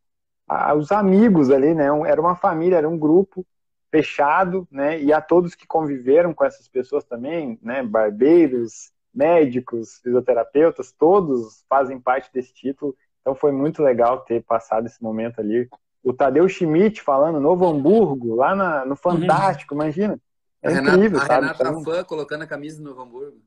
a, 0.47 0.73
os 0.73 0.91
amigos 0.91 1.49
ali, 1.49 1.73
né? 1.73 1.87
Era 2.07 2.19
uma 2.19 2.35
família, 2.35 2.77
era 2.77 2.89
um 2.89 2.97
grupo 2.97 3.45
fechado, 3.89 4.67
né? 4.69 5.01
E 5.01 5.13
a 5.13 5.21
todos 5.21 5.55
que 5.55 5.67
conviveram 5.67 6.33
com 6.33 6.43
essas 6.43 6.67
pessoas 6.67 7.05
também, 7.05 7.57
né? 7.61 7.83
Barbeiros, 7.83 8.91
médicos, 9.13 9.99
fisioterapeutas, 10.03 10.91
todos 10.91 11.63
fazem 11.69 11.99
parte 11.99 12.31
desse 12.33 12.53
título. 12.53 12.95
Então, 13.21 13.35
foi 13.35 13.51
muito 13.51 13.83
legal 13.83 14.21
ter 14.21 14.41
passado 14.43 14.85
esse 14.87 15.01
momento 15.03 15.39
ali. 15.39 15.69
O 16.03 16.11
Tadeu 16.13 16.47
Schmidt 16.49 17.01
falando 17.01 17.39
Novo 17.39 17.67
Hamburgo, 17.67 18.35
lá 18.35 18.55
na- 18.55 18.85
no 18.85 18.95
Fantástico, 18.95 19.75
imagina. 19.75 20.19
É 20.63 20.69
a 20.69 20.71
incrível, 20.73 21.19
Renata, 21.19 21.25
sabe? 21.27 21.33
A 21.33 21.51
Renata 21.53 21.63
Então, 21.69 21.83
fã 21.83 22.03
colocando 22.03 22.41
a 22.43 22.47
camisa 22.47 22.77
do 22.81 22.89
Novo 22.89 23.01
Hamburgo. 23.01 23.37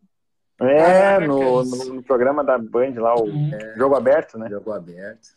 é, 0.60 0.78
Caraca, 0.78 1.26
no, 1.26 1.64
no, 1.64 1.84
no 1.94 2.02
programa 2.02 2.44
da 2.44 2.56
Band 2.58 2.94
lá, 2.96 3.16
o 3.16 3.24
Uhum. 3.24 3.50
Jogo 3.76 3.96
Aberto, 3.96 4.38
né? 4.38 4.48
Jogo 4.48 4.70
aberto. 4.72 5.28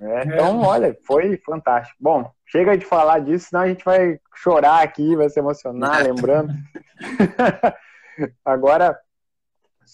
É, 0.00 0.24
então, 0.24 0.60
olha, 0.60 0.94
foi 1.06 1.36
fantástico. 1.38 1.96
Bom, 2.00 2.30
chega 2.46 2.76
de 2.76 2.84
falar 2.84 3.20
disso, 3.20 3.48
senão 3.48 3.62
a 3.62 3.68
gente 3.68 3.84
vai 3.84 4.20
chorar 4.34 4.82
aqui, 4.82 5.14
vai 5.16 5.30
se 5.30 5.38
emocionar, 5.38 6.02
lembrando. 6.02 6.52
Agora, 8.44 8.98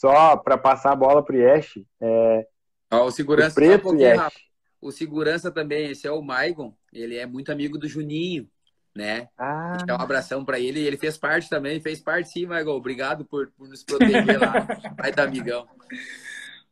só 0.01 0.37
para 0.37 0.57
passar 0.59 0.93
a 0.93 0.97
bola 0.97 1.25
pro 1.25 1.37
Yesh, 1.37 1.79
é, 2.01 2.47
Ó, 2.93 3.05
o 3.09 3.11
o 3.11 3.11
segurança, 3.13 3.53
um 3.53 3.55
preto. 3.55 3.91
Rafa. 4.17 4.39
O 4.81 4.91
segurança 4.91 5.51
também, 5.51 5.91
esse 5.91 6.07
é 6.07 6.11
o 6.13 6.23
Maigon. 6.23 6.75
Ele 6.93 7.17
é 7.17 7.27
muito 7.27 7.53
amigo 7.53 7.79
do 7.79 7.89
Juninho, 7.89 8.49
né? 8.95 9.29
Ah, 9.39 9.77
Então, 9.83 9.97
um 9.97 10.01
abração 10.01 10.45
pra 10.45 10.59
ele. 10.59 10.81
Ele 10.81 10.97
fez 10.97 11.19
parte 11.19 11.49
também, 11.49 11.81
fez 11.81 12.01
parte 12.01 12.31
sim, 12.31 12.47
Maigon. 12.47 12.73
Obrigado 12.77 13.25
por, 13.27 13.53
por 13.53 13.69
nos 13.69 13.85
proteger 13.85 14.39
lá. 14.41 14.67
Vai 14.99 15.13
dar 15.13 15.25
amigão. 15.25 15.69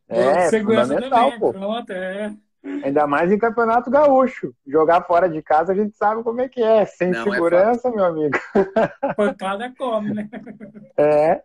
é 0.07 0.49
Segurança 0.49 0.95
fundamental, 0.95 1.31
também, 1.31 1.39
pô. 1.39 1.53
pronto, 1.53 1.91
é. 1.91 2.35
Ainda 2.63 3.07
mais 3.07 3.31
em 3.31 3.37
campeonato 3.37 3.89
gaúcho. 3.89 4.53
Jogar 4.67 5.05
fora 5.05 5.29
de 5.29 5.41
casa 5.41 5.71
a 5.71 5.75
gente 5.75 5.95
sabe 5.95 6.23
como 6.23 6.41
é 6.41 6.49
que 6.49 6.61
é. 6.61 6.85
Sem 6.85 7.11
Não, 7.11 7.21
é 7.21 7.23
segurança, 7.23 7.89
meu 7.89 8.03
amigo. 8.03 8.37
Pancada 9.15 9.73
come, 9.77 10.13
né? 10.13 10.29
É. 10.97 11.41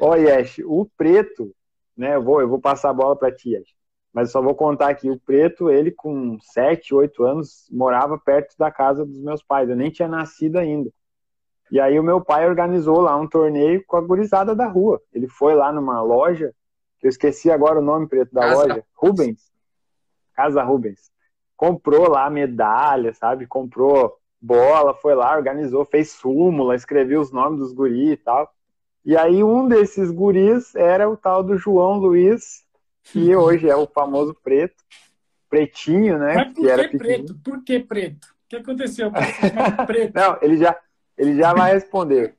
Ó, 0.00 0.14
Yesh, 0.14 0.60
o 0.64 0.86
preto, 0.96 1.54
né? 1.96 2.16
Eu 2.16 2.22
vou, 2.22 2.40
eu 2.40 2.48
vou 2.48 2.60
passar 2.60 2.90
a 2.90 2.94
bola 2.94 3.16
para 3.16 3.34
ti, 3.34 3.50
Yesh. 3.50 3.74
Mas 4.12 4.28
eu 4.28 4.32
só 4.32 4.42
vou 4.42 4.54
contar 4.54 4.88
aqui. 4.90 5.10
O 5.10 5.18
preto, 5.18 5.70
ele 5.70 5.90
com 5.90 6.38
7, 6.40 6.94
8 6.94 7.24
anos, 7.24 7.66
morava 7.70 8.18
perto 8.18 8.54
da 8.58 8.70
casa 8.70 9.06
dos 9.06 9.20
meus 9.22 9.42
pais. 9.42 9.70
Eu 9.70 9.76
nem 9.76 9.90
tinha 9.90 10.08
nascido 10.08 10.56
ainda. 10.56 10.90
E 11.70 11.80
aí 11.80 11.98
o 11.98 12.02
meu 12.02 12.20
pai 12.20 12.48
organizou 12.48 13.00
lá 13.00 13.16
um 13.16 13.28
torneio 13.28 13.82
com 13.86 13.96
a 13.96 14.00
gurizada 14.00 14.54
da 14.54 14.66
rua. 14.66 15.00
Ele 15.12 15.28
foi 15.28 15.54
lá 15.54 15.72
numa 15.72 16.00
loja, 16.02 16.54
que 16.98 17.06
eu 17.06 17.10
esqueci 17.10 17.50
agora 17.50 17.78
o 17.78 17.82
nome 17.82 18.06
preto 18.06 18.32
da 18.32 18.40
Casa 18.40 18.54
loja. 18.54 18.84
Rubens. 18.94 19.52
Casa 20.38 20.62
Rubens. 20.62 21.10
Comprou 21.56 22.08
lá 22.08 22.30
medalha, 22.30 23.12
sabe? 23.12 23.44
Comprou 23.44 24.16
bola, 24.40 24.94
foi 24.94 25.16
lá, 25.16 25.36
organizou, 25.36 25.84
fez 25.84 26.12
súmula, 26.12 26.76
escreveu 26.76 27.20
os 27.20 27.32
nomes 27.32 27.58
dos 27.58 27.72
guris 27.72 28.12
e 28.12 28.16
tal. 28.16 28.48
E 29.04 29.16
aí 29.16 29.42
um 29.42 29.66
desses 29.66 30.12
guris 30.12 30.76
era 30.76 31.10
o 31.10 31.16
tal 31.16 31.42
do 31.42 31.58
João 31.58 31.98
Luiz, 31.98 32.64
que 33.02 33.34
hoje 33.34 33.68
é 33.68 33.74
o 33.74 33.88
famoso 33.88 34.32
preto, 34.32 34.76
pretinho, 35.50 36.18
né? 36.18 36.34
Mas 36.36 36.52
por 36.52 36.62
que 36.62 36.68
era 36.70 36.88
que 36.88 36.96
preto? 36.96 37.34
Por 37.42 37.64
que 37.64 37.80
preto? 37.80 38.28
O 38.28 38.48
que 38.48 38.56
aconteceu? 38.56 39.10
Por 39.10 39.26
que 39.26 39.32
chamado 39.32 39.86
preto? 39.86 40.14
Não, 40.14 40.38
ele 40.40 40.56
já, 40.56 40.78
ele 41.16 41.34
já 41.34 41.52
vai 41.52 41.72
responder. 41.72 42.36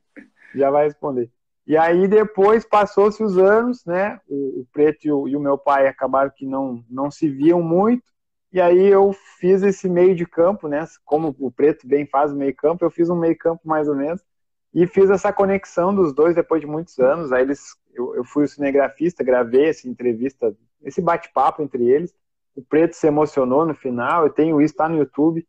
Já 0.54 0.70
vai 0.70 0.86
responder. 0.86 1.30
E 1.70 1.76
aí 1.76 2.08
depois 2.08 2.64
passou-se 2.64 3.22
os 3.22 3.38
anos, 3.38 3.84
né? 3.84 4.20
O, 4.26 4.62
o 4.62 4.66
Preto 4.72 5.06
e 5.06 5.12
o, 5.12 5.28
e 5.28 5.36
o 5.36 5.40
meu 5.40 5.56
pai 5.56 5.86
acabaram 5.86 6.28
que 6.28 6.44
não, 6.44 6.84
não 6.90 7.12
se 7.12 7.28
viam 7.28 7.62
muito. 7.62 8.02
E 8.52 8.60
aí 8.60 8.88
eu 8.88 9.12
fiz 9.38 9.62
esse 9.62 9.88
meio 9.88 10.16
de 10.16 10.26
campo, 10.26 10.66
né? 10.66 10.84
Como 11.04 11.32
o 11.38 11.48
Preto 11.48 11.86
bem 11.86 12.04
faz 12.06 12.32
o 12.32 12.36
meio 12.36 12.52
campo, 12.56 12.84
eu 12.84 12.90
fiz 12.90 13.08
um 13.08 13.14
meio 13.14 13.38
campo 13.38 13.60
mais 13.64 13.86
ou 13.86 13.94
menos. 13.94 14.20
E 14.74 14.84
fiz 14.84 15.10
essa 15.10 15.32
conexão 15.32 15.94
dos 15.94 16.12
dois 16.12 16.34
depois 16.34 16.60
de 16.60 16.66
muitos 16.66 16.98
anos. 16.98 17.30
Aí 17.30 17.42
eles, 17.42 17.76
eu, 17.94 18.16
eu 18.16 18.24
fui 18.24 18.46
o 18.46 18.48
cinegrafista, 18.48 19.22
gravei 19.22 19.68
essa 19.68 19.88
entrevista, 19.88 20.52
esse 20.82 21.00
bate-papo 21.00 21.62
entre 21.62 21.88
eles. 21.88 22.12
O 22.56 22.62
Preto 22.62 22.96
se 22.96 23.06
emocionou 23.06 23.64
no 23.64 23.76
final. 23.76 24.24
Eu 24.24 24.30
tenho 24.30 24.60
isso, 24.60 24.74
tá 24.74 24.88
no 24.88 24.98
YouTube. 24.98 25.46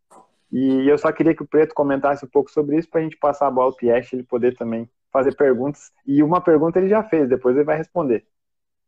E 0.51 0.88
eu 0.88 0.99
só 0.99 1.11
queria 1.11 1.34
que 1.36 1.41
o 1.41 1.47
Preto 1.47 1.74
comentasse 1.74 2.24
um 2.24 2.30
pouco 2.30 2.51
sobre 2.51 2.78
isso 2.78 2.91
para 2.91 2.99
a 2.99 3.03
gente 3.03 3.17
passar 3.17 3.47
a 3.47 3.51
bola 3.51 3.76
pro 3.76 3.88
Yesh, 3.88 4.13
ele 4.13 4.22
poder 4.22 4.55
também 4.55 4.88
fazer 5.12 5.36
perguntas. 5.36 5.91
E 6.05 6.24
uma 6.24 6.41
pergunta 6.41 6.80
ele 6.80 6.89
já 6.89 7.03
fez, 7.03 7.30
depois 7.30 7.55
ele 7.55 7.66
vai 7.66 7.78
responder. 7.78 8.26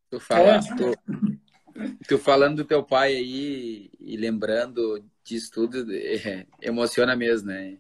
Tu, 0.10 0.20
fala, 0.20 0.58
É. 0.58 0.60
tu, 0.60 0.94
tu 2.08 2.18
falando 2.18 2.58
do 2.58 2.66
teu 2.66 2.84
pai 2.84 3.16
aí 3.16 3.92
e 4.00 4.18
lembrando 4.18 5.04
disso 5.24 5.52
tudo, 5.52 5.86
é, 5.94 6.46
emociona 6.62 7.16
mesmo, 7.16 7.50
né? 7.50 7.78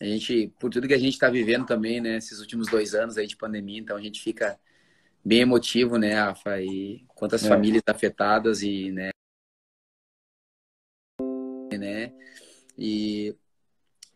A 0.00 0.04
gente, 0.04 0.52
por 0.60 0.70
tudo 0.70 0.86
que 0.86 0.94
a 0.94 0.98
gente 0.98 1.14
está 1.14 1.30
vivendo 1.30 1.64
também, 1.64 2.00
né? 2.00 2.16
Esses 2.16 2.40
últimos 2.40 2.68
dois 2.68 2.94
anos 2.94 3.16
aí 3.16 3.26
de 3.26 3.36
pandemia, 3.36 3.78
então 3.80 3.96
a 3.96 4.00
gente 4.00 4.20
fica 4.20 4.58
bem 5.24 5.40
emotivo, 5.40 5.96
né, 5.96 6.14
Rafa? 6.14 6.60
E 6.60 7.04
quantas 7.14 7.44
É. 7.44 7.48
famílias 7.48 7.82
afetadas 7.86 8.62
e, 8.62 8.90
né? 8.92 9.10
né? 11.78 12.12
E, 12.78 13.34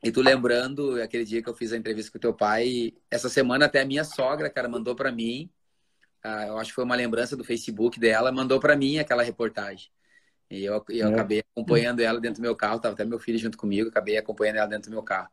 e 0.03 0.11
tu 0.13 0.23
lembrando 0.23 1.01
aquele 1.03 1.25
dia 1.25 1.43
que 1.43 1.49
eu 1.49 1.55
fiz 1.55 1.73
a 1.73 1.77
entrevista 1.77 2.11
com 2.13 2.19
o 2.19 2.21
teu 2.21 2.35
pai, 2.35 2.95
essa 3.11 3.29
semana 3.29 3.67
até 3.67 3.81
a 3.83 3.85
minha 3.87 4.05
sogra, 4.05 4.51
cara, 4.51 4.69
mandou 4.69 4.95
para 4.97 5.13
mim 5.13 5.51
ah, 6.23 6.47
eu 6.47 6.59
acho 6.59 6.71
que 6.71 6.75
foi 6.75 6.85
uma 6.85 6.97
lembrança 6.97 7.37
do 7.37 7.45
Facebook 7.45 7.99
dela, 7.99 8.31
mandou 8.33 8.61
para 8.61 8.77
mim 8.77 8.99
aquela 8.99 9.23
reportagem. 9.23 9.91
E 10.51 10.65
eu, 10.65 10.85
eu 10.91 11.09
É. 11.09 11.09
acabei 11.09 11.41
acompanhando 11.53 12.01
ela 12.01 12.21
dentro 12.21 12.43
do 12.43 12.47
meu 12.47 12.57
carro, 12.57 12.81
tava 12.81 12.95
até 12.95 13.05
meu 13.05 13.19
filho 13.21 13.39
junto 13.39 13.59
comigo, 13.59 13.89
acabei 13.91 14.19
acompanhando 14.19 14.57
ela 14.59 14.67
dentro 14.69 14.91
do 14.91 14.95
meu 14.95 15.03
carro. 15.03 15.29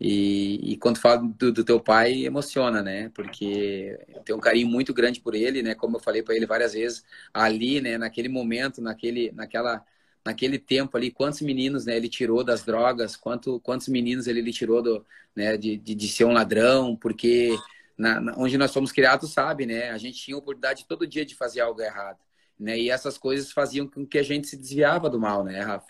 E, 0.00 0.72
e 0.74 0.76
quando 0.78 0.98
fala 1.00 1.18
do, 1.22 1.52
do 1.52 1.64
teu 1.64 1.80
pai, 1.80 2.24
emociona, 2.24 2.82
né? 2.82 3.10
Porque 3.10 3.98
eu 4.08 4.22
tenho 4.22 4.38
um 4.38 4.40
carinho 4.40 4.68
muito 4.68 4.94
grande 4.94 5.20
por 5.20 5.34
ele, 5.34 5.62
né? 5.62 5.74
Como 5.74 5.96
eu 5.96 6.00
falei 6.00 6.22
para 6.22 6.36
ele 6.36 6.46
várias 6.46 6.72
vezes, 6.74 7.04
ali, 7.34 7.80
né? 7.80 7.98
Naquele 7.98 8.28
momento, 8.28 8.80
naquele, 8.82 9.32
naquela, 9.32 9.84
naquele 10.24 10.58
tempo 10.58 10.96
ali, 10.96 11.10
quantos 11.10 11.40
meninos, 11.40 11.84
né? 11.86 11.96
Ele 11.96 12.08
tirou 12.08 12.44
das 12.44 12.62
drogas, 12.64 13.16
quanto, 13.16 13.60
quantos 13.60 13.88
meninos 13.88 14.26
ele, 14.26 14.40
ele 14.40 14.52
tirou 14.52 14.82
do, 14.82 15.04
né? 15.34 15.56
De, 15.56 15.76
de, 15.76 15.94
de 15.94 16.08
ser 16.08 16.24
um 16.24 16.32
ladrão, 16.32 16.96
porque 16.96 17.64
na, 17.96 18.20
na- 18.20 18.34
onde 18.36 18.56
nós 18.58 18.72
fomos 18.72 18.92
criados, 18.92 19.32
sabe, 19.32 19.66
né? 19.66 19.90
A 19.90 19.98
gente 19.98 20.18
tinha 20.20 20.36
oportunidade 20.36 20.86
todo 20.86 21.06
dia 21.06 21.24
de 21.24 21.34
fazer 21.34 21.60
algo 21.60 21.80
errado, 21.80 22.18
né? 22.58 22.78
E 22.78 22.90
essas 22.90 23.18
coisas 23.18 23.52
faziam 23.52 23.86
com 23.88 24.06
que 24.06 24.18
a 24.18 24.22
gente 24.22 24.46
se 24.48 24.56
desviava 24.56 25.08
do 25.10 25.18
mal, 25.20 25.44
né, 25.44 25.60
Rafa? 25.60 25.86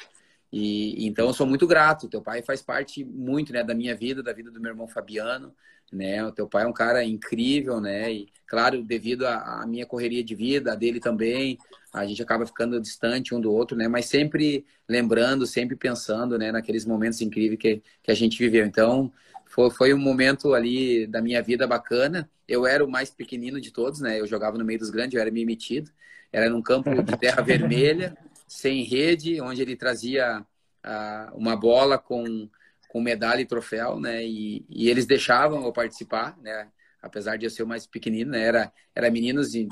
E 0.53 1.07
então 1.07 1.27
eu 1.27 1.35
sou 1.35 1.47
muito 1.47 1.67
grato. 1.67 2.09
Teu 2.09 2.23
pai 2.23 2.43
faz 2.43 2.63
parte 2.63 3.05
muito, 3.05 3.53
né, 3.53 3.63
da 3.63 3.75
minha 3.75 3.95
vida, 3.95 4.23
da 4.23 4.33
vida 4.33 4.51
do 4.51 4.61
meu 4.61 4.71
irmão 4.71 4.89
Fabiano, 4.89 5.55
né? 5.93 6.25
O 6.25 6.33
teu 6.33 6.49
pai 6.49 6.65
é 6.65 6.67
um 6.67 6.73
cara 6.73 7.05
incrível, 7.05 7.81
né? 7.81 8.13
E 8.13 8.29
claro, 8.47 8.83
devido 8.83 9.27
à 9.27 9.65
minha 9.67 9.87
correria 9.87 10.25
de 10.25 10.35
vida, 10.35 10.73
a 10.73 10.75
dele 10.75 11.01
também, 11.01 11.59
a 11.93 12.07
gente 12.07 12.23
acaba 12.23 12.47
ficando 12.47 12.81
distante 12.81 13.35
um 13.35 13.41
do 13.41 13.53
outro, 13.53 13.77
né? 13.77 13.89
Mas 13.89 14.07
sempre 14.07 14.65
lembrando, 14.89 15.47
sempre 15.47 15.77
pensando, 15.77 16.39
né, 16.39 16.51
naqueles 16.53 16.85
momentos 16.85 17.21
incríveis 17.21 17.59
que, 17.61 17.83
que 18.03 18.11
a 18.11 18.15
gente 18.15 18.39
viveu. 18.39 18.65
Então, 18.67 19.13
foi, 19.47 19.71
foi 19.71 19.95
um 19.95 19.99
momento 19.99 20.55
ali 20.55 21.07
da 21.07 21.21
minha 21.21 21.43
vida 21.43 21.67
bacana. 21.67 22.29
Eu 22.47 22.67
era 22.67 22.85
o 22.85 22.91
mais 22.91 23.11
pequenino 23.11 23.61
de 23.61 23.71
todos, 23.71 24.01
né? 24.01 24.21
Eu 24.21 24.27
jogava 24.27 24.57
no 24.59 24.65
meio 24.65 24.79
dos 24.79 24.91
grandes, 24.91 25.15
eu 25.15 25.21
era 25.21 25.31
meio 25.31 25.47
metido. 25.47 25.91
Era 26.33 26.51
num 26.51 26.63
campo 26.63 27.03
de 27.03 27.17
terra 27.17 27.41
vermelha, 27.43 28.17
sem 28.49 28.83
rede, 28.83 29.41
onde 29.41 29.63
ele 29.63 29.77
trazia 29.77 30.45
ah, 30.83 31.31
uma 31.35 31.55
bola 31.55 31.99
com, 31.99 32.49
com 32.89 33.01
medalha 33.01 33.43
e 33.43 33.47
troféu, 33.47 34.01
né? 34.01 34.25
E, 34.25 34.65
e 34.69 34.89
eles 34.89 35.07
deixavam 35.07 35.65
eu 35.65 35.73
participar, 35.73 36.37
né? 36.41 36.71
Apesar 37.01 37.37
de 37.37 37.47
eu 37.47 37.51
ser 37.51 37.65
mais 37.65 37.87
pequenino, 37.87 38.33
né? 38.33 38.43
Era, 38.43 38.73
era 38.95 39.11
meninos 39.11 39.53
de... 39.53 39.69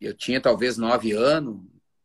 Eu 0.00 0.14
tinha 0.14 0.40
talvez 0.40 0.76
nove 0.76 1.12
anos, 1.12 1.60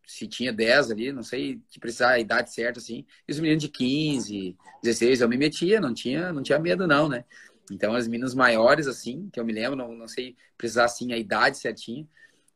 se 0.05 0.27
tinha 0.27 0.53
10 0.53 0.91
ali, 0.91 1.11
não 1.11 1.23
sei 1.23 1.61
que 1.69 1.79
precisar 1.79 2.11
a 2.11 2.19
idade 2.19 2.53
certa, 2.53 2.79
assim. 2.79 3.05
E 3.27 3.31
os 3.31 3.39
meninos 3.39 3.63
de 3.63 3.69
15, 3.69 4.55
16, 4.83 5.21
eu 5.21 5.29
me 5.29 5.38
metia, 5.38 5.81
não 5.81 5.93
tinha, 5.93 6.31
não 6.31 6.43
tinha 6.43 6.59
medo, 6.59 6.85
não, 6.85 7.09
né? 7.09 7.25
Então, 7.71 7.93
as 7.93 8.07
meninas 8.07 8.33
maiores, 8.33 8.88
assim, 8.88 9.29
que 9.31 9.39
eu 9.39 9.45
me 9.45 9.51
lembro, 9.51 9.75
não, 9.75 9.93
não 9.93 10.07
sei 10.07 10.35
precisar, 10.57 10.85
assim, 10.85 11.11
a 11.11 11.17
idade 11.17 11.57
certinha, 11.57 12.07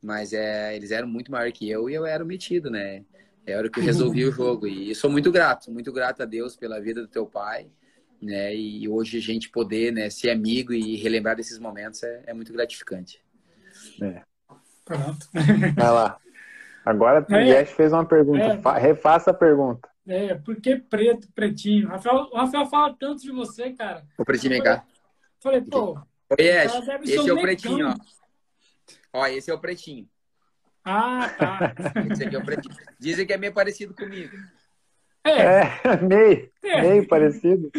mas 0.02 0.32
é, 0.32 0.74
eles 0.74 0.90
eram 0.90 1.06
muito 1.06 1.30
maiores 1.30 1.56
que 1.56 1.68
eu 1.68 1.90
e 1.90 1.94
eu 1.94 2.06
era 2.06 2.24
metido, 2.24 2.70
né? 2.70 3.04
Eu 3.46 3.58
era 3.58 3.66
o 3.66 3.70
que 3.70 3.80
resolvia 3.80 4.28
o 4.28 4.32
jogo. 4.32 4.66
E 4.66 4.94
sou 4.94 5.10
muito 5.10 5.30
grato, 5.32 5.70
muito 5.70 5.92
grato 5.92 6.22
a 6.22 6.26
Deus 6.26 6.56
pela 6.56 6.80
vida 6.80 7.00
do 7.02 7.08
teu 7.08 7.26
pai, 7.26 7.68
né? 8.20 8.54
E 8.54 8.88
hoje 8.88 9.18
a 9.18 9.20
gente 9.20 9.48
poder 9.50 9.92
né, 9.92 10.08
ser 10.10 10.30
amigo 10.30 10.72
e 10.72 10.96
relembrar 10.96 11.36
desses 11.36 11.58
momentos 11.58 12.02
é, 12.02 12.22
é 12.26 12.34
muito 12.34 12.52
gratificante. 12.52 13.20
Pronto. 14.84 15.28
Vai 15.76 15.90
lá. 15.90 16.18
Agora 16.84 17.24
o 17.28 17.34
É. 17.34 17.60
Yesh 17.60 17.70
fez 17.70 17.92
uma 17.92 18.04
pergunta. 18.04 18.42
É. 18.44 18.60
Fa- 18.60 18.78
Refaça 18.78 19.30
a 19.30 19.34
pergunta. 19.34 19.88
É, 20.06 20.34
por 20.34 20.56
que 20.56 20.76
preto, 20.76 21.28
pretinho? 21.32 21.86
O 21.86 21.90
Rafael, 21.90 22.28
o 22.32 22.36
Rafael 22.36 22.66
fala 22.66 22.96
tanto 22.98 23.22
de 23.22 23.30
você, 23.30 23.70
cara. 23.72 24.04
O 24.18 24.24
pretinho, 24.24 24.50
vem 24.52 24.62
cá. 24.62 24.84
Falei, 25.40 25.60
pô, 25.60 25.92
Oi, 26.30 26.36
ser 26.38 27.00
esse 27.02 27.28
é 27.28 27.32
o 27.32 27.40
pretinho, 27.40 27.88
ó. 27.88 27.94
Ó, 29.12 29.26
esse 29.26 29.50
é 29.50 29.54
o 29.54 29.58
pretinho. 29.60 30.08
Ah, 30.84 31.28
tá. 31.38 31.74
Esse 32.10 32.24
aqui 32.24 32.36
é. 32.36 32.40
Dizem 32.98 33.26
que 33.26 33.32
é 33.32 33.36
meio 33.38 33.52
parecido 33.52 33.94
comigo. 33.94 34.36
É, 35.24 35.30
É, 35.30 35.96
meio, 36.02 36.50
É. 36.64 36.80
meio 36.82 37.06
parecido. 37.06 37.70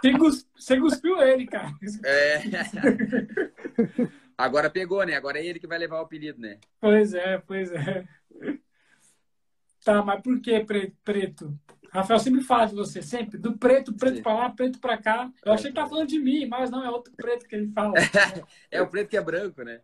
você, 0.00 0.12
gus- 0.12 0.48
você 0.56 0.78
cuspiu 0.78 1.20
ele, 1.20 1.46
cara. 1.46 1.72
É. 2.04 2.40
Agora 4.38 4.70
pegou, 4.70 5.04
né? 5.04 5.14
Agora 5.14 5.38
é 5.38 5.44
ele 5.44 5.58
que 5.58 5.66
vai 5.66 5.78
levar 5.78 5.98
o 5.98 6.04
apelido, 6.04 6.40
né? 6.40 6.58
Pois 6.80 7.12
é, 7.12 7.38
pois 7.38 7.70
é. 7.72 8.04
Tá, 9.84 10.02
mas 10.02 10.22
por 10.22 10.40
que 10.40 10.60
pre- 10.64 10.94
preto? 11.04 11.58
Rafael 11.92 12.20
sempre 12.20 12.42
fala 12.42 12.66
de 12.66 12.74
você, 12.74 13.02
sempre. 13.02 13.36
Do 13.38 13.58
preto, 13.58 13.92
preto 13.92 14.22
para 14.22 14.34
lá, 14.34 14.50
preto 14.50 14.78
para 14.78 14.96
cá. 14.96 15.30
Eu 15.44 15.52
achei 15.52 15.70
que 15.70 15.74
tá 15.76 15.86
falando 15.88 16.08
de 16.08 16.20
mim, 16.20 16.46
mas 16.46 16.70
não, 16.70 16.84
é 16.84 16.90
outro 16.90 17.12
preto 17.16 17.48
que 17.48 17.56
ele 17.56 17.72
fala. 17.72 17.94
é 18.70 18.80
o 18.80 18.86
preto 18.88 19.08
que 19.08 19.16
é 19.16 19.20
branco, 19.20 19.62
né? 19.64 19.80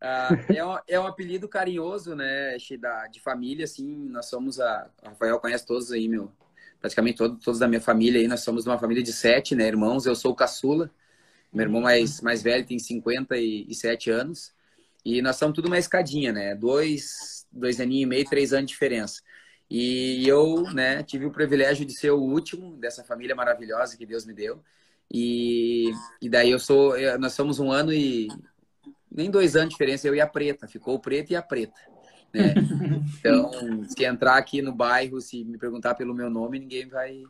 Ah, 0.00 0.30
é, 0.48 0.64
um, 0.64 0.78
é 0.88 1.00
um 1.00 1.06
apelido 1.06 1.46
carinhoso, 1.46 2.14
né, 2.14 2.56
da, 2.78 3.06
de 3.06 3.20
família, 3.20 3.64
assim, 3.64 3.86
nós 4.08 4.26
somos 4.26 4.58
a... 4.58 4.90
Rafael 5.02 5.38
conhece 5.38 5.66
todos 5.66 5.92
aí, 5.92 6.08
meu, 6.08 6.32
praticamente 6.80 7.18
todos, 7.18 7.44
todos 7.44 7.60
da 7.60 7.68
minha 7.68 7.82
família 7.82 8.18
aí, 8.18 8.26
nós 8.26 8.40
somos 8.40 8.66
uma 8.66 8.78
família 8.78 9.02
de 9.02 9.12
sete, 9.12 9.54
né, 9.54 9.66
irmãos, 9.66 10.06
eu 10.06 10.14
sou 10.14 10.32
o 10.32 10.34
caçula, 10.34 10.90
meu 11.52 11.64
irmão 11.64 11.82
mais, 11.82 12.22
mais 12.22 12.42
velho 12.42 12.64
tem 12.64 12.78
57 12.78 14.10
anos, 14.10 14.54
e 15.04 15.20
nós 15.20 15.36
somos 15.36 15.54
tudo 15.54 15.66
uma 15.66 15.78
escadinha, 15.78 16.32
né, 16.32 16.54
dois, 16.54 17.46
dois 17.52 17.78
aninhos 17.78 18.04
e 18.04 18.06
meio, 18.06 18.24
três 18.24 18.54
anos 18.54 18.66
de 18.66 18.72
diferença. 18.72 19.20
E 19.68 20.26
eu, 20.26 20.62
né, 20.72 21.02
tive 21.02 21.26
o 21.26 21.30
privilégio 21.30 21.84
de 21.84 21.92
ser 21.92 22.10
o 22.10 22.18
último 22.18 22.76
dessa 22.76 23.04
família 23.04 23.36
maravilhosa 23.36 23.96
que 23.96 24.04
Deus 24.04 24.26
me 24.26 24.32
deu. 24.34 24.60
E, 25.12 25.92
e 26.20 26.28
daí 26.28 26.50
eu 26.50 26.58
sou, 26.58 26.94
nós 27.18 27.34
somos 27.34 27.60
um 27.60 27.70
ano 27.70 27.92
e 27.92 28.28
nem 29.20 29.30
dois 29.30 29.54
anos 29.54 29.68
de 29.68 29.74
diferença, 29.74 30.08
eu 30.08 30.14
e 30.14 30.20
a 30.20 30.26
preta, 30.26 30.66
ficou 30.66 30.94
o 30.94 31.00
preto 31.00 31.30
e 31.30 31.36
a 31.36 31.42
preta. 31.42 31.80
Né? 32.32 32.54
Então, 33.18 33.84
se 33.84 34.04
entrar 34.04 34.36
aqui 34.36 34.62
no 34.62 34.72
bairro, 34.72 35.20
se 35.20 35.44
me 35.44 35.58
perguntar 35.58 35.94
pelo 35.94 36.14
meu 36.14 36.30
nome, 36.30 36.58
ninguém 36.58 36.88
vai 36.88 37.22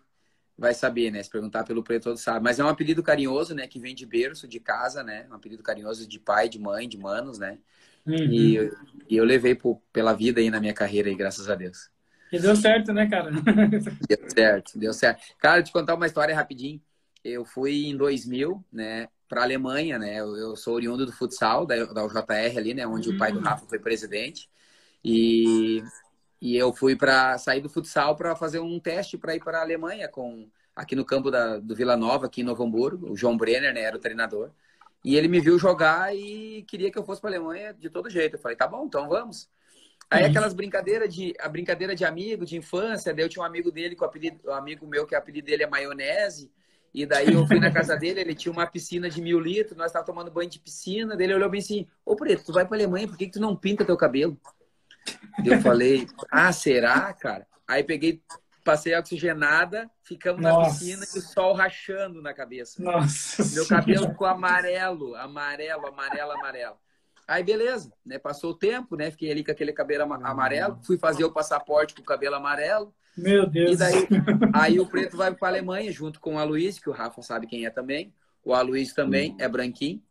vai 0.56 0.74
saber, 0.74 1.10
né? 1.10 1.22
Se 1.22 1.30
perguntar 1.30 1.64
pelo 1.64 1.82
preto, 1.82 2.04
todo 2.04 2.18
sabe. 2.18 2.44
Mas 2.44 2.60
é 2.60 2.64
um 2.64 2.68
apelido 2.68 3.02
carinhoso, 3.02 3.54
né? 3.54 3.66
Que 3.66 3.80
vem 3.80 3.94
de 3.94 4.04
berço, 4.04 4.46
de 4.46 4.60
casa, 4.60 5.02
né? 5.02 5.26
Um 5.30 5.34
apelido 5.34 5.62
carinhoso 5.62 6.06
de 6.06 6.20
pai, 6.20 6.50
de 6.50 6.58
mãe, 6.58 6.86
de 6.86 6.98
manos, 6.98 7.38
né? 7.38 7.58
Uhum. 8.06 8.14
E, 8.14 8.70
e, 9.08 9.16
eu 9.16 9.24
levei 9.24 9.54
por, 9.54 9.80
pela 9.90 10.12
vida 10.12 10.38
aí 10.38 10.50
na 10.50 10.60
minha 10.60 10.74
carreira 10.74 11.08
aí, 11.08 11.14
graças 11.14 11.48
a 11.48 11.54
Deus. 11.54 11.90
E 12.30 12.38
deu 12.38 12.54
certo, 12.54 12.92
né, 12.92 13.08
cara? 13.08 13.30
deu 14.06 14.30
certo, 14.30 14.78
deu 14.78 14.92
certo. 14.92 15.22
Cara, 15.38 15.62
te 15.62 15.72
contar 15.72 15.94
uma 15.94 16.06
história 16.06 16.34
rapidinho. 16.34 16.80
Eu 17.24 17.44
fui 17.44 17.86
em 17.86 17.96
2000, 17.96 18.62
né? 18.70 19.08
Para 19.30 19.42
a 19.42 19.44
Alemanha, 19.44 19.96
né? 19.96 20.18
Eu, 20.18 20.36
eu, 20.36 20.56
sou 20.56 20.74
oriundo 20.74 21.06
do 21.06 21.12
futsal, 21.12 21.64
da, 21.64 21.84
da 21.84 22.04
UJR 22.04 22.58
ali, 22.58 22.74
né? 22.74 22.84
Onde 22.84 23.10
uhum. 23.10 23.14
o 23.14 23.18
pai 23.18 23.30
do 23.30 23.38
hum. 23.38 23.42
Rafa 23.42 23.64
foi 23.64 23.78
presidente. 23.78 24.50
E, 25.04 25.80
e 26.42 26.56
eu 26.56 26.72
fui 26.72 26.96
para 26.96 27.38
sair 27.38 27.60
do 27.60 27.68
futsal 27.68 28.16
para 28.16 28.34
fazer 28.34 28.58
um 28.58 28.80
teste 28.80 29.16
para 29.16 29.36
ir 29.36 29.40
para 29.40 29.58
a 29.58 29.62
Alemanha 29.62 30.08
com 30.08 30.50
aqui 30.74 30.96
no 30.96 31.04
campo 31.04 31.30
da, 31.30 31.58
do 31.58 31.76
Vila 31.76 31.96
Nova, 31.96 32.26
aqui 32.26 32.40
em 32.40 32.44
Novo 32.44 32.64
Hamburgo. 32.64 33.12
O 33.12 33.16
João 33.16 33.36
Brenner, 33.36 33.72
né? 33.72 33.82
Era 33.82 33.96
o 33.96 34.00
treinador. 34.00 34.50
E 35.04 35.16
ele 35.16 35.28
me 35.28 35.38
viu 35.38 35.56
jogar 35.60 36.14
e 36.14 36.64
queria 36.64 36.90
que 36.90 36.98
eu 36.98 37.04
fosse 37.04 37.20
para 37.20 37.30
a 37.30 37.34
Alemanha 37.34 37.72
de 37.72 37.88
todo 37.88 38.10
jeito. 38.10 38.34
Eu 38.34 38.40
falei, 38.40 38.56
tá 38.56 38.66
bom, 38.66 38.84
então 38.84 39.08
vamos. 39.08 39.48
Aí 40.10 40.24
uhum. 40.24 40.30
aquelas 40.30 40.52
brincadeiras 40.52 41.14
de 41.14 41.34
a 41.38 41.48
brincadeira 41.48 41.94
de 41.94 42.04
amigo, 42.04 42.44
de 42.44 42.56
infância, 42.56 43.14
daí 43.14 43.24
eu 43.24 43.28
tinha 43.28 43.44
um 43.44 43.46
amigo 43.46 43.70
dele 43.70 43.94
com 43.94 44.04
o 44.04 44.08
apelido, 44.08 44.40
um 44.44 44.54
amigo 44.54 44.88
meu 44.88 45.06
que 45.06 45.14
o 45.14 45.18
apelido 45.18 45.46
dele 45.46 45.62
é 45.62 45.68
maionese. 45.68 46.50
E 46.92 47.06
daí 47.06 47.32
eu 47.32 47.46
fui 47.46 47.60
na 47.60 47.70
casa 47.70 47.96
dele, 47.96 48.20
ele 48.20 48.34
tinha 48.34 48.52
uma 48.52 48.66
piscina 48.66 49.08
de 49.08 49.22
mil 49.22 49.38
litros, 49.38 49.76
nós 49.76 49.86
estávamos 49.86 50.12
tomando 50.12 50.30
banho 50.30 50.50
de 50.50 50.58
piscina, 50.58 51.16
dele 51.16 51.34
olhou 51.34 51.48
bem 51.48 51.60
assim, 51.60 51.86
ô 52.04 52.16
Preto, 52.16 52.44
tu 52.46 52.52
vai 52.52 52.66
pra 52.66 52.76
Alemanha, 52.76 53.06
por 53.06 53.16
que, 53.16 53.26
que 53.26 53.32
tu 53.32 53.40
não 53.40 53.54
pinta 53.54 53.84
teu 53.84 53.96
cabelo? 53.96 54.38
Eu 55.44 55.60
falei, 55.60 56.08
ah, 56.30 56.52
será, 56.52 57.12
cara? 57.12 57.46
Aí 57.66 57.84
peguei, 57.84 58.20
passei 58.64 58.96
oxigenada, 58.96 59.88
ficamos 60.02 60.42
Nossa. 60.42 60.58
na 60.58 60.66
piscina 60.66 61.06
e 61.14 61.18
o 61.18 61.22
sol 61.22 61.54
rachando 61.54 62.20
na 62.20 62.34
cabeça. 62.34 62.82
Nossa 62.82 63.44
Meu 63.54 63.66
cabelo 63.66 64.08
ficou 64.08 64.26
amarelo, 64.26 65.14
amarelo, 65.14 65.86
amarelo, 65.86 66.32
amarelo. 66.32 66.76
Aí 67.26 67.44
beleza, 67.44 67.92
né? 68.04 68.18
Passou 68.18 68.50
o 68.50 68.54
tempo, 68.54 68.96
né? 68.96 69.12
Fiquei 69.12 69.30
ali 69.30 69.44
com 69.44 69.52
aquele 69.52 69.72
cabelo 69.72 70.12
amarelo, 70.12 70.80
fui 70.82 70.98
fazer 70.98 71.24
o 71.24 71.32
passaporte 71.32 71.94
com 71.94 72.02
o 72.02 72.04
cabelo 72.04 72.34
amarelo. 72.34 72.92
Meu 73.16 73.46
Deus. 73.46 73.72
E 73.72 73.76
daí, 73.76 74.08
aí 74.52 74.80
o 74.80 74.86
preto 74.86 75.16
vai 75.16 75.34
para 75.34 75.48
a 75.48 75.50
Alemanha 75.50 75.92
junto 75.92 76.20
com 76.20 76.34
o 76.34 76.38
Aloysio, 76.38 76.82
que 76.82 76.90
o 76.90 76.92
Rafa 76.92 77.20
sabe 77.22 77.46
quem 77.46 77.66
é 77.66 77.70
também. 77.70 78.12
O 78.44 78.54
Aloysio 78.54 78.94
também 78.94 79.36
é 79.38 79.48
branquinho. 79.48 80.02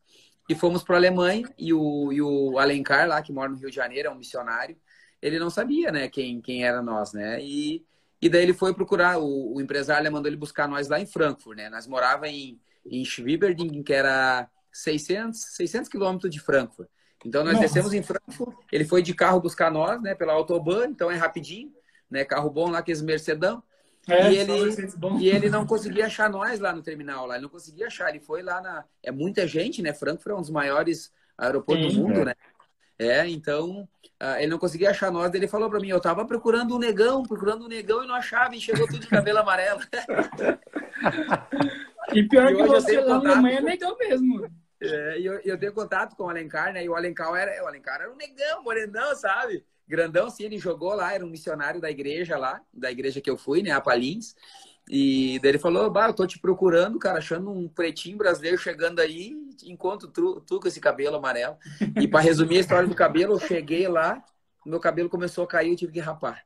E 0.47 0.55
fomos 0.55 0.83
para 0.83 0.95
a 0.95 0.99
Alemanha 0.99 1.47
e 1.57 1.73
o, 1.73 2.11
e 2.11 2.21
o 2.21 2.57
Alencar 2.57 3.07
lá, 3.07 3.21
que 3.21 3.31
mora 3.31 3.49
no 3.49 3.57
Rio 3.57 3.69
de 3.69 3.75
Janeiro, 3.75 4.09
é 4.09 4.11
um 4.11 4.17
missionário. 4.17 4.75
Ele 5.21 5.37
não 5.37 5.49
sabia, 5.49 5.91
né, 5.91 6.07
quem, 6.07 6.41
quem 6.41 6.63
era 6.63 6.81
nós, 6.81 7.13
né? 7.13 7.39
E, 7.41 7.85
e 8.21 8.29
daí 8.29 8.43
ele 8.43 8.53
foi 8.53 8.73
procurar, 8.73 9.19
o, 9.19 9.55
o 9.55 9.61
empresário 9.61 10.11
mandou 10.11 10.27
ele 10.27 10.37
buscar 10.37 10.67
nós 10.67 10.87
lá 10.87 10.99
em 10.99 11.05
Frankfurt, 11.05 11.57
né? 11.57 11.69
Nós 11.69 11.85
morava 11.85 12.27
em, 12.27 12.59
em 12.85 13.05
Schwieberdingen, 13.05 13.83
que 13.83 13.93
era 13.93 14.49
600, 14.71 15.39
600 15.55 15.89
quilômetros 15.89 16.31
de 16.31 16.39
Frankfurt. 16.39 16.87
Então 17.23 17.43
nós 17.43 17.53
Nossa. 17.53 17.67
descemos 17.67 17.93
em 17.93 18.01
Frankfurt, 18.01 18.55
ele 18.71 18.85
foi 18.85 19.01
de 19.01 19.13
carro 19.13 19.41
buscar 19.41 19.69
nós, 19.69 20.01
né, 20.01 20.15
pela 20.15 20.33
autobahn, 20.33 20.87
então 20.89 21.11
é 21.11 21.15
rapidinho 21.15 21.71
né? 22.09 22.25
Carro 22.25 22.49
bom 22.49 22.69
lá, 22.69 22.79
aqueles 22.79 23.01
Mercedão. 23.01 23.63
É, 24.07 24.31
e, 24.31 24.37
ele, 24.37 24.53
e 25.19 25.29
ele 25.29 25.49
não 25.49 25.67
conseguia 25.67 26.07
achar 26.07 26.29
nós 26.29 26.59
lá 26.59 26.73
no 26.73 26.81
terminal, 26.81 27.27
lá. 27.27 27.35
ele 27.35 27.43
não 27.43 27.49
conseguia 27.49 27.87
achar. 27.87 28.09
Ele 28.09 28.19
foi 28.19 28.41
lá 28.41 28.59
na. 28.61 28.83
É 29.03 29.11
muita 29.11 29.47
gente, 29.47 29.81
né? 29.81 29.93
Frankfurt 29.93 30.33
é 30.33 30.37
um 30.37 30.41
dos 30.41 30.49
maiores 30.49 31.11
aeroportos 31.37 31.93
Sim, 31.93 32.01
do 32.01 32.07
mundo, 32.07 32.21
é. 32.21 32.25
né? 32.25 32.33
É, 32.97 33.29
então 33.29 33.87
uh, 34.21 34.35
ele 34.37 34.47
não 34.47 34.57
conseguia 34.57 34.89
achar 34.89 35.11
nós. 35.11 35.33
Ele 35.33 35.47
falou 35.47 35.69
para 35.69 35.79
mim: 35.79 35.89
eu 35.89 36.01
tava 36.01 36.25
procurando 36.25 36.75
um 36.75 36.79
negão, 36.79 37.23
procurando 37.23 37.65
um 37.65 37.69
negão 37.69 38.03
e 38.03 38.07
não 38.07 38.15
achava, 38.15 38.55
e 38.55 38.61
chegou 38.61 38.87
tudo 38.87 38.99
de 38.99 39.07
cabelo 39.07 39.39
amarelo. 39.39 39.79
e 42.13 42.27
pior 42.27 42.51
e 42.51 42.57
que 42.57 42.63
você 42.63 42.99
lá 42.99 43.21
na 43.21 43.31
Alemanha 43.31 43.59
é 43.59 43.61
negão 43.61 43.97
mesmo. 43.97 44.49
É, 44.81 45.19
e 45.19 45.25
eu, 45.25 45.39
eu 45.45 45.57
tenho 45.57 45.73
contato 45.73 46.15
com 46.15 46.23
o 46.23 46.29
Alencar, 46.29 46.73
né? 46.73 46.83
E 46.83 46.89
o 46.89 46.95
Alencar 46.95 47.33
era, 47.35 47.63
o 47.63 47.67
Alencar 47.67 48.01
era 48.01 48.11
um 48.11 48.15
negão, 48.15 48.63
morenão, 48.63 49.15
sabe? 49.15 49.63
Grandão, 49.89 50.29
sim, 50.29 50.43
ele 50.43 50.59
jogou 50.59 50.93
lá, 50.93 51.13
era 51.13 51.25
um 51.25 51.29
missionário 51.29 51.81
da 51.81 51.89
igreja 51.89 52.37
lá, 52.37 52.61
da 52.71 52.91
igreja 52.91 53.19
que 53.19 53.29
eu 53.29 53.35
fui, 53.35 53.63
né, 53.63 53.71
a 53.71 53.81
Palins. 53.81 54.35
E 54.87 55.39
daí 55.39 55.51
ele 55.51 55.59
falou, 55.59 55.89
bah, 55.89 56.07
eu 56.07 56.13
tô 56.13 56.25
te 56.25 56.39
procurando, 56.39 56.97
cara, 56.99 57.17
achando 57.17 57.51
um 57.51 57.67
pretinho 57.67 58.17
brasileiro 58.17 58.57
chegando 58.57 58.99
aí, 58.99 59.35
encontro 59.63 60.07
tu, 60.07 60.41
tu 60.41 60.59
com 60.59 60.67
esse 60.67 60.79
cabelo 60.79 61.15
amarelo. 61.15 61.57
E 61.99 62.07
para 62.07 62.21
resumir 62.21 62.57
a 62.57 62.61
história 62.61 62.87
do 62.87 62.95
cabelo, 62.95 63.33
eu 63.33 63.39
cheguei 63.39 63.87
lá, 63.87 64.23
meu 64.65 64.79
cabelo 64.79 65.09
começou 65.09 65.43
a 65.43 65.47
cair, 65.47 65.71
eu 65.71 65.75
tive 65.75 65.93
que 65.93 65.99
rapar. 65.99 66.43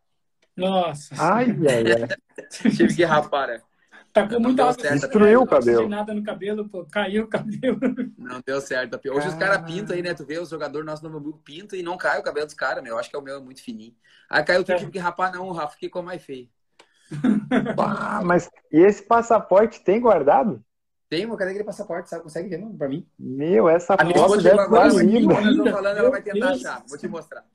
Nossa. 0.55 1.15
Ai, 1.17 1.47
ai. 1.47 2.17
tive 2.75 2.95
que 2.95 3.03
rapar, 3.03 3.47
né? 3.47 3.61
Tá 4.13 4.27
com 4.27 4.39
muita 4.39 4.71
certo, 4.73 4.99
Destruiu 4.99 5.41
o 5.41 5.47
cabelo. 5.47 5.89
nada 5.89 6.13
no 6.13 6.23
cabelo, 6.23 6.69
pô. 6.69 6.85
Caiu 6.85 7.23
o 7.23 7.27
cabelo. 7.27 7.79
Não 8.15 8.39
deu 8.45 8.61
certo. 8.61 8.99
Hoje 9.09 9.27
os 9.27 9.33
caras 9.33 9.65
pintam 9.65 9.95
aí, 9.95 10.03
né? 10.03 10.13
Tu 10.13 10.23
vê 10.23 10.37
os 10.37 10.49
jogadores 10.49 10.85
nosso 10.85 11.03
no 11.03 11.17
Hamburgo 11.17 11.41
pintam 11.43 11.77
e 11.77 11.81
não 11.81 11.97
cai 11.97 12.19
o 12.19 12.23
cabelo 12.23 12.45
dos 12.45 12.53
caras, 12.53 12.83
meu. 12.83 12.93
Eu 12.93 12.99
acho 12.99 13.09
que 13.09 13.15
é 13.15 13.19
o 13.19 13.23
meu 13.23 13.37
é 13.37 13.39
muito 13.39 13.63
fininho. 13.63 13.95
Aí 14.29 14.43
caiu, 14.43 14.63
tu 14.63 14.71
é. 14.71 14.75
tive 14.75 14.91
que 14.91 14.99
rapar, 14.99 15.33
não, 15.33 15.47
o 15.47 15.51
Rafa 15.51 15.75
ficou 15.75 16.03
mais 16.03 16.23
feio. 16.23 16.47
Ah, 17.77 18.21
mas 18.23 18.49
e 18.71 18.79
esse 18.79 19.03
passaporte 19.03 19.83
tem 19.83 19.99
guardado? 19.99 20.63
Tem, 21.09 21.29
cadê 21.29 21.51
aquele 21.51 21.63
passaporte, 21.63 22.09
sabe? 22.09 22.23
Consegue 22.23 22.49
ver, 22.49 22.57
não, 22.57 22.75
pra 22.75 22.87
mim? 22.87 23.07
Meu, 23.19 23.69
essa 23.69 23.95
foto 23.95 24.41
deve 24.41 24.61
estar 24.61 24.87
linda. 24.87 25.33
Nós 25.33 25.45
estamos 25.45 25.71
falando, 25.71 25.97
ela 25.97 26.09
vai 26.09 26.21
tentar 26.21 26.51
achar. 26.51 26.83
Vou 26.87 26.97
te 26.97 27.07
mostrar. 27.07 27.45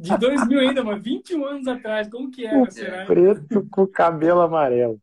De 0.00 0.16
2000 0.16 0.60
ainda, 0.60 0.82
mas 0.82 1.02
21 1.02 1.44
anos 1.44 1.68
atrás, 1.68 2.08
como 2.08 2.30
que 2.30 2.46
era, 2.46 2.62
o 2.62 2.70
será? 2.70 3.04
Preto 3.04 3.66
com 3.70 3.86
cabelo 3.86 4.40
amarelo. 4.40 4.98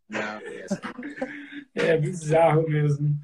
é 1.75 1.97
bizarro 1.97 2.67
mesmo. 2.67 3.15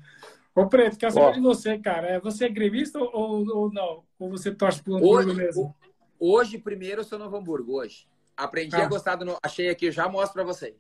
Ô, 0.54 0.68
Preto, 0.68 0.98
quero 0.98 1.12
saber 1.12 1.26
Ó, 1.26 1.32
de 1.32 1.42
você, 1.42 1.80
cara. 1.80 2.08
É 2.08 2.20
você 2.20 2.46
é 2.46 2.50
gremista 2.50 3.00
ou, 3.00 3.44
ou 3.50 3.74
não? 3.74 4.04
Ou 4.20 4.30
você 4.30 4.54
torce 4.54 4.84
pro 4.84 4.98
Hamburgo 4.98 5.32
hoje, 5.32 5.34
mesmo? 5.34 5.76
Hoje, 6.20 6.58
primeiro, 6.60 7.02
eu 7.02 7.06
sou 7.06 7.18
Novo 7.18 7.36
Hamburgo, 7.38 7.74
hoje. 7.74 8.08
Aprendi 8.38 8.76
ah. 8.76 8.86
a 8.86 8.88
gostar 8.88 9.16
do... 9.16 9.36
Achei 9.42 9.70
aqui, 9.70 9.92
já 9.92 10.08
mostro 10.08 10.34
para 10.34 10.44
vocês. 10.44 10.76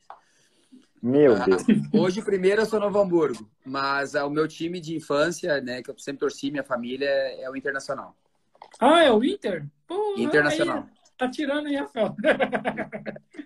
Meu 1.01 1.35
ah, 1.35 1.43
Deus. 1.43 1.63
Hoje, 1.91 2.21
primeiro, 2.21 2.61
eu 2.61 2.65
sou 2.67 2.79
Novo 2.79 2.99
Hamburgo. 2.99 3.49
Mas 3.65 4.15
ah, 4.15 4.27
o 4.27 4.29
meu 4.29 4.47
time 4.47 4.79
de 4.79 4.95
infância, 4.95 5.59
né, 5.59 5.81
que 5.81 5.89
eu 5.89 5.97
sempre 5.97 6.19
torci, 6.19 6.51
minha 6.51 6.63
família, 6.63 7.09
é 7.09 7.49
o 7.49 7.55
Internacional. 7.55 8.15
Ah, 8.79 9.03
é 9.03 9.11
o 9.11 9.23
Inter? 9.23 9.65
Pô, 9.87 10.15
Internacional. 10.17 10.77
Aí, 10.77 10.83
tá 11.17 11.29
tirando 11.29 11.67
aí, 11.67 11.75
Rafael. 11.75 12.15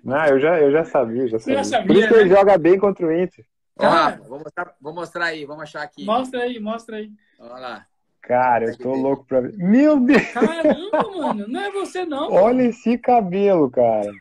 Não, 0.04 0.26
eu 0.28 0.40
já, 0.40 0.60
eu 0.60 0.72
já 0.72 0.86
sabia, 0.86 1.28
já 1.28 1.40
sabia. 1.40 1.58
Já 1.58 1.64
sabia 1.64 1.88
Por 1.88 1.96
isso 1.96 2.08
que 2.08 2.14
ele 2.14 2.30
né? 2.30 2.36
joga 2.36 2.58
bem 2.58 2.80
contra 2.80 3.06
o 3.06 3.14
Inter. 3.14 3.46
Ó, 3.80 4.28
vou 4.28 4.40
mostrar, 4.40 4.76
vou 4.82 4.94
mostrar 4.94 5.26
aí, 5.26 5.46
vamos 5.46 5.64
achar 5.64 5.84
aqui. 5.84 6.04
Mostra 6.04 6.42
aí, 6.42 6.60
mostra 6.60 6.98
aí. 6.98 7.12
Olha 7.40 7.60
lá. 7.60 7.88
Cara, 8.22 8.66
eu 8.66 8.78
tô 8.78 8.94
louco 8.94 9.26
pra 9.26 9.40
ver. 9.40 9.56
Meu 9.58 10.00
Deus! 10.00 10.22
Caramba, 10.34 11.12
mano, 11.16 11.48
não 11.48 11.62
é 11.62 11.72
você 11.72 12.06
não. 12.06 12.28
Olha 12.34 12.64
esse 12.64 12.98
cabelo, 12.98 13.70
cara. 13.70 14.12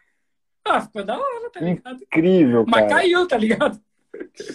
Ah, 0.65 0.81
ficou 0.81 1.03
da 1.03 1.19
hora, 1.19 1.51
tá 1.51 1.61
ligado? 1.61 2.03
Incrível, 2.03 2.65
cara. 2.67 2.83
Mas 2.83 2.93
caiu, 2.93 3.27
tá 3.27 3.37
ligado? 3.37 3.81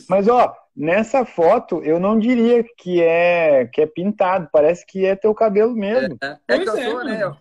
Mas, 0.07 0.27
ó, 0.27 0.55
nessa 0.75 1.25
foto, 1.25 1.81
eu 1.83 1.99
não 1.99 2.17
diria 2.17 2.63
que 2.77 3.01
é 3.01 3.65
que 3.67 3.81
é 3.81 3.85
pintado. 3.85 4.49
Parece 4.51 4.85
que 4.85 5.05
é 5.05 5.15
teu 5.15 5.33
cabelo 5.33 5.75
mesmo. 5.75 6.17
É, 6.21 6.37
é 6.47 6.59
que 6.59 6.69
eu 6.69 6.77
é, 6.77 6.89
sou, 6.89 7.03
né? 7.03 7.23
Eu, 7.23 7.37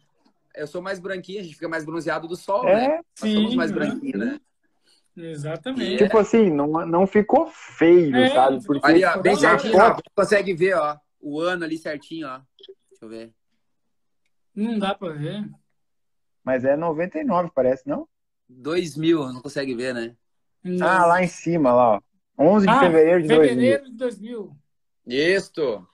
eu, 0.54 0.66
sou 0.66 0.82
mais 0.82 0.98
branquinho, 0.98 1.40
a 1.40 1.42
gente 1.42 1.54
fica 1.54 1.68
mais 1.68 1.84
bronzeado 1.84 2.28
do 2.28 2.36
sol, 2.36 2.66
é, 2.68 2.88
né? 2.88 3.00
Sim, 3.14 3.34
somos 3.34 3.54
mais 3.54 3.70
branquinhos, 3.70 4.18
né? 4.18 4.40
Exatamente. 5.16 6.04
Tipo 6.04 6.18
assim, 6.18 6.50
não, 6.50 6.66
não 6.86 7.06
ficou 7.06 7.48
feio, 7.48 8.16
é, 8.16 8.30
sabe? 8.30 8.64
Porque 8.64 8.86
ali, 8.86 9.04
ó, 9.04 9.18
bem 9.18 9.36
certinho, 9.36 9.72
foto... 9.74 10.02
consegue 10.14 10.54
ver, 10.54 10.74
ó, 10.76 10.96
o 11.20 11.40
ano 11.40 11.64
ali 11.64 11.76
certinho, 11.76 12.26
ó. 12.28 12.40
Deixa 12.90 13.04
eu 13.04 13.08
ver. 13.08 13.32
Não 14.54 14.78
dá 14.78 14.94
pra 14.94 15.10
ver. 15.10 15.48
Mas 16.44 16.64
é 16.64 16.76
99, 16.76 17.50
parece, 17.54 17.86
não? 17.88 18.08
2000, 18.48 19.32
não 19.32 19.42
consegue 19.42 19.74
ver, 19.74 19.94
né? 19.94 20.16
Não. 20.62 20.86
Ah, 20.86 21.06
lá 21.06 21.22
em 21.22 21.28
cima, 21.28 21.72
lá, 21.72 21.96
ó. 21.96 22.00
11 22.40 22.66
de 22.66 22.72
ah, 22.72 22.80
fevereiro 22.80 23.22
de 23.22 23.28
fevereiro 23.28 23.82
2000. 23.82 23.90
de 23.90 23.96
2000. 23.96 24.56
Isso. 25.06 25.86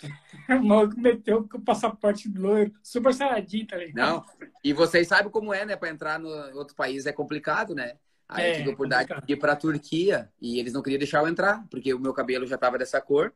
O 0.48 0.64
maluco 0.64 0.98
meteu 0.98 1.46
com 1.46 1.58
o 1.58 1.60
passaporte 1.60 2.28
loiro, 2.28 2.72
super 2.82 3.14
saradinho, 3.14 3.66
tá 3.66 3.76
ligado? 3.76 3.94
Não, 3.94 4.24
e 4.64 4.72
vocês 4.72 5.06
sabem 5.06 5.30
como 5.30 5.54
é, 5.54 5.64
né? 5.64 5.76
Para 5.76 5.90
entrar 5.90 6.18
no 6.18 6.28
outro 6.56 6.74
país 6.74 7.06
é 7.06 7.12
complicado, 7.12 7.74
né? 7.74 7.98
Aí 8.28 8.44
é, 8.44 8.50
eu 8.50 8.56
tive 8.56 8.70
a 8.70 8.72
oportunidade 8.72 9.26
de 9.26 9.32
ir 9.32 9.36
para 9.36 9.52
a 9.52 9.56
Turquia 9.56 10.30
e 10.40 10.58
eles 10.58 10.72
não 10.72 10.82
queriam 10.82 10.98
deixar 10.98 11.20
eu 11.20 11.28
entrar, 11.28 11.64
porque 11.70 11.92
o 11.92 12.00
meu 12.00 12.12
cabelo 12.12 12.46
já 12.46 12.56
tava 12.56 12.78
dessa 12.78 13.00
cor. 13.00 13.32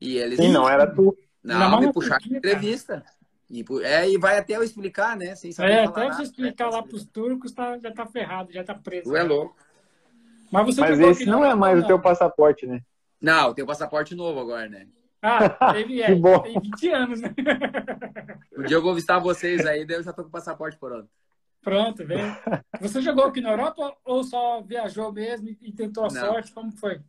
E 0.00 0.18
eles. 0.18 0.38
Sim, 0.38 0.52
não 0.52 0.68
era 0.68 0.86
tu. 0.86 1.16
Não, 1.42 1.70
não 1.70 1.80
me 1.80 1.92
puxaram 1.92 2.20
de 2.20 2.36
entrevista. 2.36 3.04
E, 3.50 3.64
é, 3.82 4.10
e 4.10 4.18
vai 4.18 4.38
até 4.38 4.56
eu 4.56 4.62
explicar, 4.62 5.16
né? 5.16 5.34
Sem 5.36 5.52
saber 5.52 5.72
é, 5.72 5.84
até 5.84 6.06
você 6.06 6.22
explicar 6.22 6.70
lá 6.70 6.82
para 6.82 6.96
os 6.96 7.04
turcos, 7.04 7.52
tá, 7.52 7.78
já 7.78 7.92
tá 7.92 8.06
ferrado, 8.06 8.52
já 8.52 8.64
tá 8.64 8.74
preso. 8.74 9.10
Tu 9.10 9.16
é 9.16 9.22
louco. 9.22 9.56
Mas, 10.54 10.66
você 10.66 10.80
Mas 10.80 11.00
esse 11.00 11.26
não 11.26 11.44
é 11.44 11.52
mais 11.52 11.78
não. 11.78 11.84
o 11.84 11.86
teu 11.88 12.00
passaporte, 12.00 12.64
né? 12.64 12.80
Não, 13.20 13.52
tem 13.52 13.64
um 13.64 13.66
passaporte 13.66 14.14
novo 14.14 14.38
agora, 14.38 14.68
né? 14.68 14.86
Ah, 15.20 15.72
teve, 15.72 16.00
é, 16.00 16.14
bom. 16.14 16.38
tem 16.40 16.60
20 16.60 16.88
anos, 16.90 17.20
né? 17.20 17.34
Um 18.56 18.62
dia 18.62 18.76
eu 18.76 18.82
vou 18.82 18.94
visitar 18.94 19.18
vocês 19.18 19.66
aí, 19.66 19.84
daí 19.84 19.96
eu 19.96 20.02
já 20.04 20.12
tô 20.12 20.22
com 20.22 20.28
o 20.28 20.32
passaporte 20.32 20.78
pronto. 20.78 21.08
Pronto, 21.60 22.06
vem. 22.06 22.20
Você 22.80 23.02
jogou 23.02 23.24
aqui 23.24 23.40
na 23.40 23.50
Europa 23.50 23.96
ou 24.04 24.22
só 24.22 24.62
viajou 24.62 25.10
mesmo 25.10 25.48
e 25.60 25.72
tentou 25.72 26.04
a 26.04 26.08
não. 26.08 26.20
sorte? 26.20 26.52
Como 26.52 26.70
foi? 26.70 27.00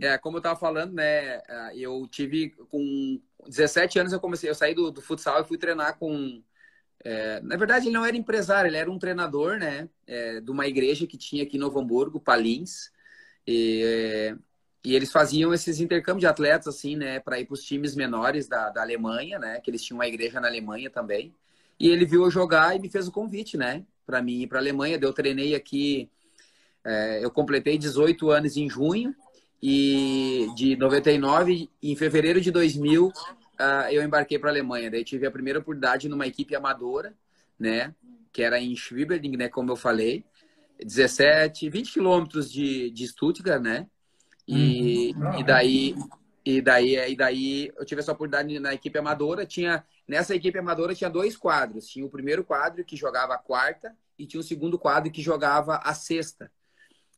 É, 0.00 0.16
como 0.16 0.38
eu 0.38 0.40
tava 0.40 0.58
falando, 0.58 0.94
né? 0.94 1.42
É, 1.46 1.72
eu 1.74 2.06
tive 2.10 2.50
com 2.70 3.20
17 3.46 3.98
anos 3.98 4.12
eu 4.12 4.20
comecei, 4.20 4.48
eu 4.48 4.54
saí 4.54 4.74
do, 4.74 4.90
do 4.90 5.02
futsal 5.02 5.42
e 5.42 5.44
fui 5.44 5.58
treinar 5.58 5.98
com. 5.98 6.42
É, 7.02 7.40
na 7.40 7.56
verdade, 7.56 7.86
ele 7.86 7.94
não 7.94 8.04
era 8.04 8.16
empresário, 8.16 8.68
ele 8.68 8.76
era 8.76 8.90
um 8.90 8.98
treinador, 8.98 9.58
né? 9.58 9.88
É, 10.06 10.40
de 10.40 10.50
uma 10.50 10.66
igreja 10.66 11.06
que 11.06 11.16
tinha 11.16 11.42
aqui 11.42 11.56
em 11.56 11.60
Novo 11.60 11.80
Hamburgo, 11.80 12.20
Palins. 12.20 12.90
E, 13.46 13.82
é, 13.84 14.36
e 14.84 14.94
eles 14.94 15.10
faziam 15.10 15.52
esses 15.52 15.80
intercâmbios 15.80 16.20
de 16.20 16.26
atletas, 16.26 16.68
assim, 16.68 16.96
né? 16.96 17.20
Para 17.20 17.40
ir 17.40 17.46
para 17.46 17.54
os 17.54 17.62
times 17.62 17.94
menores 17.94 18.48
da, 18.48 18.70
da 18.70 18.82
Alemanha, 18.82 19.38
né? 19.38 19.60
Que 19.60 19.70
eles 19.70 19.82
tinham 19.82 19.98
uma 19.98 20.06
igreja 20.06 20.40
na 20.40 20.48
Alemanha 20.48 20.90
também. 20.90 21.34
E 21.78 21.88
ele 21.88 22.04
viu 22.04 22.24
eu 22.24 22.30
jogar 22.30 22.76
e 22.76 22.78
me 22.78 22.90
fez 22.90 23.08
o 23.08 23.12
convite, 23.12 23.56
né? 23.56 23.84
Para 24.04 24.20
mim 24.20 24.42
ir 24.42 24.46
para 24.46 24.58
a 24.58 24.62
Alemanha. 24.62 24.98
Eu 25.00 25.12
treinei 25.12 25.54
aqui. 25.54 26.10
É, 26.84 27.24
eu 27.24 27.30
completei 27.30 27.78
18 27.78 28.30
anos 28.30 28.56
em 28.56 28.68
junho 28.68 29.14
e 29.62 30.48
de 30.56 30.76
99, 30.76 31.68
em 31.82 31.96
fevereiro 31.96 32.40
de 32.40 32.50
2000, 32.50 33.12
uh, 33.60 33.90
eu 33.90 34.02
embarquei 34.02 34.38
para 34.38 34.48
a 34.48 34.52
Alemanha. 34.52 34.90
Daí 34.90 35.04
tive 35.04 35.26
a 35.26 35.30
primeira 35.30 35.58
oportunidade 35.58 36.08
numa 36.08 36.26
equipe 36.26 36.56
amadora, 36.56 37.14
né? 37.58 37.94
Que 38.32 38.42
era 38.42 38.58
em 38.58 38.74
Schwieberding, 38.74 39.36
né? 39.36 39.48
Como 39.48 39.70
eu 39.70 39.76
falei. 39.76 40.24
17, 40.82 41.68
20 41.68 41.92
quilômetros 41.92 42.50
de, 42.50 42.90
de 42.90 43.06
Stuttgart, 43.06 43.62
né? 43.62 43.86
E, 44.48 45.14
uhum. 45.16 45.38
e 45.38 45.44
daí 45.44 45.94
e 46.42 46.62
daí 46.62 46.96
e 46.96 47.14
daí 47.14 47.70
eu 47.76 47.84
tive 47.84 48.00
essa 48.00 48.12
oportunidade 48.12 48.58
na 48.58 48.72
equipe 48.72 48.98
amadora 48.98 49.44
tinha 49.44 49.84
nessa 50.08 50.34
equipe 50.34 50.58
amadora 50.58 50.94
tinha 50.94 51.10
dois 51.10 51.36
quadros 51.36 51.86
tinha 51.86 52.04
o 52.04 52.10
primeiro 52.10 52.42
quadro 52.42 52.82
que 52.82 52.96
jogava 52.96 53.34
a 53.34 53.38
quarta 53.38 53.94
e 54.18 54.26
tinha 54.26 54.40
o 54.40 54.42
segundo 54.42 54.78
quadro 54.78 55.12
que 55.12 55.20
jogava 55.20 55.76
a 55.84 55.92
sexta 55.92 56.50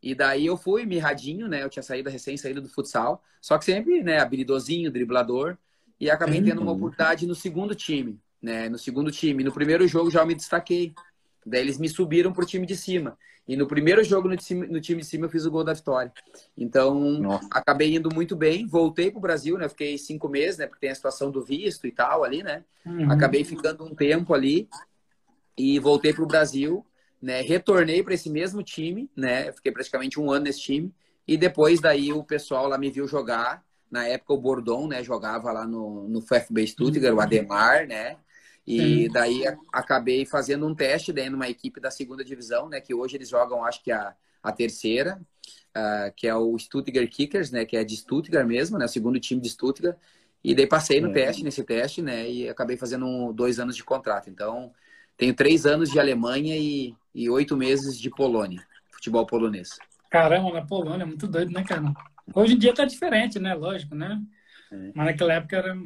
e 0.03 0.15
daí 0.15 0.45
eu 0.47 0.57
fui 0.57 0.85
mirradinho, 0.85 1.47
né? 1.47 1.63
Eu 1.63 1.71
tinha 1.71 1.83
saído 1.83 2.11
recém 2.11 2.37
saído 2.37 2.61
do 2.61 2.69
futsal, 2.69 3.23
só 3.41 3.57
que 3.57 3.65
sempre, 3.65 4.03
né, 4.03 4.19
habilidosinho, 4.19 4.91
driblador, 4.91 5.57
e 6.03 6.11
acabei 6.11 6.43
tendo 6.43 6.61
uma 6.61 6.73
oportunidade 6.73 7.27
no 7.27 7.35
segundo 7.35 7.75
time, 7.75 8.19
né? 8.41 8.69
No 8.69 8.79
segundo 8.79 9.11
time, 9.11 9.45
no 9.45 9.53
primeiro 9.53 9.87
jogo 9.87 10.11
já 10.11 10.25
me 10.25 10.35
destaquei. 10.35 10.93
Daí 11.45 11.61
eles 11.61 11.79
me 11.79 11.89
subiram 11.89 12.33
pro 12.33 12.45
time 12.47 12.67
de 12.67 12.77
cima. 12.77 13.17
E 13.47 13.57
no 13.57 13.67
primeiro 13.67 14.03
jogo 14.05 14.29
no 14.29 14.37
time, 14.37 14.67
no 14.67 14.81
time 14.81 15.01
de 15.01 15.07
cima 15.07 15.27
eu 15.27 15.31
fiz 15.31 15.45
o 15.47 15.51
gol 15.51 15.65
da 15.65 15.73
vitória. 15.73 16.13
Então, 16.57 16.99
Nossa. 16.99 17.49
acabei 17.51 17.95
indo 17.95 18.13
muito 18.13 18.37
bem. 18.37 18.67
Voltei 18.67 19.11
pro 19.11 19.21
Brasil, 19.21 19.59
né? 19.59 19.69
Fiquei 19.69 19.99
cinco 19.99 20.29
meses, 20.29 20.59
né? 20.59 20.67
Porque 20.67 20.81
tem 20.81 20.91
a 20.91 20.95
situação 20.95 21.31
do 21.31 21.45
visto 21.45 21.87
e 21.87 21.93
tal 21.93 22.25
ali, 22.25 22.43
né? 22.43 22.65
Uhum. 22.85 23.11
Acabei 23.11 23.45
ficando 23.45 23.85
um 23.85 23.95
tempo 23.95 24.35
ali. 24.35 24.69
E 25.57 25.79
voltei 25.79 26.13
pro 26.13 26.27
Brasil 26.27 26.85
né? 27.23 27.41
Retornei 27.43 28.03
para 28.03 28.15
esse 28.15 28.29
mesmo 28.29 28.63
time, 28.65 29.09
né? 29.17 29.53
Fiquei 29.53 29.71
praticamente 29.71 30.19
um 30.19 30.31
ano 30.31 30.47
nesse 30.47 30.61
time. 30.61 30.93
E 31.27 31.37
depois 31.37 31.81
daí 31.81 32.13
o 32.13 32.25
pessoal 32.25 32.67
lá 32.67 32.77
me 32.77 32.91
viu 32.91 33.07
jogar. 33.07 33.65
Na 33.93 34.07
época 34.09 34.33
o 34.33 34.39
Bordon, 34.39 34.89
né? 34.89 35.05
Jogava 35.05 35.53
lá 35.53 35.67
no, 35.67 36.09
no 36.09 36.23
FFB 36.23 36.67
Stuttgart, 36.67 37.13
o 37.13 37.17
uhum. 37.17 37.21
Ademar, 37.21 37.87
né? 37.87 38.17
E 38.67 38.79
Sim. 38.79 39.09
daí 39.13 39.43
acabei 39.71 40.25
fazendo 40.25 40.67
um 40.67 40.75
teste 40.75 41.13
daí 41.13 41.29
numa 41.29 41.49
equipe 41.49 41.79
da 41.79 41.91
segunda 41.91 42.25
divisão, 42.25 42.71
né? 42.71 42.81
Que 42.81 42.95
hoje 42.95 43.17
eles 43.17 43.29
jogam, 43.29 43.63
acho 43.63 43.83
que 43.85 43.93
a, 43.93 44.15
a 44.43 44.51
terceira, 44.51 45.21
uh, 45.77 46.11
que 46.17 46.27
é 46.27 46.35
o 46.35 46.59
Stuttgart 46.59 47.07
Kickers, 47.11 47.51
né? 47.51 47.67
Que 47.67 47.77
é 47.77 47.85
de 47.85 47.95
Stuttgart 47.95 48.47
mesmo, 48.47 48.79
né? 48.79 48.87
O 48.87 48.89
segundo 48.89 49.21
time 49.21 49.43
de 49.43 49.51
Stuttgart. 49.51 49.99
E 50.43 50.55
daí 50.55 50.67
passei 50.67 50.99
no 50.99 51.13
teste, 51.13 51.45
nesse 51.45 51.63
teste, 51.63 52.01
né? 52.01 52.29
E 52.29 52.49
acabei 52.49 52.79
fazendo 52.79 53.05
um, 53.05 53.31
dois 53.31 53.61
anos 53.61 53.77
de 53.77 53.85
contrato. 53.85 54.31
Então, 54.31 54.73
tenho 55.19 55.35
três 55.35 55.67
anos 55.67 55.91
de 55.91 56.01
Alemanha 56.01 56.57
e, 56.57 56.95
e 57.15 57.29
oito 57.29 57.59
meses 57.59 58.01
de 58.01 58.09
Polônia, 58.09 58.67
futebol 58.91 59.27
polonês. 59.27 59.77
Caramba, 60.09 60.51
na 60.51 60.67
Polônia, 60.67 61.05
muito 61.05 61.29
doido, 61.29 61.53
né, 61.53 61.63
cara? 61.63 61.93
Hoje 62.35 62.55
em 62.55 62.59
dia 62.59 62.75
tá 62.75 62.85
diferente, 62.85 63.39
né? 63.39 63.55
Lógico, 63.55 63.95
né? 63.95 64.21
É. 64.71 64.93
Mas 64.95 65.07
naquela 65.07 65.35
época 65.35 65.57
era. 65.57 65.77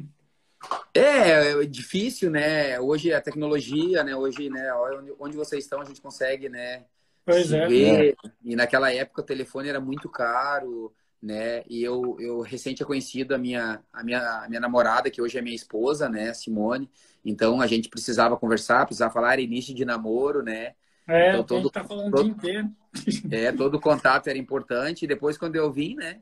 É, 0.93 1.61
é 1.61 1.65
difícil, 1.65 2.29
né? 2.29 2.79
Hoje 2.79 3.13
a 3.13 3.21
tecnologia, 3.21 4.03
né? 4.03 4.15
Hoje, 4.15 4.49
né? 4.49 4.73
Onde, 4.73 5.13
onde 5.19 5.37
vocês 5.37 5.63
estão, 5.63 5.81
a 5.81 5.85
gente 5.85 6.01
consegue, 6.01 6.49
né? 6.49 6.85
Pois 7.25 7.51
é. 7.51 7.67
Ver. 7.67 8.15
E 8.43 8.55
naquela 8.55 8.91
época 8.93 9.21
o 9.21 9.25
telefone 9.25 9.69
era 9.69 9.79
muito 9.79 10.09
caro, 10.09 10.93
né? 11.21 11.63
E 11.67 11.83
eu, 11.83 12.15
eu 12.19 12.41
recente 12.41 12.77
tinha 12.77 12.87
conhecido 12.87 13.35
a 13.35 13.37
minha, 13.37 13.83
a 13.91 14.03
minha, 14.03 14.43
a 14.43 14.47
minha 14.47 14.61
namorada, 14.61 15.11
que 15.11 15.21
hoje 15.21 15.37
é 15.37 15.41
minha 15.41 15.55
esposa, 15.55 16.07
né? 16.07 16.33
Simone. 16.33 16.89
Então 17.25 17.59
a 17.59 17.67
gente 17.67 17.89
precisava 17.89 18.37
conversar, 18.37 18.85
precisava 18.85 19.13
falar, 19.13 19.33
era 19.33 19.41
início 19.41 19.75
de 19.75 19.83
namoro, 19.83 20.41
né? 20.41 20.75
É, 21.07 21.29
então, 21.29 21.43
todo, 21.43 21.69
tá 21.69 21.83
falando 21.83 22.11
todo, 22.11 22.19
o 22.19 22.23
dia 22.23 22.33
inteiro. 22.33 22.69
É, 23.31 23.51
todo 23.51 23.79
contato 23.79 24.27
era 24.27 24.37
importante. 24.37 25.05
E 25.05 25.07
depois, 25.07 25.37
quando 25.37 25.55
eu 25.55 25.71
vim, 25.71 25.95
né? 25.95 26.21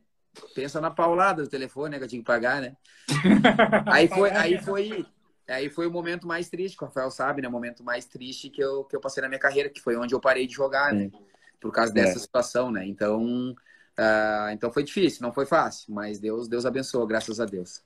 Pensa 0.54 0.82
na 0.82 0.92
paulada 0.92 1.42
do 1.42 1.50
telefone, 1.50 1.92
né? 1.92 1.98
Que 1.98 2.04
eu 2.04 2.08
tinha 2.10 2.22
que 2.22 2.26
pagar, 2.26 2.62
né? 2.62 2.76
aí 3.88 4.08
foi, 4.08 4.30
aí 4.32 4.62
foi, 4.62 5.06
aí 5.48 5.70
foi 5.70 5.88
o 5.88 5.92
momento 5.92 6.28
mais 6.28 6.50
triste, 6.50 6.78
que 6.78 6.84
o 6.84 6.88
Rafael 6.88 7.10
sabe, 7.10 7.42
né? 7.42 7.48
O 7.48 7.52
momento 7.52 7.84
mais 7.84 8.06
triste 8.06 8.50
que 8.50 8.62
eu, 8.62 8.84
que 8.84 8.96
eu 8.96 9.00
passei 9.00 9.22
na 9.22 9.30
minha 9.30 9.40
carreira, 9.40 9.70
que 9.70 9.82
foi 9.82 9.96
onde 9.96 10.14
eu 10.14 10.20
parei 10.20 10.46
de 10.46 10.54
jogar, 10.54 10.94
né? 10.94 11.10
Por 11.60 11.72
causa 11.72 11.94
dessa 11.94 12.18
é. 12.18 12.22
situação, 12.22 12.70
né? 12.70 12.86
Então, 12.86 13.52
uh, 13.98 14.50
então 14.52 14.72
foi 14.72 14.84
difícil, 14.84 15.22
não 15.24 15.34
foi 15.34 15.46
fácil, 15.46 15.94
mas 15.94 16.20
Deus, 16.20 16.48
Deus 16.48 16.66
abençoou, 16.66 17.08
graças 17.08 17.40
a 17.40 17.46
Deus. 17.46 17.82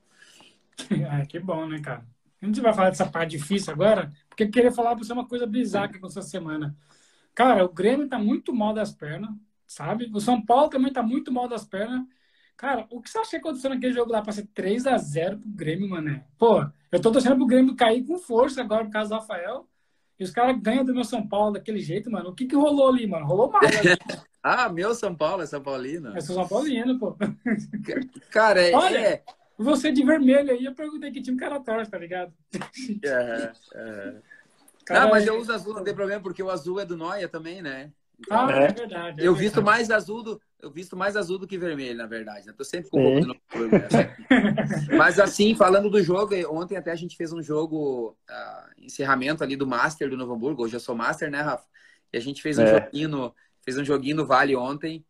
Ah, 1.09 1.25
que 1.25 1.39
bom, 1.39 1.67
né, 1.67 1.79
cara? 1.79 2.03
A 2.41 2.45
gente 2.45 2.61
vai 2.61 2.73
falar 2.73 2.89
dessa 2.89 3.05
parte 3.05 3.31
difícil 3.31 3.73
agora, 3.73 4.11
porque 4.29 4.43
eu 4.43 4.51
queria 4.51 4.71
falar 4.71 4.95
para 4.95 5.03
você 5.03 5.11
uma 5.11 5.27
coisa 5.27 5.45
bizarra 5.45 5.89
que 5.89 5.97
aconteceu 5.97 6.21
essa 6.21 6.29
semana. 6.29 6.75
Cara, 7.35 7.65
o 7.65 7.73
Grêmio 7.73 8.07
tá 8.07 8.17
muito 8.17 8.53
mal 8.53 8.73
das 8.73 8.91
pernas, 8.91 9.29
sabe? 9.67 10.09
O 10.13 10.19
São 10.19 10.43
Paulo 10.43 10.69
também 10.69 10.91
tá 10.91 11.03
muito 11.03 11.31
mal 11.31 11.47
das 11.47 11.65
pernas. 11.65 12.05
Cara, 12.55 12.85
o 12.89 13.01
que 13.01 13.09
você 13.09 13.17
acha 13.17 13.29
que 13.31 13.35
aconteceu 13.37 13.69
naquele 13.69 13.93
jogo 13.93 14.11
lá 14.11 14.21
pra 14.21 14.33
ser 14.33 14.45
3 14.53 14.87
a 14.87 14.97
0 14.97 15.39
pro 15.39 15.49
Grêmio, 15.49 15.89
mané? 15.89 16.25
Pô, 16.37 16.65
eu 16.91 17.01
tô 17.01 17.11
torcendo 17.11 17.37
pro 17.37 17.45
Grêmio 17.45 17.75
cair 17.75 18.05
com 18.05 18.17
força 18.17 18.61
agora 18.61 18.83
por 18.83 18.91
causa 18.91 19.09
do 19.09 19.15
Rafael. 19.19 19.67
E 20.19 20.23
os 20.23 20.31
caras 20.31 20.59
ganham 20.61 20.83
do 20.83 20.93
meu 20.93 21.05
São 21.05 21.25
Paulo 21.25 21.53
daquele 21.53 21.79
jeito, 21.79 22.11
mano. 22.11 22.31
O 22.31 22.35
que 22.35 22.45
que 22.45 22.55
rolou 22.55 22.89
ali, 22.89 23.07
mano? 23.07 23.25
Rolou 23.25 23.49
mal. 23.49 23.61
Né? 23.61 23.69
ah, 24.43 24.67
meu 24.67 24.93
São 24.93 25.15
Paulo 25.15 25.41
é 25.41 25.45
São 25.45 25.61
Paulino. 25.61 26.15
É 26.17 26.19
São 26.19 26.45
Paulino, 26.45 26.99
pô. 26.99 27.15
Cara, 28.29 28.61
é, 28.61 28.75
Olha, 28.75 28.97
é, 28.97 29.23
você 29.63 29.91
de 29.91 30.03
vermelho 30.03 30.51
aí, 30.51 30.65
eu 30.65 30.73
perguntei 30.73 31.11
que 31.11 31.21
time 31.21 31.37
o 31.37 31.39
cara 31.39 31.59
torce, 31.59 31.91
tá 31.91 31.97
ligado? 31.97 32.33
É, 33.03 33.51
é. 33.75 34.15
Cara, 34.85 35.01
não, 35.01 35.09
mas 35.11 35.27
eu 35.27 35.37
uso 35.39 35.51
azul, 35.51 35.73
não 35.73 35.83
tem 35.83 35.93
problema, 35.93 36.21
porque 36.21 36.41
o 36.41 36.49
azul 36.49 36.79
é 36.79 36.85
do 36.85 36.97
Noia 36.97 37.27
também, 37.27 37.61
né? 37.61 37.91
Então, 38.19 38.47
ah, 38.47 38.51
é, 38.51 38.63
é 38.65 38.71
verdade. 38.73 39.21
É 39.21 39.27
eu 39.27 39.35
visto 39.35 39.61
mais 39.61 39.91
azul 39.91 40.23
do, 40.23 40.41
eu 40.61 40.69
visto 40.69 40.95
mais 40.97 41.15
azul 41.15 41.37
do 41.37 41.47
que 41.47 41.57
vermelho, 41.57 41.97
na 41.97 42.05
verdade. 42.05 42.47
Né? 42.47 42.53
Tô 42.55 42.63
sempre 42.63 42.89
com 42.89 43.01
roupa 43.01 43.19
do 43.21 43.67
né? 43.67 44.15
Mas 44.97 45.19
assim, 45.19 45.55
falando 45.55 45.89
do 45.89 46.01
jogo, 46.01 46.33
ontem 46.49 46.75
até 46.75 46.91
a 46.91 46.95
gente 46.95 47.15
fez 47.15 47.31
um 47.31 47.41
jogo, 47.41 48.17
uh, 48.29 48.71
encerramento 48.77 49.43
ali 49.43 49.55
do 49.55 49.67
Master 49.67 50.09
do 50.09 50.17
Novo 50.17 50.33
Hamburgo. 50.33 50.63
Hoje 50.63 50.75
eu 50.75 50.79
sou 50.79 50.95
Master, 50.95 51.31
né, 51.31 51.41
Rafa? 51.41 51.65
E 52.11 52.17
a 52.17 52.19
gente 52.19 52.41
fez 52.41 52.57
um 52.57 52.63
é. 52.63 52.79
joguinho 52.79 53.09
no, 53.09 53.35
fez 53.61 53.77
um 53.77 53.85
joguinho 53.85 54.17
no 54.17 54.25
Vale 54.25 54.55
ontem. 54.55 55.05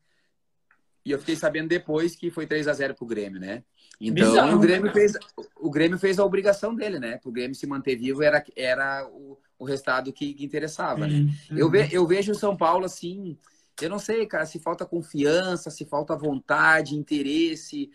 E 1.04 1.12
eu 1.12 1.18
fiquei 1.18 1.36
sabendo 1.36 1.70
depois 1.70 2.16
que 2.16 2.30
foi 2.30 2.46
3 2.46 2.68
a 2.68 2.74
0 2.74 2.94
pro 2.94 3.08
Grêmio, 3.08 3.40
né? 3.40 3.64
Então 4.00 4.30
Bizarro, 4.30 4.56
o 4.56 4.60
Grêmio 4.60 4.86
né? 4.86 4.94
fez 4.94 5.14
o 5.58 5.70
Grêmio 5.70 6.00
fez 6.00 6.20
a 6.20 6.26
obrigação 6.26 6.74
dele, 6.74 7.00
né? 7.00 7.18
Para 7.18 7.30
o 7.30 7.34
Grêmio 7.34 7.56
se 7.56 7.68
manter 7.68 7.98
vivo 7.98 8.24
era, 8.24 8.44
era 8.56 9.06
o, 9.08 9.38
o 9.58 9.66
resultado 9.66 10.14
que, 10.14 10.34
que 10.34 10.46
interessava, 10.46 11.06
né? 11.06 11.20
Uhum. 11.52 11.58
Eu, 11.58 11.70
ve, 11.70 11.90
eu 11.92 12.08
vejo 12.08 12.32
o 12.32 12.36
São 12.36 12.56
Paulo 12.56 12.86
assim, 12.86 13.38
eu 13.82 13.90
não 13.90 14.00
sei, 14.00 14.26
cara, 14.26 14.46
se 14.46 14.58
falta 14.60 14.86
confiança, 14.86 15.70
se 15.70 15.86
falta 15.86 16.16
vontade, 16.16 16.96
interesse, 16.96 17.92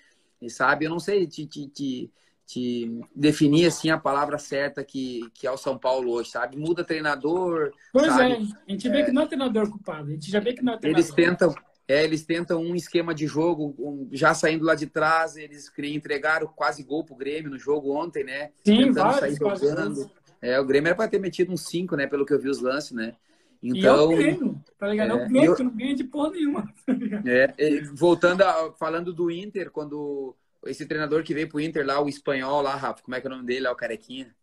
sabe? 0.48 0.84
Eu 0.84 0.90
não 0.90 1.00
sei 1.00 1.26
te, 1.26 1.46
te, 1.46 1.68
te, 1.68 2.12
te 2.46 3.00
definir 3.14 3.66
assim 3.66 3.90
a 3.90 3.98
palavra 3.98 4.38
certa 4.38 4.84
que, 4.84 5.22
que 5.32 5.46
é 5.46 5.50
o 5.50 5.56
São 5.56 5.78
Paulo 5.78 6.12
hoje, 6.12 6.30
sabe? 6.30 6.56
Muda 6.56 6.84
treinador. 6.84 7.72
Pois 7.92 8.06
sabe? 8.06 8.32
é, 8.32 8.36
a 8.36 8.70
gente 8.70 8.88
vê 8.90 9.00
é... 9.00 9.04
que 9.04 9.12
não 9.12 9.22
é 9.22 9.26
treinador 9.26 9.70
culpado, 9.70 10.10
a 10.10 10.12
gente 10.12 10.30
já 10.30 10.40
vê 10.40 10.52
que 10.52 10.62
não 10.62 10.74
é 10.74 10.78
treinador. 10.78 11.04
Eles 11.04 11.14
tentam, 11.14 11.54
é, 11.86 12.02
eles 12.02 12.24
tentam 12.24 12.62
um 12.62 12.74
esquema 12.74 13.15
de 13.15 13.27
jogo, 13.27 13.74
um, 13.78 14.09
já 14.12 14.32
saindo 14.32 14.65
lá 14.65 14.74
de 14.74 14.86
trás, 14.86 15.36
eles 15.36 15.70
entregaram 15.78 16.47
quase 16.47 16.82
gol 16.82 17.05
pro 17.05 17.15
Grêmio 17.15 17.51
no 17.51 17.59
jogo 17.59 17.94
ontem, 17.94 18.24
né? 18.24 18.51
Sim, 18.65 18.86
Tentando 18.86 19.19
sair 19.19 19.35
jogando. 19.36 20.11
É, 20.40 20.59
o 20.59 20.65
Grêmio 20.65 20.89
era 20.89 20.97
para 20.97 21.09
ter 21.09 21.19
metido 21.19 21.52
uns 21.52 21.66
5, 21.66 21.97
né? 21.97 22.06
Pelo 22.06 22.24
que 22.24 22.32
eu 22.32 22.40
vi 22.40 22.48
os 22.48 22.61
lances, 22.61 22.93
né? 22.93 23.15
Então, 23.62 24.12
e 24.12 24.12
é 24.12 24.15
o 24.15 24.19
Grêmio, 24.19 24.65
tá 24.78 24.89
ligado? 24.89 25.11
É, 25.11 25.12
é 25.12 25.15
o 25.15 25.28
Grêmio 25.28 25.44
eu, 25.44 25.56
que 25.56 25.62
não 25.62 25.77
ganha 25.77 25.94
de 25.94 26.05
porra 26.05 26.31
nenhuma. 26.31 26.73
Tá 27.15 27.55
é, 27.59 27.81
voltando, 27.93 28.43
a, 28.43 28.73
falando 28.73 29.12
do 29.12 29.31
Inter, 29.31 29.70
quando 29.70 30.35
esse 30.66 30.86
treinador 30.86 31.23
que 31.23 31.35
veio 31.35 31.48
pro 31.48 31.61
Inter 31.61 31.86
lá, 31.86 32.01
o 32.01 32.09
espanhol 32.09 32.62
lá, 32.62 32.74
Rafa, 32.74 33.02
como 33.02 33.15
é 33.15 33.20
que 33.20 33.27
é 33.27 33.31
o 33.31 33.32
nome 33.35 33.47
dele 33.47 33.61
lá, 33.61 33.73
o 33.73 33.77
carequinha? 33.77 34.35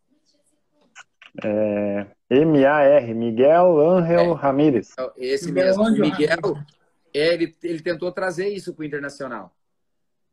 É, 1.43 2.05
M-A-R, 2.29 3.13
Miguel 3.13 3.79
Ángel 3.79 4.31
é, 4.31 4.33
Ramírez. 4.33 4.91
Então, 4.93 5.11
esse 5.17 5.47
Miguel 5.47 5.65
mesmo, 5.65 5.83
o 5.83 5.91
Miguel, 5.91 6.27
é, 6.29 6.71
ele, 7.13 7.55
ele 7.61 7.81
tentou 7.81 8.11
trazer 8.11 8.49
isso 8.49 8.73
pro 8.73 8.85
Internacional. 8.85 9.55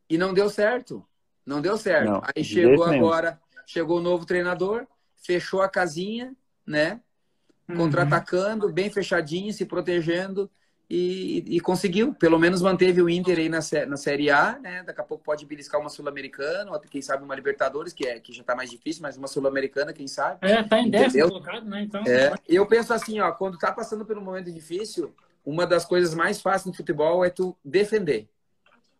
E 0.09 0.17
não 0.17 0.33
deu 0.33 0.49
certo. 0.49 1.05
Não 1.45 1.61
deu 1.61 1.77
certo. 1.77 2.09
Não, 2.09 2.21
Aí 2.35 2.43
chegou 2.43 2.83
agora, 2.83 3.31
mesmo. 3.31 3.63
chegou 3.65 3.97
o 3.97 4.01
novo 4.01 4.25
treinador, 4.25 4.85
fechou 5.15 5.61
a 5.61 5.69
casinha, 5.69 6.35
né? 6.65 6.99
Uhum. 7.67 7.75
Contra-atacando, 7.75 8.71
bem 8.71 8.89
fechadinho, 8.89 9.53
se 9.53 9.65
protegendo 9.65 10.49
e, 10.89 11.43
e, 11.55 11.59
conseguiu. 11.59 12.15
Pelo 12.15 12.39
menos 12.39 12.61
manteve 12.61 13.01
o 13.01 13.09
Inter 13.09 13.37
aí 13.37 13.49
na, 13.49 13.59
na 13.87 13.97
Série 13.97 14.31
A, 14.31 14.57
né? 14.59 14.83
Daqui 14.83 14.99
a 14.99 15.03
pouco 15.03 15.23
pode 15.23 15.45
beliscar 15.45 15.79
uma 15.79 15.89
Sul-Americana, 15.89 16.71
ou 16.71 16.79
quem 16.79 17.01
sabe 17.01 17.23
uma 17.23 17.35
Libertadores, 17.35 17.93
que, 17.93 18.07
é, 18.07 18.19
que 18.19 18.33
já 18.33 18.43
tá 18.43 18.55
mais 18.55 18.71
difícil, 18.71 19.03
mas 19.03 19.15
uma 19.15 19.27
Sul-Americana, 19.27 19.93
quem 19.93 20.07
sabe. 20.07 20.39
É, 20.41 20.63
tá 20.63 20.79
em 20.79 20.89
décimo 20.89 21.29
colocado, 21.29 21.65
né? 21.65 21.83
Então. 21.83 22.03
É, 22.07 22.33
eu 22.47 22.65
penso 22.65 22.91
assim, 22.91 23.19
ó, 23.19 23.31
quando 23.31 23.57
tá 23.57 23.71
passando 23.71 24.03
por 24.03 24.17
um 24.17 24.23
momento 24.23 24.51
difícil, 24.51 25.13
uma 25.49 25.65
das 25.65 25.83
coisas 25.83 26.13
mais 26.13 26.39
fáceis 26.39 26.65
no 26.65 26.73
futebol 26.73 27.25
é 27.25 27.29
tu 27.29 27.57
defender. 27.65 28.29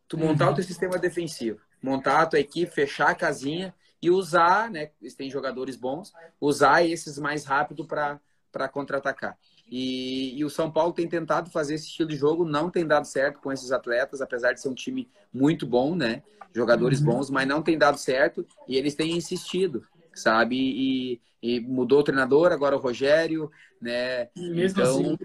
Tu 0.08 0.18
montar 0.18 0.48
uhum. 0.48 0.54
o 0.54 0.56
teu 0.56 0.64
sistema 0.64 0.98
defensivo. 0.98 1.60
Montar 1.82 2.22
a 2.22 2.26
tua 2.26 2.40
equipe, 2.40 2.74
fechar 2.74 3.10
a 3.10 3.16
casinha 3.16 3.74
e 4.02 4.10
usar, 4.10 4.72
né? 4.72 4.90
Eles 5.00 5.14
têm 5.14 5.30
jogadores 5.30 5.76
bons, 5.76 6.12
usar 6.42 6.84
esses 6.84 7.20
mais 7.20 7.46
rápido 7.46 7.86
para 7.86 8.68
contra-atacar. 8.70 9.38
E, 9.70 10.40
e, 10.40 10.44
o 10.44 10.50
São 10.50 10.72
Paulo 10.72 10.92
tem 10.92 11.08
tentado 11.08 11.52
fazer 11.52 11.76
esse 11.76 11.86
estilo 11.86 12.10
de 12.10 12.16
jogo, 12.16 12.44
não 12.44 12.72
tem 12.72 12.88
dado 12.88 13.06
certo 13.06 13.40
com 13.40 13.52
esses 13.52 13.72
atletas, 13.72 14.20
apesar 14.20 14.54
de 14.54 14.60
ser 14.60 14.70
um 14.70 14.74
time 14.74 15.08
muito 15.32 15.68
bom, 15.68 15.96
né? 15.96 16.24
Jogadores 16.52 17.00
uhum. 17.00 17.06
bons, 17.06 17.30
mas 17.30 17.48
não 17.48 17.62
tem 17.62 17.78
dado 17.78 18.00
certo 18.00 18.44
e 18.68 18.76
eles 18.76 18.96
têm 18.96 19.16
insistido, 19.16 19.86
sabe? 20.16 20.56
E, 20.58 21.22
e 21.44 21.60
mudou 21.60 22.00
o 22.00 22.04
treinador, 22.04 22.52
agora 22.52 22.76
o 22.76 22.80
Rogério, 22.80 23.52
né? 23.80 24.30
Mesmo 24.36 24.82
então, 24.82 25.00
assim. 25.00 25.18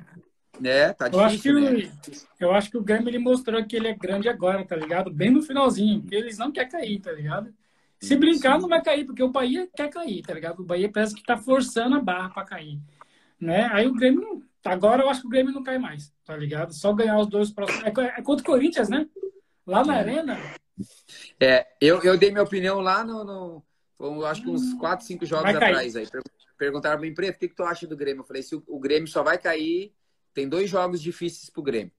Né? 0.61 0.93
Tá 0.93 1.09
eu 1.13 1.21
acho 1.21 1.41
que 1.41 1.53
né? 1.53 1.91
eu 2.41 2.53
acho 2.53 2.71
que 2.71 2.79
o 2.79 2.83
Grêmio 2.83 3.09
ele 3.09 3.19
mostrou 3.19 3.65
que 3.65 3.77
ele 3.77 3.89
é 3.89 3.95
grande 3.95 4.29
agora, 4.29 4.65
tá 4.65 4.77
ligado? 4.77 5.11
Bem 5.11 5.31
no 5.31 5.43
finalzinho, 5.43 6.01
porque 6.01 6.15
eles 6.15 6.39
não 6.39 6.53
querem 6.53 6.71
cair, 6.71 7.01
tá 7.01 7.13
ligado? 7.13 7.53
Se 8.01 8.17
brincar, 8.17 8.59
não 8.61 8.69
vai 8.69 8.83
cair, 8.83 9.07
porque 9.07 9.23
o 9.23 9.31
Bahia 9.31 9.69
quer 9.75 9.89
cair, 9.89 10.23
tá 10.23 10.35
ligado? 10.35 10.61
O 10.61 10.65
Bahia 10.65 10.91
parece 10.93 11.15
que 11.15 11.23
tá 11.23 11.37
forçando 11.39 11.97
a 11.97 12.01
barra 12.01 12.29
para 12.29 12.45
cair 12.45 12.79
né? 13.45 13.69
Aí 13.73 13.87
o 13.87 13.95
Grêmio, 13.95 14.43
agora 14.65 15.03
eu 15.03 15.11
acho 15.11 15.21
que 15.21 15.27
o 15.27 15.31
Grêmio 15.31 15.53
não 15.53 15.63
cai 15.63 15.79
mais, 15.79 16.13
tá 16.25 16.37
ligado? 16.37 16.73
Só 16.73 16.93
ganhar 16.93 17.19
os 17.19 17.27
dois 17.27 17.51
próximos. 17.51 17.85
É, 17.85 18.19
é 18.19 18.23
contra 18.23 18.43
o 18.43 18.47
Corinthians, 18.47 18.89
né? 18.89 19.07
Lá 19.67 19.85
na 19.85 19.95
Arena. 19.95 20.39
É, 21.39 21.67
eu, 21.81 22.03
eu 22.03 22.19
dei 22.19 22.31
minha 22.31 22.43
opinião 22.43 22.81
lá 22.81 23.05
no. 23.05 23.63
no 23.99 24.25
acho 24.25 24.43
que 24.43 24.51
uns 24.51 24.75
4, 24.75 25.07
5 25.07 25.27
jogos 25.27 25.55
atrás 25.55 25.97
aí. 25.97 26.07
Perguntaram 26.57 26.99
para 26.99 27.07
mim, 27.07 27.15
Preto, 27.15 27.37
o 27.37 27.39
que, 27.39 27.49
que 27.49 27.55
tu 27.55 27.65
acha 27.65 27.87
do 27.87 27.97
Grêmio? 27.97 28.21
Eu 28.21 28.27
falei, 28.27 28.43
se 28.43 28.55
o, 28.55 28.63
o 28.67 28.79
Grêmio 28.79 29.09
só 29.09 29.23
vai 29.23 29.39
cair, 29.39 29.93
tem 30.35 30.49
dois 30.49 30.69
jogos 30.69 31.01
difíceis 31.01 31.49
pro 31.49 31.63
Grêmio, 31.63 31.93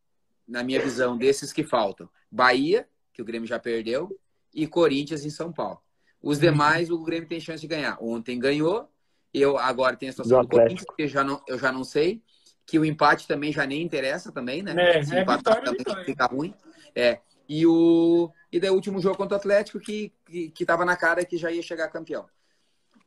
na 0.48 0.62
minha 0.62 0.80
visão, 0.80 1.18
desses 1.18 1.54
que 1.54 1.64
faltam. 1.64 2.10
Bahia, 2.30 2.88
que 3.14 3.22
o 3.22 3.26
Grêmio 3.26 3.48
já 3.48 3.58
perdeu, 3.58 4.20
e 4.54 4.68
Corinthians 4.68 5.26
em 5.26 5.30
São 5.30 5.52
Paulo. 5.52 5.80
Os 6.22 6.38
uhum. 6.38 6.44
demais, 6.44 6.90
o 6.90 7.02
Grêmio 7.02 7.30
tem 7.30 7.40
chance 7.40 7.62
de 7.62 7.68
ganhar. 7.68 7.98
Ontem 8.02 8.38
ganhou, 8.38 8.90
eu 9.34 9.58
agora 9.58 9.96
tenho 9.96 10.10
a 10.10 10.14
situação 10.14 10.42
do, 10.42 10.48
do 10.48 10.50
Corinthians, 10.50 10.86
que 10.96 11.04
eu 11.04 11.08
já, 11.08 11.24
não, 11.24 11.42
eu 11.48 11.58
já 11.58 11.72
não 11.72 11.84
sei. 11.84 12.22
Que 12.66 12.80
o 12.80 12.86
empate 12.86 13.28
também 13.28 13.52
já 13.52 13.66
nem 13.66 13.82
interessa 13.82 14.32
também, 14.32 14.64
né? 14.64 14.74
É, 14.98 15.04
Se 15.04 15.16
é 15.16 15.22
empatar 15.22 15.60
vitória, 15.60 15.84
também 15.84 16.06
fica 16.06 16.26
ruim. 16.26 16.54
É. 16.96 17.20
E, 17.48 17.66
o, 17.66 18.32
e 18.52 18.60
daí 18.60 18.72
o 18.72 18.74
último 18.74 19.00
jogo 19.00 19.18
contra 19.18 19.36
o 19.36 19.40
Atlético 19.40 19.80
que, 19.80 20.12
que, 20.26 20.50
que 20.50 20.66
tava 20.66 20.84
na 20.84 20.98
cara 20.98 21.24
que 21.24 21.38
já 21.38 21.52
ia 21.52 21.62
chegar 21.62 21.90
campeão. 21.90 22.26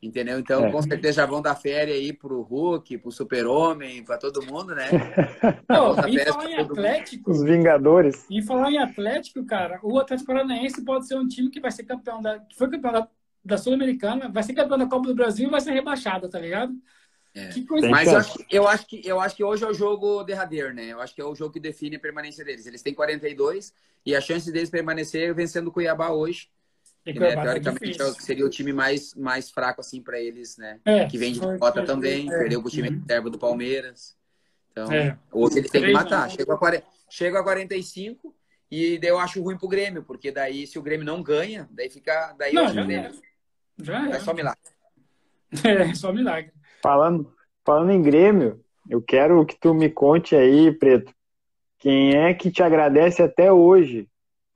Entendeu? 0.00 0.38
Então, 0.38 0.66
é. 0.66 0.70
com 0.70 0.80
certeza 0.80 1.14
já 1.14 1.26
vão 1.26 1.42
dar 1.42 1.56
férias 1.56 1.96
aí 1.96 2.12
pro 2.12 2.42
Hulk, 2.42 2.98
pro 2.98 3.10
Super-Homem, 3.10 4.04
para 4.04 4.16
todo 4.16 4.44
mundo, 4.46 4.74
né? 4.74 4.88
Não, 5.68 5.92
e 6.08 6.18
falar 6.24 6.50
em 6.50 6.54
Atlético... 6.54 7.30
Os 7.30 7.42
Vingadores. 7.42 8.24
E 8.30 8.40
falar 8.40 8.70
em 8.70 8.78
Atlético, 8.78 9.44
cara, 9.44 9.80
o 9.82 9.98
Atlético 9.98 10.28
Paranaense 10.28 10.84
pode 10.84 11.08
ser 11.08 11.16
um 11.16 11.26
time 11.26 11.50
que 11.50 11.60
vai 11.60 11.72
ser 11.72 11.82
campeão 11.82 12.22
da... 12.22 12.38
que 12.38 12.56
foi 12.56 12.70
campeão 12.70 12.92
da 12.92 13.08
da 13.48 13.56
Sul-Americana, 13.56 14.28
vai 14.28 14.42
ser 14.42 14.52
campeão 14.52 14.78
da 14.78 14.86
Copa 14.86 15.08
do 15.08 15.14
Brasil 15.14 15.48
e 15.48 15.50
vai 15.50 15.60
ser 15.60 15.72
rebaixada, 15.72 16.28
tá 16.28 16.38
ligado? 16.38 16.74
É. 17.34 17.48
Que 17.48 17.64
coisa 17.64 17.88
Mas 17.88 18.08
eu 18.08 18.18
acho, 18.18 18.44
eu 18.50 18.68
acho, 18.68 18.86
que, 18.86 19.00
eu 19.04 19.20
acho 19.20 19.36
que 19.36 19.44
hoje 19.44 19.64
é 19.64 19.68
o 19.68 19.72
jogo 19.74 20.22
derradeiro, 20.22 20.74
né? 20.74 20.86
Eu 20.86 21.00
acho 21.00 21.14
que 21.14 21.20
é 21.20 21.24
o 21.24 21.34
jogo 21.34 21.52
que 21.52 21.60
define 21.60 21.96
a 21.96 22.00
permanência 22.00 22.44
deles. 22.44 22.66
Eles 22.66 22.82
têm 22.82 22.92
42 22.92 23.72
e 24.04 24.14
a 24.14 24.20
chance 24.20 24.50
deles 24.52 24.70
permanecer 24.70 25.34
vencendo 25.34 25.68
o 25.68 25.72
Cuiabá 25.72 26.10
hoje. 26.10 26.48
Que, 27.12 27.18
né, 27.18 27.36
teoricamente 27.36 28.02
é 28.02 28.12
seria 28.12 28.44
o 28.44 28.50
time 28.50 28.72
mais, 28.72 29.14
mais 29.14 29.50
fraco 29.50 29.80
assim 29.80 30.02
para 30.02 30.20
eles, 30.20 30.56
né? 30.58 30.78
É, 30.84 31.06
que 31.06 31.16
vem 31.16 31.32
de 31.32 31.40
derrota 31.40 31.84
também, 31.84 32.28
é. 32.32 32.38
perdeu 32.38 32.60
o 32.60 32.68
time 32.68 32.88
uhum. 32.88 33.00
reserva 33.00 33.30
do 33.30 33.38
Palmeiras. 33.38 34.16
Então, 34.70 34.92
é. 34.92 35.18
hoje 35.32 35.58
eles 35.58 35.70
têm 35.70 35.82
que 35.82 35.92
matar. 35.92 36.30
Chega 36.30 36.54
a, 36.54 36.58
40, 36.58 36.86
chega 37.08 37.40
a 37.40 37.42
45 37.42 38.34
e 38.70 38.98
daí 38.98 39.10
eu 39.10 39.18
acho 39.18 39.42
ruim 39.42 39.56
pro 39.56 39.68
Grêmio, 39.68 40.02
porque 40.02 40.30
daí 40.30 40.66
se 40.66 40.78
o 40.78 40.82
Grêmio 40.82 41.06
não 41.06 41.22
ganha, 41.22 41.68
daí 41.70 41.88
fica. 41.88 42.34
Daí 42.38 42.52
não, 42.52 42.64
eu 42.64 42.68
acho 42.68 43.20
já 43.80 44.06
é. 44.06 44.10
É 44.10 44.20
só 44.20 44.34
milagre. 44.34 44.60
É, 45.64 45.94
só 45.94 46.12
milagre. 46.12 46.52
Falando, 46.82 47.32
falando 47.64 47.90
em 47.90 48.02
Grêmio, 48.02 48.62
eu 48.88 49.00
quero 49.00 49.44
que 49.46 49.58
tu 49.58 49.72
me 49.72 49.88
conte 49.88 50.36
aí, 50.36 50.70
Preto, 50.70 51.10
quem 51.78 52.14
é 52.14 52.34
que 52.34 52.50
te 52.50 52.62
agradece 52.62 53.22
até 53.22 53.50
hoje 53.50 54.06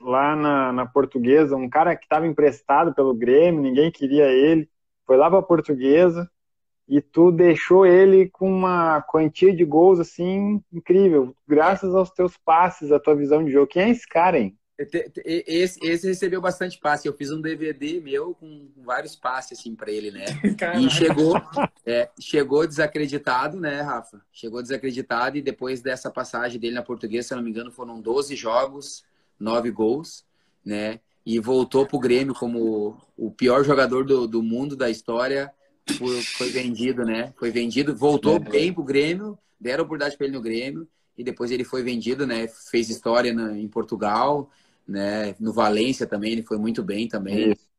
lá 0.02 0.36
na, 0.36 0.72
na 0.72 0.86
Portuguesa? 0.86 1.56
Um 1.56 1.68
cara 1.68 1.96
que 1.96 2.04
estava 2.04 2.26
emprestado 2.26 2.94
pelo 2.94 3.14
Grêmio, 3.14 3.62
ninguém 3.62 3.90
queria 3.90 4.26
ele, 4.26 4.68
foi 5.06 5.16
lá 5.16 5.28
para 5.28 5.38
a 5.38 5.42
Portuguesa 5.42 6.30
e 6.88 7.00
tu 7.00 7.30
deixou 7.30 7.86
ele 7.86 8.28
com 8.28 8.50
uma 8.50 9.00
quantia 9.02 9.54
de 9.54 9.64
gols 9.64 10.00
assim 10.00 10.62
incrível, 10.72 11.34
graças 11.46 11.94
aos 11.94 12.10
teus 12.10 12.36
passes, 12.36 12.92
à 12.92 12.98
tua 12.98 13.14
visão 13.14 13.44
de 13.44 13.50
jogo. 13.50 13.66
Quem 13.66 13.84
é 13.84 13.90
esse 13.90 14.06
cara, 14.06 14.38
hein? 14.38 14.56
Esse, 15.24 15.78
esse 15.82 16.08
recebeu 16.08 16.40
bastante 16.40 16.78
passe. 16.78 17.06
Eu 17.06 17.12
fiz 17.12 17.30
um 17.30 17.40
DVD 17.40 18.00
meu 18.00 18.34
com 18.34 18.68
vários 18.78 19.14
passes 19.14 19.58
assim 19.58 19.74
para 19.76 19.90
ele, 19.90 20.10
né? 20.10 20.24
Caraca. 20.58 20.80
E 20.80 20.90
chegou, 20.90 21.40
é, 21.86 22.10
chegou 22.18 22.66
desacreditado, 22.66 23.60
né, 23.60 23.80
Rafa? 23.82 24.20
Chegou 24.32 24.62
desacreditado 24.62 25.36
e 25.36 25.42
depois 25.42 25.80
dessa 25.80 26.10
passagem 26.10 26.58
dele 26.58 26.74
na 26.74 26.82
Portuguesa, 26.82 27.28
se 27.28 27.34
eu 27.34 27.36
não 27.36 27.44
me 27.44 27.50
engano, 27.50 27.70
foram 27.70 28.00
12 28.00 28.34
jogos, 28.34 29.04
9 29.42 29.70
gols, 29.70 30.24
né? 30.64 31.00
E 31.24 31.38
voltou 31.38 31.86
pro 31.86 31.98
Grêmio 31.98 32.34
como 32.34 32.96
o 33.16 33.30
pior 33.30 33.64
jogador 33.64 34.04
do, 34.04 34.26
do 34.26 34.42
mundo 34.42 34.76
da 34.76 34.90
história. 34.90 35.52
Foi, 35.98 36.22
foi 36.22 36.50
vendido, 36.50 37.04
né? 37.04 37.32
Foi 37.36 37.50
vendido, 37.50 37.94
voltou 37.94 38.36
é. 38.36 38.38
bem 38.38 38.72
pro 38.72 38.84
Grêmio, 38.84 39.38
deram 39.60 39.84
oportunidade 39.84 40.16
para 40.16 40.26
ele 40.26 40.36
no 40.36 40.42
Grêmio 40.42 40.88
e 41.16 41.22
depois 41.22 41.50
ele 41.50 41.64
foi 41.64 41.82
vendido, 41.82 42.26
né? 42.26 42.48
Fez 42.48 42.88
história 42.88 43.32
na, 43.32 43.56
em 43.56 43.68
Portugal, 43.68 44.50
né? 44.86 45.34
No 45.38 45.52
Valência 45.52 46.06
também, 46.06 46.32
ele 46.32 46.42
foi 46.42 46.58
muito 46.58 46.82
bem 46.82 47.08
também. 47.08 47.52
Isso. 47.52 47.72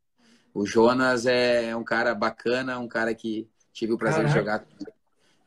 O 0.54 0.66
Jonas 0.66 1.26
é 1.26 1.76
um 1.76 1.84
cara 1.84 2.14
bacana, 2.14 2.78
um 2.78 2.88
cara 2.88 3.14
que 3.16 3.48
tive 3.72 3.94
o 3.94 3.98
prazer 3.98 4.26
Caraca. 4.26 4.34
de 4.34 4.40
jogar. 4.40 4.68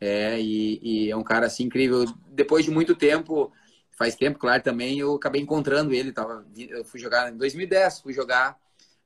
É, 0.01 0.41
e, 0.41 0.81
e, 0.83 1.11
é 1.11 1.17
um 1.17 1.23
cara 1.23 1.47
assim 1.47 1.65
incrível. 1.65 2.05
Depois 2.33 2.65
de 2.65 2.71
muito 2.71 2.95
tempo, 2.95 3.53
faz 3.97 4.15
tempo, 4.15 4.39
claro, 4.39 4.63
também, 4.63 4.99
eu 4.99 5.15
acabei 5.15 5.41
encontrando 5.41 5.93
ele. 5.93 6.13
Tava, 6.13 6.47
eu 6.57 6.85
fui 6.85 7.01
jogar 7.01 7.33
em 7.33 7.37
2010, 7.37 8.01
fui 8.01 8.13
jogar 8.13 8.57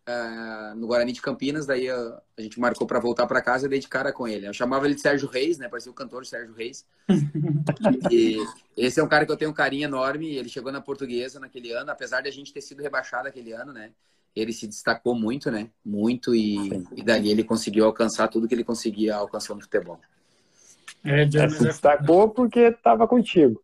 uh, 0.09 0.75
no 0.77 0.87
Guarani 0.87 1.12
de 1.12 1.23
Campinas, 1.23 1.65
daí 1.65 1.89
a, 1.89 2.21
a 2.37 2.43
gente 2.43 2.59
marcou 2.59 2.87
para 2.87 2.99
voltar 2.99 3.27
para 3.27 3.41
casa 3.41 3.67
e 3.67 3.69
dei 3.69 3.79
de 3.79 3.89
cara 3.89 4.12
com 4.12 4.27
ele. 4.27 4.47
Eu 4.47 4.53
chamava 4.53 4.87
ele 4.87 4.97
de 4.97 5.01
Sérgio 5.01 5.29
Reis, 5.29 5.59
né? 5.59 5.69
Parecia 5.69 5.93
o 5.93 5.95
cantor 5.95 6.27
Sérgio 6.27 6.55
Reis. 6.55 6.85
e 8.11 8.37
esse 8.77 8.99
é 8.99 9.03
um 9.03 9.09
cara 9.09 9.25
que 9.25 9.33
eu 9.33 9.37
tenho 9.37 9.53
um 9.53 9.55
carinho 9.55 9.85
enorme. 9.85 10.35
Ele 10.35 10.49
chegou 10.49 10.73
na 10.73 10.81
portuguesa 10.81 11.39
naquele 11.39 11.73
ano, 11.73 11.91
apesar 11.91 12.21
de 12.21 12.29
a 12.29 12.33
gente 12.33 12.53
ter 12.53 12.61
sido 12.61 12.83
rebaixado 12.83 13.29
aquele 13.29 13.53
ano, 13.53 13.73
né? 13.73 13.93
Ele 14.35 14.53
se 14.53 14.67
destacou 14.67 15.15
muito, 15.15 15.51
né? 15.51 15.71
Muito, 15.85 16.35
e, 16.35 16.69
e 16.95 17.03
dali 17.03 17.31
ele 17.31 17.43
conseguiu 17.43 17.85
alcançar 17.85 18.29
tudo 18.29 18.47
que 18.47 18.55
ele 18.55 18.62
conseguia 18.65 19.17
alcançar 19.17 19.55
no 19.55 19.61
futebol. 19.61 20.01
É, 21.05 21.23
é 21.23 21.49
se 21.49 21.62
destacou 21.62 22.29
porque 22.29 22.61
estava 22.61 23.09
contigo. 23.09 23.61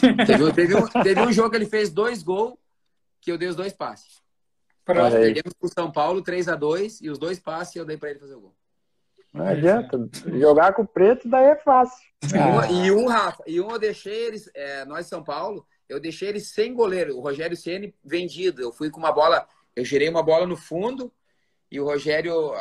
Teve, 0.00 0.52
teve, 0.52 0.76
um, 0.76 0.86
teve 1.02 1.20
um 1.20 1.32
jogo 1.32 1.50
que 1.50 1.56
ele 1.56 1.66
fez 1.66 1.90
dois 1.90 2.22
gols 2.22 2.58
que 3.20 3.30
eu 3.30 3.38
dei 3.38 3.48
os 3.48 3.56
dois 3.56 3.72
passes. 3.72 4.20
Nós 4.86 5.14
perdemos 5.14 5.52
pro 5.52 5.68
São 5.68 5.92
Paulo 5.92 6.22
3x2 6.22 6.98
e 7.02 7.10
os 7.10 7.18
dois 7.18 7.38
passes 7.38 7.76
eu 7.76 7.84
dei 7.84 7.96
para 7.96 8.10
ele 8.10 8.18
fazer 8.18 8.34
o 8.34 8.40
gol. 8.40 8.54
Não 9.32 9.46
adianta. 9.46 10.10
Jogar 10.26 10.74
com 10.74 10.82
o 10.82 10.86
preto 10.86 11.28
daí 11.28 11.46
é 11.46 11.56
fácil. 11.56 12.04
Ah. 12.34 12.70
E 12.70 12.90
um, 12.90 13.06
Rafa, 13.06 13.42
e 13.46 13.60
um 13.60 13.70
eu 13.70 13.78
deixei 13.78 14.26
eles, 14.26 14.50
é, 14.54 14.84
nós 14.84 15.06
São 15.06 15.22
Paulo, 15.24 15.66
eu 15.88 15.98
deixei 15.98 16.28
eles 16.28 16.48
sem 16.48 16.74
goleiro. 16.74 17.16
O 17.16 17.20
Rogério 17.20 17.56
Ceni 17.56 17.94
vendido. 18.04 18.60
Eu 18.60 18.72
fui 18.72 18.90
com 18.90 18.98
uma 18.98 19.12
bola, 19.12 19.46
eu 19.74 19.84
girei 19.84 20.08
uma 20.08 20.22
bola 20.22 20.46
no 20.46 20.56
fundo 20.56 21.12
e 21.70 21.80
o 21.80 21.84
Rogério 21.84 22.52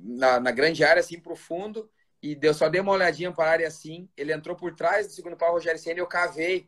na, 0.00 0.38
na 0.38 0.50
grande 0.50 0.84
área, 0.84 1.00
assim, 1.00 1.18
pro 1.18 1.34
fundo. 1.34 1.88
E 2.24 2.34
deu, 2.34 2.54
só 2.54 2.70
dei 2.70 2.80
uma 2.80 2.92
olhadinha 2.92 3.30
para 3.30 3.44
a 3.44 3.50
área 3.50 3.68
assim. 3.68 4.08
Ele 4.16 4.32
entrou 4.32 4.56
por 4.56 4.74
trás 4.74 5.06
do 5.06 5.12
segundo 5.12 5.36
pau, 5.36 5.50
o 5.50 5.52
Rogério 5.52 5.78
Ceni 5.78 6.00
eu 6.00 6.06
cavei. 6.06 6.66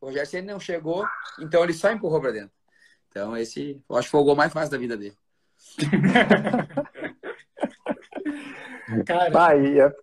O 0.00 0.06
Rogério 0.06 0.28
Ceni 0.28 0.48
não 0.48 0.58
chegou, 0.58 1.06
então 1.38 1.62
ele 1.62 1.72
só 1.72 1.92
empurrou 1.92 2.20
para 2.20 2.32
dentro. 2.32 2.50
Então, 3.08 3.36
esse, 3.36 3.80
eu 3.88 3.96
acho 3.96 4.08
que 4.08 4.10
foi 4.10 4.20
o 4.20 4.24
gol 4.24 4.34
mais 4.34 4.52
fácil 4.52 4.72
da 4.72 4.78
vida 4.78 4.96
dele. 4.96 5.16
Cara. 9.06 9.46
Ah, 9.46 9.54
ia, 9.54 9.94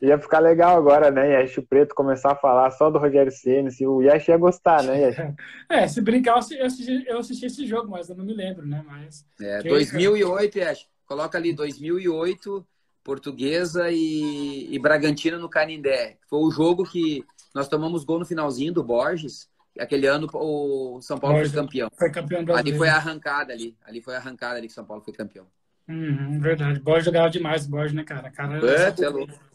ia 0.00 0.18
ficar 0.18 0.38
legal 0.38 0.78
agora, 0.78 1.10
né? 1.10 1.42
Yash 1.42 1.60
Preto 1.68 1.94
começar 1.94 2.32
a 2.32 2.36
falar 2.36 2.70
só 2.70 2.90
do 2.90 2.98
Rogério 2.98 3.30
Ceni. 3.30 3.70
Se 3.70 3.86
o 3.86 4.00
Yash 4.00 4.28
ia 4.28 4.38
gostar, 4.38 4.82
né, 4.82 4.98
Yash? 4.98 5.34
É, 5.68 5.86
se 5.86 6.00
brincar, 6.00 6.40
eu 6.52 6.64
assisti, 6.64 7.04
eu 7.06 7.18
assisti 7.18 7.44
esse 7.44 7.66
jogo, 7.66 7.90
mas 7.90 8.08
eu 8.08 8.16
não 8.16 8.24
me 8.24 8.32
lembro, 8.32 8.66
né? 8.66 8.82
Mas, 8.86 9.26
é, 9.42 9.62
2008, 9.62 10.58
Yash. 10.58 10.88
Coloca 11.04 11.36
ali 11.36 11.52
2008, 11.52 12.66
Portuguesa 13.08 13.90
e, 13.90 14.68
e 14.70 14.78
Bragantino 14.78 15.38
no 15.38 15.48
Canindé. 15.48 16.18
Foi 16.28 16.40
o 16.40 16.50
jogo 16.50 16.84
que 16.84 17.24
nós 17.54 17.66
tomamos 17.66 18.04
gol 18.04 18.18
no 18.18 18.26
finalzinho 18.26 18.70
do 18.70 18.84
Borges. 18.84 19.48
Aquele 19.78 20.06
ano 20.06 20.28
o 20.34 21.00
São 21.00 21.18
Paulo 21.18 21.36
Borges 21.36 21.52
foi 21.54 21.62
campeão. 21.62 21.90
Foi 21.96 22.10
campeão 22.10 22.44
brasileiro. 22.44 22.68
Ali 22.68 22.76
foi 22.76 22.88
a 22.90 22.96
arrancada 22.96 23.54
ali. 23.54 23.74
Ali 23.82 24.02
foi 24.02 24.14
a 24.14 24.18
arrancada 24.18 24.58
ali 24.58 24.66
que 24.66 24.74
São 24.74 24.84
Paulo 24.84 25.02
foi 25.02 25.14
campeão. 25.14 25.46
Uhum, 25.88 26.38
verdade. 26.38 26.80
Borges 26.80 27.06
jogava 27.06 27.30
demais, 27.30 27.66
Borges, 27.66 27.94
né, 27.94 28.04
cara? 28.04 28.30
cara 28.30 28.58
é, 28.58 29.02
é 29.02 29.08
louco. 29.08 29.32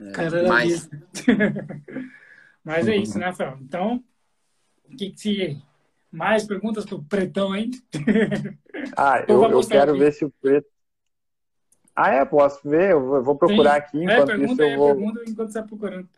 É, 0.00 0.10
cara 0.10 0.38
era 0.38 0.48
mais. 0.48 0.90
Mas 2.64 2.88
é 2.88 2.96
isso, 2.96 3.16
né, 3.16 3.26
Rafael? 3.26 3.56
Então, 3.60 4.02
que, 4.98 5.14
se 5.14 5.56
mais 6.10 6.44
perguntas 6.44 6.84
pro 6.84 7.00
Pretão, 7.04 7.54
hein? 7.54 7.70
Ah, 8.96 9.24
eu, 9.28 9.40
eu 9.44 9.66
quero 9.66 9.92
aqui. 9.92 10.00
ver 10.00 10.12
se 10.12 10.24
o 10.24 10.30
Preto. 10.42 10.73
Ah, 11.94 12.10
é? 12.10 12.24
Posso 12.24 12.68
ver? 12.68 12.92
Eu 12.92 13.22
vou 13.22 13.36
procurar 13.36 13.72
Sim. 13.72 13.78
aqui. 13.78 13.98
É, 13.98 14.02
enquanto 14.02 14.30
é, 14.30 14.36
pergunta, 14.36 14.52
isso, 14.52 14.62
eu 14.62 14.78
vou... 14.78 14.94
pergunta 14.94 15.20
enquanto 15.22 15.52
você 15.52 15.58
está 15.58 15.62
procurando. 15.62 16.08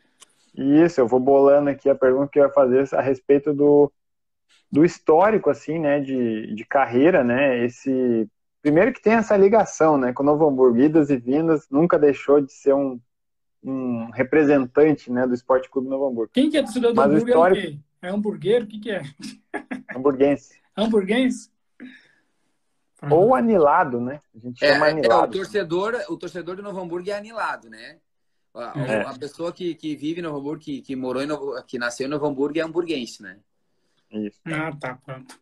Isso, 0.57 1.01
eu 1.01 1.07
vou 1.07 1.21
bolando 1.21 1.69
aqui 1.69 1.91
a 1.91 1.95
pergunta 1.95 2.31
que 2.33 2.39
eu 2.39 2.45
ia 2.45 2.51
fazer 2.51 2.89
a 2.95 3.03
respeito 3.03 3.53
do, 3.53 3.93
do 4.73 4.87
histórico, 4.87 5.51
assim, 5.51 5.79
né, 5.79 6.01
de, 6.01 6.55
de 6.55 6.65
carreira, 6.65 7.23
né, 7.23 7.63
esse... 7.65 8.27
Primeiro 8.63 8.93
que 8.93 9.03
tem 9.03 9.13
essa 9.13 9.37
ligação, 9.37 9.99
né, 9.99 10.13
com 10.15 10.23
o 10.23 10.27
Novo 10.27 10.49
Hamburgo, 10.49 10.79
idas 10.79 11.11
e 11.11 11.17
vindas, 11.17 11.69
nunca 11.71 11.99
deixou 11.99 12.41
de 12.41 12.53
ser 12.53 12.75
um, 12.75 12.99
um 13.63 14.11
representante, 14.11 15.13
né, 15.13 15.27
do 15.27 15.35
Esporte 15.35 15.69
Clube 15.69 15.89
Novo 15.89 16.09
Hamburgo. 16.09 16.31
Quem 16.33 16.51
que 16.51 16.57
é 16.57 16.63
torcedor 16.63 16.95
do 16.95 17.01
Hamburgo 17.01 17.29
histórico... 17.29 17.61
é 17.61 17.69
o 17.69 17.73
quê? 17.73 17.79
É 18.03 18.09
hamburguero? 18.09 18.65
O 18.65 18.69
que 18.69 18.79
que 18.81 18.91
é? 18.91 19.03
Hamburguense. 19.95 20.59
Hamburguense? 20.77 21.51
Ou 23.11 23.35
anilado, 23.35 24.01
né? 24.01 24.21
A 24.35 24.39
gente 24.39 24.65
é, 24.65 24.73
chama 24.73 24.87
anilado. 24.87 25.25
É, 25.25 25.29
o 25.29 25.31
torcedor, 25.31 25.95
o 26.09 26.17
torcedor 26.17 26.57
do 26.57 26.63
Novo 26.63 26.81
Hamburgo 26.81 27.11
é 27.11 27.13
anilado, 27.13 27.69
né? 27.69 27.99
A, 28.55 28.73
é. 28.81 29.01
a 29.03 29.13
pessoa 29.19 29.53
que, 29.53 29.75
que 29.75 29.95
vive 29.95 30.21
em 30.21 30.23
Novo 30.23 30.39
Hamburgo, 30.39 30.63
que, 30.63 30.81
que 30.81 30.97
morou 30.97 31.23
em 31.23 31.27
Novo, 31.27 31.63
que 31.67 31.79
nasceu 31.79 32.07
em 32.07 32.11
Novo 32.11 32.27
Hamburgo 32.27 32.59
é 32.59 32.63
hamburguense, 32.63 33.23
né? 33.23 33.39
Isso. 34.11 34.41
Ah, 34.47 34.73
tá, 34.81 34.99
pronto. 35.05 35.39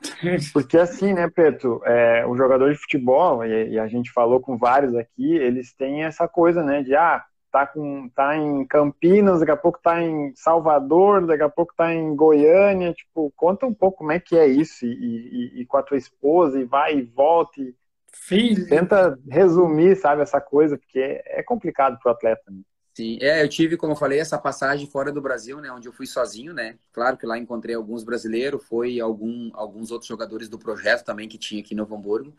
Porque 0.52 0.78
assim, 0.78 1.12
né, 1.12 1.28
Preto, 1.28 1.82
é, 1.84 2.24
o 2.26 2.36
jogador 2.36 2.72
de 2.72 2.78
futebol, 2.78 3.44
e, 3.44 3.70
e, 3.70 3.78
a 3.78 3.88
gente 3.88 4.12
falou 4.12 4.40
com 4.40 4.56
vários 4.56 4.94
aqui, 4.94 5.34
eles 5.36 5.72
têm 5.72 6.04
essa 6.04 6.28
coisa, 6.28 6.62
né, 6.62 6.82
de, 6.82 6.94
ah, 6.94 7.24
tá, 7.50 7.66
com, 7.66 8.08
tá 8.10 8.36
em 8.36 8.66
Campinas, 8.66 9.40
daqui 9.40 9.52
a 9.52 9.56
pouco 9.56 9.80
tá 9.82 10.02
em 10.02 10.32
Salvador, 10.34 11.26
daqui 11.26 11.42
a 11.42 11.48
pouco 11.48 11.74
tá 11.76 11.92
em 11.92 12.14
Goiânia, 12.14 12.92
tipo, 12.92 13.32
conta 13.36 13.66
um 13.66 13.74
pouco 13.74 13.98
como 13.98 14.12
é 14.12 14.20
que 14.20 14.36
é 14.36 14.46
isso, 14.46 14.86
e, 14.86 14.90
e, 14.90 15.60
e 15.60 15.66
com 15.66 15.76
a 15.76 15.82
tua 15.82 15.96
esposa, 15.96 16.60
e 16.60 16.64
vai 16.64 16.98
e 16.98 17.02
volta, 17.02 17.60
e 17.60 17.74
Filho. 18.12 18.66
Tenta 18.68 19.18
resumir, 19.30 19.96
sabe, 19.96 20.22
essa 20.22 20.40
coisa, 20.40 20.76
porque 20.76 21.22
é 21.24 21.42
complicado 21.42 21.98
para 21.98 22.10
o 22.10 22.14
atleta. 22.14 22.42
Né? 22.50 22.60
Sim, 22.94 23.18
é, 23.20 23.42
eu 23.42 23.48
tive, 23.48 23.76
como 23.76 23.92
eu 23.92 23.96
falei, 23.96 24.18
essa 24.18 24.38
passagem 24.38 24.86
fora 24.86 25.12
do 25.12 25.22
Brasil, 25.22 25.60
né, 25.60 25.70
onde 25.70 25.86
eu 25.86 25.92
fui 25.92 26.06
sozinho, 26.06 26.52
né? 26.52 26.78
Claro 26.92 27.16
que 27.16 27.26
lá 27.26 27.38
encontrei 27.38 27.74
alguns 27.74 28.02
brasileiros, 28.02 28.64
foi 28.66 28.98
algum, 28.98 29.50
alguns 29.54 29.90
outros 29.90 30.08
jogadores 30.08 30.48
do 30.48 30.58
projeto 30.58 31.04
também 31.04 31.28
que 31.28 31.38
tinha 31.38 31.60
aqui 31.60 31.74
em 31.74 31.76
Novo 31.76 31.94
Hamburgo. 31.94 32.34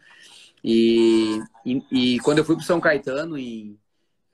E, 0.63 1.39
e, 1.65 2.15
e 2.15 2.19
quando 2.19 2.39
eu 2.39 2.45
fui 2.45 2.55
para 2.55 2.65
São 2.65 2.81
Caetano, 2.81 3.37
em, 3.37 3.79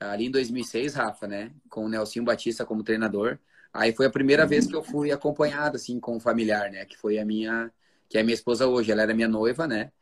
ali 0.00 0.26
em 0.26 0.30
2006, 0.30 0.94
Rafa, 0.94 1.26
né, 1.26 1.52
com 1.68 1.84
o 1.84 1.88
Nelson 1.88 2.24
Batista 2.24 2.64
como 2.64 2.82
treinador, 2.84 3.38
aí 3.72 3.92
foi 3.92 4.06
a 4.06 4.10
primeira 4.10 4.46
vez 4.46 4.66
que 4.66 4.74
eu 4.74 4.82
fui 4.82 5.12
acompanhado, 5.12 5.76
assim, 5.76 5.98
com 6.00 6.16
um 6.16 6.20
familiar, 6.20 6.70
né, 6.70 6.84
que 6.84 6.96
foi 6.96 7.18
a 7.18 7.24
minha, 7.24 7.70
que 8.08 8.18
é 8.18 8.20
a 8.20 8.24
minha 8.24 8.34
esposa 8.34 8.66
hoje, 8.66 8.92
ela 8.92 9.02
era 9.02 9.14
minha 9.14 9.28
noiva, 9.28 9.66
né, 9.66 9.92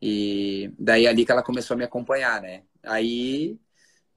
e 0.00 0.72
daí 0.78 1.06
ali 1.06 1.24
que 1.24 1.32
ela 1.32 1.42
começou 1.42 1.74
a 1.74 1.78
me 1.78 1.84
acompanhar, 1.84 2.40
né? 2.40 2.62
Aí, 2.84 3.58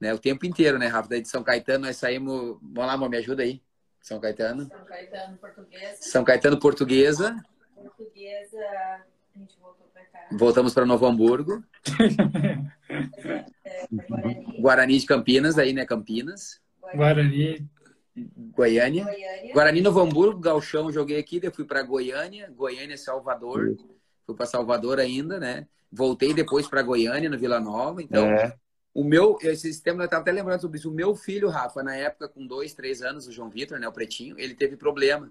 né, 0.00 0.14
o 0.14 0.18
tempo 0.18 0.46
inteiro, 0.46 0.78
né, 0.78 0.86
Rafa? 0.86 1.08
Daí 1.08 1.20
de 1.20 1.28
São 1.28 1.42
Caetano 1.42 1.86
nós 1.86 1.96
saímos. 1.96 2.58
Vamos 2.62 2.86
lá, 2.86 2.92
amor, 2.92 3.10
me 3.10 3.16
ajuda 3.16 3.42
aí. 3.42 3.60
São 4.00 4.20
Caetano. 4.20 4.68
São 4.68 4.84
Caetano, 4.84 5.36
portuguesa. 5.38 5.96
São 6.00 6.24
Caetano, 6.24 6.58
portuguesa. 6.58 7.44
Portuguesa, 7.74 8.58
a 8.58 9.38
gente 9.38 9.58
voltou 9.60 9.86
pra 9.92 10.04
cá. 10.04 10.21
Voltamos 10.38 10.74
para 10.74 10.86
Novo 10.86 11.06
Hamburgo. 11.06 11.62
Guarani. 14.60 14.98
De 14.98 15.06
Campinas, 15.06 15.58
aí, 15.58 15.72
né? 15.72 15.84
Campinas. 15.84 16.60
Guarani. 16.94 17.68
Goiânia. 18.14 19.04
Goiânia. 19.04 19.54
Guarani, 19.54 19.80
Novo 19.80 20.00
Hamburgo, 20.00 20.38
Galchão, 20.38 20.92
joguei 20.92 21.18
aqui, 21.18 21.40
daí 21.40 21.50
fui 21.50 21.64
para 21.64 21.82
Goiânia, 21.82 22.52
Goiânia, 22.54 22.96
Salvador. 22.96 23.76
Fui 24.26 24.36
para 24.36 24.46
Salvador 24.46 25.00
ainda, 25.00 25.40
né? 25.40 25.66
Voltei 25.90 26.34
depois 26.34 26.68
para 26.68 26.82
Goiânia, 26.82 27.30
no 27.30 27.38
Vila 27.38 27.58
Nova. 27.58 28.02
Então, 28.02 28.26
é. 28.26 28.54
o 28.94 29.02
meu, 29.02 29.38
esse 29.42 29.72
sistema, 29.72 30.02
eu 30.02 30.04
estava 30.04 30.22
até 30.22 30.32
lembrando 30.32 30.60
sobre 30.60 30.78
isso. 30.78 30.90
O 30.90 30.94
meu 30.94 31.14
filho, 31.14 31.48
Rafa, 31.48 31.82
na 31.82 31.96
época, 31.96 32.28
com 32.28 32.46
dois, 32.46 32.74
três 32.74 33.02
anos, 33.02 33.26
o 33.26 33.32
João 33.32 33.48
Vitor, 33.48 33.78
né? 33.78 33.88
O 33.88 33.92
Pretinho, 33.92 34.38
ele 34.38 34.54
teve 34.54 34.76
problema, 34.76 35.30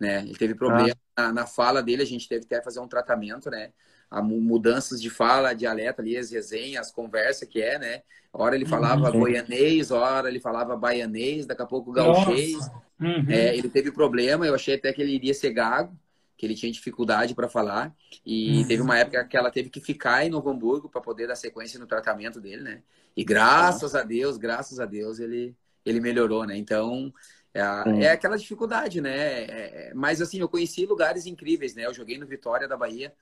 né? 0.00 0.20
Ele 0.20 0.36
teve 0.36 0.54
problema 0.54 0.96
ah. 1.16 1.22
na, 1.22 1.32
na, 1.32 1.46
fala 1.46 1.82
dele, 1.82 2.02
a 2.02 2.06
gente 2.06 2.28
teve 2.28 2.46
que 2.46 2.62
fazer 2.62 2.80
um 2.80 2.88
tratamento, 2.88 3.50
né? 3.50 3.72
A 4.12 4.22
mudanças 4.22 5.00
de 5.00 5.10
fala, 5.10 5.54
dialeto 5.54 6.00
ali, 6.00 6.16
as 6.16 6.30
resenhas, 6.30 6.86
as 6.86 6.92
conversas 6.92 7.48
que 7.48 7.60
é, 7.60 7.78
né? 7.78 8.02
Hora 8.32 8.54
ele 8.54 8.66
falava 8.66 9.10
uhum. 9.10 9.20
goianês, 9.20 9.90
hora 9.90 10.28
ele 10.28 10.40
falava 10.40 10.76
baianês, 10.76 11.46
daqui 11.46 11.62
a 11.62 11.66
pouco 11.66 11.92
gauchês. 11.92 12.70
Uhum. 13.00 13.26
É, 13.28 13.56
ele 13.56 13.68
teve 13.68 13.90
problema, 13.90 14.46
eu 14.46 14.54
achei 14.54 14.76
até 14.76 14.92
que 14.92 15.02
ele 15.02 15.12
iria 15.12 15.34
ser 15.34 15.52
gago 15.52 15.98
que 16.42 16.46
ele 16.46 16.56
tinha 16.56 16.72
dificuldade 16.72 17.36
para 17.36 17.48
falar. 17.48 17.94
E 18.26 18.58
uhum. 18.58 18.66
teve 18.66 18.82
uma 18.82 18.98
época 18.98 19.24
que 19.24 19.36
ela 19.36 19.48
teve 19.48 19.70
que 19.70 19.80
ficar 19.80 20.26
em 20.26 20.28
Novo 20.28 20.50
Hamburgo 20.50 20.88
para 20.88 21.00
poder 21.00 21.28
dar 21.28 21.36
sequência 21.36 21.78
no 21.78 21.86
tratamento 21.86 22.40
dele, 22.40 22.62
né? 22.62 22.82
E 23.16 23.22
graças 23.22 23.94
a 23.94 24.02
Deus, 24.02 24.36
graças 24.38 24.80
a 24.80 24.84
Deus, 24.84 25.20
ele, 25.20 25.54
ele 25.86 26.00
melhorou, 26.00 26.44
né? 26.44 26.56
Então, 26.56 27.14
é, 27.54 27.60
é 28.06 28.10
aquela 28.10 28.36
dificuldade, 28.36 29.00
né? 29.00 29.44
É, 29.44 29.90
é, 29.90 29.92
mas, 29.94 30.20
assim, 30.20 30.40
eu 30.40 30.48
conheci 30.48 30.84
lugares 30.84 31.26
incríveis, 31.26 31.76
né? 31.76 31.86
Eu 31.86 31.94
joguei 31.94 32.18
no 32.18 32.26
Vitória 32.26 32.66
da 32.66 32.76
Bahia, 32.76 33.12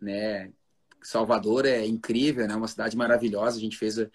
né? 0.00 0.50
Salvador 1.02 1.66
é 1.66 1.86
incrível, 1.86 2.46
né? 2.46 2.54
Uma 2.54 2.68
cidade 2.68 2.96
maravilhosa. 2.96 3.56
A 3.56 3.60
gente 3.60 3.76
fez 3.76 3.98
uh, 3.98 4.08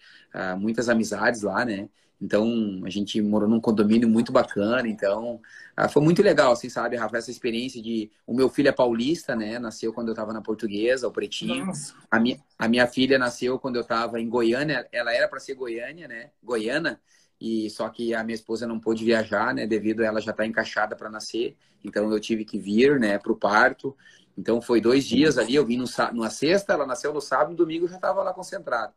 muitas 0.57 0.89
amizades 0.89 1.41
lá, 1.41 1.65
né? 1.65 1.89
Então, 2.21 2.81
a 2.85 2.89
gente 2.89 3.21
morou 3.21 3.47
num 3.47 3.59
condomínio 3.59 4.07
muito 4.07 4.31
bacana. 4.31 4.87
Então, 4.87 5.41
ah, 5.75 5.89
foi 5.89 6.01
muito 6.01 6.21
legal, 6.21 6.53
assim, 6.53 6.69
sabe, 6.69 6.95
Rafa, 6.95 7.17
essa 7.17 7.29
experiência 7.29 7.81
de... 7.81 8.09
O 8.25 8.33
meu 8.33 8.49
filho 8.49 8.69
é 8.69 8.71
paulista, 8.71 9.35
né? 9.35 9.59
Nasceu 9.59 9.91
quando 9.91 10.07
eu 10.07 10.13
estava 10.13 10.31
na 10.31 10.41
Portuguesa, 10.41 11.07
o 11.07 11.11
Pretinho. 11.11 11.71
A 12.09 12.19
minha, 12.19 12.39
a 12.57 12.67
minha 12.67 12.87
filha 12.87 13.19
nasceu 13.19 13.59
quando 13.59 13.75
eu 13.75 13.81
estava 13.81 14.19
em 14.19 14.29
Goiânia. 14.29 14.87
Ela 14.91 15.13
era 15.13 15.27
para 15.27 15.39
ser 15.39 15.55
Goiânia, 15.55 16.07
né? 16.07 16.29
Goiana. 16.41 16.99
E 17.39 17.69
só 17.69 17.89
que 17.89 18.13
a 18.13 18.23
minha 18.23 18.35
esposa 18.35 18.65
não 18.65 18.79
pôde 18.79 19.03
viajar, 19.03 19.53
né? 19.53 19.67
Devido 19.67 20.01
a 20.01 20.05
ela 20.05 20.21
já 20.21 20.31
estar 20.31 20.43
tá 20.43 20.47
encaixada 20.47 20.95
para 20.95 21.09
nascer. 21.09 21.57
Então, 21.83 22.09
eu 22.11 22.19
tive 22.19 22.45
que 22.45 22.57
vir, 22.57 22.97
né? 22.97 23.17
Para 23.19 23.33
o 23.33 23.35
parto. 23.35 23.95
Então, 24.37 24.61
foi 24.61 24.81
dois 24.81 25.05
dias 25.05 25.37
ali. 25.37 25.55
Eu 25.55 25.65
vim 25.65 25.77
no, 25.77 25.85
numa 26.13 26.29
sexta, 26.29 26.73
ela 26.73 26.85
nasceu 26.85 27.13
no 27.13 27.21
sábado, 27.21 27.51
no 27.51 27.55
domingo 27.55 27.85
eu 27.85 27.89
já 27.89 27.95
estava 27.95 28.21
lá 28.21 28.33
concentrado. 28.33 28.93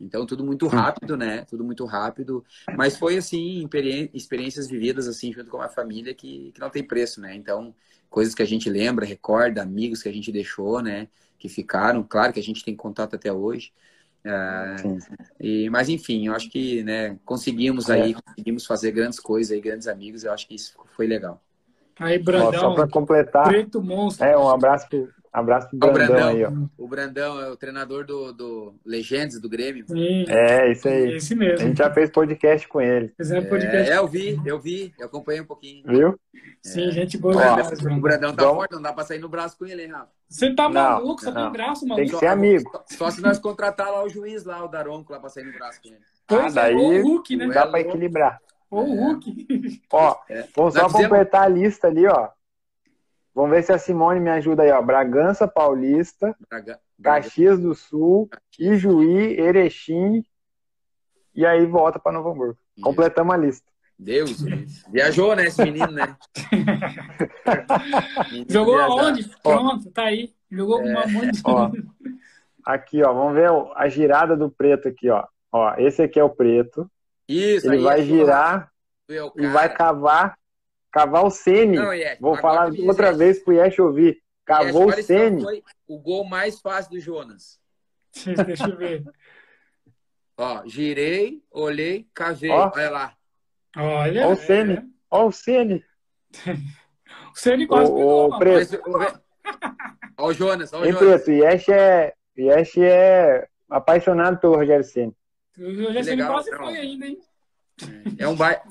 Então, 0.00 0.24
tudo 0.24 0.42
muito 0.42 0.66
rápido, 0.66 1.16
né? 1.16 1.44
Tudo 1.44 1.62
muito 1.62 1.84
rápido. 1.84 2.44
Mas 2.76 2.96
foi, 2.96 3.18
assim, 3.18 3.68
experiências 4.14 4.66
vividas, 4.66 5.06
assim, 5.06 5.32
junto 5.32 5.50
com 5.50 5.60
a 5.60 5.68
família 5.68 6.14
que, 6.14 6.52
que 6.52 6.60
não 6.60 6.70
tem 6.70 6.82
preço, 6.82 7.20
né? 7.20 7.34
Então, 7.34 7.74
coisas 8.08 8.34
que 8.34 8.42
a 8.42 8.46
gente 8.46 8.70
lembra, 8.70 9.04
recorda, 9.04 9.62
amigos 9.62 10.02
que 10.02 10.08
a 10.08 10.12
gente 10.12 10.32
deixou, 10.32 10.80
né? 10.80 11.08
Que 11.38 11.48
ficaram. 11.48 12.02
Claro 12.02 12.32
que 12.32 12.40
a 12.40 12.42
gente 12.42 12.64
tem 12.64 12.74
contato 12.74 13.14
até 13.14 13.30
hoje. 13.30 13.72
Uh, 14.24 14.98
e, 15.38 15.68
mas, 15.70 15.88
enfim, 15.90 16.26
eu 16.26 16.34
acho 16.34 16.50
que, 16.50 16.82
né? 16.82 17.18
Conseguimos 17.24 17.90
aí, 17.90 18.12
é. 18.12 18.14
conseguimos 18.14 18.64
fazer 18.64 18.92
grandes 18.92 19.20
coisas 19.20 19.52
aí, 19.52 19.60
grandes 19.60 19.86
amigos. 19.86 20.24
Eu 20.24 20.32
acho 20.32 20.48
que 20.48 20.54
isso 20.54 20.74
foi 20.96 21.06
legal. 21.06 21.42
Aí, 21.98 22.18
Brandão, 22.18 22.52
só 22.60 22.74
para 22.74 22.88
completar, 22.88 23.48
preto 23.48 23.82
monstro. 23.82 24.24
É, 24.26 24.36
um 24.36 24.48
abraço 24.48 24.88
pro, 24.88 25.08
Abraço 25.32 25.68
pro 25.68 25.78
Ó, 25.82 25.90
o 25.90 25.92
Brandão, 25.92 26.16
Brandão. 26.16 26.28
aí, 26.28 26.44
ó. 26.44 26.82
O 26.84 26.88
Brandão 26.88 27.40
é 27.40 27.50
o 27.50 27.56
treinador 27.56 28.04
do, 28.04 28.32
do 28.32 28.74
Legends, 28.84 29.38
do 29.40 29.48
Grêmio. 29.48 29.84
Sim, 29.86 30.24
É, 30.28 30.72
isso 30.72 30.88
aí. 30.88 31.14
esse 31.16 31.34
A 31.34 31.36
mesmo. 31.36 31.58
gente 31.68 31.78
já 31.78 31.88
fez 31.92 32.10
podcast 32.10 32.66
com 32.66 32.80
ele, 32.80 33.12
Fizemos 33.16 33.48
podcast. 33.48 33.90
É, 33.92 33.98
eu 33.98 34.08
vi, 34.08 34.40
eu 34.44 34.58
vi, 34.58 34.92
eu 34.98 35.06
acompanhei 35.06 35.40
um 35.40 35.44
pouquinho. 35.46 35.84
viu? 35.86 36.18
Sim, 36.62 36.90
gente 36.90 37.16
boa 37.16 37.34
O 37.34 37.38
Ó, 37.38 37.54
demais, 37.56 37.80
o 37.80 38.00
Brandão 38.00 38.34
tá 38.34 38.42
Vamos- 38.42 38.56
forte, 38.58 38.72
não 38.74 38.82
dá 38.82 38.92
pra 38.92 39.04
sair 39.04 39.18
no 39.20 39.28
braço 39.28 39.56
com 39.56 39.66
ele, 39.66 39.82
hein, 39.84 39.90
Rafa? 39.92 40.08
Você 40.28 40.52
tá 40.54 40.64
Não, 40.64 40.72
maluco? 40.72 41.22
Só 41.22 41.30
não. 41.30 41.42
tem 41.44 41.52
braço, 41.52 41.80
Tem 41.82 41.88
maluco. 41.90 42.10
que 42.10 42.16
ser 42.18 42.26
amigo. 42.26 42.70
Só, 42.72 42.84
só 42.96 43.10
se 43.10 43.22
nós 43.22 43.38
contratar 43.38 43.90
lá 43.90 44.02
o 44.02 44.08
juiz 44.08 44.44
lá, 44.44 44.64
o 44.64 44.68
Daronco, 44.68 45.12
lá 45.12 45.20
pra 45.20 45.28
sair 45.28 45.44
no 45.44 45.52
braço 45.52 45.80
com 45.80 45.88
ele. 45.90 45.98
Pois 46.26 46.56
Ah, 46.56 46.68
é, 46.68 46.74
daí- 46.74 46.76
ou 46.76 46.92
o 46.92 47.02
Hulk, 47.02 47.36
né? 47.36 47.46
Dá 47.48 47.66
pra 47.66 47.80
equilibrar. 47.80 48.38
Ou 48.70 48.88
o 48.88 48.94
Hulk. 48.94 49.82
Ó, 49.92 50.16
É. 50.30 50.46
vamos 50.54 50.74
só 50.74 50.86
fizemos- 50.88 50.92
completar 51.02 51.42
a 51.44 51.48
lista 51.48 51.88
ali, 51.88 52.06
ó. 52.06 52.28
Vamos 53.34 53.50
ver 53.50 53.62
se 53.62 53.72
a 53.72 53.78
Simone 53.78 54.20
me 54.20 54.30
ajuda 54.30 54.62
aí, 54.62 54.70
ó. 54.70 54.80
Bragança 54.82 55.46
Paulista, 55.48 56.36
Braga, 56.48 56.80
Caxias 57.02 57.58
do 57.60 57.74
Sul, 57.74 58.28
Ijuí, 58.58 59.38
Erechim 59.40 60.24
e 61.34 61.46
aí 61.46 61.64
volta 61.66 61.98
para 61.98 62.12
Novo 62.12 62.30
Hamburgo. 62.30 62.58
Completamos 62.82 63.32
a 63.34 63.36
lista. 63.36 63.70
Deus, 63.98 64.40
Deus. 64.42 64.82
viajou, 64.90 65.36
né, 65.36 65.44
esse 65.44 65.62
menino, 65.62 65.90
né? 65.92 66.16
Menino 68.30 68.46
Jogou 68.50 68.76
viajado. 68.76 69.00
aonde? 69.00 69.30
Pronto, 69.42 69.90
tá 69.90 70.04
aí. 70.04 70.32
Jogou 70.50 70.80
com 70.80 70.88
uma 70.88 71.06
monte 71.06 71.32
de... 71.32 71.40
Ó, 71.44 71.70
aqui, 72.64 73.02
ó, 73.02 73.12
vamos 73.12 73.34
ver 73.34 73.50
a 73.76 73.88
girada 73.88 74.36
do 74.36 74.50
preto 74.50 74.88
aqui, 74.88 75.08
ó. 75.10 75.24
Ó, 75.52 75.74
esse 75.78 76.02
aqui 76.02 76.18
é 76.18 76.24
o 76.24 76.30
preto. 76.30 76.90
Isso, 77.30 77.66
Ele 77.68 77.76
aí 77.76 77.82
vai 77.82 78.00
é, 78.00 78.04
girar 78.04 78.72
o 79.08 79.40
e 79.40 79.46
vai 79.46 79.72
cavar, 79.72 80.36
cavar 80.90 81.24
o 81.24 81.30
Sene. 81.30 81.76
Não, 81.76 81.90
Vou 82.20 82.36
falar 82.36 82.72
outra 82.86 83.08
Yesh. 83.08 83.16
vez 83.18 83.38
pro 83.44 83.52
Yesh 83.52 83.78
ouvir. 83.78 84.06
Yesh, 84.06 84.22
Cavou 84.44 84.82
o 84.82 84.86
olha 84.86 84.96
se 84.96 85.02
Sene. 85.04 85.42
foi 85.42 85.62
o 85.86 85.98
gol 85.98 86.24
mais 86.24 86.60
fácil 86.60 86.90
do 86.90 87.00
Jonas. 87.00 87.60
Deixa 88.46 88.66
eu 88.66 88.76
ver. 88.76 89.04
Ó, 90.36 90.66
girei, 90.66 91.40
olhei, 91.50 92.08
cavei. 92.12 92.50
Ó. 92.50 92.72
Olha 92.74 92.90
lá. 92.90 93.16
Olha. 93.76 94.26
Ó 94.26 94.32
o 94.32 94.36
Ceni. 94.36 94.72
é. 94.74 94.82
Ó 95.10 95.26
o 95.26 95.32
Sene. 95.32 95.84
O 97.32 97.38
Ceni 97.38 97.66
quase 97.66 97.90
Ô, 97.92 98.38
pegou. 98.38 98.98
Mas, 98.98 99.20
ó 100.18 100.26
o 100.28 100.32
Jonas, 100.32 100.72
ó 100.72 100.80
o 100.80 100.84
Jonas. 100.84 101.22
Preto? 101.22 101.30
Yesh 101.30 101.68
é, 101.68 102.14
Yesh 102.36 102.78
é 102.78 103.48
apaixonado 103.68 104.38
pelo 104.38 104.56
Rogério 104.56 104.84
Ceni. 104.84 105.14
O 105.60 105.92
Ceni 105.92 106.02
legal, 106.02 106.32
quase 106.32 106.50
não. 106.50 106.58
foi 106.58 106.76
ainda, 106.78 107.06
hein? 107.06 107.20
É 108.18 108.26
um 108.26 108.34
bairro. 108.34 108.62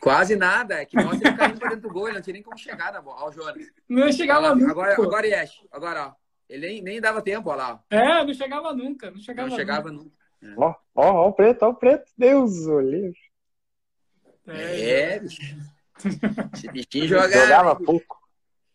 Quase 0.00 0.36
nada. 0.36 0.80
É 0.80 0.84
que 0.84 0.96
mostra 0.96 1.28
ele 1.28 1.36
caindo 1.36 1.58
pra 1.58 1.70
dentro 1.70 1.88
do 1.88 1.92
gol. 1.92 2.06
Ele 2.06 2.16
não 2.16 2.22
tinha 2.22 2.34
nem 2.34 2.42
como 2.42 2.56
chegar 2.58 2.92
na 2.92 3.00
bola. 3.00 3.22
Ó 3.22 3.28
o 3.28 3.32
Jonas. 3.32 3.66
Não 3.88 4.12
chegava 4.12 4.48
lá, 4.48 4.54
nunca. 4.54 4.70
agora, 4.70 4.96
pô. 4.96 5.02
agora 5.02 5.26
Yesh. 5.26 5.64
Agora, 5.70 6.06
ó. 6.08 6.12
Ele 6.48 6.66
nem, 6.66 6.82
nem 6.82 7.00
dava 7.00 7.22
tempo, 7.22 7.50
ó 7.50 7.54
lá. 7.54 7.74
ó. 7.74 7.78
É, 7.94 8.24
não 8.24 8.34
chegava 8.34 8.72
nunca. 8.72 9.10
Não 9.10 9.18
chegava 9.20 9.48
Não 9.48 9.56
chegava 9.56 9.90
nunca. 9.90 10.10
Ó, 10.56 10.74
ó, 10.94 11.12
ó 11.12 11.28
o 11.28 11.32
preto, 11.32 11.62
ó 11.64 11.70
o 11.70 11.74
preto. 11.74 12.10
Deus, 12.16 12.66
o 12.66 12.80
livre. 12.80 13.18
nunca. 14.46 14.58
É, 14.58 15.18
bicho. 15.18 15.40
Esse 16.54 16.68
bichinho 16.68 17.08
jogava. 17.08 17.32
Jogava 17.32 17.76
pouco. 17.76 18.21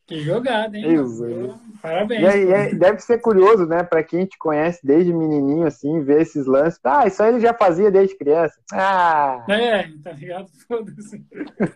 Que 0.07 0.21
jogada, 0.21 0.77
hein? 0.77 0.97
Mano? 0.97 1.61
Parabéns. 1.81 2.21
E 2.21 2.25
aí, 2.25 2.51
é- 2.51 2.73
deve 2.73 2.99
ser 2.99 3.19
curioso, 3.19 3.65
né, 3.65 3.83
pra 3.83 4.01
quem 4.03 4.25
te 4.25 4.37
conhece 4.37 4.79
desde 4.85 5.13
menininho, 5.13 5.67
assim, 5.67 6.01
ver 6.01 6.21
esses 6.21 6.45
lances. 6.45 6.79
Ah, 6.83 7.05
isso 7.05 7.21
aí 7.21 7.33
ele 7.33 7.41
já 7.41 7.53
fazia 7.53 7.91
desde 7.91 8.17
criança. 8.17 8.57
Ah, 8.71 9.45
É, 9.49 9.89
tá 10.01 10.13
ligado? 10.13 10.47
Foda-se. 10.67 11.23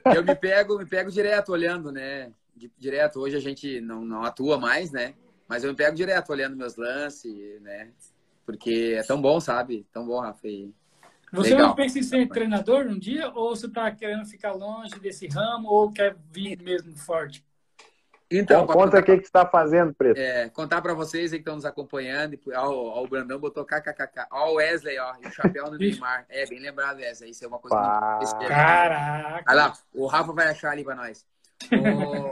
Eu 0.06 0.24
me 0.24 0.34
pego, 0.36 0.78
me 0.78 0.86
pego 0.86 1.12
direto 1.12 1.52
olhando, 1.52 1.92
né? 1.92 2.32
Di- 2.56 2.72
Direto. 2.78 3.20
Hoje 3.20 3.36
a 3.36 3.40
gente 3.42 3.82
não, 3.82 4.04
não 4.06 4.24
atua 4.24 4.58
mais, 4.58 4.92
né? 4.92 5.14
Mas 5.48 5.64
eu 5.66 5.70
me 5.70 5.76
pego 5.76 5.96
direto 5.96 6.30
olhando 6.32 6.56
meus 6.56 6.78
lances, 6.78 7.62
né? 7.62 7.90
Porque 8.46 8.96
é 8.98 9.04
tão 9.04 9.22
bom, 9.22 9.42
sabe? 9.42 9.86
Tão 9.92 10.06
bom, 10.08 10.22
Rafa. 10.22 10.48
E 10.48 10.74
Você 11.34 11.50
Legal. 11.50 11.68
não 11.68 11.76
pensa 11.76 12.00
em 12.00 12.04
ser 12.04 12.28
treinador 12.30 12.88
um 12.88 12.98
dia? 12.98 13.30
Ou 13.32 13.56
você 13.56 13.70
tá 13.70 13.92
querendo 13.92 14.26
ficar 14.26 14.54
longe 14.54 14.98
desse 15.00 15.28
ramo? 15.28 15.68
Ou 15.68 15.92
quer 15.92 16.16
vir 16.32 16.62
mesmo 16.62 16.96
forte? 16.98 17.46
Então, 18.32 18.64
Então, 18.64 18.68
conta 18.68 19.00
o 19.00 19.04
que, 19.04 19.18
que 19.18 19.26
você 19.26 19.32
tá 19.32 19.46
fazendo, 19.46 19.94
Preto. 19.94 20.18
É, 20.18 20.48
contar 20.50 20.82
para 20.82 20.94
vocês 20.94 21.34
aí 21.34 21.40
que 21.40 21.42
estão 21.42 21.56
nos 21.56 21.66
acompanhando. 21.66 22.40
Ó, 22.56 22.70
ó, 23.00 23.04
o 23.04 23.08
Brandão 23.08 23.38
botou 23.40 23.66
kkkk. 23.66 24.26
Ó, 24.32 24.52
o 24.52 24.56
Wesley, 24.56 24.98
ó. 25.00 25.16
E 25.22 25.28
o 25.28 25.32
chapéu 25.32 25.70
no 25.70 25.78
Neymar. 25.78 26.26
É, 26.30 26.46
bem 26.46 26.60
lembrado, 26.60 27.00
Wesley. 27.00 27.32
Isso 27.32 27.44
é 27.44 27.48
uma 27.48 27.60
coisa 27.60 27.76
Pá. 27.76 28.12
muito 28.12 28.24
especial. 28.24 28.50
Caraca! 28.50 29.44
Olha 29.52 29.56
lá, 29.56 29.74
o 29.94 30.06
Rafa 30.08 30.32
vai 30.34 30.48
achar 30.48 30.72
ali 30.72 30.84
para 30.84 30.96
nós. 30.96 31.26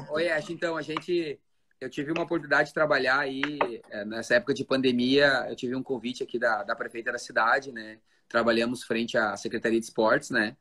Ô, 0.09 0.13
ô 0.15 0.19
Yesh, 0.19 0.49
então, 0.49 0.77
a 0.77 0.81
gente. 0.81 1.39
Eu 1.81 1.89
tive 1.89 2.11
uma 2.11 2.23
oportunidade 2.23 2.69
de 2.69 2.73
trabalhar 2.73 3.19
aí, 3.19 3.41
é, 3.89 4.03
nessa 4.03 4.35
época 4.35 4.53
de 4.53 4.65
pandemia, 4.65 5.45
eu 5.49 5.55
tive 5.55 5.73
um 5.77 5.81
convite 5.83 6.21
aqui 6.21 6.37
da, 6.37 6.61
da 6.61 6.75
prefeita 6.75 7.09
da 7.09 7.17
cidade, 7.17 7.71
né? 7.71 7.99
Trabalhamos 8.27 8.83
frente 8.83 9.17
à 9.17 9.37
Secretaria 9.37 9.79
de 9.79 9.85
Esportes, 9.85 10.29
né? 10.29 10.57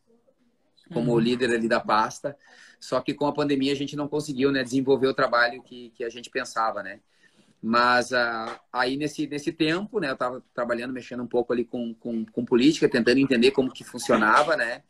Como 0.92 1.12
Uhum. 1.12 1.18
líder 1.18 1.50
ali 1.52 1.68
da 1.68 1.80
pasta. 1.80 2.36
Só 2.80 3.00
que 3.00 3.14
com 3.14 3.26
a 3.26 3.32
pandemia 3.32 3.72
a 3.72 3.76
gente 3.76 3.96
não 3.96 4.08
conseguiu 4.08 4.52
né, 4.52 4.62
desenvolver 4.62 5.08
o 5.08 5.14
trabalho 5.14 5.62
que, 5.62 5.90
que 5.90 6.04
a 6.04 6.08
gente 6.08 6.30
pensava, 6.30 6.82
né? 6.82 7.00
Mas 7.62 8.12
ah, 8.12 8.60
aí 8.72 8.96
nesse, 8.96 9.26
nesse 9.26 9.52
tempo, 9.52 9.98
né? 10.00 10.08
Eu 10.10 10.14
estava 10.14 10.42
trabalhando, 10.54 10.92
mexendo 10.92 11.22
um 11.22 11.26
pouco 11.26 11.52
ali 11.52 11.64
com, 11.64 11.94
com, 11.94 12.24
com 12.26 12.44
política, 12.44 12.88
tentando 12.88 13.18
entender 13.18 13.50
como 13.50 13.72
que 13.72 13.84
funcionava, 13.84 14.56
né? 14.56 14.82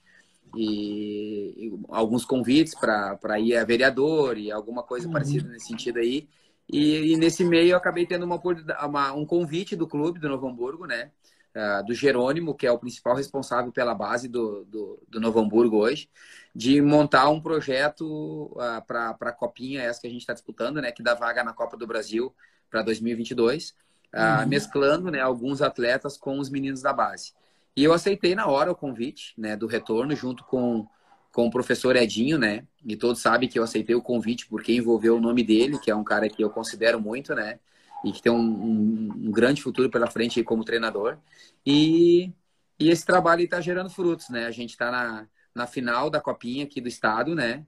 e, 0.54 1.54
e 1.66 1.80
alguns 1.90 2.24
convites 2.24 2.74
para 2.74 3.38
ir 3.40 3.56
a 3.56 3.64
vereador 3.64 4.38
e 4.38 4.50
alguma 4.50 4.82
coisa 4.82 5.06
Uhum. 5.06 5.12
parecida 5.12 5.48
nesse 5.48 5.66
sentido 5.66 5.98
aí. 5.98 6.28
E, 6.70 7.12
e 7.12 7.16
nesse 7.16 7.44
meio 7.44 7.70
eu 7.72 7.76
acabei 7.76 8.06
tendo 8.06 8.24
uma, 8.24 8.40
uma- 8.86 9.12
um 9.12 9.24
convite 9.26 9.74
do 9.76 9.86
clube 9.86 10.18
do 10.18 10.28
Novo 10.28 10.46
Hamburgo, 10.48 10.86
né? 10.86 11.10
Ah, 11.54 11.82
do 11.82 11.94
Jerônimo, 11.94 12.54
que 12.54 12.66
é 12.66 12.72
o 12.72 12.78
principal 12.78 13.16
responsável 13.16 13.72
pela 13.72 13.94
base 13.94 14.28
do, 14.28 14.64
do, 14.66 15.02
do 15.08 15.20
Novo 15.20 15.40
Hamburgo 15.40 15.78
hoje, 15.78 16.08
de 16.54 16.80
montar 16.80 17.28
um 17.30 17.40
projeto 17.40 18.54
para 18.86 19.16
a 19.20 19.32
Copinha, 19.32 19.82
essa 19.82 20.00
que 20.00 20.06
a 20.06 20.10
gente 20.10 20.20
está 20.20 20.32
disputando, 20.32 20.80
né? 20.80 20.92
Que 20.92 21.02
dá 21.02 21.14
vaga 21.14 21.42
na 21.42 21.52
Copa 21.52 21.76
do 21.76 21.86
Brasil 21.86 22.34
para 22.70 22.82
2022, 22.82 23.74
ah, 24.12 24.42
Uhum. 24.42 24.48
mesclando 24.48 25.10
né, 25.10 25.20
alguns 25.20 25.60
atletas 25.62 26.16
com 26.16 26.38
os 26.38 26.48
meninos 26.50 26.82
da 26.82 26.92
base. 26.92 27.32
E 27.76 27.84
eu 27.84 27.92
aceitei 27.92 28.34
na 28.34 28.46
hora 28.46 28.72
o 28.72 28.74
convite, 28.74 29.34
né, 29.38 29.56
do 29.56 29.66
retorno, 29.66 30.14
junto 30.16 30.44
com, 30.44 30.86
com 31.32 31.46
o 31.46 31.50
professor 31.50 31.94
Edinho, 31.96 32.38
né? 32.38 32.66
E 32.84 32.96
todos 32.96 33.20
sabem 33.22 33.48
que 33.48 33.58
eu 33.58 33.62
aceitei 33.62 33.94
o 33.94 34.02
convite 34.02 34.46
porque 34.48 34.74
envolveu 34.74 35.16
o 35.16 35.20
nome 35.20 35.44
dele, 35.44 35.78
que 35.78 35.90
é 35.90 35.94
um 35.94 36.04
cara 36.04 36.28
que 36.28 36.42
eu 36.42 36.50
considero 36.50 37.00
muito, 37.00 37.34
né? 37.34 37.60
E 38.04 38.12
que 38.12 38.22
tem 38.22 38.30
um, 38.32 38.38
um- 38.38 39.12
um 39.28 39.30
grande 39.32 39.62
futuro 39.62 39.90
pela 39.90 40.06
frente 40.08 40.42
como 40.44 40.64
treinador. 40.64 41.18
E, 41.66 42.32
e 42.78 42.90
esse 42.90 43.04
trabalho 43.04 43.42
está 43.44 43.60
gerando 43.60 43.90
frutos, 43.90 44.28
né? 44.30 44.46
A 44.46 44.50
gente 44.50 44.70
está 44.70 44.90
na, 44.90 45.28
na 45.54 45.66
final 45.66 46.08
da 46.10 46.20
copinha 46.20 46.64
aqui 46.64 46.80
do 46.80 46.88
estado, 46.88 47.34
né? 47.34 47.66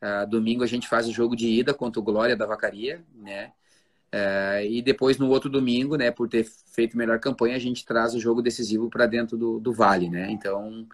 Ah, 0.00 0.24
domingo 0.24 0.64
a 0.64 0.66
gente 0.66 0.88
faz 0.88 1.08
o 1.08 1.12
jogo 1.12 1.36
de 1.36 1.48
ida 1.48 1.74
contra 1.74 2.00
o 2.00 2.04
Glória 2.04 2.36
da 2.36 2.46
Vacaria, 2.46 3.04
né? 3.14 3.52
É, 4.34 4.66
e 4.66 4.82
depois, 4.82 5.18
no 5.18 5.28
outro 5.30 5.50
domingo, 5.50 5.96
né, 5.96 6.10
por 6.10 6.28
ter 6.28 6.44
feito 6.44 6.96
melhor 6.96 7.18
campanha, 7.18 7.56
a 7.56 7.58
gente 7.58 7.84
traz 7.84 8.14
o 8.14 8.20
jogo 8.20 8.42
decisivo 8.42 8.88
para 8.90 9.06
dentro 9.06 9.36
do, 9.36 9.58
do 9.60 9.72
Vale, 9.72 10.08
né? 10.10 10.30
Então, 10.30 10.86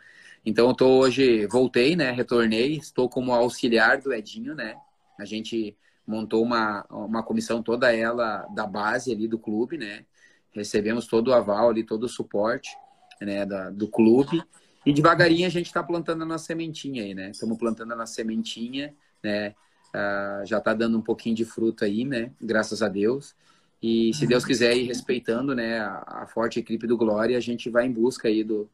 então 0.45 0.69
eu 0.69 0.75
tô 0.75 0.87
hoje, 1.01 1.47
voltei, 1.47 1.95
né, 1.97 2.11
retornei, 2.13 2.77
estou 2.77 3.09
como 3.09 3.33
auxiliar 3.33 4.01
do 4.01 4.13
Edinho, 4.13 4.55
né? 4.55 4.77
A 5.19 5.25
gente 5.25 5.77
montou 6.09 6.43
uma, 6.43 6.87
uma 6.89 7.23
comissão 7.23 7.63
toda 7.63 7.95
ela 7.95 8.47
da 8.55 8.67
base 8.67 9.13
ali 9.13 9.29
do 9.29 9.39
clube, 9.39 9.77
né? 9.77 10.07
Recebemos 10.53 11.07
todo 11.07 11.29
o 11.29 11.35
aval 11.35 11.69
ali, 11.69 11.85
todo 11.85 12.05
o 12.05 12.09
suporte, 12.09 12.71
né, 13.21 13.45
da, 13.45 13.69
do 13.69 13.87
clube. 13.87 14.43
E 14.87 14.93
devagarinho 14.93 15.47
a 15.47 15.51
gente 15.51 15.67
está 15.67 15.83
plantando 15.83 16.23
a 16.23 16.27
nossa 16.27 16.47
sementinha 16.47 17.03
aí, 17.03 17.15
né? 17.15 17.31
Estamos 17.31 17.59
plantando 17.59 17.93
a 17.93 17.97
nossa 17.97 18.15
sementinha, 18.15 18.95
né? 19.23 19.55
Ah, 19.93 20.43
já 20.47 20.57
está 20.59 20.73
dando 20.73 20.97
um 20.97 21.03
pouquinho 21.03 21.35
de 21.35 21.45
fruto 21.45 21.85
aí, 21.85 22.07
né? 22.07 22.31
Graças 22.41 22.83
a 22.83 22.89
Deus. 22.89 23.35
E 23.83 24.13
se 24.15 24.27
Deus 24.27 24.47
quiser 24.47 24.75
ir 24.77 24.87
respeitando, 24.87 25.55
né, 25.55 25.79
a, 25.79 26.23
a 26.23 26.27
forte 26.27 26.59
equipe 26.59 26.87
do 26.87 26.97
Glória, 26.97 27.37
a 27.37 27.41
gente 27.41 27.71
vai 27.71 27.87
em 27.87 27.93
busca 27.93 28.27
aí 28.27 28.43
do, 28.43 28.69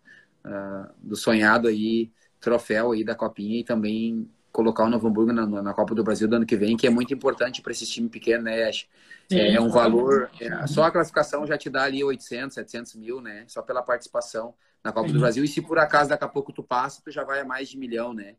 ah, 0.45 0.89
do 1.03 1.17
sonhado 1.17 1.67
aí 1.67 2.11
troféu 2.41 2.93
aí 2.93 3.03
da 3.03 3.15
Copinha 3.15 3.61
e 3.61 3.65
também 3.65 4.29
colocar 4.55 4.85
o 4.85 4.89
Novo 4.89 5.09
Hamburgo 5.09 5.33
na, 5.33 5.45
na 5.47 5.75
Copa 5.75 5.97
do 5.97 6.05
Brasil 6.05 6.29
do 6.29 6.37
ano 6.37 6.47
que 6.47 6.57
vem, 6.57 6.77
que 6.77 6.87
é 6.87 6.91
muito 6.91 7.13
importante 7.13 7.61
para 7.61 7.73
esse 7.73 7.85
time 7.85 8.09
pequeno, 8.09 8.45
né, 8.45 8.69
Ash? 8.69 8.87
É, 9.29 9.55
é 9.55 9.61
um 9.61 9.69
valor, 9.69 10.31
é, 10.41 10.67
só 10.69 10.85
a 10.85 10.93
classificação 10.93 11.45
já 11.45 11.59
te 11.59 11.69
dá 11.69 11.83
ali 11.83 12.05
800, 12.05 12.55
700 12.55 12.95
mil, 12.95 13.21
né? 13.21 13.45
Só 13.49 13.63
pela 13.63 13.83
participação 13.83 14.55
na 14.83 14.93
Copa 14.93 15.09
do 15.09 15.15
Sim. 15.15 15.19
Brasil. 15.19 15.43
E 15.43 15.49
se 15.49 15.61
por 15.61 15.77
acaso 15.79 16.11
daqui 16.11 16.25
a 16.25 16.29
pouco 16.29 16.53
tu 16.53 16.63
passa, 16.63 17.03
tu 17.05 17.11
já 17.11 17.25
vai 17.25 17.41
a 17.41 17.45
mais 17.45 17.69
de 17.69 17.77
milhão, 17.77 18.15
né? 18.15 18.37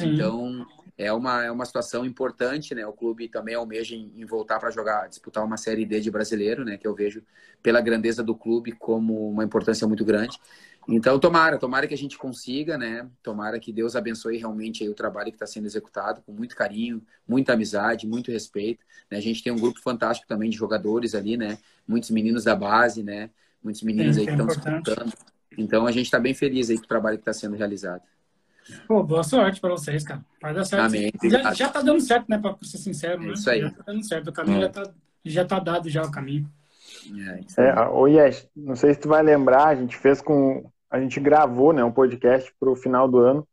Sim. 0.00 0.14
Então, 0.14 0.66
é 0.96 1.12
uma, 1.12 1.44
é 1.44 1.50
uma 1.50 1.66
situação 1.66 2.06
importante, 2.06 2.74
né? 2.74 2.86
O 2.86 2.92
clube 2.92 3.28
também 3.28 3.54
almeja 3.54 3.94
em, 3.94 4.10
em 4.16 4.24
voltar 4.24 4.58
para 4.58 4.70
jogar, 4.70 5.06
disputar 5.08 5.44
uma 5.44 5.58
Série 5.58 5.84
D 5.84 6.00
de 6.00 6.10
brasileiro, 6.10 6.64
né? 6.64 6.78
Que 6.78 6.86
eu 6.86 6.94
vejo 6.94 7.22
pela 7.62 7.80
grandeza 7.80 8.22
do 8.22 8.34
clube 8.34 8.72
como 8.72 9.28
uma 9.28 9.44
importância 9.44 9.86
muito 9.86 10.04
grande. 10.04 10.38
Então, 10.90 11.18
tomara, 11.18 11.58
tomara 11.58 11.86
que 11.86 11.92
a 11.92 11.98
gente 11.98 12.16
consiga, 12.16 12.78
né? 12.78 13.06
Tomara 13.22 13.60
que 13.60 13.70
Deus 13.72 13.94
abençoe 13.94 14.38
realmente 14.38 14.82
aí 14.82 14.88
o 14.88 14.94
trabalho 14.94 15.30
que 15.30 15.36
está 15.36 15.46
sendo 15.46 15.66
executado 15.66 16.22
com 16.22 16.32
muito 16.32 16.56
carinho, 16.56 17.02
muita 17.28 17.52
amizade, 17.52 18.06
muito 18.06 18.32
respeito. 18.32 18.84
Né? 19.10 19.18
A 19.18 19.20
gente 19.20 19.42
tem 19.42 19.52
um 19.52 19.58
grupo 19.58 19.80
fantástico 19.80 20.26
também 20.26 20.48
de 20.48 20.56
jogadores 20.56 21.14
ali, 21.14 21.36
né? 21.36 21.58
Muitos 21.86 22.10
meninos 22.10 22.44
da 22.44 22.56
base, 22.56 23.02
né? 23.02 23.28
Muitos 23.62 23.82
meninos 23.82 24.16
Sim, 24.16 24.20
aí 24.22 24.26
que 24.26 24.30
é 24.30 24.34
estão 24.34 24.46
importante. 24.46 24.84
disputando. 24.84 25.12
Então, 25.58 25.86
a 25.86 25.92
gente 25.92 26.06
está 26.06 26.18
bem 26.18 26.32
feliz 26.32 26.70
aí 26.70 26.78
com 26.78 26.84
o 26.84 26.88
trabalho 26.88 27.18
que 27.18 27.22
está 27.22 27.34
sendo 27.34 27.54
realizado. 27.56 28.02
Pô, 28.86 29.02
boa 29.02 29.22
sorte 29.22 29.60
pra 29.60 29.70
vocês, 29.70 30.04
cara. 30.04 30.24
Vai 30.40 30.54
dar 30.54 30.64
certo. 30.64 30.84
Amém. 30.86 31.10
Já, 31.24 31.52
já 31.52 31.68
tá 31.68 31.82
dando 31.82 32.00
certo, 32.00 32.28
né? 32.28 32.38
Pra 32.38 32.56
ser 32.62 32.78
sincero, 32.78 33.22
É 33.22 33.26
né? 33.26 33.32
isso 33.32 33.50
aí. 33.50 33.60
Já 33.60 33.70
tá 33.70 33.82
dando 33.86 34.06
certo. 34.06 34.28
O 34.28 34.32
caminho 34.32 34.58
É. 34.58 34.60
já, 34.62 34.68
tá, 34.70 34.90
já 35.24 35.44
tá 35.44 35.58
dado 35.58 35.90
já 35.90 36.02
o 36.02 36.10
caminho. 36.10 36.50
É. 37.56 37.62
É, 37.62 37.80
ô 37.88 38.06
Yes, 38.06 38.48
não 38.56 38.74
sei 38.76 38.94
se 38.94 39.00
tu 39.00 39.08
vai 39.08 39.22
lembrar, 39.22 39.68
a 39.68 39.74
gente 39.74 39.94
fez 39.96 40.20
com. 40.22 40.70
A 40.90 41.00
gente 41.00 41.20
gravou 41.20 41.72
né, 41.72 41.84
um 41.84 41.92
podcast 41.92 42.52
pro 42.58 42.74
final 42.74 43.08
do 43.08 43.18
ano 43.18 43.46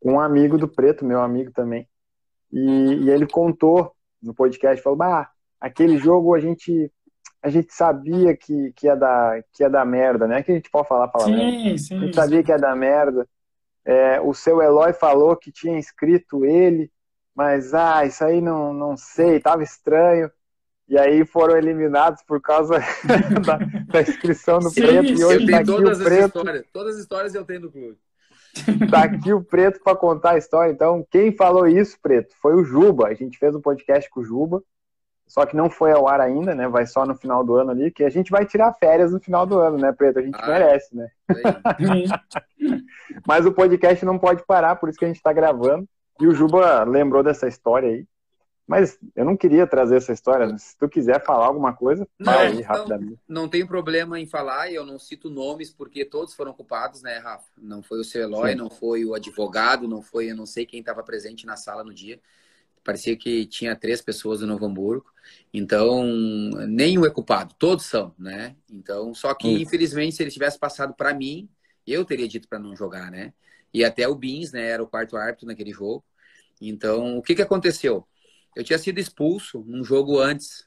com 0.00 0.14
um 0.14 0.20
amigo 0.20 0.58
do 0.58 0.66
Preto, 0.66 1.04
meu 1.04 1.20
amigo 1.20 1.52
também. 1.52 1.88
E, 2.52 3.04
e 3.04 3.10
ele 3.10 3.26
contou 3.26 3.92
no 4.22 4.34
podcast, 4.34 4.82
falou, 4.82 4.98
bah, 4.98 5.30
aquele 5.60 5.96
jogo 5.96 6.34
a 6.34 6.40
gente 6.40 6.90
a 7.42 7.50
gente 7.50 7.74
sabia 7.74 8.36
que, 8.36 8.72
que, 8.76 8.86
ia 8.86 8.94
dar, 8.94 9.42
que 9.52 9.64
ia 9.64 9.68
dar 9.68 9.84
merda, 9.84 10.28
né? 10.28 10.44
Que 10.44 10.52
a 10.52 10.54
gente 10.54 10.70
pode 10.70 10.86
falar 10.86 11.08
palavra 11.08 11.34
merda. 11.34 11.50
Sim, 11.58 11.74
A 11.74 11.78
sim. 11.78 12.00
gente 12.00 12.14
sabia 12.14 12.42
que 12.42 12.52
ia 12.52 12.58
dar 12.58 12.76
merda. 12.76 13.28
É, 13.84 14.20
o 14.20 14.32
seu 14.32 14.62
Eloy 14.62 14.92
falou 14.92 15.36
que 15.36 15.50
tinha 15.50 15.76
inscrito 15.76 16.44
ele, 16.44 16.88
mas 17.34 17.74
ah, 17.74 18.04
isso 18.04 18.24
aí 18.24 18.40
não, 18.40 18.72
não 18.72 18.96
sei, 18.96 19.40
tava 19.40 19.64
estranho. 19.64 20.30
E 20.88 20.98
aí 20.98 21.24
foram 21.24 21.56
eliminados 21.56 22.22
por 22.22 22.40
causa 22.40 22.78
da, 23.46 23.56
da 23.90 24.02
inscrição 24.02 24.58
do 24.58 24.68
Sim, 24.70 24.82
preto. 24.82 25.12
E 25.12 25.16
sim. 25.16 25.24
hoje 25.24 25.44
Eu 25.44 25.50
tá 25.50 25.56
aqui 25.58 25.66
todas 25.66 25.98
o 25.98 26.02
as 26.02 26.08
preto, 26.08 26.38
histórias. 26.38 26.64
Todas 26.72 26.94
as 26.96 27.00
histórias 27.00 27.34
eu 27.34 27.44
tenho 27.44 27.60
do 27.62 27.70
clube. 27.70 27.98
tá 28.90 29.04
aqui 29.04 29.32
o 29.32 29.42
preto 29.42 29.80
para 29.82 29.96
contar 29.96 30.32
a 30.32 30.38
história. 30.38 30.70
Então, 30.72 31.06
quem 31.10 31.32
falou 31.34 31.66
isso, 31.66 31.96
preto, 32.02 32.34
foi 32.42 32.54
o 32.54 32.64
Juba. 32.64 33.08
A 33.08 33.14
gente 33.14 33.38
fez 33.38 33.54
um 33.54 33.60
podcast 33.60 34.10
com 34.10 34.20
o 34.20 34.24
Juba, 34.24 34.62
só 35.26 35.46
que 35.46 35.56
não 35.56 35.70
foi 35.70 35.92
ao 35.92 36.06
ar 36.06 36.20
ainda, 36.20 36.54
né? 36.54 36.68
Vai 36.68 36.86
só 36.86 37.06
no 37.06 37.14
final 37.14 37.42
do 37.42 37.54
ano 37.56 37.70
ali, 37.70 37.90
que 37.90 38.04
a 38.04 38.10
gente 38.10 38.30
vai 38.30 38.44
tirar 38.44 38.74
férias 38.74 39.12
no 39.12 39.20
final 39.20 39.46
do 39.46 39.58
ano, 39.58 39.78
né, 39.78 39.90
preto? 39.92 40.18
A 40.18 40.22
gente 40.22 40.36
Ah, 40.38 40.46
merece, 40.46 40.94
né? 40.94 41.08
Sim. 41.78 42.04
Mas 43.26 43.46
o 43.46 43.52
podcast 43.52 44.04
não 44.04 44.18
pode 44.18 44.44
parar, 44.44 44.76
por 44.76 44.88
isso 44.90 44.98
que 44.98 45.04
a 45.04 45.08
gente 45.08 45.16
está 45.16 45.32
gravando. 45.32 45.88
E 46.20 46.26
o 46.26 46.34
Juba 46.34 46.84
lembrou 46.84 47.22
dessa 47.22 47.48
história 47.48 47.88
aí. 47.88 48.06
Mas 48.66 48.98
eu 49.14 49.24
não 49.24 49.36
queria 49.36 49.66
trazer 49.66 49.96
essa 49.96 50.12
história. 50.12 50.56
Se 50.56 50.76
tu 50.78 50.88
quiser 50.88 51.22
falar 51.24 51.46
alguma 51.46 51.72
coisa, 51.74 52.08
Não, 52.18 52.32
fala 52.32 52.48
aí 52.48 52.62
rapidamente. 52.62 53.18
Não 53.28 53.48
tem 53.48 53.66
problema 53.66 54.18
em 54.20 54.26
falar, 54.26 54.72
eu 54.72 54.86
não 54.86 54.98
cito 54.98 55.28
nomes, 55.28 55.70
porque 55.70 56.04
todos 56.04 56.34
foram 56.34 56.52
culpados, 56.52 57.02
né, 57.02 57.18
Rafa? 57.18 57.50
Não 57.58 57.82
foi 57.82 58.00
o 58.00 58.04
seu 58.04 58.22
Eloy, 58.22 58.52
Sim. 58.52 58.56
não 58.56 58.70
foi 58.70 59.04
o 59.04 59.14
advogado, 59.14 59.88
não 59.88 60.00
foi, 60.00 60.30
eu 60.30 60.36
não 60.36 60.46
sei 60.46 60.64
quem 60.64 60.80
estava 60.80 61.02
presente 61.02 61.44
na 61.44 61.56
sala 61.56 61.82
no 61.82 61.92
dia. 61.92 62.20
Parecia 62.84 63.16
que 63.16 63.46
tinha 63.46 63.76
três 63.76 64.00
pessoas 64.00 64.40
do 64.40 64.46
Novo 64.46 64.66
Hamburgo. 64.66 65.06
Então, 65.52 66.02
nenhum 66.66 67.04
é 67.04 67.10
culpado, 67.10 67.54
todos 67.58 67.86
são, 67.86 68.14
né? 68.18 68.56
Então, 68.70 69.14
só 69.14 69.34
que, 69.34 69.62
infelizmente, 69.62 70.16
se 70.16 70.22
ele 70.22 70.30
tivesse 70.30 70.58
passado 70.58 70.94
para 70.94 71.14
mim, 71.14 71.48
eu 71.86 72.04
teria 72.04 72.26
dito 72.26 72.48
para 72.48 72.58
não 72.58 72.74
jogar, 72.74 73.10
né? 73.10 73.32
E 73.72 73.84
até 73.84 74.06
o 74.08 74.14
Bins, 74.14 74.52
né, 74.52 74.68
era 74.68 74.82
o 74.82 74.86
quarto 74.86 75.16
árbitro 75.16 75.46
naquele 75.46 75.72
jogo. 75.72 76.04
Então, 76.60 77.18
o 77.18 77.22
que 77.22 77.34
que 77.34 77.42
aconteceu? 77.42 78.06
Eu 78.54 78.64
tinha 78.64 78.78
sido 78.78 78.98
expulso 78.98 79.64
um 79.68 79.82
jogo 79.84 80.18
antes, 80.18 80.66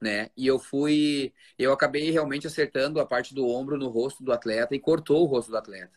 né? 0.00 0.30
E 0.36 0.46
eu 0.46 0.58
fui, 0.58 1.32
eu 1.58 1.72
acabei 1.72 2.10
realmente 2.10 2.46
acertando 2.46 3.00
a 3.00 3.06
parte 3.06 3.34
do 3.34 3.46
ombro 3.48 3.76
no 3.78 3.88
rosto 3.88 4.22
do 4.22 4.32
atleta 4.32 4.74
e 4.74 4.80
cortou 4.80 5.22
o 5.22 5.26
rosto 5.26 5.50
do 5.50 5.56
atleta, 5.56 5.96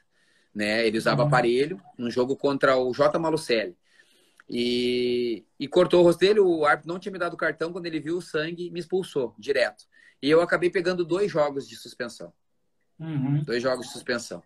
né? 0.53 0.85
Ele 0.88 0.97
usava 0.97 1.22
Uhum. 1.22 1.27
aparelho, 1.27 1.81
um 1.97 2.09
jogo 2.09 2.35
contra 2.35 2.77
o 2.77 2.93
J 2.93 3.18
Malucelli. 3.19 3.76
E, 4.49 5.45
e 5.59 5.68
cortou 5.68 6.01
o 6.01 6.03
rosto 6.03 6.19
dele, 6.19 6.39
o 6.39 6.65
árbitro 6.65 6.91
não 6.91 6.99
tinha 6.99 7.11
me 7.11 7.19
dado 7.19 7.35
cartão, 7.35 7.72
quando 7.73 7.85
ele 7.85 7.99
viu 7.99 8.18
o 8.18 8.22
sangue, 8.22 8.72
me 8.72 8.80
expulsou 8.80 9.35
direto. 9.38 9.85
E 10.22 10.30
eu 10.30 10.41
acabei 10.41 10.69
pegando 10.69 11.03
dois 11.05 11.31
jogos 11.31 11.68
de 11.68 11.76
suspensão 11.76 12.34
Uhum. 12.99 13.43
dois 13.43 13.61
jogos 13.61 13.88
de 13.88 13.93
suspensão. 13.93 14.43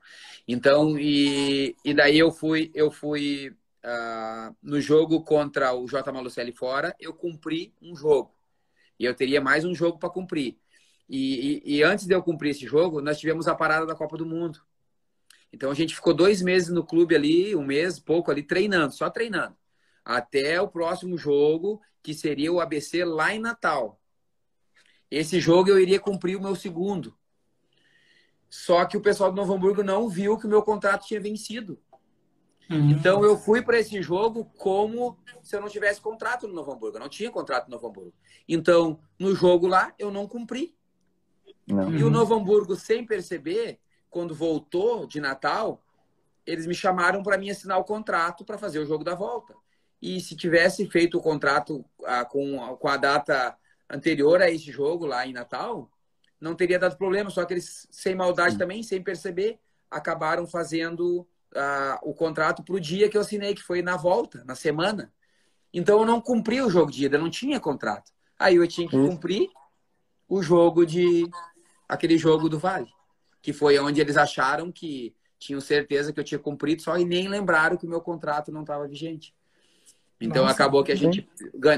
Então, 0.48 0.98
e, 1.00 1.76
e 1.86 1.94
daí 1.94 2.20
eu 2.20 2.32
fui, 2.32 2.70
eu 2.74 2.92
fui 2.92 3.56
ah, 3.84 4.54
no 4.62 4.80
jogo 4.80 5.24
contra 5.24 5.74
o 5.74 5.88
J. 5.88 6.12
Malucelli 6.12 6.52
fora, 6.52 6.96
eu 7.00 7.14
cumpri 7.14 7.74
um 7.82 7.96
jogo. 7.96 8.36
E 9.00 9.06
eu 9.06 9.16
teria 9.16 9.42
mais 9.42 9.66
um 9.66 9.74
jogo 9.74 9.98
para 9.98 10.10
cumprir. 10.10 10.60
E, 11.10 11.62
e, 11.66 11.78
e 11.78 11.84
antes 11.84 12.06
de 12.06 12.14
eu 12.14 12.24
cumprir 12.24 12.52
esse 12.52 12.66
jogo, 12.66 13.02
nós 13.02 13.20
tivemos 13.20 13.48
a 13.48 13.56
parada 13.56 13.86
da 13.86 13.96
Copa 13.96 14.18
do 14.18 14.26
Mundo. 14.26 14.62
Então 15.52 15.70
a 15.72 15.74
gente 15.74 15.96
ficou 15.96 16.14
dois 16.14 16.42
meses 16.42 16.70
no 16.70 16.86
clube 16.86 17.16
ali, 17.16 17.56
um 17.56 17.66
mês, 17.66 18.00
pouco 18.00 18.32
ali, 18.32 18.44
treinando, 18.44 18.94
só 18.94 19.10
treinando. 19.10 19.56
Até 20.06 20.62
o 20.62 20.68
próximo 20.68 21.18
jogo, 21.18 21.82
que 22.02 22.14
seria 22.14 22.52
o 22.52 22.60
ABC 22.62 23.04
lá 23.04 23.34
em 23.34 23.40
Natal. 23.40 24.00
Esse 25.10 25.40
jogo 25.40 25.70
eu 25.70 25.80
iria 25.80 26.00
cumprir 26.00 26.38
o 26.38 26.42
meu 26.42 26.56
segundo. 26.56 27.18
Só 28.50 28.86
que 28.86 28.98
o 28.98 29.02
pessoal 29.02 29.32
do 29.32 29.36
Novo 29.36 29.54
Hamburgo 29.54 29.84
não 29.84 30.08
viu 30.08 30.38
que 30.38 30.46
o 30.46 30.50
meu 30.50 30.64
contrato 30.64 31.06
tinha 31.06 31.20
vencido. 31.20 31.82
Uhum. 32.70 32.92
Então 32.92 33.24
eu 33.24 33.38
fui 33.38 33.62
para 33.62 33.80
esse 33.80 34.02
jogo 34.02 34.46
como 34.58 35.18
se 35.42 35.56
eu 35.56 35.62
não 35.62 35.68
tivesse 35.68 36.00
contrato 36.00 36.48
no 36.48 36.54
Novo 36.54 36.72
Hamburgo. 36.72 36.98
Eu 36.98 37.02
não 37.02 37.10
tinha 37.10 37.30
contrato 37.32 37.66
no 37.66 37.72
Novo 37.76 37.88
Hamburgo. 37.88 38.14
Então, 38.48 39.00
no 39.20 39.36
jogo 39.36 39.68
lá, 39.68 39.94
eu 40.00 40.12
não 40.12 40.28
cumpri. 40.28 40.76
Não. 41.68 41.94
E 41.94 42.04
o 42.04 42.06
Uhum. 42.08 42.12
Novo 42.12 42.34
Hamburgo, 42.34 42.76
sem 42.76 43.06
perceber, 43.06 43.80
quando 44.10 44.34
voltou 44.36 45.06
de 45.06 45.20
Natal, 45.20 45.84
eles 46.46 46.66
me 46.66 46.74
chamaram 46.74 47.24
para 47.24 47.38
mim 47.38 47.50
assinar 47.50 47.78
o 47.80 47.84
contrato 47.84 48.44
para 48.44 48.58
fazer 48.58 48.80
o 48.80 48.86
jogo 48.86 49.04
da 49.04 49.16
volta. 49.16 49.56
E 50.02 50.20
se 50.20 50.36
tivesse 50.36 50.88
feito 50.90 51.18
o 51.18 51.22
contrato 51.22 51.86
ah, 52.06 52.26
com, 52.26 52.58
com 52.78 52.88
a 52.88 52.98
data 52.98 53.56
anterior 53.90 54.42
a 54.42 54.50
esse 54.50 54.72
jogo 54.72 55.06
lá 55.06 55.28
em 55.28 55.34
Natal, 55.34 55.90
não 56.40 56.56
teria 56.56 56.80
dado 56.80 56.98
problema. 56.98 57.30
Só 57.30 57.46
que 57.46 57.54
eles, 57.54 57.88
sem 57.92 58.16
maldade 58.16 58.58
também, 58.58 58.82
sem 58.82 59.02
perceber, 59.02 59.60
acabaram 59.90 60.48
fazendo 60.48 61.28
ah, 61.56 62.00
o 62.04 62.14
contrato 62.14 62.64
para 62.64 62.76
o 62.76 62.80
dia 62.80 63.10
que 63.10 63.18
eu 63.18 63.22
assinei, 63.22 63.54
que 63.54 63.62
foi 63.64 63.82
na 63.82 63.98
volta, 63.98 64.44
na 64.46 64.56
semana. 64.56 65.12
Então 65.74 66.00
eu 66.00 66.06
não 66.06 66.20
cumpri 66.20 66.62
o 66.62 66.70
jogo 66.70 66.92
de 66.92 67.06
ida, 67.06 67.18
eu 67.18 67.22
não 67.22 67.30
tinha 67.30 67.60
contrato. 67.60 68.12
Aí 68.38 68.56
eu 68.56 68.68
tinha 68.68 68.88
que 68.88 68.96
Isso. 68.96 69.10
cumprir 69.10 69.50
o 70.28 70.42
jogo 70.42 70.86
de 70.86 71.30
aquele 71.88 72.18
jogo 72.18 72.50
do 72.50 72.58
Vale, 72.58 72.88
que 73.42 73.54
foi 73.54 73.78
onde 73.80 74.00
eles 74.00 74.18
acharam 74.18 74.72
que 74.72 75.16
tinham 75.38 75.60
certeza 75.60 76.14
que 76.14 76.20
eu 76.20 76.24
tinha 76.24 76.40
cumprido, 76.40 76.82
só 76.82 76.98
e 76.98 77.04
nem 77.04 77.28
lembraram 77.28 77.76
que 77.76 77.86
o 77.86 77.90
meu 77.90 78.00
contrato 78.00 78.52
não 78.52 78.62
estava 78.62 78.88
vigente. 78.88 79.34
Então 80.20 80.44
Nossa, 80.44 80.54
acabou 80.54 80.84
que 80.84 80.92
a 80.92 80.96
gente 80.96 81.28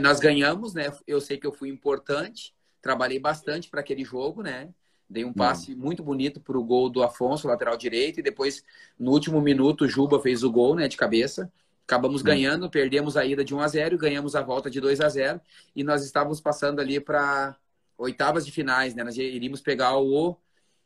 nós 0.01 0.19
ganhamos, 0.19 0.73
né? 0.73 0.91
Eu 1.07 1.21
sei 1.21 1.37
que 1.37 1.47
eu 1.47 1.53
fui 1.53 1.69
importante, 1.69 2.53
trabalhei 2.81 3.19
bastante 3.19 3.69
para 3.69 3.79
aquele 3.79 4.03
jogo, 4.03 4.43
né? 4.43 4.73
Dei 5.13 5.23
um 5.23 5.31
passe 5.31 5.75
muito 5.75 6.01
bonito 6.01 6.41
para 6.41 6.57
o 6.57 6.63
gol 6.63 6.89
do 6.89 7.03
Afonso, 7.03 7.47
lateral 7.47 7.77
direito, 7.77 8.19
e 8.19 8.23
depois 8.23 8.63
no 8.97 9.11
último 9.11 9.39
minuto 9.39 9.85
o 9.85 9.87
Juba 9.87 10.19
fez 10.19 10.43
o 10.43 10.51
gol, 10.51 10.73
né, 10.73 10.87
de 10.87 10.97
cabeça. 10.97 11.51
Acabamos 11.87 12.23
ganhando, 12.23 12.67
perdemos 12.67 13.15
a 13.15 13.23
ida 13.23 13.43
de 13.45 13.53
1 13.53 13.59
a 13.59 13.67
0, 13.67 13.97
ganhamos 13.97 14.35
a 14.35 14.41
volta 14.41 14.71
de 14.71 14.81
2 14.81 14.99
a 15.01 15.09
0 15.09 15.39
e 15.75 15.83
nós 15.83 16.03
estávamos 16.03 16.41
passando 16.41 16.79
ali 16.79 16.99
para 16.99 17.55
oitavas 17.95 18.43
de 18.43 18.51
finais, 18.51 18.95
né? 18.95 19.03
Nós 19.03 19.15
iríamos 19.15 19.61
pegar 19.61 19.97
o 19.99 20.35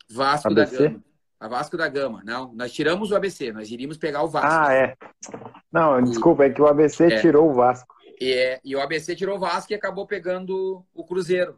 Vasco 0.09 0.49
ABC? 0.49 0.77
da 0.77 0.83
Gama. 0.89 1.03
A 1.39 1.47
Vasco 1.47 1.77
da 1.77 1.87
Gama, 1.87 2.21
não. 2.25 2.51
Nós 2.53 2.73
tiramos 2.73 3.11
o 3.11 3.15
ABC, 3.15 3.53
nós 3.53 3.71
iríamos 3.71 3.95
pegar 3.97 4.23
o 4.23 4.27
Vasco. 4.27 4.49
Ah, 4.51 4.73
é. 4.73 4.97
Não, 5.71 6.03
desculpa, 6.03 6.43
é 6.43 6.49
que 6.49 6.61
o 6.61 6.67
ABC 6.67 7.05
É. 7.05 7.21
tirou 7.21 7.49
o 7.49 7.53
Vasco. 7.53 7.95
E, 8.19 8.33
é- 8.33 8.59
e 8.65 8.75
o 8.75 8.81
ABC 8.81 9.15
tirou 9.15 9.37
o 9.37 9.39
Vasco 9.39 9.71
e 9.71 9.75
acabou 9.75 10.05
pegando 10.05 10.83
o 10.93 11.03
Cruzeiro. 11.05 11.55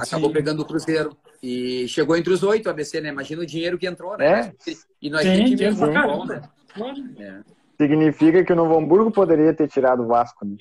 Acabou 0.00 0.28
Sim. 0.28 0.34
pegando 0.34 0.60
o 0.60 0.64
Cruzeiro. 0.66 1.16
E 1.46 1.86
chegou 1.88 2.16
entre 2.16 2.32
os 2.32 2.42
oito 2.42 2.70
ABC, 2.70 3.02
né? 3.02 3.10
Imagina 3.10 3.42
o 3.42 3.46
dinheiro 3.46 3.76
que 3.76 3.86
entrou, 3.86 4.16
né? 4.16 4.50
É. 4.66 4.72
E 5.02 5.10
nós 5.10 5.22
Sim, 5.22 5.54
tínhamos 5.54 5.78
dinheiro 5.78 6.06
bom, 6.08 6.24
né? 6.24 6.40
Lógico. 6.74 7.22
É. 7.22 7.42
Significa 7.78 8.42
que 8.42 8.52
o 8.52 8.56
Novo 8.56 8.78
Hamburgo 8.78 9.10
poderia 9.10 9.52
ter 9.52 9.68
tirado 9.68 10.02
o 10.02 10.06
Vasco. 10.06 10.42
né? 10.46 10.56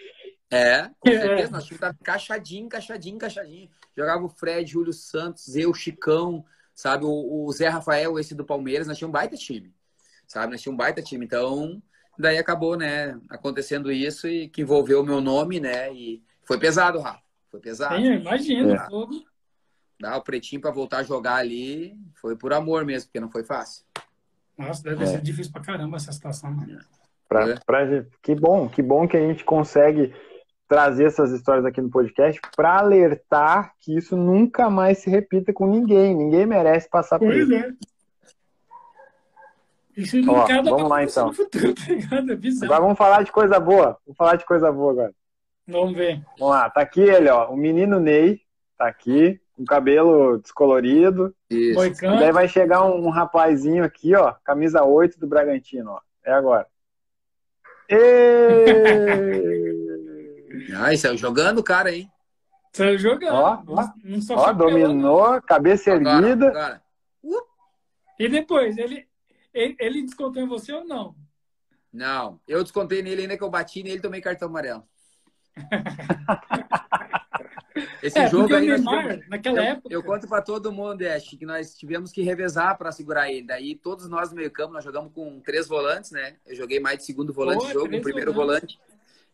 É, 0.51 0.89
com 0.99 1.09
É. 1.09 1.19
certeza. 1.21 1.51
Nosso 1.51 1.67
time 1.67 1.79
tava 1.79 1.95
encaixadinho, 2.01 2.65
encaixadinho, 2.65 3.15
encaixadinho. 3.15 3.69
Jogava 3.97 4.25
o 4.25 4.29
Fred, 4.29 4.69
Júlio 4.69 4.91
Santos, 4.91 5.55
eu, 5.55 5.73
Chicão, 5.73 6.43
sabe? 6.75 7.05
O, 7.05 7.45
o 7.45 7.51
Zé 7.53 7.69
Rafael, 7.69 8.19
esse 8.19 8.35
do 8.35 8.43
Palmeiras, 8.43 8.85
nós 8.85 8.97
tínhamos 8.97 9.11
um 9.15 9.19
baita 9.19 9.37
time. 9.37 9.73
Sabe? 10.27 10.51
Nós 10.51 10.61
tínhamos 10.61 10.75
um 10.75 10.83
baita 10.85 11.01
time. 11.01 11.23
Então, 11.23 11.81
daí 12.19 12.37
acabou, 12.37 12.75
né? 12.75 13.17
Acontecendo 13.29 13.89
isso 13.91 14.27
e 14.27 14.49
que 14.49 14.61
envolveu 14.63 14.99
o 15.01 15.05
meu 15.05 15.21
nome, 15.21 15.61
né? 15.61 15.93
E 15.93 16.21
foi 16.43 16.59
pesado, 16.59 16.99
Rafa. 16.99 17.21
Foi 17.49 17.61
pesado. 17.61 17.95
Sim, 17.95 18.15
imagina. 18.15 18.73
É. 18.75 18.89
fogo. 18.89 19.23
Dar 20.03 20.17
o 20.17 20.21
pretinho 20.21 20.61
pra 20.61 20.69
voltar 20.69 20.97
a 20.97 21.03
jogar 21.03 21.35
ali 21.35 21.97
foi 22.15 22.35
por 22.35 22.51
amor 22.51 22.83
mesmo, 22.83 23.07
porque 23.07 23.21
não 23.21 23.29
foi 23.31 23.45
fácil. 23.45 23.85
Nossa, 24.57 24.83
deve 24.83 25.01
É. 25.05 25.07
ser 25.07 25.21
difícil 25.21 25.51
pra 25.53 25.61
caramba 25.61 25.95
essa 25.95 26.11
situação. 26.11 26.51
mano. 26.51 26.77
Pra, 27.29 27.49
É. 27.51 27.55
pra 27.65 27.79
que 28.21 28.35
bom, 28.35 28.67
que 28.67 28.81
bom 28.81 29.07
que 29.07 29.15
a 29.15 29.21
gente 29.21 29.45
consegue 29.45 30.13
trazer 30.67 31.05
essas 31.05 31.31
histórias 31.31 31.63
aqui 31.65 31.79
no 31.79 31.89
podcast 31.89 32.41
para 32.55 32.77
alertar 32.79 33.73
que 33.79 33.95
isso 33.95 34.17
nunca 34.17 34.69
mais 34.69 34.97
se 34.97 35.09
repita 35.09 35.53
com 35.53 35.67
ninguém. 35.67 36.13
Ninguém 36.13 36.45
merece 36.45 36.89
passar 36.89 37.17
por 37.17 37.27
Pois 37.29 37.47
isso. 37.49 37.53
é. 37.53 37.73
Isso 39.95 40.17
Ó, 40.29 40.45
vamos 40.63 40.89
lá, 40.89 41.03
então. 41.03 41.31
futuro, 41.33 41.73
tá? 41.75 41.81
É. 41.93 42.65
Agora 42.65 42.81
vamos 42.81 42.97
falar 42.97 43.23
de 43.23 43.31
coisa 43.31 43.57
boa. 43.59 43.97
Vamos 44.05 44.17
falar 44.17 44.35
de 44.35 44.45
coisa 44.45 44.69
boa 44.71 44.91
agora. 44.91 45.13
Vamos 45.67 45.95
ver. 45.95 46.21
Vamos 46.37 46.55
lá, 46.55 46.69
tá 46.69 46.81
aqui 46.81 46.99
ele, 47.01 47.29
ó. 47.29 47.49
O 47.51 47.55
menino 47.55 47.99
Ney, 47.99 48.41
tá 48.77 48.87
aqui, 48.87 49.39
com 49.55 49.63
cabelo 49.65 50.37
descolorido. 50.39 51.33
Isso. 51.49 51.71
E 51.71 51.73
Moicano. 51.75 52.19
daí 52.19 52.31
vai 52.31 52.47
chegar 52.47 52.83
um, 52.85 53.05
um 53.05 53.09
rapazinho 53.09 53.83
aqui, 53.83 54.15
ó, 54.15 54.33
camisa 54.43 54.83
8 54.83 55.19
do 55.19 55.27
Bragantino, 55.27 55.91
ó. 55.91 56.01
É 56.25 56.31
agora. 56.33 56.67
Ah, 60.75 60.93
isso 60.93 61.07
é 61.07 61.17
jogando 61.17 61.59
o 61.59 61.63
cara, 61.63 61.91
hein? 61.91 62.09
Saiu 62.71 62.97
jogando. 62.97 63.33
Ó, 63.35 63.63
ó. 63.67 63.87
Não 64.03 64.21
só 64.21 64.35
Ó, 64.35 64.43
foi 64.45 64.55
pelando. 64.55 64.79
dominou, 64.87 65.41
cabeça 65.41 65.93
Agora, 65.93 66.27
erguida. 66.27 66.47
agora. 66.49 66.83
E 68.19 68.29
depois, 68.29 68.77
ele, 68.77 69.07
ele, 69.53 69.75
ele 69.79 70.01
descontou 70.03 70.41
em 70.41 70.47
você 70.47 70.71
ou 70.71 70.85
não? 70.85 71.15
Não, 71.91 72.39
eu 72.47 72.63
descontei 72.63 73.01
nele 73.03 73.23
ainda 73.23 73.37
que 73.37 73.43
eu 73.43 73.49
bati 73.49 73.83
nele 73.83 73.97
e 73.97 74.01
tomei 74.01 74.21
cartão 74.21 74.47
amarelo. 74.47 74.83
Esse 78.03 78.19
é, 78.19 78.29
jogo 78.29 78.53
aí 78.53 78.67
Neymar, 78.67 79.01
tivemos- 79.03 79.29
naquela 79.29 79.57
eu, 79.57 79.63
época... 79.63 79.93
eu 79.93 80.03
conto 80.03 80.27
pra 80.27 80.41
todo 80.41 80.71
mundo, 80.71 81.01
Ash, 81.03 81.29
que 81.29 81.45
nós 81.45 81.73
tivemos 81.73 82.11
que 82.11 82.21
revezar 82.21 82.77
pra 82.77 82.91
segurar 82.91 83.31
ele. 83.31 83.47
Daí 83.47 83.75
todos 83.75 84.07
nós 84.09 84.29
no 84.29 84.35
meio 84.35 84.51
campo, 84.51 84.73
nós 84.73 84.83
jogamos 84.83 85.11
com 85.13 85.39
três 85.39 85.67
volantes, 85.67 86.11
né? 86.11 86.35
Eu 86.45 86.55
joguei 86.55 86.79
mais 86.79 86.99
de 86.99 87.05
segundo 87.05 87.33
volante 87.33 87.65
Pô, 87.65 87.71
jogo, 87.71 88.01
primeiro 88.01 88.33
volantes. 88.33 88.75
volante. 88.75 88.79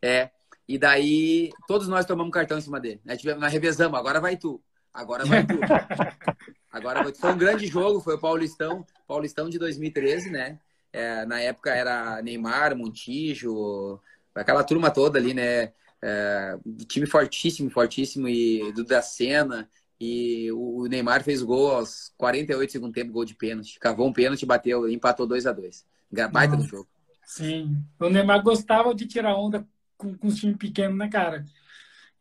É. 0.02 0.30
E 0.68 0.78
daí 0.78 1.50
todos 1.68 1.88
nós 1.88 2.06
tomamos 2.06 2.32
cartão 2.32 2.58
em 2.58 2.62
cima 2.62 2.80
dele. 2.80 3.02
Nós, 3.04 3.18
tivemos, 3.20 3.41
nós 3.41 3.52
revezamos, 3.52 3.98
agora 4.00 4.22
vai 4.22 4.38
tu. 4.38 4.62
Agora 4.94 5.26
vai 5.26 5.46
tu. 5.46 5.60
Agora 6.72 7.02
vai 7.02 7.12
tu. 7.12 7.20
Foi 7.20 7.32
um 7.32 7.38
grande 7.38 7.66
jogo, 7.66 8.00
foi 8.00 8.14
o 8.14 8.20
Paulistão, 8.20 8.86
Paulistão 9.08 9.50
de 9.50 9.58
2013, 9.58 10.30
né? 10.30 10.60
É, 10.94 11.26
na 11.26 11.40
época 11.41 11.72
era 11.72 12.22
Neymar, 12.22 12.76
Montijo, 12.76 14.00
aquela 14.36 14.64
turma 14.64 14.91
toda 14.91 15.18
ali, 15.18 15.34
né? 15.34 15.74
É, 16.02 16.58
time 16.88 17.06
fortíssimo, 17.06 17.70
fortíssimo, 17.70 18.28
e 18.28 18.72
do 18.74 18.84
da 18.84 19.02
Senna. 19.02 19.70
E 20.00 20.50
o 20.54 20.88
Neymar 20.88 21.24
fez 21.24 21.42
gol 21.42 21.72
aos 21.72 22.14
48 22.18 22.72
segundo 22.72 22.94
tempo, 22.94 23.12
gol 23.12 23.26
de 23.26 23.36
pênalti. 23.36 23.78
Cavou 23.80 24.08
um 24.08 24.14
pênalti, 24.14 24.46
bateu, 24.46 24.90
empatou 24.90 25.28
2 25.28 25.46
a 25.46 25.52
2 25.52 25.86
Baita 26.32 26.56
do 26.56 26.64
jogo. 26.64 26.88
Sim. 27.26 27.84
O 28.00 28.10
Neymar 28.10 28.42
gostava 28.42 28.96
de 28.96 29.06
tirar 29.06 29.36
onda 29.36 29.68
com, 29.98 30.18
com 30.18 30.28
os 30.28 30.40
times 30.40 30.58
pequenos, 30.58 30.98
né, 30.98 31.10
cara? 31.10 31.46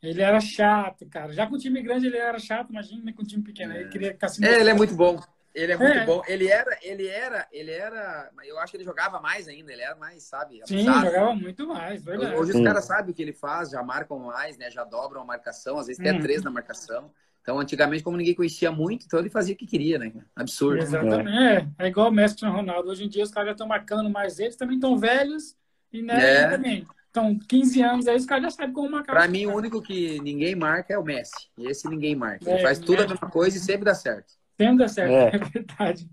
Ele 0.03 0.21
era 0.21 0.41
chato, 0.41 1.07
cara. 1.07 1.33
Já 1.33 1.47
com 1.47 1.55
o 1.55 1.59
time 1.59 1.81
grande 1.83 2.07
ele 2.07 2.17
era 2.17 2.39
chato, 2.39 2.71
imagina 2.71 3.03
né, 3.03 3.13
com 3.13 3.23
o 3.23 3.27
time 3.27 3.43
pequeno. 3.43 3.73
Ele 3.75 3.89
queria 3.89 4.13
ficar 4.13 4.29
se 4.29 4.45
É, 4.45 4.61
ele 4.61 4.71
é 4.71 4.75
muito 4.75 4.95
bom. 4.95 5.19
Ele 5.59 5.73
é 5.73 5.77
muito 5.77 5.99
É. 5.99 6.05
bom. 6.05 6.23
Ele 6.29 6.47
era, 6.47 6.79
ele 6.83 7.07
era, 7.09 7.47
ele 7.51 7.71
era. 7.73 8.31
Eu 8.45 8.59
acho 8.61 8.71
que 8.71 8.77
ele 8.77 8.85
jogava 8.85 9.21
mais 9.21 9.49
ainda. 9.49 9.73
Ele 9.73 9.83
era 9.83 9.97
mais, 9.97 10.23
sabe? 10.23 10.61
Sim, 10.67 10.87
abusado. 10.89 11.07
jogava 11.07 11.35
muito 11.35 11.67
mais, 11.67 12.03
verdade. 12.05 12.35
Hoje 12.37 12.53
Sim. 12.53 12.59
os 12.61 12.65
caras 12.65 12.85
sabem 12.85 13.11
o 13.11 13.15
que 13.15 13.23
ele 13.23 13.33
faz, 13.33 13.71
já 13.71 13.83
marcam 13.83 14.19
mais, 14.21 14.57
né? 14.57 14.71
Já 14.71 14.85
dobram 14.85 15.23
a 15.23 15.25
marcação, 15.25 15.79
às 15.79 15.89
vezes 15.89 15.99
até 16.01 16.13
Uhum. 16.13 16.21
três 16.21 16.43
na 16.43 16.51
marcação. 16.51 17.11
Então, 17.43 17.59
antigamente, 17.59 18.03
como 18.05 18.17
ninguém 18.17 18.35
conhecia 18.35 18.71
muito, 18.71 19.07
então 19.07 19.19
ele 19.19 19.31
fazia 19.31 19.55
o 19.55 19.57
que 19.59 19.67
queria, 19.67 19.99
né? 19.99 20.13
Absurdo. 20.37 20.83
Exatamente. 20.83 21.31
É, 21.79 21.85
é 21.85 21.89
igual 21.89 22.09
o 22.09 22.13
Messi 22.13 22.37
e 22.45 22.47
o 22.49 22.53
Ronaldo. 22.53 22.91
Hoje 22.91 23.05
em 23.05 23.09
dia 23.09 23.25
os 23.25 23.31
caras 23.31 23.49
já 23.49 23.53
estão 23.53 23.67
marcando 23.67 24.09
mais 24.11 24.39
eles, 24.39 24.55
também 24.55 24.77
estão 24.77 24.97
velhos 24.99 25.57
e 25.93 26.03
né, 26.03 26.21
É. 26.23 26.43
e 26.47 26.51
também. 26.51 26.87
Então, 27.11 27.37
15 27.49 27.81
anos 27.83 28.07
aí, 28.07 28.17
os 28.17 28.27
caras 28.27 28.45
já 28.45 28.51
sabem 28.51 28.73
como 28.75 28.91
marcar. 28.91 29.13
Pra 29.15 29.27
mim, 29.27 29.47
o 29.47 29.55
único 29.57 29.81
que 29.83 30.21
ninguém 30.21 30.55
marca 30.55 30.93
é 30.93 30.99
o 30.99 31.03
Messi. 31.03 31.49
Esse 31.59 31.89
ninguém 31.89 32.15
marca. 32.15 32.49
Ele 32.49 32.59
É, 32.61 32.63
faz 32.63 32.79
tudo 32.79 33.03
a 33.03 33.09
mesma 33.09 33.29
coisa 33.31 33.57
e 33.57 33.61
sempre 33.61 33.87
dá 33.87 33.95
certo. 33.95 34.35
Sempre 34.59 34.77
dá 34.79 34.89
certo, 34.89 35.11
É. 35.13 35.37
é, 35.37 35.39
verdade. 35.79 36.09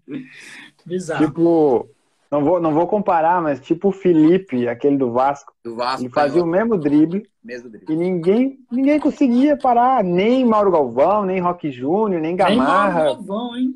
Bizarro. 0.85 1.25
Tipo, 1.25 1.89
não 2.31 2.43
vou, 2.43 2.59
não 2.59 2.73
vou 2.73 2.87
comparar, 2.87 3.41
mas 3.41 3.59
tipo 3.59 3.89
o 3.89 3.91
Felipe, 3.91 4.67
aquele 4.67 4.97
do 4.97 5.11
Vasco. 5.11 5.53
Do 5.63 5.75
Vasco, 5.75 6.01
Ele 6.03 6.09
fazia 6.09 6.43
o 6.43 6.47
mesmo 6.47 6.77
drible 6.77 7.27
mesmo 7.43 7.67
e 7.67 7.71
drible. 7.71 7.95
ninguém, 7.95 8.59
ninguém 8.71 8.99
conseguia 8.99 9.57
parar. 9.57 10.03
Nem 10.03 10.45
Mauro 10.45 10.71
Galvão, 10.71 11.25
nem 11.25 11.39
Roque 11.39 11.71
Júnior, 11.71 12.21
nem 12.21 12.35
Nem 12.35 12.37
Mauro 12.37 12.55
Gamarra. 12.61 13.03
Galvão, 13.05 13.55
hein? 13.57 13.75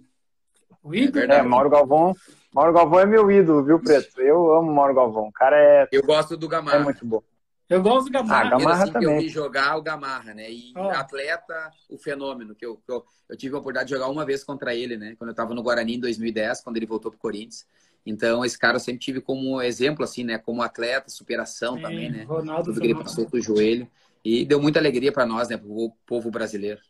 O 0.84 0.94
ídolo. 0.96 1.14
verdade. 1.14 1.40
É, 1.40 1.44
Mauro 1.44 1.70
Galvão. 1.70 2.16
Mauro 2.54 2.74
Galvão 2.74 3.00
é 3.00 3.06
meu 3.06 3.30
ídolo, 3.32 3.64
viu, 3.64 3.80
Preto? 3.80 4.20
Eu 4.22 4.54
amo 4.54 4.74
Mauro 4.74 4.94
Galvão. 4.96 5.28
O 5.28 5.32
cara 5.32 5.56
é, 5.58 5.88
Eu 5.92 6.04
gosto 6.04 6.36
do 6.38 6.46
é 6.48 6.50
Gamarra. 6.50 6.80
muito 6.80 7.06
bom. 7.06 7.22
Eu 7.70 7.84
gosto 7.84 8.08
do 8.08 8.12
Gamarra. 8.12 8.48
Ah, 8.48 8.50
Gamarra 8.58 8.84
assim 8.84 8.92
que 8.92 8.98
eu 8.98 9.04
também. 9.04 9.20
vi 9.20 9.30
jogar 9.30 9.78
o 9.78 9.82
Gamarra, 9.82 10.34
né? 10.34 10.52
E 10.52 10.74
Ó. 10.76 10.90
atleta, 10.90 11.72
o 11.88 11.98
fenômeno, 12.00 12.56
que 12.56 12.66
eu, 12.66 12.78
que 12.78 12.92
eu, 12.92 13.06
eu 13.30 13.38
tive 13.38 13.56
a 13.56 13.60
oportunidade 13.60 13.90
de 13.90 13.94
jogar 13.94 14.10
uma 14.10 14.26
vez 14.26 14.44
contra 14.44 14.74
ele, 14.74 14.98
né? 14.98 15.16
Quando 15.18 15.30
eu 15.30 15.36
tava 15.36 15.54
no 15.54 15.62
Guarani 15.62 15.96
em 15.96 16.00
2010, 16.00 16.62
quando 16.62 16.78
ele 16.78 16.88
voltou 16.88 17.12
pro 17.12 17.20
Corinthians. 17.20 17.68
Então, 18.04 18.44
esse 18.44 18.58
cara 18.58 18.78
eu 18.78 18.80
sempre 18.80 19.00
tive 19.00 19.22
como 19.22 19.62
exemplo, 19.62 20.04
assim, 20.04 20.24
né? 20.24 20.40
Como 20.40 20.64
atleta, 20.64 21.10
superação 21.10 21.76
Sim, 21.76 21.82
também, 21.84 22.10
né? 22.10 22.24
Ronaldo 22.24 22.66
Tudo 22.66 22.82
que 22.82 22.88
ele 22.88 22.96
passou 22.96 23.30
com 23.30 23.38
o 23.38 23.42
joelho. 23.42 23.88
E 24.26 24.44
deu 24.46 24.60
muita 24.60 24.80
alegria 24.80 25.12
para 25.12 25.26
nós, 25.26 25.48
né? 25.48 25.56
Pro 25.56 25.94
povo 26.08 26.32
brasileiro. 26.32 26.82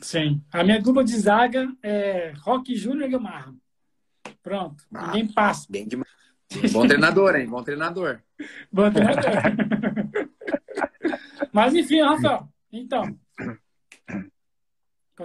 Sim. 0.00 0.40
A 0.52 0.62
minha 0.62 0.80
dupla 0.80 1.02
de 1.02 1.18
zaga 1.18 1.68
é 1.82 2.32
Rock 2.42 2.76
Júnior 2.76 3.08
e 3.08 3.12
Gamarra. 3.12 3.54
Pronto. 4.42 4.84
Ah. 4.94 5.08
Ninguém 5.08 5.32
passa. 5.32 5.66
Bem 5.68 5.86
demais. 5.86 6.21
Bom 6.72 6.86
treinador, 6.86 7.36
hein? 7.36 7.46
Bom 7.46 7.62
treinador. 7.62 8.20
Bom 8.70 8.90
treinador. 8.90 9.32
Mas 11.52 11.74
enfim, 11.74 12.00
Rafael. 12.00 12.48
Então. 12.72 13.16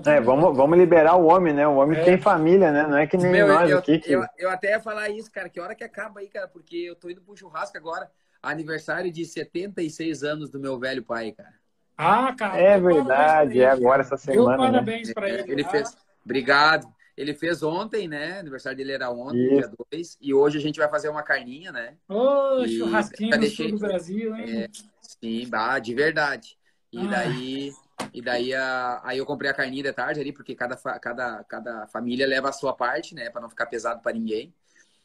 É, 0.05 0.19
vamos, 0.21 0.55
vamos 0.55 0.77
liberar 0.77 1.15
o 1.15 1.25
homem, 1.25 1.53
né? 1.53 1.67
O 1.67 1.77
homem 1.77 1.97
É. 1.99 2.03
tem 2.03 2.17
família, 2.17 2.71
né? 2.71 2.85
Não 2.85 2.97
é 2.97 3.07
que 3.07 3.17
nem 3.17 3.31
Meu, 3.31 3.47
nós 3.47 3.69
eu, 3.69 3.79
aqui. 3.79 3.97
Que... 3.97 4.11
eu, 4.11 4.23
eu 4.37 4.49
até 4.49 4.71
ia 4.71 4.79
falar 4.79 5.09
isso, 5.09 5.31
cara. 5.31 5.49
Que 5.49 5.59
hora 5.59 5.73
que 5.73 5.83
acaba 5.83 6.19
aí, 6.19 6.27
cara? 6.27 6.47
Porque 6.47 6.75
eu 6.75 6.95
tô 6.95 7.09
indo 7.09 7.21
pro 7.21 7.35
churrasco 7.35 7.77
agora. 7.77 8.11
Aniversário 8.43 9.11
de 9.11 9.25
76 9.25 10.23
anos 10.23 10.49
do 10.49 10.59
meu 10.59 10.77
velho 10.77 11.03
pai, 11.03 11.31
cara. 11.31 11.53
Ah, 11.97 12.35
cara. 12.37 12.59
É 12.59 12.79
verdade, 12.79 13.61
é 13.61 13.69
agora 13.69 14.01
essa 14.01 14.17
semana. 14.17 14.57
Né? 14.57 14.71
parabéns 14.71 15.13
pra 15.13 15.29
ele. 15.29 15.51
Ele 15.51 15.63
tá? 15.63 15.69
fez. 15.71 15.97
Obrigado. 16.23 16.87
Ele 17.17 17.33
fez 17.33 17.63
ontem, 17.63 18.07
né? 18.07 18.39
Aniversário 18.39 18.77
dele 18.77 18.91
era 18.91 19.09
ontem, 19.09 19.43
Isso. 19.47 19.55
dia 19.69 19.71
2. 19.91 20.17
E 20.21 20.33
hoje 20.33 20.59
a 20.59 20.61
gente 20.61 20.77
vai 20.77 20.87
fazer 20.87 21.09
uma 21.09 21.23
carninha, 21.23 21.71
né? 21.71 21.95
Ô, 22.07 22.63
E 22.63 22.77
churrasquinho 22.77 23.31
no 23.31 23.39
deixei- 23.39 23.69
sul 23.69 23.79
do 23.79 23.87
Brasil, 23.87 24.35
hein? 24.35 24.61
É, 24.63 24.67
sim, 25.01 25.49
bah, 25.49 25.79
de 25.79 25.95
verdade. 25.95 26.57
E 26.93 26.99
Ah. 26.99 27.07
daí, 27.09 27.71
e 28.13 28.21
daí 28.21 28.53
a, 28.53 29.01
aí 29.03 29.17
eu 29.17 29.25
comprei 29.25 29.49
a 29.49 29.53
carninha 29.53 29.81
de 29.83 29.91
tarde 29.91 30.19
ali, 30.19 30.31
porque 30.31 30.53
cada, 30.53 30.77
fa- 30.77 30.99
cada, 30.99 31.43
cada 31.45 31.87
família 31.87 32.27
leva 32.27 32.49
a 32.49 32.53
sua 32.53 32.73
parte, 32.75 33.15
né? 33.15 33.31
Pra 33.31 33.41
não 33.41 33.49
ficar 33.49 33.65
pesado 33.65 33.99
pra 34.01 34.13
ninguém. 34.13 34.53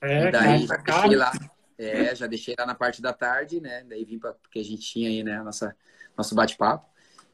É, 0.01 0.29
e 0.29 0.31
daí 0.31 0.67
cara, 0.67 0.67
já 0.67 0.77
deixei 1.01 1.17
lá. 1.17 1.33
É, 1.79 2.15
já 2.15 2.27
deixei 2.27 2.55
lá 2.59 2.67
na 2.67 2.75
parte 2.75 3.01
da 3.01 3.15
tarde, 3.15 3.59
né? 3.61 3.85
Daí 3.89 4.05
vim 4.05 4.19
pra, 4.19 4.35
porque 4.35 4.59
a 4.59 4.65
gente 4.65 4.83
tinha 4.83 5.09
aí, 5.09 5.25
né, 5.25 5.43
nossa, 5.43 5.75
nosso 6.17 6.35
bate-papo. 6.35 6.87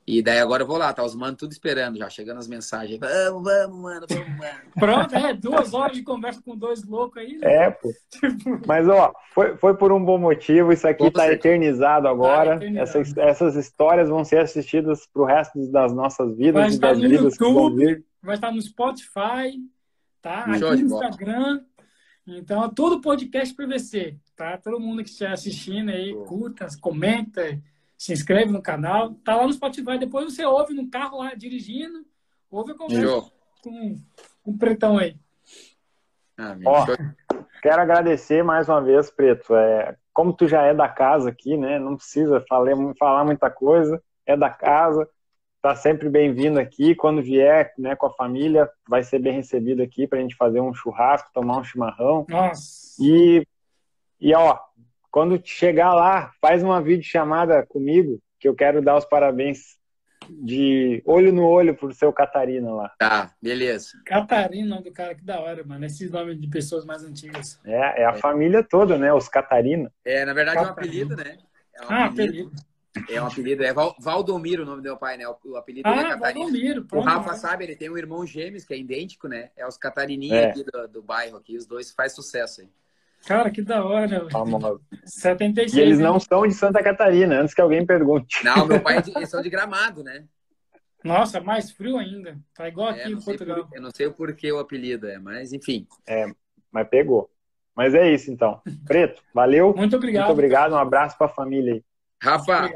E 0.08 0.22
daí 0.22 0.38
agora 0.38 0.62
eu 0.62 0.66
vou 0.66 0.78
lá, 0.78 0.90
tá 0.90 1.04
os 1.04 1.14
manos 1.14 1.36
tudo 1.36 1.52
esperando 1.52 1.98
já, 1.98 2.08
chegando 2.08 2.38
as 2.38 2.48
mensagens. 2.48 2.98
Vamos, 2.98 3.42
vamos, 3.44 3.78
mano, 3.78 4.06
vamos, 4.08 4.38
mano. 4.38 4.60
Pronto, 4.74 5.14
é, 5.14 5.34
duas 5.34 5.74
horas 5.74 5.98
de 5.98 6.02
conversa 6.02 6.40
com 6.40 6.56
dois 6.56 6.82
loucos 6.82 7.20
aí. 7.20 7.36
né? 7.36 7.66
É, 7.66 7.70
pô. 7.70 7.92
Mas, 8.66 8.88
ó, 8.88 9.12
foi, 9.34 9.54
foi 9.58 9.76
por 9.76 9.92
um 9.92 10.02
bom 10.02 10.16
motivo. 10.16 10.72
Isso 10.72 10.88
aqui 10.88 11.10
tá 11.10 11.30
eternizado 11.30 12.08
agora. 12.08 12.52
Tá 12.52 12.56
eternizado. 12.56 13.00
Essas, 13.00 13.16
essas 13.18 13.56
histórias 13.56 14.08
vão 14.08 14.24
ser 14.24 14.38
assistidas 14.38 15.06
pro 15.12 15.26
resto 15.26 15.70
das 15.70 15.92
nossas 15.92 16.34
vidas 16.34 16.62
Vai 16.62 16.70
estar 16.70 16.88
das 16.88 17.02
no 17.02 17.08
vidas 17.10 17.38
YouTube. 17.38 18.04
Vai 18.22 18.34
estar 18.36 18.50
no 18.50 18.62
Spotify, 18.62 19.60
tá? 20.22 20.44
Aqui 20.44 20.58
no. 20.58 20.74
Instagram. 20.74 21.60
Então, 22.26 22.64
é 22.64 22.70
todo 22.74 23.02
podcast 23.02 23.54
PVC, 23.54 24.16
tá? 24.34 24.56
Todo 24.56 24.80
mundo 24.80 25.04
que 25.04 25.10
estiver 25.10 25.32
assistindo 25.32 25.90
aí, 25.90 26.14
curta, 26.26 26.66
comenta, 26.80 27.60
se 27.98 28.12
inscreve 28.12 28.52
no 28.52 28.62
canal. 28.62 29.14
Tá 29.24 29.36
lá 29.36 29.46
no 29.46 29.52
Spotify. 29.52 29.98
Depois 29.98 30.32
você 30.32 30.46
ouve 30.46 30.72
no 30.72 30.88
carro 30.88 31.18
lá 31.18 31.34
dirigindo, 31.34 32.06
ouve 32.48 32.72
a 32.72 32.76
conversa 32.76 33.02
Show. 33.02 33.32
com, 33.62 33.96
com 34.44 34.50
o 34.52 34.56
Pretão 34.56 34.96
aí. 34.96 35.16
Ah, 36.38 36.56
Ó. 36.64 36.86
Quero 37.60 37.82
agradecer 37.82 38.44
mais 38.44 38.68
uma 38.68 38.80
vez, 38.80 39.10
Preto. 39.10 39.52
É, 39.56 39.96
como 40.12 40.32
tu 40.32 40.46
já 40.46 40.62
é 40.62 40.72
da 40.72 40.88
casa 40.88 41.28
aqui, 41.30 41.56
né? 41.56 41.80
Não 41.80 41.96
precisa 41.96 42.40
falar, 42.48 42.70
falar 42.96 43.24
muita 43.24 43.50
coisa. 43.50 44.00
É 44.24 44.36
da 44.36 44.48
casa. 44.48 45.08
Tá 45.60 45.74
sempre 45.74 46.08
bem-vindo 46.08 46.60
aqui. 46.60 46.94
Quando 46.94 47.20
vier, 47.20 47.74
né, 47.76 47.96
com 47.96 48.06
a 48.06 48.14
família, 48.14 48.70
vai 48.88 49.02
ser 49.02 49.18
bem 49.18 49.32
recebido 49.32 49.82
aqui 49.82 50.06
pra 50.06 50.20
gente 50.20 50.36
fazer 50.36 50.60
um 50.60 50.72
churrasco, 50.72 51.32
tomar 51.34 51.58
um 51.58 51.64
chimarrão. 51.64 52.24
Nossa. 52.28 53.02
E, 53.02 53.44
e 54.20 54.32
ó, 54.32 54.56
quando 55.10 55.40
chegar 55.44 55.94
lá, 55.94 56.32
faz 56.40 56.62
uma 56.62 56.80
videochamada 56.82 57.64
comigo, 57.66 58.20
que 58.38 58.48
eu 58.48 58.54
quero 58.54 58.82
dar 58.82 58.96
os 58.96 59.04
parabéns 59.04 59.78
de 60.30 61.02
olho 61.06 61.32
no 61.32 61.46
olho 61.46 61.74
pro 61.74 61.92
seu 61.94 62.12
Catarina 62.12 62.70
lá. 62.72 62.92
Tá, 62.98 63.32
beleza. 63.40 63.92
Catarina, 64.04 64.68
nome 64.68 64.84
do 64.84 64.92
cara, 64.92 65.14
que 65.14 65.24
da 65.24 65.40
hora, 65.40 65.64
mano. 65.64 65.84
Esses 65.86 66.10
nomes 66.10 66.38
de 66.38 66.48
pessoas 66.48 66.84
mais 66.84 67.02
antigas. 67.02 67.58
É, 67.64 68.02
é 68.02 68.04
a 68.04 68.14
família 68.14 68.62
toda, 68.62 68.98
né? 68.98 69.12
Os 69.12 69.28
Catarina. 69.28 69.90
É, 70.04 70.24
na 70.26 70.34
verdade 70.34 70.58
é 70.58 70.60
um 70.60 70.64
Catarina. 70.66 71.04
apelido, 71.04 71.16
né? 71.16 71.38
É 71.74 71.82
um 71.82 71.86
Ah, 71.88 72.04
apelido. 72.06 72.48
apelido. 72.48 72.68
É 73.10 73.22
um 73.22 73.26
apelido. 73.26 73.64
É 73.64 73.72
Val- 73.72 73.96
Valdomiro 74.00 74.64
o 74.64 74.66
nome 74.66 74.78
do 74.82 74.84
meu 74.84 74.96
pai, 74.98 75.16
né? 75.16 75.26
O 75.28 75.36
o 75.46 75.56
apelido 75.56 75.88
dele 75.88 76.00
é 76.02 76.04
Ah, 76.04 76.10
Catarina. 76.10 76.44
Valdomiro. 76.44 76.80
O 76.82 76.84
Pronto. 76.84 77.04
Rafa 77.06 77.34
sabe, 77.34 77.64
ele 77.64 77.76
tem 77.76 77.88
um 77.88 77.96
irmão 77.96 78.26
gêmeos 78.26 78.64
que 78.64 78.74
é 78.74 78.78
idêntico, 78.78 79.28
né? 79.28 79.50
É 79.56 79.66
os 79.66 79.78
Catarininha 79.78 80.40
É. 80.42 80.50
aqui 80.50 80.64
do, 80.64 80.88
do 80.88 81.02
bairro 81.02 81.36
aqui. 81.38 81.56
Os 81.56 81.64
dois 81.66 81.90
faz 81.92 82.12
sucesso 82.12 82.60
aí. 82.60 82.68
Cara, 83.26 83.50
que 83.50 83.60
da 83.62 83.84
hora. 83.84 84.28
Famosos. 84.30 84.80
76. 85.04 85.74
E 85.74 85.80
eles 85.80 85.98
né? 85.98 86.04
não 86.04 86.18
são 86.18 86.46
de 86.46 86.54
Santa 86.54 86.82
Catarina, 86.82 87.40
antes 87.40 87.54
que 87.54 87.60
alguém 87.60 87.84
pergunte. 87.84 88.42
Não, 88.44 88.66
meu 88.66 88.80
pai 88.80 88.98
é 88.98 89.02
de, 89.02 89.12
eles 89.16 89.28
são 89.28 89.42
de 89.42 89.50
gramado, 89.50 90.02
né? 90.02 90.24
Nossa, 91.04 91.40
mais 91.40 91.70
frio 91.70 91.98
ainda. 91.98 92.38
Tá 92.54 92.68
igual 92.68 92.90
É, 92.90 93.02
aqui 93.02 93.12
em 93.12 93.20
Portugal. 93.20 93.66
por- 93.66 93.76
eu 93.76 93.82
não 93.82 93.90
sei 93.94 94.06
o 94.06 94.12
porquê 94.12 94.50
o 94.50 94.58
apelido 94.58 95.06
é, 95.06 95.18
mas 95.18 95.52
enfim. 95.52 95.86
Mas 96.72 96.88
pegou. 96.88 97.30
Mas 97.74 97.94
é 97.94 98.12
isso 98.12 98.30
então. 98.30 98.60
Preto, 98.86 99.22
valeu. 99.32 99.72
Muito 99.76 99.94
obrigado. 99.96 100.24
Muito 100.24 100.32
obrigado. 100.32 100.72
Um 100.72 100.78
abraço 100.78 101.16
pra 101.16 101.28
família 101.28 101.74
aí. 101.74 101.84
Rafa, 102.20 102.68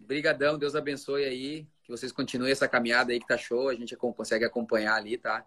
brigadão, 0.00 0.56
Deus 0.58 0.74
abençoe 0.74 1.24
aí, 1.24 1.66
que 1.82 1.90
vocês 1.90 2.10
continuem 2.10 2.50
essa 2.52 2.66
caminhada 2.66 3.12
aí 3.12 3.20
que 3.20 3.26
tá 3.26 3.36
show, 3.36 3.68
a 3.68 3.74
gente 3.74 3.94
consegue 3.96 4.44
acompanhar 4.46 4.94
ali, 4.94 5.18
tá? 5.18 5.44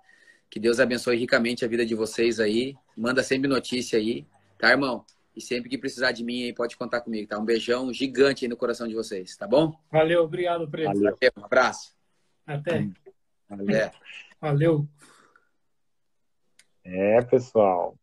Que 0.49 0.59
Deus 0.59 0.79
abençoe 0.79 1.17
ricamente 1.17 1.65
a 1.65 1.67
vida 1.67 1.85
de 1.85 1.95
vocês 1.95 2.39
aí. 2.39 2.75
Manda 2.95 3.23
sempre 3.23 3.47
notícia 3.47 3.99
aí, 3.99 4.25
tá, 4.57 4.71
irmão? 4.71 5.05
E 5.35 5.41
sempre 5.41 5.69
que 5.69 5.77
precisar 5.77 6.11
de 6.11 6.23
mim 6.23 6.43
aí, 6.43 6.53
pode 6.53 6.77
contar 6.77 7.01
comigo, 7.01 7.27
tá? 7.27 7.37
Um 7.37 7.43
beijão 7.43 7.91
gigante 7.91 8.45
aí 8.45 8.49
no 8.49 8.55
coração 8.55 8.87
de 8.87 8.95
vocês, 8.95 9.35
tá 9.35 9.45
bom? 9.45 9.77
Valeu, 9.91 10.23
obrigado, 10.23 10.69
Preto. 10.69 10.93
Valeu. 10.93 11.17
Um 11.37 11.45
abraço. 11.45 11.93
Até. 12.45 12.87
valeu. 13.49 13.91
Valeu. 14.39 14.87
É, 16.83 17.21
pessoal. 17.23 17.97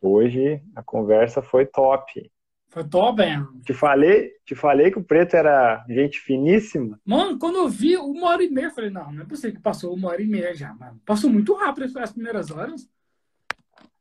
Hoje 0.00 0.62
a 0.76 0.82
conversa 0.82 1.40
foi 1.40 1.64
top. 1.64 2.30
Foi 2.72 2.84
top, 2.88 3.20
hein? 3.22 3.46
Te 3.66 3.74
falei, 3.74 4.30
te 4.46 4.54
falei 4.54 4.90
que 4.90 4.98
o 4.98 5.04
Preto 5.04 5.34
era 5.36 5.84
gente 5.90 6.18
finíssima. 6.18 6.98
Mano, 7.04 7.38
quando 7.38 7.58
eu 7.58 7.68
vi 7.68 7.98
uma 7.98 8.28
hora 8.28 8.42
e 8.42 8.48
meia, 8.48 8.68
eu 8.68 8.70
falei, 8.70 8.88
não, 8.88 9.12
não 9.12 9.22
é 9.22 9.26
possível 9.26 9.54
que 9.56 9.60
passou 9.62 9.92
uma 9.94 10.08
hora 10.08 10.22
e 10.22 10.26
meia 10.26 10.54
já, 10.54 10.72
mano. 10.72 10.98
Passou 11.04 11.28
muito 11.28 11.52
rápido 11.52 11.98
as 11.98 12.12
primeiras 12.12 12.50
horas. 12.50 12.88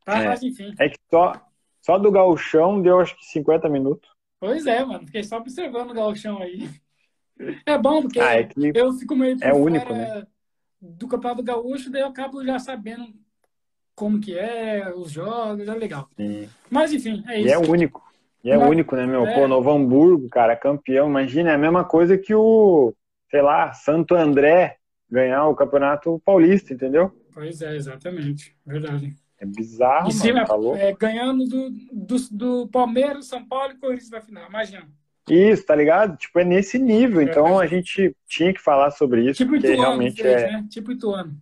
Tá, 0.05 0.23
É. 0.23 0.27
mas 0.29 0.41
enfim. 0.41 0.73
É 0.79 0.87
que 0.87 0.97
só, 1.09 1.33
só 1.81 1.97
do 1.99 2.09
gauchão 2.09 2.81
deu 2.81 3.01
acho 3.01 3.17
que 3.17 3.25
50 3.25 3.67
minutos. 3.67 4.09
Pois 4.39 4.65
é, 4.65 4.85
mano. 4.85 5.05
Fiquei 5.05 5.23
só 5.23 5.37
observando 5.37 5.91
o 5.91 5.93
gauchão 5.93 6.41
aí. 6.41 6.69
É 7.65 7.77
bom, 7.77 8.01
porque 8.03 8.21
Ah, 8.21 8.39
é 8.39 8.49
eu 8.73 8.93
fico 8.93 9.17
meio 9.17 9.35
é 9.41 9.53
único, 9.53 9.91
né? 9.93 10.25
do 10.79 11.07
Campeonato 11.09 11.43
Gaúcho, 11.43 11.91
daí 11.91 12.01
eu 12.03 12.07
acabo 12.07 12.43
já 12.45 12.57
sabendo 12.57 13.13
como 13.93 14.19
que 14.21 14.37
é, 14.37 14.91
os 14.95 15.11
jogos, 15.11 15.67
é 15.67 15.73
legal. 15.75 16.07
Sim. 16.15 16.47
Mas 16.69 16.93
enfim, 16.93 17.21
é 17.27 17.39
E 17.41 17.45
isso. 17.45 17.53
é 17.53 17.57
único. 17.57 18.10
E 18.43 18.49
é 18.49 18.57
Mas- 18.57 18.69
único, 18.69 18.95
né, 18.95 19.05
meu? 19.05 19.25
é. 19.25 19.33
Pô, 19.33 19.47
Novo 19.47 19.69
Hamburgo, 19.71 20.27
cara, 20.29 20.55
campeão. 20.55 21.07
Imagina, 21.07 21.51
é 21.51 21.55
a 21.55 21.57
mesma 21.57 21.83
coisa 21.83 22.17
que 22.17 22.33
o, 22.33 22.93
sei 23.29 23.41
lá, 23.41 23.71
Santo 23.73 24.15
André 24.15 24.77
ganhar 25.09 25.47
o 25.47 25.55
Campeonato 25.55 26.21
Paulista, 26.25 26.73
entendeu? 26.73 27.11
Pois 27.33 27.61
é, 27.61 27.75
exatamente. 27.75 28.55
Verdade. 28.65 29.15
É 29.37 29.45
bizarro, 29.45 30.09
e 30.09 30.13
mano, 30.13 30.21
cima, 30.21 30.45
tá 30.45 30.55
é, 30.77 30.93
ganhando 30.93 31.45
do, 31.45 31.69
do, 31.91 32.15
do 32.31 32.67
Palmeiras, 32.67 33.25
São 33.25 33.43
Paulo 33.43 33.73
e 33.73 33.77
Corinthians 33.77 34.11
na 34.11 34.21
final. 34.21 34.47
Imagina. 34.47 34.87
Isso, 35.29 35.65
tá 35.65 35.75
ligado? 35.75 36.17
Tipo, 36.17 36.39
é 36.39 36.45
nesse 36.45 36.77
nível. 36.77 37.21
Então 37.21 37.59
a 37.59 37.65
gente 37.65 38.15
tinha 38.27 38.53
que 38.53 38.61
falar 38.61 38.91
sobre 38.91 39.23
isso, 39.23 39.37
Tipo 39.37 39.51
porque 39.51 39.67
Ituano 39.67 39.81
realmente 39.81 40.21
fez, 40.21 40.41
é, 40.43 40.51
né? 40.51 40.67
Tipo 40.69 40.91
Ituano. 40.91 41.35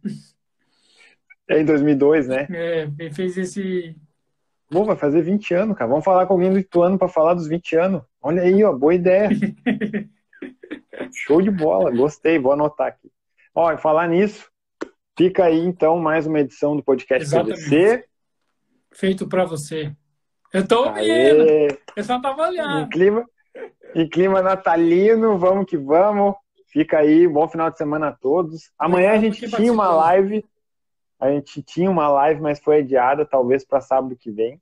é 1.49 1.59
em 1.59 1.65
2002, 1.65 2.27
né? 2.27 2.47
É, 2.51 2.89
ele 2.99 3.11
fez 3.11 3.37
esse. 3.37 3.95
Pô, 4.69 4.83
vai 4.83 4.95
fazer 4.95 5.21
20 5.23 5.53
anos, 5.53 5.77
cara. 5.77 5.89
Vamos 5.89 6.05
falar 6.05 6.27
com 6.27 6.33
alguém 6.33 6.51
do 6.51 6.59
Ituano 6.59 6.97
pra 6.97 7.07
falar 7.07 7.33
dos 7.33 7.47
20 7.47 7.75
anos. 7.75 8.03
Olha 8.21 8.43
aí, 8.43 8.63
ó, 8.63 8.71
boa 8.71 8.93
ideia. 8.93 9.29
Show 11.11 11.41
de 11.41 11.49
bola, 11.49 11.89
gostei, 11.91 12.37
vou 12.37 12.51
anotar 12.51 12.87
aqui. 12.87 13.11
Ó, 13.55 13.71
e 13.71 13.77
falar 13.77 14.07
nisso, 14.07 14.47
fica 15.17 15.45
aí 15.45 15.59
então 15.59 15.97
mais 15.97 16.27
uma 16.27 16.39
edição 16.39 16.75
do 16.75 16.83
podcast 16.83 17.23
Exatamente. 17.23 17.63
PVC. 17.63 18.05
Feito 18.91 19.27
pra 19.27 19.43
você. 19.43 19.91
Eu 20.53 20.67
tô 20.67 20.87
ouvindo. 20.87 21.77
Eu 21.95 22.03
só 22.03 22.19
tava 22.21 22.43
em 22.43 22.49
olhando. 22.49 22.89
clima, 22.89 23.25
em 23.95 24.07
clima 24.07 24.41
natalino, 24.41 25.37
vamos 25.37 25.65
que 25.65 25.77
vamos. 25.77 26.35
Fica 26.67 26.99
aí, 26.99 27.27
bom 27.27 27.47
final 27.47 27.71
de 27.71 27.77
semana 27.77 28.09
a 28.09 28.11
todos. 28.11 28.71
Amanhã 28.77 29.11
a 29.11 29.17
gente 29.17 29.49
tinha 29.49 29.73
uma 29.73 29.89
live, 29.89 30.45
a 31.19 31.29
gente 31.31 31.61
tinha 31.61 31.89
uma 31.89 32.07
live, 32.09 32.41
mas 32.41 32.59
foi 32.59 32.79
adiada, 32.79 33.25
talvez 33.25 33.65
para 33.65 33.81
sábado 33.81 34.15
que 34.15 34.31
vem. 34.31 34.61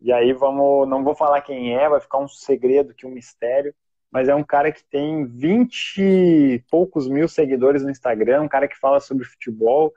E 0.00 0.12
aí 0.12 0.32
vamos, 0.32 0.88
não 0.88 1.02
vou 1.02 1.14
falar 1.14 1.40
quem 1.42 1.74
é, 1.76 1.88
vai 1.88 2.00
ficar 2.00 2.18
um 2.18 2.28
segredo 2.28 2.90
aqui, 2.90 3.06
um 3.06 3.10
mistério. 3.10 3.74
Mas 4.10 4.28
é 4.28 4.34
um 4.34 4.44
cara 4.44 4.70
que 4.70 4.84
tem 4.84 5.26
20 5.26 5.98
e 6.00 6.64
poucos 6.70 7.08
mil 7.08 7.26
seguidores 7.26 7.82
no 7.82 7.90
Instagram, 7.90 8.42
um 8.42 8.48
cara 8.48 8.68
que 8.68 8.78
fala 8.78 9.00
sobre 9.00 9.24
futebol, 9.24 9.92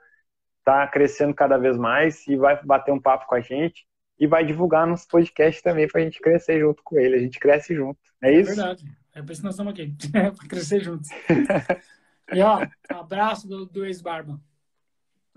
tá 0.64 0.86
crescendo 0.88 1.34
cada 1.34 1.56
vez 1.56 1.76
mais 1.78 2.26
e 2.26 2.36
vai 2.36 2.60
bater 2.64 2.92
um 2.92 3.00
papo 3.00 3.26
com 3.26 3.34
a 3.36 3.40
gente 3.40 3.86
e 4.18 4.26
vai 4.26 4.44
divulgar 4.44 4.86
nos 4.86 5.06
podcasts 5.06 5.62
também 5.62 5.86
pra 5.88 6.00
gente 6.00 6.20
crescer 6.20 6.60
junto 6.60 6.82
com 6.82 6.98
ele. 6.98 7.16
A 7.16 7.20
gente 7.20 7.38
cresce 7.38 7.74
junto. 7.74 8.00
É 8.22 8.32
É 8.32 8.40
isso? 8.40 8.56
verdade. 8.56 8.84
É 9.14 9.22
por 9.22 9.32
isso 9.32 9.40
que 9.40 9.46
nós 9.46 9.54
estamos 9.54 9.72
aqui. 9.72 9.94
pra 10.12 10.48
crescer 10.48 10.80
juntos. 10.80 11.08
e 12.32 12.42
ó, 12.42 12.66
abraço 12.88 13.48
do, 13.48 13.66
do 13.66 13.84
ex-barba. 13.84 14.40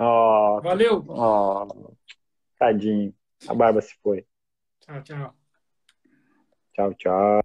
Ó, 0.04 0.60
Valeu. 0.62 1.06
ó, 1.10 1.68
tadinho. 2.58 3.14
A 3.48 3.54
barba 3.54 3.82
se 3.82 3.94
foi. 4.02 4.26
Tchau, 4.80 5.02
tchau. 5.04 5.36
Tchau, 6.74 6.94
tchau. 6.96 7.41